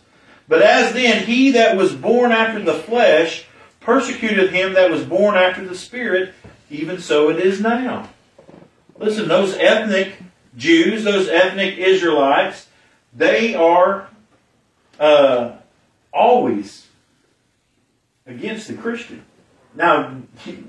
But 0.49 0.63
as 0.63 0.93
then 0.93 1.27
he 1.27 1.51
that 1.53 1.77
was 1.77 1.95
born 1.95 2.33
after 2.33 2.63
the 2.63 2.75
flesh 2.75 3.47
persecuted 3.81 4.53
him 4.53 4.75
that 4.75 4.91
was 4.91 5.05
born 5.05 5.37
after 5.37 5.65
the 5.65 5.77
Spirit, 5.77 6.35
even 6.69 7.01
so 7.01 7.31
it 7.31 7.39
is 7.39 7.61
now. 7.61 8.09
Listen, 8.99 9.29
those 9.29 9.55
ethnic 9.55 10.21
Jews, 10.57 11.05
those 11.05 11.29
ethnic 11.29 11.79
Israelites, 11.79 12.67
they 13.15 13.55
are 13.55 14.09
uh, 14.99 15.53
always 16.13 16.89
against 18.27 18.69
the 18.69 18.75
Christian. 18.75 19.25
Now, 19.75 20.17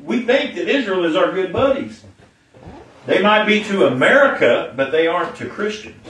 we 0.03 0.23
think 0.23 0.55
that 0.55 0.67
Israel 0.67 1.05
is 1.05 1.15
our 1.15 1.31
good 1.31 1.51
buddies. 1.51 2.03
They 3.05 3.21
might 3.21 3.45
be 3.45 3.63
to 3.63 3.87
America, 3.87 4.73
but 4.75 4.91
they 4.91 5.07
aren't 5.07 5.35
to 5.37 5.47
Christians. 5.47 6.05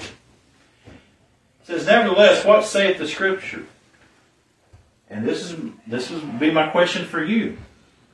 It 1.61 1.67
says, 1.67 1.85
Nevertheless, 1.85 2.43
what 2.43 2.65
saith 2.65 2.97
the 2.97 3.07
Scripture? 3.07 3.65
And 5.09 5.25
this 5.25 5.43
is 5.43 5.59
this 5.87 6.09
would 6.09 6.39
be 6.39 6.51
my 6.51 6.67
question 6.67 7.05
for 7.05 7.23
you. 7.23 7.57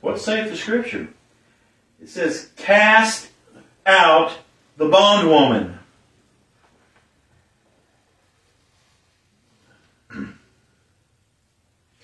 What 0.00 0.20
saith 0.20 0.50
the 0.50 0.56
Scripture? 0.56 1.08
It 2.00 2.08
says, 2.08 2.50
Cast 2.56 3.30
out 3.86 4.38
the 4.76 4.88
bondwoman. 4.88 5.77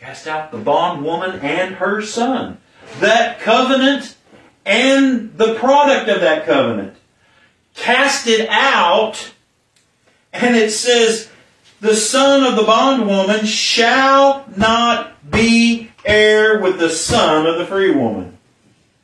Cast 0.05 0.27
out 0.27 0.53
the 0.53 0.59
bondwoman 0.59 1.41
and 1.41 1.77
her 1.77 2.03
son. 2.03 2.59
That 3.01 3.41
covenant 3.41 4.17
and 4.67 5.37
the 5.39 5.55
product 5.55 6.11
of 6.11 6.21
that 6.21 6.45
covenant. 6.45 6.95
Cast 7.75 8.27
it 8.27 8.47
out, 8.51 9.33
and 10.31 10.57
it 10.57 10.73
says, 10.73 11.31
the 11.81 11.95
son 11.95 12.45
of 12.45 12.57
the 12.57 12.65
bondwoman 12.65 13.47
shall 13.47 14.45
not 14.55 15.31
be 15.31 15.91
heir 16.05 16.61
with 16.61 16.79
the 16.79 16.91
son 16.91 17.47
of 17.47 17.57
the 17.57 17.65
free 17.65 17.91
woman. 17.91 18.37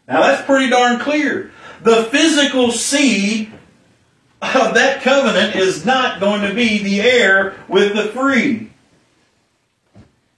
Now 0.06 0.20
that's 0.20 0.44
pretty 0.44 0.68
darn 0.68 1.00
clear. 1.00 1.50
The 1.82 2.04
physical 2.04 2.72
seed 2.72 3.50
of 4.42 4.74
that 4.74 5.00
covenant 5.02 5.56
is 5.56 5.86
not 5.86 6.20
going 6.20 6.42
to 6.42 6.54
be 6.54 6.82
the 6.82 7.00
heir 7.00 7.56
with 7.68 7.96
the 7.96 8.04
free. 8.08 8.69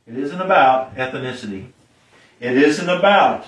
It 0.06 0.18
isn't 0.18 0.40
about 0.40 0.96
ethnicity. 0.96 1.68
It 2.40 2.56
isn't 2.56 2.88
about 2.88 3.46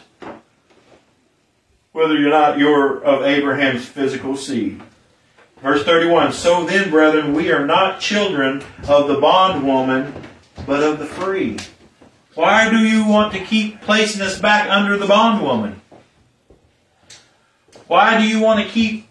whether 1.93 2.14
you're 2.14 2.31
not 2.31 2.59
you're 2.59 3.02
of 3.02 3.22
Abraham's 3.22 3.86
physical 3.86 4.36
seed. 4.36 4.81
Verse 5.60 5.82
31 5.85 6.32
So 6.32 6.64
then, 6.64 6.90
brethren, 6.90 7.35
we 7.35 7.51
are 7.51 7.66
not 7.66 8.01
children 8.01 8.62
of 8.86 9.09
the 9.09 9.20
bondwoman, 9.20 10.14
but 10.66 10.82
of 10.82 10.98
the 10.98 11.06
free. 11.06 11.56
Why 12.35 12.68
do 12.68 12.78
you 12.78 13.06
want 13.06 13.32
to 13.32 13.40
keep 13.40 13.81
placing 13.81 14.22
us 14.22 14.39
back 14.39 14.68
under 14.70 14.97
the 14.97 15.06
bondwoman? 15.06 15.81
Why 17.86 18.18
do 18.20 18.28
you 18.28 18.40
want 18.40 18.64
to 18.64 18.72
keep 18.72 19.09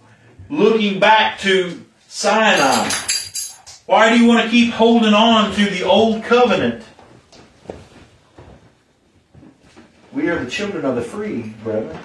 looking 0.50 1.00
back 1.00 1.40
to 1.40 1.84
Sinai? 2.08 2.90
Why 3.86 4.10
do 4.10 4.22
you 4.22 4.28
want 4.28 4.46
to 4.46 4.50
keep 4.50 4.72
holding 4.74 5.14
on 5.14 5.54
to 5.56 5.66
the 5.66 5.84
old 5.84 6.24
covenant? 6.24 6.84
We 10.14 10.30
are 10.30 10.44
the 10.44 10.50
children 10.50 10.86
of 10.86 10.96
the 10.96 11.02
free, 11.02 11.56
brethren. 11.64 11.98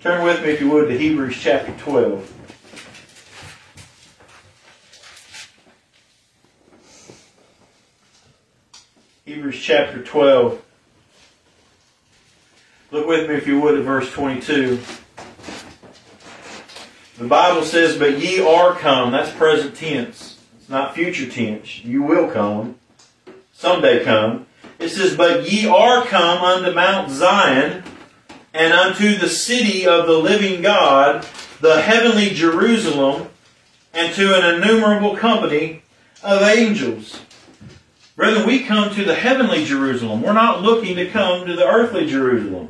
Turn 0.00 0.24
with 0.24 0.40
me, 0.40 0.50
if 0.50 0.60
you 0.60 0.70
would, 0.70 0.86
to 0.86 0.96
Hebrews 0.96 1.36
chapter 1.36 1.72
12. 1.72 2.32
Hebrews 9.24 9.60
chapter 9.60 10.00
12. 10.04 10.62
Look 12.92 13.08
with 13.08 13.28
me, 13.28 13.34
if 13.34 13.48
you 13.48 13.60
would, 13.60 13.76
at 13.76 13.84
verse 13.84 14.12
22. 14.12 14.80
The 17.18 17.26
Bible 17.26 17.64
says, 17.64 17.98
But 17.98 18.20
ye 18.20 18.40
are 18.40 18.74
come. 18.74 19.10
That's 19.10 19.36
present 19.36 19.74
tense. 19.74 20.38
It's 20.60 20.68
not 20.68 20.94
future 20.94 21.28
tense. 21.28 21.84
You 21.84 22.04
will 22.04 22.30
come. 22.30 22.76
Someday 23.52 24.04
come. 24.04 24.46
It 24.78 24.90
says, 24.90 25.16
But 25.16 25.50
ye 25.50 25.66
are 25.68 26.04
come 26.04 26.42
unto 26.42 26.72
Mount 26.72 27.10
Zion, 27.10 27.82
and 28.54 28.72
unto 28.72 29.16
the 29.16 29.28
city 29.28 29.86
of 29.86 30.06
the 30.06 30.18
living 30.18 30.62
God, 30.62 31.26
the 31.60 31.82
heavenly 31.82 32.30
Jerusalem, 32.30 33.28
and 33.92 34.14
to 34.14 34.34
an 34.34 34.54
innumerable 34.54 35.16
company 35.16 35.82
of 36.22 36.42
angels. 36.42 37.20
Brethren, 38.16 38.46
we 38.46 38.64
come 38.64 38.94
to 38.94 39.04
the 39.04 39.14
heavenly 39.14 39.64
Jerusalem. 39.64 40.22
We're 40.22 40.32
not 40.32 40.62
looking 40.62 40.96
to 40.96 41.08
come 41.08 41.46
to 41.46 41.54
the 41.54 41.66
earthly 41.66 42.06
Jerusalem. 42.06 42.68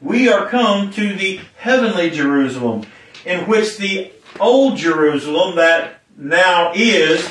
We 0.00 0.28
are 0.28 0.48
come 0.48 0.90
to 0.92 1.14
the 1.14 1.40
heavenly 1.58 2.10
Jerusalem, 2.10 2.86
in 3.26 3.46
which 3.46 3.76
the 3.76 4.12
old 4.38 4.78
Jerusalem 4.78 5.56
that 5.56 6.00
now 6.16 6.72
is, 6.74 7.30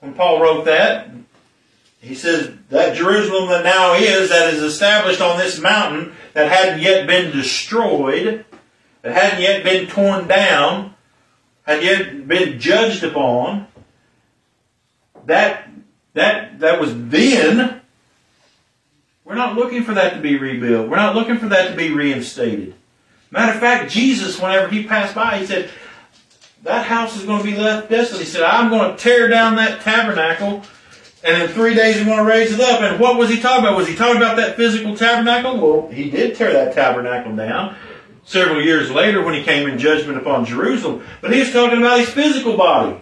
when 0.00 0.14
Paul 0.14 0.40
wrote 0.40 0.64
that, 0.64 1.10
he 2.00 2.14
says 2.14 2.50
that 2.70 2.96
Jerusalem 2.96 3.48
that 3.50 3.64
now 3.64 3.94
is, 3.94 4.30
that 4.30 4.52
is 4.54 4.62
established 4.62 5.20
on 5.20 5.38
this 5.38 5.60
mountain, 5.60 6.14
that 6.32 6.50
hadn't 6.50 6.80
yet 6.80 7.06
been 7.06 7.30
destroyed, 7.30 8.44
that 9.02 9.12
hadn't 9.12 9.42
yet 9.42 9.62
been 9.62 9.86
torn 9.86 10.26
down, 10.26 10.94
had 11.62 11.82
yet 11.82 12.26
been 12.26 12.58
judged 12.58 13.04
upon, 13.04 13.66
that 15.26 15.68
that 16.14 16.58
that 16.60 16.80
was 16.80 16.92
then. 17.08 17.80
We're 19.24 19.34
not 19.36 19.54
looking 19.54 19.84
for 19.84 19.94
that 19.94 20.14
to 20.14 20.20
be 20.20 20.36
rebuilt. 20.36 20.88
We're 20.88 20.96
not 20.96 21.14
looking 21.14 21.38
for 21.38 21.48
that 21.48 21.70
to 21.70 21.76
be 21.76 21.92
reinstated. 21.92 22.74
Matter 23.30 23.52
of 23.52 23.60
fact, 23.60 23.92
Jesus, 23.92 24.40
whenever 24.40 24.68
he 24.68 24.84
passed 24.84 25.14
by, 25.14 25.38
he 25.38 25.46
said, 25.46 25.70
That 26.64 26.86
house 26.86 27.16
is 27.16 27.24
going 27.24 27.38
to 27.38 27.44
be 27.44 27.56
left 27.56 27.90
desolate. 27.90 28.22
He 28.22 28.26
said, 28.26 28.42
I'm 28.42 28.70
going 28.70 28.90
to 28.90 29.00
tear 29.00 29.28
down 29.28 29.54
that 29.56 29.82
tabernacle, 29.82 30.62
and 31.22 31.42
in 31.42 31.48
three 31.48 31.74
days 31.74 31.98
I'm 31.98 32.06
going 32.06 32.18
to 32.18 32.24
raise 32.24 32.52
it 32.52 32.60
up. 32.60 32.80
And 32.80 32.98
what 32.98 33.18
was 33.18 33.28
he 33.28 33.40
talking 33.40 33.64
about? 33.64 33.76
Was 33.76 33.88
he 33.88 33.94
talking 33.94 34.16
about 34.16 34.36
that 34.36 34.56
physical 34.56 34.96
tabernacle? 34.96 35.58
Well, 35.58 35.88
he 35.90 36.10
did 36.10 36.36
tear 36.36 36.52
that 36.52 36.74
tabernacle 36.74 37.34
down 37.36 37.76
several 38.24 38.62
years 38.62 38.90
later 38.90 39.22
when 39.24 39.34
he 39.34 39.42
came 39.42 39.68
in 39.68 39.78
judgment 39.78 40.18
upon 40.18 40.44
Jerusalem. 40.44 41.04
But 41.20 41.32
he 41.32 41.40
was 41.40 41.52
talking 41.52 41.78
about 41.78 42.00
his 42.00 42.10
physical 42.10 42.56
body. 42.56 42.96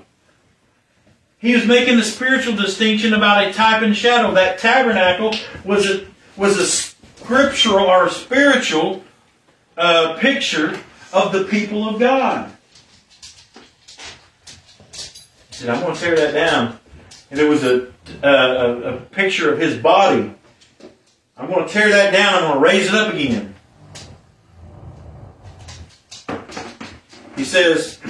He 1.39 1.55
was 1.55 1.67
making 1.67 1.97
the 1.97 2.03
spiritual 2.03 2.57
distinction 2.57 3.15
about 3.15 3.47
a 3.47 3.53
type 3.53 3.83
and 3.83 3.97
shadow. 3.97 4.33
That 4.35 4.59
tabernacle 4.59 5.35
was 5.65 5.89
a 5.89 6.07
was 6.37 6.57
a 6.59 6.67
scriptural 6.67 7.87
or 7.87 8.09
spiritual 8.09 9.05
uh, 9.77 10.17
picture 10.19 10.81
of 11.13 11.33
the 11.33 11.45
people 11.45 11.89
of 11.89 12.01
God. 12.01 12.51
He 14.93 15.55
said, 15.55 15.71
"I'm 15.71 15.83
going 15.83 15.95
to 15.95 16.01
tear 16.01 16.17
that 16.17 16.33
down," 16.33 16.81
and 17.31 17.39
it 17.39 17.49
was 17.49 17.63
a, 17.63 17.93
Uh, 18.23 18.27
a, 18.27 18.95
a 18.95 18.97
picture 19.01 19.53
of 19.53 19.59
his 19.59 19.77
body. 19.77 20.35
I'm 21.37 21.49
going 21.49 21.67
to 21.67 21.73
tear 21.73 21.89
that 21.89 22.13
down. 22.13 22.35
I'm 22.35 22.43
going 22.43 22.55
to 22.55 22.61
raise 22.61 22.89
it 22.89 22.95
up 22.95 23.15
again. 23.15 23.55
He 27.37 27.45
says, 27.45 28.01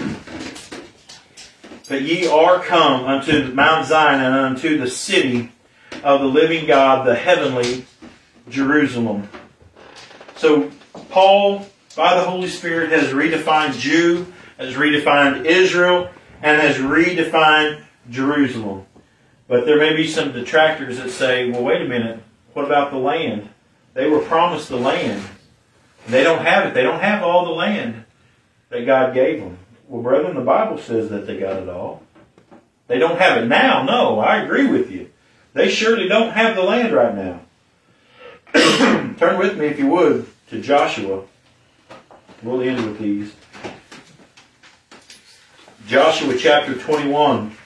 But 1.88 2.00
ye 2.02 2.26
are 2.26 2.60
come 2.60 3.04
unto 3.04 3.52
Mount 3.52 3.86
Zion 3.86 4.20
and 4.20 4.34
unto 4.34 4.78
the 4.78 4.88
city 4.88 5.52
of 6.02 6.22
the 6.22 6.26
living 6.26 6.66
God, 6.66 7.06
the 7.06 7.14
heavenly 7.14 7.84
Jerusalem. 8.48 9.28
So 10.36 10.70
Paul, 11.10 11.66
by 11.94 12.14
the 12.14 12.22
Holy 12.22 12.48
Spirit, 12.48 12.90
has 12.90 13.12
redefined 13.12 13.78
Jew, 13.78 14.26
has 14.56 14.74
redefined 14.74 15.44
Israel, 15.44 16.08
and 16.40 16.60
has 16.62 16.76
redefined 16.76 17.82
Jerusalem. 18.08 18.86
But 19.48 19.64
there 19.64 19.78
may 19.78 19.96
be 19.96 20.06
some 20.06 20.32
detractors 20.32 20.98
that 20.98 21.10
say, 21.10 21.50
well, 21.50 21.64
wait 21.64 21.80
a 21.80 21.88
minute, 21.88 22.20
what 22.52 22.66
about 22.66 22.90
the 22.90 22.98
land? 22.98 23.48
They 23.94 24.08
were 24.08 24.20
promised 24.20 24.68
the 24.68 24.76
land. 24.76 25.24
They 26.06 26.22
don't 26.22 26.44
have 26.44 26.66
it. 26.66 26.74
They 26.74 26.82
don't 26.82 27.00
have 27.00 27.22
all 27.22 27.46
the 27.46 27.50
land 27.50 28.04
that 28.68 28.86
God 28.86 29.14
gave 29.14 29.40
them. 29.40 29.58
Well, 29.88 30.02
brethren, 30.02 30.36
the 30.36 30.42
Bible 30.42 30.78
says 30.78 31.08
that 31.08 31.26
they 31.26 31.38
got 31.38 31.62
it 31.62 31.68
all. 31.68 32.02
They 32.88 32.98
don't 32.98 33.18
have 33.18 33.42
it 33.42 33.46
now. 33.46 33.82
No, 33.82 34.18
I 34.18 34.42
agree 34.42 34.66
with 34.66 34.90
you. 34.90 35.10
They 35.54 35.68
surely 35.68 36.08
don't 36.08 36.32
have 36.32 36.54
the 36.54 36.62
land 36.62 36.92
right 36.92 37.14
now. 37.14 37.40
Turn 39.18 39.38
with 39.38 39.58
me, 39.58 39.66
if 39.66 39.78
you 39.78 39.88
would, 39.88 40.26
to 40.50 40.60
Joshua. 40.60 41.24
We'll 42.42 42.60
end 42.60 42.84
with 42.84 42.98
these. 42.98 43.34
Joshua 45.86 46.36
chapter 46.36 46.74
21. 46.74 47.57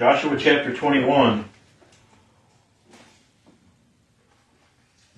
Joshua 0.00 0.34
chapter 0.38 0.74
21. 0.74 1.44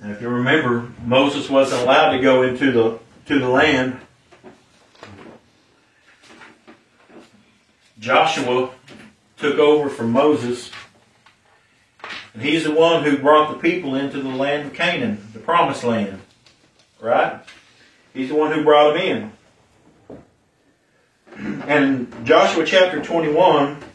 And 0.01 0.11
if 0.11 0.21
you 0.21 0.29
remember, 0.29 0.91
Moses 1.05 1.49
wasn't 1.49 1.83
allowed 1.83 2.17
to 2.17 2.21
go 2.21 2.43
into 2.43 2.73
the 2.73 2.99
to 3.27 3.39
the 3.39 3.49
land. 3.49 4.01
Joshua 8.01 8.71
took 9.37 9.57
over 9.61 9.89
from 9.89 10.11
Moses, 10.11 10.73
and 12.35 12.43
he's 12.43 12.65
the 12.65 12.75
one 12.75 13.05
who 13.05 13.19
brought 13.19 13.53
the 13.53 13.61
people 13.61 13.95
into 13.95 14.21
the 14.21 14.31
land 14.31 14.67
of 14.67 14.75
Canaan, 14.75 15.29
the 15.33 15.39
promised 15.39 15.85
land. 15.85 16.21
Right? 17.01 17.41
He's 18.13 18.31
the 18.31 18.35
one 18.35 18.51
who 18.51 18.65
brought 18.65 18.95
them 18.95 19.33
in. 21.37 21.69
And 21.69 22.27
Joshua 22.27 22.67
chapter 22.67 23.01
21 23.01 23.92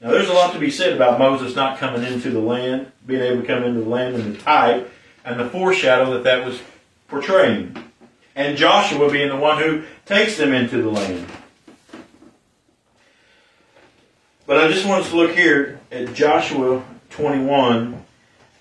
now, 0.00 0.10
there's 0.10 0.28
a 0.28 0.34
lot 0.34 0.52
to 0.52 0.58
be 0.58 0.70
said 0.70 0.92
about 0.92 1.18
Moses 1.18 1.56
not 1.56 1.78
coming 1.78 2.04
into 2.04 2.30
the 2.30 2.40
land, 2.40 2.92
being 3.06 3.22
able 3.22 3.40
to 3.40 3.46
come 3.46 3.64
into 3.64 3.80
the 3.80 3.88
land 3.88 4.14
and 4.14 4.36
the 4.36 4.38
type 4.38 4.92
and 5.24 5.40
the 5.40 5.48
foreshadow 5.48 6.12
that 6.12 6.24
that 6.24 6.44
was 6.44 6.60
portraying. 7.08 7.76
And 8.34 8.58
Joshua 8.58 9.10
being 9.10 9.30
the 9.30 9.36
one 9.36 9.62
who 9.62 9.84
takes 10.04 10.36
them 10.36 10.52
into 10.52 10.82
the 10.82 10.90
land. 10.90 11.26
But 14.46 14.58
I 14.58 14.68
just 14.68 14.86
want 14.86 15.04
us 15.04 15.10
to 15.10 15.16
look 15.16 15.34
here 15.34 15.80
at 15.90 16.12
Joshua 16.12 16.84
21 17.10 18.04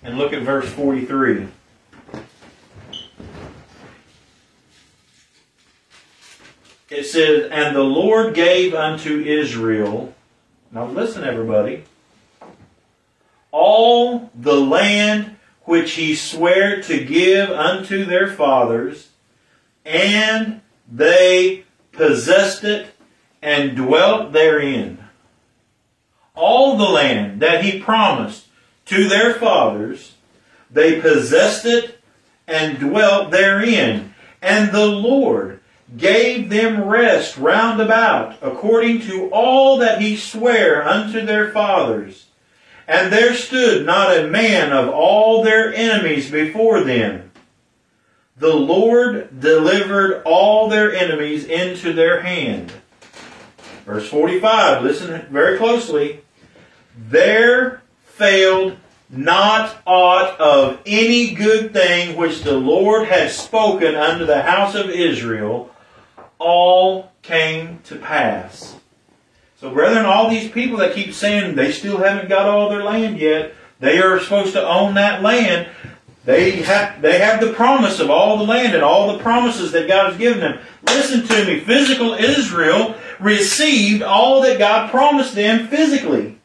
and 0.03 0.18
look 0.18 0.32
at 0.32 0.41
verse 0.41 0.70
43. 0.70 1.49
It 6.90 7.03
says, 7.03 7.49
And 7.52 7.76
the 7.76 7.84
Lord 7.84 8.34
gave 8.34 8.74
unto 8.74 9.20
Israel 9.20 10.15
now 10.72 10.86
listen, 10.86 11.24
everybody. 11.24 11.84
All 13.52 14.30
the 14.36 14.60
land 14.60 15.38
which 15.64 15.94
he 15.94 16.16
sware 16.16 16.82
to 16.84 17.04
give 17.04 17.50
unto 17.50 18.06
their 18.06 18.28
fathers, 18.28 19.10
and 19.86 20.62
they 20.92 21.64
possessed 21.92 22.64
it 22.64 22.88
and 23.42 23.76
dwelt 23.76 24.32
therein. 24.32 25.00
All 26.36 26.78
the 26.78 26.90
land 26.90 27.40
that 27.42 27.64
he 27.64 27.80
promised 27.80 28.48
to 28.86 29.08
their 29.08 29.34
fathers, 29.34 30.14
they 30.70 31.00
possessed 31.00 31.66
it 31.66 32.00
and 32.48 32.80
dwelt 32.80 33.32
therein. 33.32 34.14
And 34.42 34.72
the 34.72 34.86
Lord 34.88 35.62
gave 35.95 36.49
them 36.49 36.84
rest 36.84 37.38
round 37.38 37.80
about, 37.80 38.38
according 38.41 39.02
to 39.02 39.30
all 39.32 39.78
that 39.78 40.02
he 40.02 40.16
sware 40.16 40.88
unto 40.88 41.26
their 41.26 41.52
fathers. 41.52 42.28
And 42.88 43.12
there 43.12 43.34
stood 43.34 43.86
not 43.86 44.18
a 44.18 44.28
man 44.28 44.72
of 44.72 44.90
all 44.90 45.44
their 45.44 45.74
enemies 45.74 46.30
before 46.30 46.82
them. 46.82 47.32
The 48.38 48.53
Lord 48.53 49.40
delivered 49.40 50.22
all 50.26 50.68
their 50.70 50.94
enemies 50.94 51.45
into 51.45 51.94
their 51.94 52.22
hand. 52.22 52.74
Verse 53.86 54.07
45, 54.10 54.84
listen 54.84 55.26
very 55.30 55.57
closely. 55.57 56.22
There 56.98 57.82
failed 58.03 58.78
not 59.10 59.78
aught 59.86 60.40
of 60.40 60.80
any 60.86 61.34
good 61.34 61.72
thing 61.72 62.18
which 62.18 62.41
the 62.41 62.57
Lord 62.57 63.07
had 63.07 63.30
spoken 63.30 63.95
unto 63.95 64.26
the 64.26 64.41
house 64.41 64.76
of 64.76 64.90
Israel, 64.90 65.72
all 66.45 67.11
came 67.23 67.80
to 67.85 67.95
pass. 67.95 68.76
So, 69.59 69.73
brethren, 69.73 70.05
all 70.05 70.30
these 70.30 70.51
people 70.51 70.77
that 70.77 70.93
keep 70.93 71.11
saying 71.13 71.55
they 71.55 71.72
still 71.72 71.97
haven't 71.97 72.30
got 72.30 72.47
all 72.47 72.69
their 72.69 72.84
land 72.84 73.17
yet, 73.17 73.55
they 73.80 73.99
are 73.99 74.19
supposed 74.19 74.53
to 74.53 74.67
own 74.67 74.93
that 74.93 75.23
land. 75.23 75.67
They 76.23 76.61
have, 76.61 77.01
they 77.01 77.17
have 77.17 77.41
the 77.41 77.53
promise 77.53 77.99
of 77.99 78.11
all 78.11 78.38
the 78.38 78.43
land 78.43 78.76
and 78.76 78.84
all 78.84 79.13
the 79.13 79.23
promises 79.23 79.72
that 79.72 79.88
God 79.88 80.11
has 80.11 80.17
given 80.17 80.39
them. 80.39 80.59
Listen 80.88 81.26
to 81.26 81.45
me. 81.45 81.61
Physical 81.61 82.13
Israel 82.13 82.95
received 83.19 84.03
all 84.03 84.41
that 84.41 84.59
God 84.59 84.91
promised 84.91 85.34
them 85.34 85.67
physically. 85.67 86.38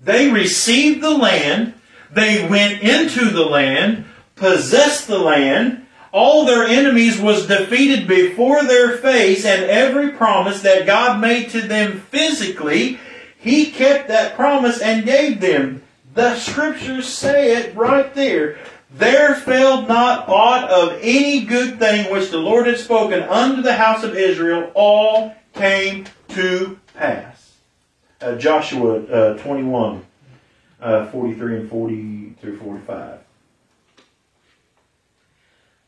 They 0.00 0.30
received 0.30 1.02
the 1.02 1.16
land. 1.16 1.74
They 2.10 2.48
went 2.48 2.82
into 2.82 3.30
the 3.30 3.44
land, 3.44 4.06
possessed 4.34 5.06
the 5.06 5.18
land. 5.18 5.85
All 6.16 6.46
their 6.46 6.64
enemies 6.64 7.20
was 7.20 7.46
defeated 7.46 8.08
before 8.08 8.64
their 8.64 8.96
face 8.96 9.44
and 9.44 9.64
every 9.64 10.12
promise 10.12 10.62
that 10.62 10.86
God 10.86 11.20
made 11.20 11.50
to 11.50 11.60
them 11.60 12.00
physically, 12.00 12.98
He 13.38 13.70
kept 13.70 14.08
that 14.08 14.34
promise 14.34 14.80
and 14.80 15.04
gave 15.04 15.42
them. 15.42 15.82
The 16.14 16.38
scriptures 16.38 17.06
say 17.06 17.54
it 17.58 17.76
right 17.76 18.14
there. 18.14 18.56
There 18.90 19.34
failed 19.34 19.88
not 19.88 20.26
aught 20.26 20.70
of 20.70 20.98
any 21.02 21.44
good 21.44 21.78
thing 21.78 22.10
which 22.10 22.30
the 22.30 22.38
Lord 22.38 22.66
had 22.66 22.78
spoken 22.78 23.22
unto 23.24 23.60
the 23.60 23.74
house 23.74 24.02
of 24.02 24.16
Israel, 24.16 24.72
all 24.72 25.36
came 25.52 26.06
to 26.28 26.80
pass. 26.94 27.56
Uh, 28.22 28.36
Joshua 28.36 29.02
uh, 29.02 29.36
21, 29.36 30.02
uh, 30.80 31.06
43 31.08 31.56
and 31.56 31.68
40 31.68 32.36
through 32.40 32.58
45. 32.58 33.25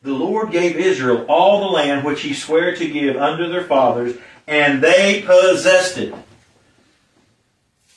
The 0.01 0.13
Lord 0.13 0.51
gave 0.51 0.77
Israel 0.77 1.25
all 1.27 1.59
the 1.59 1.73
land 1.73 2.05
which 2.05 2.21
he 2.21 2.33
sware 2.33 2.75
to 2.75 2.89
give 2.89 3.17
unto 3.17 3.49
their 3.49 3.63
fathers, 3.63 4.15
and 4.47 4.81
they 4.81 5.21
possessed 5.25 5.97
it. 5.97 6.13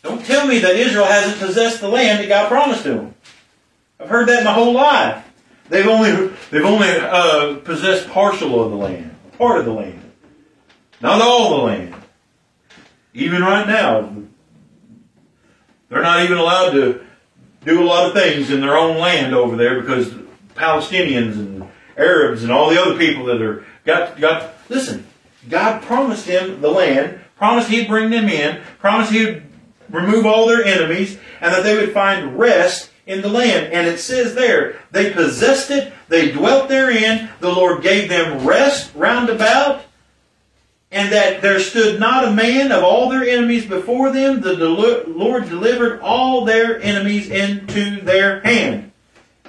Don't 0.03 0.25
tell 0.25 0.47
me 0.47 0.59
that 0.59 0.75
Israel 0.75 1.05
hasn't 1.05 1.39
possessed 1.39 1.81
the 1.81 1.89
land 1.89 2.19
that 2.19 2.29
God 2.29 2.49
promised 2.49 2.83
to 2.83 2.95
them. 2.95 3.15
I've 4.01 4.09
heard 4.09 4.29
that 4.29 4.45
my 4.45 4.53
whole 4.53 4.73
life. 4.73 5.25
They've 5.69 5.87
only 5.87 6.35
they've 6.51 6.65
only 6.65 6.89
uh, 6.89 7.57
possessed 7.65 8.09
partial 8.09 8.63
of 8.63 8.73
the 8.73 8.77
land, 8.77 9.15
part 9.39 9.61
of 9.61 9.65
the 9.65 9.73
land, 9.73 10.03
not 11.01 11.23
all 11.23 11.51
the 11.51 11.65
land. 11.65 11.95
Even 13.15 13.43
right 13.43 13.67
now, 13.67 14.13
they're 15.89 16.03
not 16.03 16.25
even 16.25 16.37
allowed 16.37 16.73
to 16.73 17.07
do 17.65 17.83
a 17.83 17.85
lot 17.85 18.07
of 18.07 18.13
things 18.13 18.51
in 18.51 18.61
their 18.61 18.77
own 18.77 18.99
land 18.99 19.35
over 19.35 19.57
there 19.57 19.81
because 19.81 20.11
Palestinians 20.55 21.35
and 21.35 21.52
Arabs 21.97 22.43
and 22.43 22.53
all 22.53 22.71
the 22.71 22.81
other 22.81 22.97
people 22.97 23.25
that 23.27 23.43
are 23.43 23.65
got 23.85 24.21
got. 24.21 24.55
Listen, 24.69 25.07
God 25.49 25.83
promised 25.83 26.27
them 26.27 26.61
the 26.61 26.71
land, 26.71 27.21
promised 27.37 27.69
He'd 27.69 27.89
bring 27.89 28.11
them 28.11 28.29
in, 28.29 28.63
promised 28.79 29.13
He'd 29.13 29.43
remove 29.91 30.27
all 30.27 30.47
their 30.47 30.65
enemies, 30.65 31.19
and 31.41 31.53
that 31.53 31.63
they 31.63 31.77
would 31.77 31.93
find 31.93 32.39
rest 32.39 32.91
in 33.07 33.21
the 33.21 33.29
land. 33.29 33.73
And 33.73 33.87
it 33.87 33.99
says 33.99 34.35
there, 34.35 34.81
they 34.91 35.13
possessed 35.13 35.71
it, 35.71 35.93
they 36.09 36.31
dwelt 36.33 36.69
therein, 36.69 37.29
the 37.41 37.53
Lord 37.53 37.83
gave 37.83 38.09
them 38.09 38.47
rest 38.47 38.93
round 38.95 39.29
about, 39.29 39.83
and 40.91 41.11
that 41.13 41.43
there 41.43 41.59
stood 41.59 41.99
not 41.99 42.27
a 42.27 42.31
man 42.31 42.71
of 42.71 42.85
all 42.85 43.09
their 43.09 43.25
enemies 43.25 43.65
before 43.65 44.13
them. 44.13 44.41
The 44.43 44.55
Lord 44.55 45.49
delivered 45.49 46.01
all 46.01 46.45
their 46.45 46.81
enemies 46.81 47.31
into 47.31 48.01
their 48.03 48.41
hand, 48.41 48.93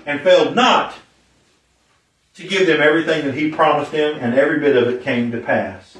and 0.06 0.22
failed 0.22 0.56
not 0.56 0.96
to 2.36 2.48
give 2.48 2.68
them 2.68 2.82
everything 2.82 3.26
that 3.26 3.36
He 3.36 3.52
promised 3.52 3.92
them, 3.92 4.18
and 4.20 4.34
every 4.34 4.60
bit 4.60 4.76
of 4.76 4.88
it 4.88 5.04
came 5.04 5.32
to 5.32 5.40
pass. 5.40 5.98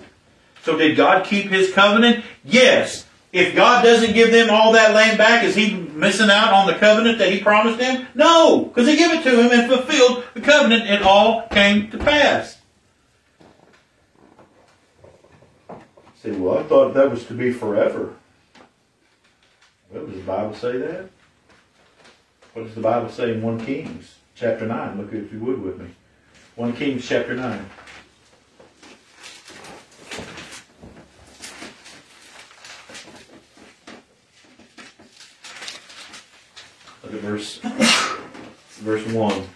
So 0.64 0.78
did 0.78 0.96
God 0.98 1.26
keep 1.26 1.50
His 1.50 1.72
covenant? 1.74 2.24
Yes. 2.44 3.06
If 3.32 3.56
God 3.56 3.84
doesn't 3.84 4.14
give 4.14 4.32
them 4.32 4.50
all 4.52 4.74
that 4.74 4.94
land 4.94 5.18
back, 5.18 5.44
is 5.44 5.56
He 5.56 5.74
missing 5.74 6.30
out 6.30 6.54
on 6.54 6.68
the 6.68 6.76
covenant 6.76 7.18
that 7.18 7.32
He 7.32 7.40
promised 7.40 7.80
them? 7.80 8.08
No, 8.16 8.66
because 8.66 8.88
He 8.88 8.96
gave 8.96 9.12
it 9.12 9.24
to 9.24 9.42
him 9.42 9.52
and 9.52 9.72
fulfilled 9.72 10.24
the 10.34 10.42
covenant. 10.42 10.90
It 10.90 11.02
all 11.02 11.48
came 11.48 11.90
to 11.92 11.98
pass. 11.98 12.60
Say, 16.22 16.32
well, 16.32 16.60
I 16.60 16.64
thought 16.64 16.94
that 16.94 17.12
was 17.12 17.26
to 17.26 17.34
be 17.34 17.52
forever. 17.52 18.16
Well, 19.92 20.06
does 20.06 20.16
the 20.16 20.22
Bible 20.22 20.56
say 20.56 20.78
that? 20.78 21.10
What 22.54 22.66
does 22.66 22.76
the 22.76 22.82
Bible 22.82 23.10
say 23.10 23.34
in 23.34 23.42
1 23.42 23.66
Kings 23.66 24.16
chapter 24.36 24.66
9? 24.66 24.98
Look 24.98 25.12
if 25.12 25.34
you 25.34 25.40
would 25.40 25.62
with 25.62 25.80
me. 25.80 25.88
1 26.56 26.74
Kings 26.74 27.08
chapter 27.08 27.34
9. 27.34 27.70
Look 37.04 37.14
at 37.14 37.20
verse 37.22 37.58
verse 38.84 39.04
1. 39.08 39.48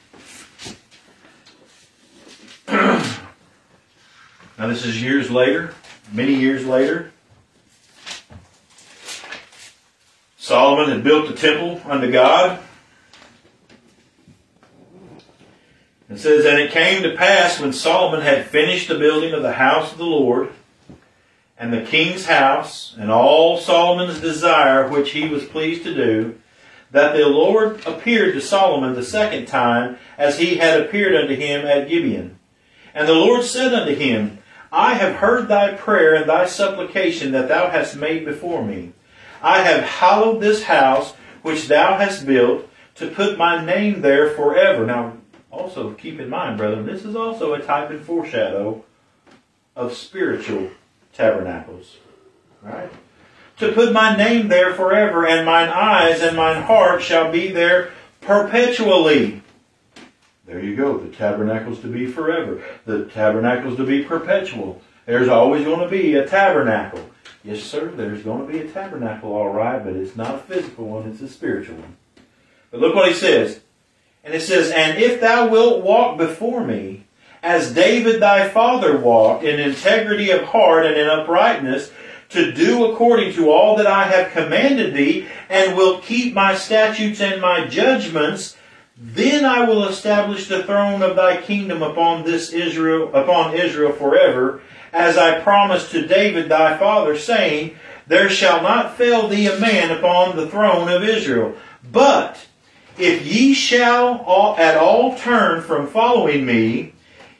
now 2.67 4.65
this 4.67 4.83
is 4.83 4.99
years 4.99 5.29
later, 5.29 5.75
many 6.11 6.33
years 6.33 6.65
later. 6.65 7.11
Solomon 10.39 10.89
had 10.89 11.03
built 11.03 11.27
the 11.27 11.35
temple 11.35 11.79
unto 11.85 12.11
God. 12.11 12.59
It 16.17 16.21
says, 16.21 16.45
And 16.45 16.57
it 16.57 16.71
came 16.71 17.03
to 17.03 17.15
pass 17.15 17.59
when 17.59 17.71
Solomon 17.71 18.21
had 18.21 18.47
finished 18.47 18.87
the 18.87 18.97
building 18.97 19.33
of 19.33 19.43
the 19.43 19.53
house 19.53 19.91
of 19.91 19.99
the 19.99 20.03
Lord, 20.03 20.49
and 21.59 21.71
the 21.71 21.83
king's 21.83 22.25
house, 22.25 22.95
and 22.97 23.11
all 23.11 23.59
Solomon's 23.59 24.19
desire 24.19 24.87
which 24.89 25.11
he 25.11 25.29
was 25.29 25.45
pleased 25.45 25.83
to 25.83 25.93
do, 25.93 26.39
that 26.89 27.15
the 27.15 27.27
Lord 27.27 27.85
appeared 27.85 28.33
to 28.33 28.41
Solomon 28.41 28.95
the 28.95 29.03
second 29.03 29.45
time, 29.45 29.99
as 30.17 30.39
he 30.39 30.55
had 30.55 30.81
appeared 30.81 31.13
unto 31.13 31.35
him 31.35 31.67
at 31.67 31.87
Gibeon. 31.87 32.39
And 32.95 33.07
the 33.07 33.13
Lord 33.13 33.43
said 33.43 33.75
unto 33.75 33.93
him, 33.93 34.39
I 34.71 34.95
have 34.95 35.17
heard 35.17 35.47
thy 35.47 35.75
prayer 35.75 36.15
and 36.15 36.27
thy 36.27 36.47
supplication 36.47 37.31
that 37.33 37.47
thou 37.47 37.69
hast 37.69 37.95
made 37.95 38.25
before 38.25 38.65
me. 38.65 38.93
I 39.43 39.61
have 39.61 39.83
hallowed 39.83 40.41
this 40.41 40.63
house 40.63 41.13
which 41.43 41.67
thou 41.67 41.99
hast 41.99 42.25
built 42.25 42.67
to 42.95 43.07
put 43.07 43.37
my 43.37 43.63
name 43.63 44.01
there 44.01 44.31
forever. 44.31 44.83
Now, 44.83 45.16
also 45.57 45.93
keep 45.93 46.19
in 46.19 46.29
mind, 46.29 46.57
brethren, 46.57 46.85
this 46.85 47.03
is 47.03 47.15
also 47.15 47.53
a 47.53 47.61
type 47.61 47.89
and 47.89 48.03
foreshadow 48.03 48.83
of 49.75 49.93
spiritual 49.93 50.69
tabernacles. 51.13 51.97
Right? 52.61 52.91
To 53.59 53.71
put 53.71 53.91
my 53.91 54.15
name 54.15 54.47
there 54.47 54.73
forever, 54.73 55.25
and 55.25 55.45
mine 55.45 55.69
eyes 55.69 56.21
and 56.21 56.37
mine 56.37 56.63
heart 56.63 57.01
shall 57.01 57.31
be 57.31 57.51
there 57.51 57.91
perpetually. 58.21 59.41
There 60.45 60.63
you 60.63 60.75
go. 60.75 60.97
The 60.97 61.09
tabernacle's 61.09 61.79
to 61.81 61.87
be 61.87 62.05
forever. 62.05 62.63
The 62.85 63.05
tabernacle's 63.05 63.77
to 63.77 63.85
be 63.85 64.03
perpetual. 64.03 64.81
There's 65.05 65.27
always 65.27 65.65
going 65.65 65.79
to 65.79 65.89
be 65.89 66.15
a 66.15 66.27
tabernacle. 66.27 67.09
Yes, 67.43 67.63
sir, 67.63 67.87
there's 67.87 68.23
going 68.23 68.45
to 68.45 68.51
be 68.51 68.59
a 68.59 68.69
tabernacle, 68.69 69.31
all 69.31 69.49
right, 69.49 69.83
but 69.83 69.95
it's 69.95 70.15
not 70.15 70.35
a 70.35 70.39
physical 70.39 70.87
one, 70.87 71.09
it's 71.09 71.21
a 71.21 71.29
spiritual 71.29 71.77
one. 71.77 71.95
But 72.71 72.81
look 72.81 72.93
what 72.93 73.07
he 73.07 73.13
says. 73.13 73.61
And 74.27 74.35
it 74.35 74.41
says, 74.41 74.71
And 74.71 74.97
if 74.97 75.21
thou 75.21 75.47
wilt 75.47 75.85
walk 75.85 76.17
before 76.17 76.61
me, 76.61 77.05
as 77.41 77.73
David 77.73 78.21
thy 78.21 78.49
father 78.49 78.97
walked, 78.97 79.45
in 79.45 79.57
integrity 79.57 80.31
of 80.31 80.43
heart 80.43 80.85
and 80.85 80.97
in 80.97 81.07
uprightness, 81.07 81.91
to 82.29 82.51
do 82.51 82.91
according 82.91 83.33
to 83.35 83.49
all 83.49 83.77
that 83.77 83.87
I 83.87 84.03
have 84.03 84.33
commanded 84.33 84.93
thee, 84.93 85.29
and 85.49 85.77
will 85.77 86.01
keep 86.01 86.33
my 86.33 86.55
statutes 86.55 87.21
and 87.21 87.41
my 87.41 87.67
judgments, 87.67 88.57
then 88.97 89.45
I 89.45 89.63
will 89.63 89.87
establish 89.87 90.49
the 90.49 90.63
throne 90.63 91.01
of 91.01 91.15
thy 91.15 91.41
kingdom 91.41 91.81
upon 91.81 92.25
this 92.25 92.51
Israel, 92.51 93.15
upon 93.15 93.53
Israel 93.53 93.93
forever, 93.93 94.61
as 94.91 95.17
I 95.17 95.39
promised 95.39 95.91
to 95.91 96.05
David 96.05 96.49
thy 96.49 96.77
father, 96.77 97.17
saying, 97.17 97.77
There 98.07 98.29
shall 98.29 98.61
not 98.61 98.97
fail 98.97 99.29
thee 99.29 99.47
a 99.47 99.57
man 99.57 99.89
upon 99.89 100.35
the 100.35 100.49
throne 100.49 100.89
of 100.89 101.01
Israel. 101.01 101.55
But 101.89 102.46
if 102.97 103.25
ye 103.25 103.53
shall 103.53 104.55
at 104.57 104.77
all 104.77 105.15
turn 105.15 105.61
from 105.61 105.87
following 105.87 106.45
me, 106.45 106.93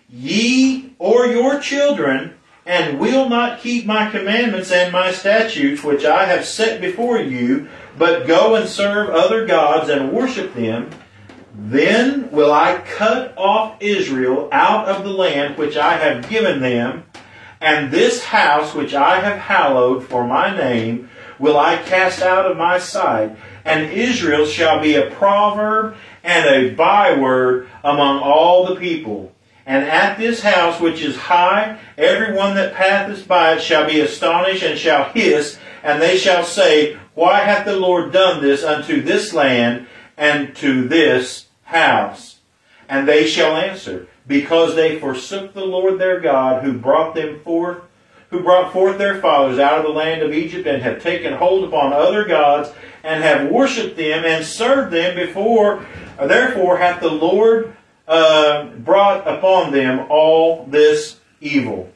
ye 0.10 0.94
or 1.00 1.28
your 1.28 1.60
children, 1.60 2.34
and 2.66 3.00
will 3.00 3.30
not 3.30 3.60
keep 3.62 3.86
my 3.86 4.10
commandments 4.10 4.72
and 4.72 4.92
my 4.92 5.12
statutes 5.12 5.84
which 5.84 6.04
I 6.04 6.26
have 6.26 6.46
set 6.46 6.82
before 6.82 7.18
you, 7.18 7.70
but 7.98 8.28
go 8.28 8.56
and 8.56 8.68
serve 8.68 9.10
other 9.10 9.46
gods 9.46 9.90
and 9.90 10.12
worship 10.12 10.54
them, 10.54 10.90
then 11.56 12.30
will 12.30 12.54
I 12.54 12.82
cut 12.86 13.34
off 13.38 13.82
Israel 13.82 14.50
out 14.52 14.88
of 14.88 15.04
the 15.04 15.14
land 15.14 15.58
which 15.58 15.76
I 15.76 15.94
have 15.98 16.30
given 16.30 16.60
them, 16.60 17.06
and 17.60 17.90
this 17.90 18.26
house 18.26 18.76
which 18.76 18.94
I 18.94 19.22
have 19.22 19.40
hallowed 19.40 20.04
for 20.04 20.28
my 20.28 20.56
name 20.56 21.10
will 21.40 21.58
I 21.58 21.78
cast 21.78 22.22
out 22.22 22.50
of 22.50 22.58
my 22.58 22.80
sight, 22.80 23.36
and 23.66 23.92
Israel 23.92 24.46
shall 24.46 24.82
be 24.82 24.96
a 24.96 25.12
proverb 25.12 25.96
and 26.24 26.46
a 26.48 26.74
byword 26.74 27.70
among 27.84 28.20
all 28.20 28.66
the 28.66 28.76
people. 28.76 29.34
And 29.66 29.84
at 29.84 30.18
this 30.18 30.42
house 30.42 30.80
which 30.80 31.02
is 31.02 31.18
high, 31.18 31.78
every 31.98 32.34
one 32.34 32.56
that 32.56 32.74
passeth 32.74 33.28
by 33.28 33.56
it 33.56 33.62
shall 33.62 33.86
be 33.86 34.00
astonished 34.00 34.64
and 34.64 34.80
shall 34.80 35.10
hiss, 35.10 35.60
and 35.84 36.02
they 36.02 36.18
shall 36.18 36.44
say, 36.44 36.98
Why 37.14 37.40
hath 37.40 37.66
the 37.66 37.76
Lord 37.76 38.14
done 38.14 38.42
this 38.42 38.64
unto 38.64 39.02
this 39.02 39.34
land 39.34 39.88
and 40.16 40.56
to 40.58 40.88
this 40.88 41.48
house? 41.64 42.40
And 42.88 43.08
they 43.08 43.28
shall 43.28 43.58
answer, 43.58 44.08
Because 44.26 44.76
they 44.76 45.00
forsook 45.00 45.54
the 45.54 45.66
Lord 45.66 46.00
their 46.00 46.22
God, 46.22 46.64
who 46.64 46.72
brought 46.72 47.14
them 47.14 47.42
forth, 47.42 47.80
who 48.30 48.44
brought 48.44 48.74
forth 48.74 48.98
their 48.98 49.22
fathers 49.22 49.60
out 49.60 49.78
of 49.78 49.84
the 49.84 49.90
land 49.90 50.22
of 50.22 50.34
Egypt, 50.34 50.68
and 50.68 50.82
have 50.82 51.02
taken 51.02 51.34
hold 51.34 51.64
upon 51.64 51.94
other 51.94 52.26
gods, 52.26 52.70
and 53.04 53.24
have 53.24 53.50
worshipped 53.50 53.98
them 53.98 54.26
and 54.26 54.46
served 54.46 54.92
them 54.92 55.16
before. 55.16 55.86
Therefore 56.20 56.78
hath 56.78 57.00
the 57.00 57.10
Lord 57.10 57.76
uh, 58.08 58.66
brought 58.66 59.28
upon 59.28 59.72
them 59.72 60.08
all 60.10 60.66
this 60.66 61.20
evil. 61.42 61.92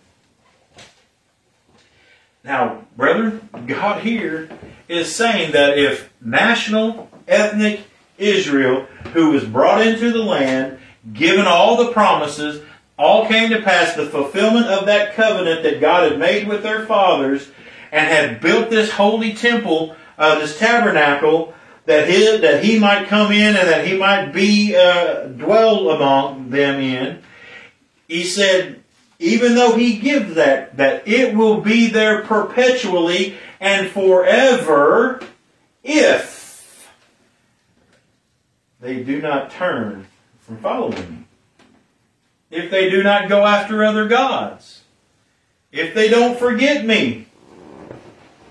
Now, 2.44 2.86
brethren, 2.98 3.50
God 3.68 4.02
here 4.02 4.50
is 4.88 5.16
saying 5.16 5.52
that 5.52 5.78
if 5.78 6.12
national, 6.22 7.10
ethnic 7.28 7.82
Israel, 8.18 8.88
who 9.14 9.32
was 9.32 9.44
brought 9.44 9.86
into 9.86 10.12
the 10.12 10.24
land, 10.24 10.80
given 11.14 11.46
all 11.46 11.84
the 11.84 11.92
promises, 11.92 12.64
all 13.02 13.28
came 13.28 13.50
to 13.50 13.62
pass, 13.62 13.96
the 13.96 14.06
fulfillment 14.06 14.68
of 14.68 14.86
that 14.86 15.16
covenant 15.16 15.64
that 15.64 15.82
God 15.82 16.10
had 16.10 16.20
made 16.20 16.48
with 16.48 16.62
their 16.62 16.86
fathers, 16.86 17.50
and 17.92 18.08
had 18.08 18.40
built 18.40 18.70
this 18.70 18.92
holy 18.92 19.34
temple, 19.34 19.96
uh, 20.18 20.40
this 20.40 20.60
tabernacle, 20.60 21.54
that 21.86 22.08
he, 22.08 22.38
that 22.38 22.64
he 22.64 22.78
might 22.78 23.08
come 23.08 23.32
in 23.32 23.56
and 23.56 23.68
that 23.68 23.88
he 23.88 23.98
might 23.98 24.32
be 24.32 24.76
uh, 24.76 25.26
dwell 25.26 25.90
among 25.90 26.52
them 26.52 26.80
in. 26.80 27.24
He 28.08 28.24
said, 28.24 28.84
even 29.18 29.56
though 29.56 29.76
he 29.76 29.98
gives 29.98 30.36
that, 30.36 30.78
that 30.78 31.08
it 31.08 31.36
will 31.36 31.60
be 31.60 31.88
there 31.88 32.22
perpetually 32.22 33.36
and 33.60 33.90
forever 33.90 35.22
if 35.84 36.88
they 38.80 39.04
do 39.04 39.22
not 39.22 39.50
turn 39.50 40.08
from 40.40 40.58
following 40.58 41.12
me. 41.12 41.21
If 42.52 42.70
they 42.70 42.90
do 42.90 43.02
not 43.02 43.30
go 43.30 43.46
after 43.46 43.84
other 43.84 44.08
gods. 44.08 44.84
If 45.72 45.96
they 45.96 46.10
don't 46.10 46.38
forget 46.38 46.86
me 46.86 47.28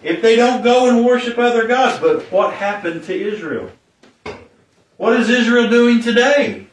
if 0.03 0.23
they 0.23 0.37
don't 0.37 0.63
go 0.63 0.89
and 0.89 1.05
worship 1.05 1.39
other 1.39 1.67
gods. 1.67 2.01
But 2.01 2.31
what 2.33 2.55
happened 2.55 3.05
to 3.05 3.15
Israel? 3.15 3.71
What 4.97 5.19
is 5.19 5.29
Israel 5.29 5.69
doing 5.69 6.03
today? 6.03 6.67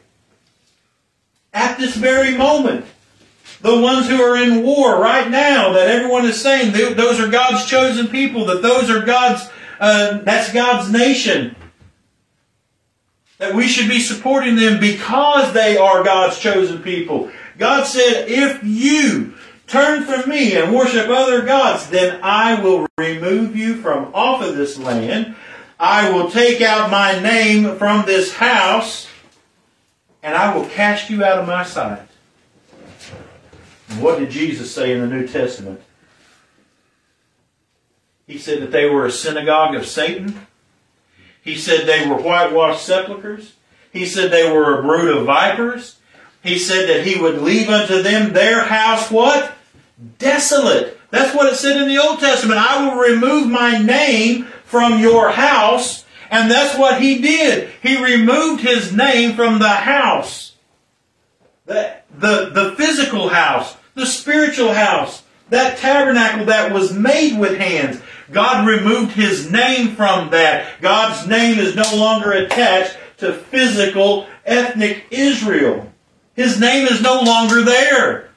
At 1.52 1.78
this 1.78 1.96
very 1.96 2.36
moment. 2.36 2.86
The 3.60 3.80
ones 3.80 4.08
who 4.08 4.22
are 4.22 4.36
in 4.36 4.62
war 4.62 5.00
right 5.00 5.28
now, 5.28 5.72
that 5.72 5.88
everyone 5.88 6.24
is 6.24 6.40
saying 6.40 6.72
those 6.72 7.18
are 7.18 7.28
God's 7.28 7.66
chosen 7.66 8.06
people, 8.06 8.44
that 8.46 8.62
those 8.62 8.88
are 8.88 9.04
God's, 9.04 9.50
uh, 9.80 10.18
that's 10.18 10.52
God's 10.52 10.92
nation. 10.92 11.56
That 13.38 13.54
we 13.54 13.68
should 13.68 13.88
be 13.88 14.00
supporting 14.00 14.56
them 14.56 14.80
because 14.80 15.52
they 15.52 15.76
are 15.76 16.02
God's 16.02 16.38
chosen 16.38 16.82
people. 16.82 17.30
God 17.56 17.84
said, 17.84 18.28
if 18.28 18.62
you 18.62 19.34
Turn 19.68 20.04
from 20.04 20.30
me 20.30 20.56
and 20.56 20.74
worship 20.74 21.10
other 21.10 21.42
gods, 21.42 21.90
then 21.90 22.20
I 22.22 22.60
will 22.60 22.86
remove 22.96 23.54
you 23.54 23.76
from 23.76 24.10
off 24.14 24.42
of 24.42 24.56
this 24.56 24.78
land. 24.78 25.36
I 25.78 26.10
will 26.10 26.30
take 26.30 26.62
out 26.62 26.90
my 26.90 27.20
name 27.20 27.76
from 27.76 28.06
this 28.06 28.32
house, 28.32 29.08
and 30.22 30.34
I 30.34 30.56
will 30.56 30.66
cast 30.66 31.10
you 31.10 31.22
out 31.22 31.38
of 31.38 31.46
my 31.46 31.64
sight. 31.64 32.00
What 33.98 34.18
did 34.18 34.30
Jesus 34.30 34.74
say 34.74 34.92
in 34.92 35.02
the 35.02 35.06
New 35.06 35.28
Testament? 35.28 35.82
He 38.26 38.38
said 38.38 38.62
that 38.62 38.72
they 38.72 38.86
were 38.88 39.04
a 39.04 39.12
synagogue 39.12 39.74
of 39.74 39.86
Satan. 39.86 40.46
He 41.48 41.56
said 41.56 41.86
they 41.86 42.06
were 42.06 42.16
whitewashed 42.16 42.84
sepulchres. 42.84 43.54
He 43.90 44.04
said 44.04 44.30
they 44.30 44.52
were 44.52 44.78
a 44.78 44.82
brood 44.82 45.16
of 45.16 45.24
vipers. 45.24 45.98
He 46.42 46.58
said 46.58 46.88
that 46.88 47.06
he 47.06 47.18
would 47.18 47.40
leave 47.40 47.68
unto 47.68 48.02
them 48.02 48.32
their 48.32 48.64
house 48.64 49.10
what? 49.10 49.54
desolate. 50.18 50.98
That's 51.10 51.34
what 51.34 51.50
it 51.50 51.56
said 51.56 51.80
in 51.80 51.88
the 51.88 51.98
Old 51.98 52.20
Testament. 52.20 52.60
I 52.60 52.86
will 52.86 53.00
remove 53.00 53.48
my 53.48 53.78
name 53.78 54.44
from 54.64 55.00
your 55.00 55.30
house. 55.30 56.04
And 56.30 56.50
that's 56.50 56.78
what 56.78 57.00
he 57.00 57.20
did. 57.20 57.70
He 57.82 58.02
removed 58.02 58.62
his 58.62 58.92
name 58.92 59.34
from 59.34 59.58
the 59.58 59.68
house. 59.68 60.54
The, 61.64 61.96
the, 62.16 62.50
the 62.52 62.74
physical 62.76 63.30
house, 63.30 63.74
the 63.94 64.06
spiritual 64.06 64.74
house, 64.74 65.22
that 65.48 65.78
tabernacle 65.78 66.44
that 66.46 66.72
was 66.72 66.92
made 66.92 67.38
with 67.38 67.56
hands. 67.56 68.02
God 68.30 68.66
removed 68.66 69.12
his 69.12 69.50
name 69.50 69.94
from 69.94 70.30
that. 70.30 70.80
God's 70.80 71.26
name 71.26 71.58
is 71.58 71.74
no 71.74 71.96
longer 71.96 72.32
attached 72.32 72.96
to 73.18 73.32
physical, 73.32 74.26
ethnic 74.44 75.06
Israel. 75.10 75.92
His 76.34 76.60
name 76.60 76.86
is 76.86 77.02
no 77.02 77.20
longer 77.22 77.62
there 77.62 78.28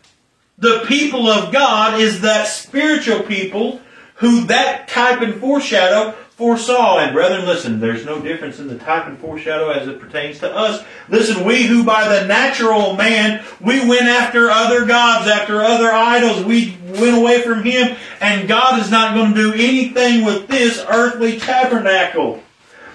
the 0.61 0.85
people 0.87 1.27
of 1.27 1.51
God 1.51 1.99
is 1.99 2.21
that 2.21 2.47
spiritual 2.47 3.23
people 3.23 3.81
who 4.15 4.45
that 4.45 4.87
type 4.87 5.21
and 5.21 5.41
foreshadow 5.41 6.15
foresaw. 6.41 6.97
And 6.97 7.13
brethren, 7.13 7.45
listen, 7.45 7.79
there's 7.79 8.03
no 8.03 8.19
difference 8.19 8.57
in 8.57 8.67
the 8.67 8.79
type 8.79 9.05
and 9.05 9.15
foreshadow 9.19 9.69
as 9.69 9.87
it 9.87 9.99
pertains 9.99 10.39
to 10.39 10.51
us. 10.51 10.83
Listen, 11.07 11.45
we 11.45 11.67
who 11.67 11.83
by 11.83 12.07
the 12.07 12.25
natural 12.25 12.95
man, 12.95 13.45
we 13.59 13.87
went 13.87 14.07
after 14.07 14.49
other 14.49 14.85
gods, 14.85 15.27
after 15.27 15.61
other 15.61 15.91
idols, 15.91 16.43
we 16.43 16.75
went 16.93 17.15
away 17.15 17.43
from 17.43 17.61
Him, 17.61 17.95
and 18.19 18.47
God 18.47 18.81
is 18.81 18.89
not 18.89 19.13
going 19.13 19.35
to 19.35 19.51
do 19.51 19.53
anything 19.53 20.25
with 20.25 20.47
this 20.47 20.83
earthly 20.89 21.39
tabernacle 21.39 22.41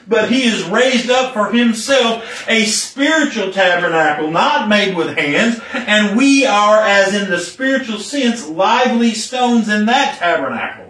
but 0.09 0.31
he 0.31 0.43
has 0.43 0.63
raised 0.69 1.11
up 1.11 1.33
for 1.33 1.51
himself 1.51 2.49
a 2.49 2.65
spiritual 2.67 3.53
tabernacle, 3.53 4.31
not 4.31 4.69
made 4.69 4.97
with 4.97 5.17
hands, 5.17 5.61
and 5.73 6.17
we 6.17 6.47
are, 6.47 6.81
as 6.81 7.13
in 7.13 7.29
the 7.29 7.41
spiritual 7.41 7.99
sense, 7.99 8.49
lively 8.49 9.15
stones 9.15 9.69
in 9.69 9.87
that 9.87 10.17
tabernacle. 10.17 10.86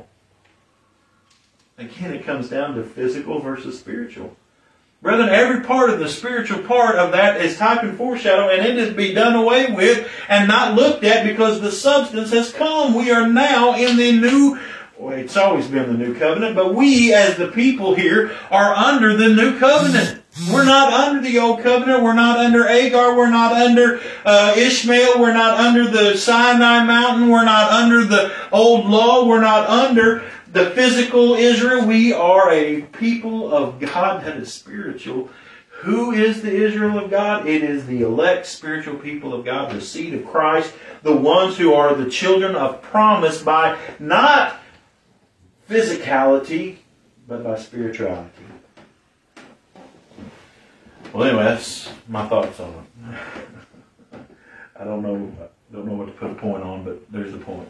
Again, 1.79 2.15
it 2.15 2.25
comes 2.25 2.49
down 2.49 2.75
to 2.77 2.83
physical 2.83 3.39
versus 3.39 3.79
spiritual. 3.79 4.35
Brethren, 5.03 5.29
every 5.29 5.61
part 5.61 5.91
of 5.91 5.99
the 5.99 6.09
spiritual 6.09 6.63
part 6.63 6.97
of 6.97 7.13
that 7.13 7.41
is 7.41 7.59
type 7.59 7.83
and 7.83 7.99
foreshadow, 7.99 8.49
and 8.49 8.67
it 8.67 8.79
is 8.79 8.95
be 8.95 9.13
done 9.13 9.35
away 9.35 9.71
with 9.71 10.09
and 10.29 10.49
not 10.49 10.75
looked 10.75 11.05
at 11.05 11.27
because 11.27 11.61
the 11.61 11.71
substance 11.71 12.31
has 12.31 12.51
come. 12.51 12.95
We 12.95 13.11
are 13.11 13.29
now 13.29 13.77
in 13.77 13.97
the 13.99 14.13
new 14.13 14.59
well, 14.99 15.13
it's 15.19 15.37
always 15.37 15.67
been 15.69 15.89
the 15.89 16.07
new 16.07 16.19
covenant, 16.19 16.57
but 16.57 16.75
we 16.75 17.13
as 17.13 17.37
the 17.37 17.49
people 17.49 17.95
here 17.95 18.35
are 18.51 18.75
under 18.75 19.15
the 19.15 19.29
new 19.29 19.59
covenant. 19.59 20.23
We're 20.51 20.65
not 20.65 20.91
under 20.91 21.21
the 21.21 21.39
old 21.39 21.63
covenant. 21.63 22.03
We're 22.03 22.15
not 22.15 22.39
under 22.39 22.67
Agar. 22.67 23.15
We're 23.15 23.29
not 23.29 23.53
under 23.53 24.01
uh, 24.25 24.55
Ishmael. 24.57 25.21
We're 25.21 25.35
not 25.35 25.59
under 25.61 25.87
the 25.91 26.17
Sinai 26.17 26.85
mountain. 26.85 27.29
We're 27.29 27.45
not 27.45 27.71
under 27.73 28.05
the 28.05 28.33
old 28.53 28.87
law. 28.87 29.27
We're 29.27 29.43
not 29.43 29.69
under 29.69 30.25
the 30.53 30.71
physical 30.71 31.35
Israel. 31.35 31.87
We 31.87 32.13
are 32.13 32.51
a 32.51 32.83
people 32.83 33.53
of 33.53 33.81
God 33.81 34.25
that 34.25 34.37
is 34.37 34.53
spiritual. 34.53 35.31
Who 35.81 36.13
is 36.13 36.43
the 36.43 36.53
Israel 36.53 36.99
of 36.99 37.11
God? 37.11 37.47
It 37.47 37.63
is 37.63 37.87
the 37.87 38.03
elect 38.03 38.47
spiritual 38.47 38.97
people 38.97 39.35
of 39.35 39.45
God, 39.45 39.73
the 39.73 39.81
seed 39.81 40.15
of 40.15 40.25
Christ, 40.27 40.73
the 41.03 41.15
ones 41.15 41.59
who 41.59 41.75
are 41.75 41.95
the 41.95 42.09
children 42.09 42.57
of 42.57 42.81
promise 42.81 43.43
by 43.43 43.79
not 43.99 44.59
physicality, 45.69 46.79
but 47.29 47.45
by 47.45 47.59
spirituality. 47.59 48.31
Well, 51.13 51.25
anyway, 51.25 51.45
that's 51.45 51.91
my 52.09 52.27
thoughts 52.27 52.59
on 52.61 52.87
it. 53.03 54.19
I 54.79 54.85
don't 54.85 55.03
know, 55.03 55.33
don't 55.73 55.87
know 55.87 55.95
what 55.95 56.07
to 56.07 56.13
put 56.13 56.31
a 56.31 56.35
point 56.35 56.63
on, 56.63 56.85
but 56.85 57.11
there's 57.11 57.33
the 57.33 57.39
point. 57.39 57.69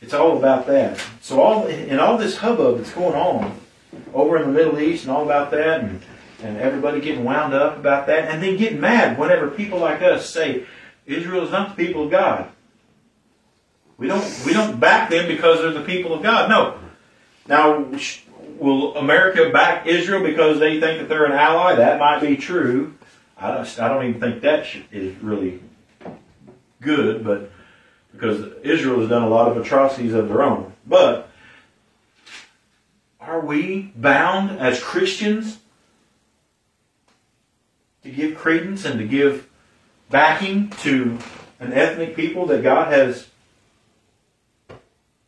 It's 0.00 0.14
all 0.14 0.38
about 0.38 0.66
that. 0.66 1.02
So 1.20 1.40
all 1.40 1.66
in 1.66 1.98
all 1.98 2.16
this 2.16 2.36
hubbub 2.36 2.78
that's 2.78 2.92
going 2.92 3.14
on 3.14 3.58
over 4.14 4.36
in 4.36 4.42
the 4.42 4.52
Middle 4.52 4.78
East 4.78 5.04
and 5.04 5.12
all 5.12 5.24
about 5.24 5.50
that, 5.50 5.80
and 5.80 6.02
and 6.42 6.56
everybody 6.58 7.00
getting 7.00 7.24
wound 7.24 7.52
up 7.52 7.78
about 7.78 8.06
that, 8.06 8.28
and 8.28 8.42
then 8.42 8.56
getting 8.56 8.80
mad 8.80 9.18
whenever 9.18 9.50
people 9.50 9.78
like 9.78 10.02
us 10.02 10.30
say 10.30 10.66
Israel 11.06 11.44
is 11.44 11.50
not 11.50 11.76
the 11.76 11.84
people 11.84 12.04
of 12.04 12.10
God. 12.10 12.50
We 13.96 14.06
don't 14.06 14.42
we 14.46 14.52
don't 14.52 14.78
back 14.78 15.10
them 15.10 15.26
because 15.26 15.60
they're 15.60 15.72
the 15.72 15.82
people 15.82 16.14
of 16.14 16.22
God. 16.22 16.48
No. 16.48 16.78
Now, 17.48 17.90
will 18.58 18.96
America 18.96 19.50
back 19.50 19.86
Israel 19.86 20.22
because 20.22 20.60
they 20.60 20.78
think 20.78 21.00
that 21.00 21.08
they're 21.08 21.24
an 21.24 21.32
ally? 21.32 21.74
That 21.74 21.98
might 21.98 22.20
be 22.20 22.36
true. 22.36 22.94
I 23.36 23.52
don't, 23.52 23.80
I 23.80 23.88
don't 23.88 24.04
even 24.04 24.20
think 24.20 24.42
that 24.42 24.66
is 24.92 25.16
really 25.22 25.60
good, 26.80 27.24
but 27.24 27.50
because 28.18 28.52
Israel 28.64 28.98
has 28.98 29.08
done 29.08 29.22
a 29.22 29.28
lot 29.28 29.48
of 29.48 29.56
atrocities 29.56 30.12
of 30.12 30.28
their 30.28 30.42
own. 30.42 30.72
But 30.84 31.30
are 33.20 33.40
we 33.40 33.92
bound 33.94 34.58
as 34.58 34.82
Christians 34.82 35.58
to 38.02 38.10
give 38.10 38.36
credence 38.36 38.84
and 38.84 38.98
to 38.98 39.06
give 39.06 39.48
backing 40.10 40.70
to 40.82 41.18
an 41.60 41.72
ethnic 41.72 42.16
people 42.16 42.46
that 42.46 42.64
God 42.64 42.92
has 42.92 43.28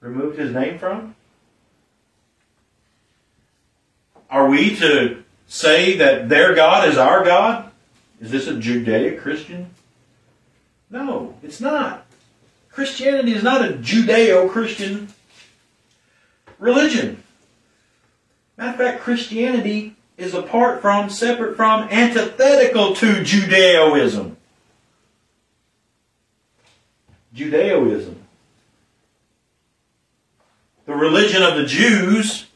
removed 0.01 0.37
his 0.37 0.53
name 0.53 0.77
from? 0.79 1.15
Are 4.29 4.49
we 4.49 4.75
to 4.77 5.23
say 5.47 5.97
that 5.97 6.29
their 6.29 6.57
God 6.57 6.89
is 6.89 6.99
our 6.99 7.25
God? 7.25 7.71
Is 8.21 8.33
this 8.33 8.49
a 8.49 8.55
Judeo 8.55 9.21
Christian? 9.21 9.71
No, 10.91 11.37
it's 11.41 11.61
not. 11.61 12.07
Christianity 12.73 13.33
is 13.33 13.43
not 13.43 13.65
a 13.65 13.75
Judeo 13.75 14.49
Christian 14.51 15.09
religion. 16.59 17.23
Matter 18.57 18.71
of 18.71 18.77
fact, 18.77 19.03
Christianity 19.03 19.97
is 20.17 20.35
apart 20.35 20.83
from, 20.83 21.11
separate 21.11 21.57
from, 21.57 21.89
antithetical 21.91 22.95
to 22.95 23.25
Judaism. 23.25 24.37
Judaism. 27.33 28.17
The 30.87 30.95
religion 30.95 31.43
of 31.43 31.57
the 31.57 31.67
Jews 31.67 32.47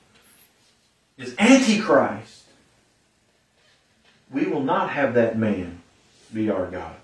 is 1.16 1.34
Antichrist. 1.38 2.44
We 4.30 4.46
will 4.46 4.62
not 4.62 4.90
have 4.90 5.14
that 5.14 5.38
man 5.38 5.80
be 6.32 6.50
our 6.50 6.66
God. 6.66 6.96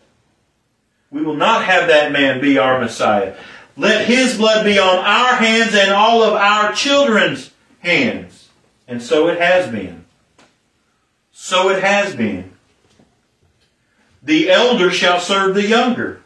We 1.10 1.22
will 1.22 1.36
not 1.36 1.64
have 1.64 1.88
that 1.88 2.12
man 2.12 2.40
be 2.40 2.58
our 2.58 2.80
Messiah. 2.80 3.36
Let 3.76 4.06
his 4.06 4.36
blood 4.36 4.64
be 4.64 4.78
on 4.78 4.98
our 4.98 5.36
hands 5.36 5.74
and 5.74 5.90
all 5.90 6.22
of 6.22 6.34
our 6.34 6.72
children's 6.72 7.50
hands. 7.80 8.48
And 8.86 9.02
so 9.02 9.28
it 9.28 9.40
has 9.40 9.70
been. 9.70 10.04
So 11.32 11.70
it 11.70 11.82
has 11.82 12.14
been. 12.14 12.52
The 14.22 14.50
elder 14.50 14.90
shall 14.90 15.18
serve 15.18 15.54
the 15.54 15.66
younger. 15.66 16.22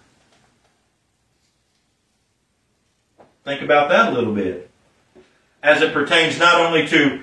Think 3.45 3.63
about 3.63 3.91
that 3.91 4.13
a 4.13 4.15
little 4.15 4.35
bit. 4.35 4.71
As 5.63 5.81
it 5.81 5.93
pertains 5.93 6.39
not 6.39 6.61
only 6.61 6.87
to 6.89 7.23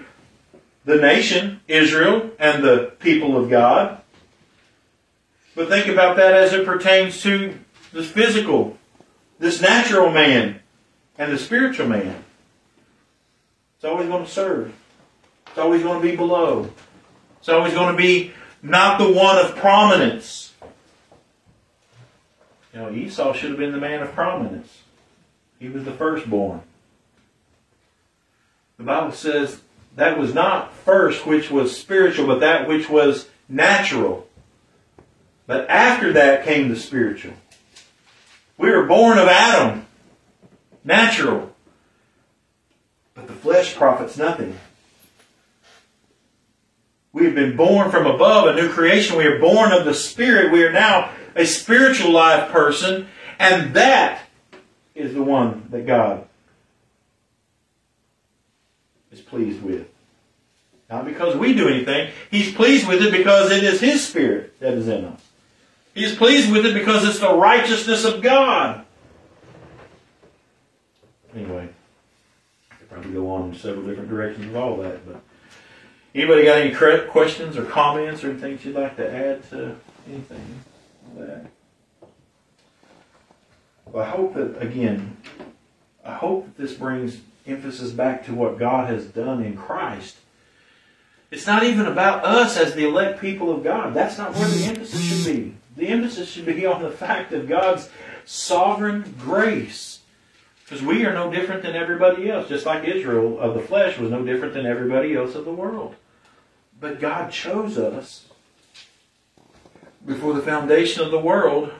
the 0.85 0.95
nation, 0.95 1.61
Israel, 1.67 2.31
and 2.39 2.63
the 2.63 2.93
people 2.99 3.37
of 3.37 3.49
God, 3.49 4.00
but 5.61 5.69
think 5.69 5.85
about 5.85 6.15
that 6.17 6.33
as 6.33 6.53
it 6.53 6.65
pertains 6.65 7.21
to 7.21 7.55
this 7.93 8.09
physical, 8.09 8.77
this 9.37 9.61
natural 9.61 10.09
man, 10.09 10.59
and 11.19 11.31
the 11.31 11.37
spiritual 11.37 11.87
man. 11.87 12.23
It's 13.75 13.85
always 13.85 14.07
going 14.07 14.25
to 14.25 14.31
serve. 14.31 14.73
It's 15.45 15.59
always 15.59 15.83
going 15.83 16.01
to 16.01 16.07
be 16.07 16.15
below. 16.15 16.71
It's 17.37 17.49
always 17.49 17.75
going 17.75 17.95
to 17.95 17.97
be 17.97 18.31
not 18.63 18.97
the 18.97 19.11
one 19.11 19.37
of 19.37 19.55
prominence. 19.55 20.51
You 22.73 22.79
know, 22.79 22.91
Esau 22.91 23.33
should 23.33 23.51
have 23.51 23.59
been 23.59 23.71
the 23.71 23.77
man 23.77 24.01
of 24.01 24.13
prominence. 24.13 24.81
He 25.59 25.69
was 25.69 25.83
the 25.83 25.91
firstborn. 25.91 26.61
The 28.77 28.83
Bible 28.83 29.11
says 29.11 29.61
that 29.95 30.17
was 30.17 30.33
not 30.33 30.73
first 30.73 31.27
which 31.27 31.51
was 31.51 31.77
spiritual, 31.77 32.25
but 32.25 32.39
that 32.39 32.67
which 32.67 32.89
was 32.89 33.27
natural. 33.47 34.27
But 35.51 35.69
after 35.69 36.13
that 36.13 36.45
came 36.45 36.69
the 36.69 36.77
spiritual. 36.77 37.33
We 38.57 38.69
were 38.69 38.85
born 38.85 39.17
of 39.17 39.27
Adam, 39.27 39.85
natural. 40.85 41.53
But 43.13 43.27
the 43.27 43.33
flesh 43.33 43.75
profits 43.75 44.15
nothing. 44.15 44.57
We 47.11 47.25
have 47.25 47.35
been 47.35 47.57
born 47.57 47.91
from 47.91 48.05
above, 48.05 48.47
a 48.47 48.55
new 48.55 48.69
creation. 48.69 49.17
We 49.17 49.25
are 49.25 49.39
born 49.39 49.73
of 49.73 49.83
the 49.83 49.93
Spirit. 49.93 50.53
We 50.53 50.63
are 50.63 50.71
now 50.71 51.11
a 51.35 51.45
spiritual 51.45 52.11
life 52.13 52.49
person, 52.49 53.09
and 53.37 53.73
that 53.73 54.21
is 54.95 55.13
the 55.13 55.21
one 55.21 55.67
that 55.71 55.85
God 55.85 56.29
is 59.11 59.19
pleased 59.19 59.61
with. 59.61 59.85
Not 60.89 61.03
because 61.03 61.35
we 61.35 61.53
do 61.53 61.67
anything. 61.67 62.13
He's 62.29 62.53
pleased 62.53 62.87
with 62.87 63.01
it 63.01 63.11
because 63.11 63.51
it 63.51 63.65
is 63.65 63.81
His 63.81 64.07
Spirit 64.07 64.57
that 64.61 64.75
is 64.75 64.87
in 64.87 65.03
us. 65.03 65.21
He's 65.93 66.15
pleased 66.15 66.51
with 66.51 66.65
it 66.65 66.73
because 66.73 67.07
it's 67.07 67.19
the 67.19 67.33
righteousness 67.33 68.05
of 68.05 68.21
God. 68.21 68.85
Anyway, 71.35 71.69
I 72.71 72.75
could 72.75 72.89
probably 72.89 73.11
go 73.11 73.29
on 73.29 73.49
in 73.49 73.55
several 73.55 73.85
different 73.85 74.09
directions 74.09 74.47
of 74.47 74.55
all 74.55 74.77
that, 74.77 75.05
but 75.05 75.21
anybody 76.15 76.43
got 76.43 76.57
any 76.59 76.73
questions 77.07 77.57
or 77.57 77.65
comments 77.65 78.23
or 78.23 78.31
anything 78.31 78.59
you'd 78.63 78.75
like 78.75 78.95
to 78.97 79.09
add 79.09 79.49
to 79.49 79.75
anything 80.09 80.59
like 81.15 81.27
that? 81.27 81.45
Well, 83.85 84.03
I 84.05 84.09
hope 84.09 84.33
that 84.35 84.61
again, 84.61 85.17
I 86.05 86.13
hope 86.13 86.45
that 86.45 86.57
this 86.57 86.73
brings 86.73 87.19
emphasis 87.45 87.91
back 87.91 88.25
to 88.25 88.33
what 88.33 88.57
God 88.57 88.89
has 88.89 89.05
done 89.05 89.43
in 89.43 89.57
Christ. 89.57 90.17
It's 91.31 91.47
not 91.47 91.63
even 91.63 91.85
about 91.85 92.23
us 92.25 92.57
as 92.57 92.75
the 92.75 92.85
elect 92.85 93.19
people 93.21 93.53
of 93.53 93.63
God. 93.63 93.93
That's 93.93 94.17
not 94.17 94.33
where 94.35 94.47
the 94.47 94.65
emphasis 94.65 95.01
should 95.01 95.33
be. 95.33 95.55
The 95.75 95.87
emphasis 95.87 96.29
should 96.29 96.45
be 96.45 96.65
on 96.65 96.81
the 96.81 96.91
fact 96.91 97.31
of 97.33 97.47
God's 97.47 97.89
sovereign 98.25 99.15
grace. 99.19 99.99
Because 100.63 100.81
we 100.81 101.05
are 101.05 101.13
no 101.13 101.31
different 101.31 101.63
than 101.63 101.75
everybody 101.75 102.29
else, 102.29 102.47
just 102.47 102.65
like 102.65 102.83
Israel 102.85 103.39
of 103.39 103.55
the 103.55 103.61
flesh 103.61 103.97
was 103.97 104.11
no 104.11 104.23
different 104.23 104.53
than 104.53 104.65
everybody 104.65 105.15
else 105.15 105.35
of 105.35 105.45
the 105.45 105.51
world. 105.51 105.95
But 106.79 106.99
God 106.99 107.31
chose 107.31 107.77
us 107.77 108.27
before 110.05 110.33
the 110.33 110.41
foundation 110.41 111.03
of 111.03 111.11
the 111.11 111.19
world 111.19 111.71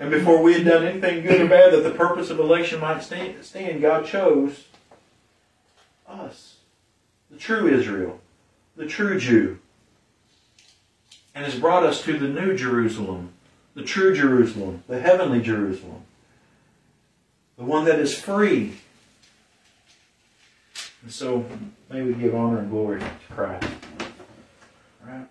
and 0.00 0.10
before 0.10 0.42
we 0.42 0.54
had 0.54 0.64
done 0.64 0.86
anything 0.86 1.22
good 1.22 1.42
or 1.42 1.48
bad 1.48 1.74
that 1.74 1.82
the 1.82 1.90
purpose 1.90 2.30
of 2.30 2.38
election 2.38 2.80
might 2.80 3.02
stand, 3.02 3.82
God 3.82 4.06
chose 4.06 4.64
us, 6.08 6.56
the 7.30 7.36
true 7.36 7.68
Israel, 7.68 8.18
the 8.76 8.86
true 8.86 9.20
Jew, 9.20 9.58
and 11.34 11.44
has 11.44 11.58
brought 11.58 11.84
us 11.84 12.02
to 12.02 12.18
the 12.18 12.28
new 12.28 12.56
Jerusalem, 12.56 13.32
the 13.74 13.82
true 13.82 14.14
Jerusalem, 14.14 14.82
the 14.88 15.00
heavenly 15.00 15.40
Jerusalem, 15.40 16.02
the 17.56 17.64
one 17.64 17.84
that 17.84 17.98
is 17.98 18.18
free. 18.18 18.74
And 21.02 21.12
so 21.12 21.46
may 21.90 22.02
we 22.02 22.14
give 22.14 22.34
honor 22.34 22.58
and 22.58 22.70
glory 22.70 23.00
to 23.00 23.34
Christ. 23.34 23.66
All 25.02 25.12
right? 25.12 25.26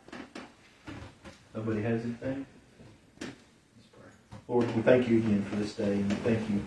Nobody 1.53 1.81
has 1.81 2.01
anything? 2.03 2.45
Lord, 4.47 4.75
we 4.75 4.81
thank 4.81 5.07
you 5.07 5.17
again 5.17 5.45
for 5.47 5.57
this 5.57 5.75
day, 5.75 5.93
and 5.93 6.09
we 6.09 6.15
thank 6.15 6.49
you 6.49 6.59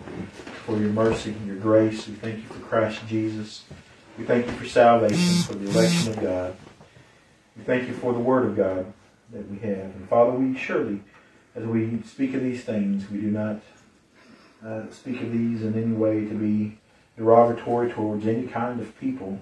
for 0.65 0.77
your 0.77 0.89
mercy 0.91 1.31
and 1.31 1.45
your 1.45 1.57
grace. 1.57 2.07
We 2.07 2.13
thank 2.13 2.37
you 2.37 2.43
for 2.43 2.59
Christ 2.59 3.01
Jesus. 3.09 3.63
We 4.17 4.23
thank 4.23 4.45
you 4.45 4.53
for 4.53 4.65
salvation, 4.65 5.43
for 5.43 5.55
the 5.55 5.69
election 5.69 6.13
of 6.13 6.21
God. 6.21 6.55
We 7.57 7.63
thank 7.63 7.89
you 7.89 7.93
for 7.93 8.13
the 8.13 8.19
Word 8.19 8.45
of 8.45 8.55
God 8.55 8.93
that 9.33 9.49
we 9.49 9.59
have. 9.59 9.85
And 9.95 10.07
Father, 10.09 10.31
we 10.31 10.57
surely, 10.57 11.01
as 11.55 11.65
we 11.65 12.01
speak 12.03 12.33
of 12.33 12.41
these 12.41 12.63
things, 12.63 13.09
we 13.09 13.19
do 13.19 13.31
not 13.31 13.59
uh, 14.65 14.83
speak 14.91 15.21
of 15.21 15.31
these 15.31 15.61
in 15.61 15.75
any 15.75 15.93
way 15.93 16.25
to 16.25 16.33
be 16.33 16.77
derogatory 17.17 17.91
towards 17.91 18.25
any 18.25 18.47
kind 18.47 18.79
of 18.79 18.97
people, 18.99 19.39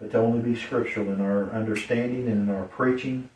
but 0.00 0.10
to 0.10 0.18
only 0.18 0.40
be 0.40 0.58
scriptural 0.58 1.12
in 1.12 1.20
our 1.20 1.50
understanding 1.50 2.26
and 2.28 2.48
in 2.48 2.54
our 2.54 2.64
preaching. 2.64 3.28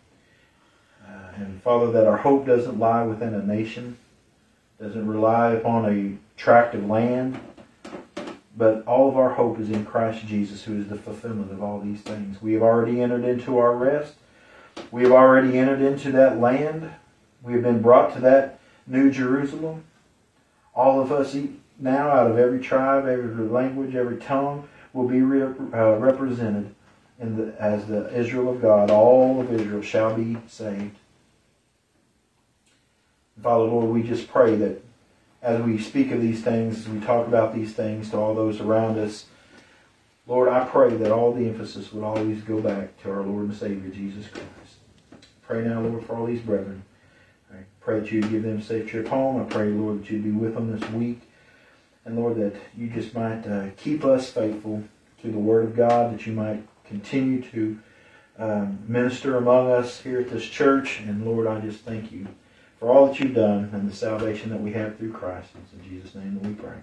Uh, 1.07 1.31
and 1.37 1.63
Father, 1.63 1.93
that 1.93 2.07
our 2.07 2.19
hope 2.19 2.47
doesn't 2.47 2.79
lie 2.79 3.05
within 3.05 3.35
a 3.35 3.43
nation 3.43 3.97
doesn't 4.81 5.07
rely 5.07 5.53
upon 5.53 5.87
a 5.87 6.39
tract 6.39 6.75
of 6.75 6.85
land, 6.85 7.39
but 8.57 8.85
all 8.87 9.09
of 9.09 9.17
our 9.17 9.31
hope 9.31 9.59
is 9.59 9.71
in 9.71 9.87
Christ 9.87 10.27
Jesus, 10.27 10.65
who 10.65 10.79
is 10.79 10.89
the 10.89 10.97
fulfillment 10.97 11.51
of 11.51 11.63
all 11.63 11.81
these 11.81 12.01
things. 12.01 12.43
We 12.43 12.53
have 12.55 12.63
already 12.63 13.01
entered 13.01 13.25
into 13.25 13.59
our 13.59 13.75
rest. 13.75 14.15
We 14.91 15.03
have 15.03 15.13
already 15.13 15.59
entered 15.59 15.81
into 15.81 16.13
that 16.13 16.39
land. 16.39 16.91
We 17.43 17.53
have 17.55 17.63
been 17.63 17.83
brought 17.83 18.15
to 18.15 18.21
that 18.21 18.59
new 18.87 19.11
Jerusalem. 19.11 19.85
All 20.75 21.01
of 21.01 21.11
us 21.11 21.37
now, 21.79 22.09
out 22.11 22.31
of 22.31 22.39
every 22.39 22.61
tribe, 22.61 23.07
every 23.07 23.47
language, 23.47 23.95
every 23.95 24.17
tongue, 24.17 24.69
will 24.93 25.09
be 25.09 25.21
uh, 25.21 25.97
represented 25.97 26.75
the, 27.19 27.55
as 27.59 27.87
the 27.87 28.13
Israel 28.17 28.51
of 28.51 28.63
God. 28.63 28.91
All 28.91 29.41
of 29.41 29.53
Israel 29.53 29.83
shall 29.83 30.15
be 30.15 30.39
saved. 30.49 30.97
Father, 33.43 33.65
Lord, 33.65 33.91
we 33.91 34.03
just 34.03 34.29
pray 34.29 34.55
that 34.57 34.83
as 35.43 35.63
we 35.63 35.79
speak 35.79 36.11
of 36.11 36.21
these 36.21 36.43
things, 36.43 36.79
as 36.79 36.89
we 36.89 37.01
talk 37.01 37.27
about 37.27 37.55
these 37.55 37.75
things 37.75 38.11
to 38.11 38.17
all 38.17 38.35
those 38.35 38.61
around 38.61 38.99
us, 38.99 39.27
Lord, 40.27 40.49
I 40.49 40.65
pray 40.65 40.97
that 40.97 41.13
all 41.13 41.33
the 41.33 41.49
emphasis 41.49 41.93
would 41.93 42.03
always 42.03 42.43
go 42.43 42.61
back 42.61 43.01
to 43.03 43.11
our 43.11 43.23
Lord 43.23 43.45
and 43.47 43.57
Savior, 43.57 43.91
Jesus 43.91 44.27
Christ. 44.27 44.66
Pray 45.47 45.63
now, 45.63 45.81
Lord, 45.81 46.05
for 46.05 46.17
all 46.17 46.27
these 46.27 46.41
brethren. 46.41 46.83
I 47.53 47.59
pray 47.81 48.01
that 48.01 48.11
you 48.11 48.21
give 48.21 48.43
them 48.43 48.61
safe 48.61 48.89
trip 48.89 49.07
home. 49.09 49.41
I 49.41 49.45
pray, 49.45 49.69
Lord, 49.69 50.01
that 50.01 50.11
you 50.11 50.19
be 50.19 50.33
with 50.33 50.55
them 50.55 50.77
this 50.77 50.91
week. 50.91 51.21
And 52.05 52.17
Lord, 52.17 52.37
that 52.37 52.55
you 52.77 52.89
just 52.89 53.15
might 53.15 53.47
uh, 53.47 53.69
keep 53.77 54.05
us 54.05 54.31
faithful 54.31 54.83
to 55.23 55.31
the 55.31 55.39
Word 55.39 55.65
of 55.65 55.77
God, 55.77 56.15
that 56.15 56.27
you 56.27 56.33
might 56.33 56.67
continue 56.85 57.43
to 57.51 57.79
um, 58.39 58.79
minister 58.87 59.37
among 59.37 59.71
us 59.71 60.01
here 60.01 60.21
at 60.21 60.31
this 60.31 60.45
church. 60.45 61.01
And 61.01 61.25
Lord, 61.25 61.47
I 61.47 61.61
just 61.61 61.81
thank 61.81 62.11
you 62.11 62.27
for 62.79 62.91
all 62.91 63.07
that 63.07 63.21
you've 63.21 63.35
done 63.35 63.71
and 63.73 63.89
the 63.89 63.95
salvation 63.95 64.51
that 64.51 64.61
we 64.61 64.73
have 64.73 64.99
through 64.99 65.13
Christ. 65.13 65.51
It's 65.63 65.73
in 65.73 65.89
Jesus' 65.89 66.15
name 66.15 66.35
that 66.35 66.43
we 66.43 66.55
pray. 66.55 66.77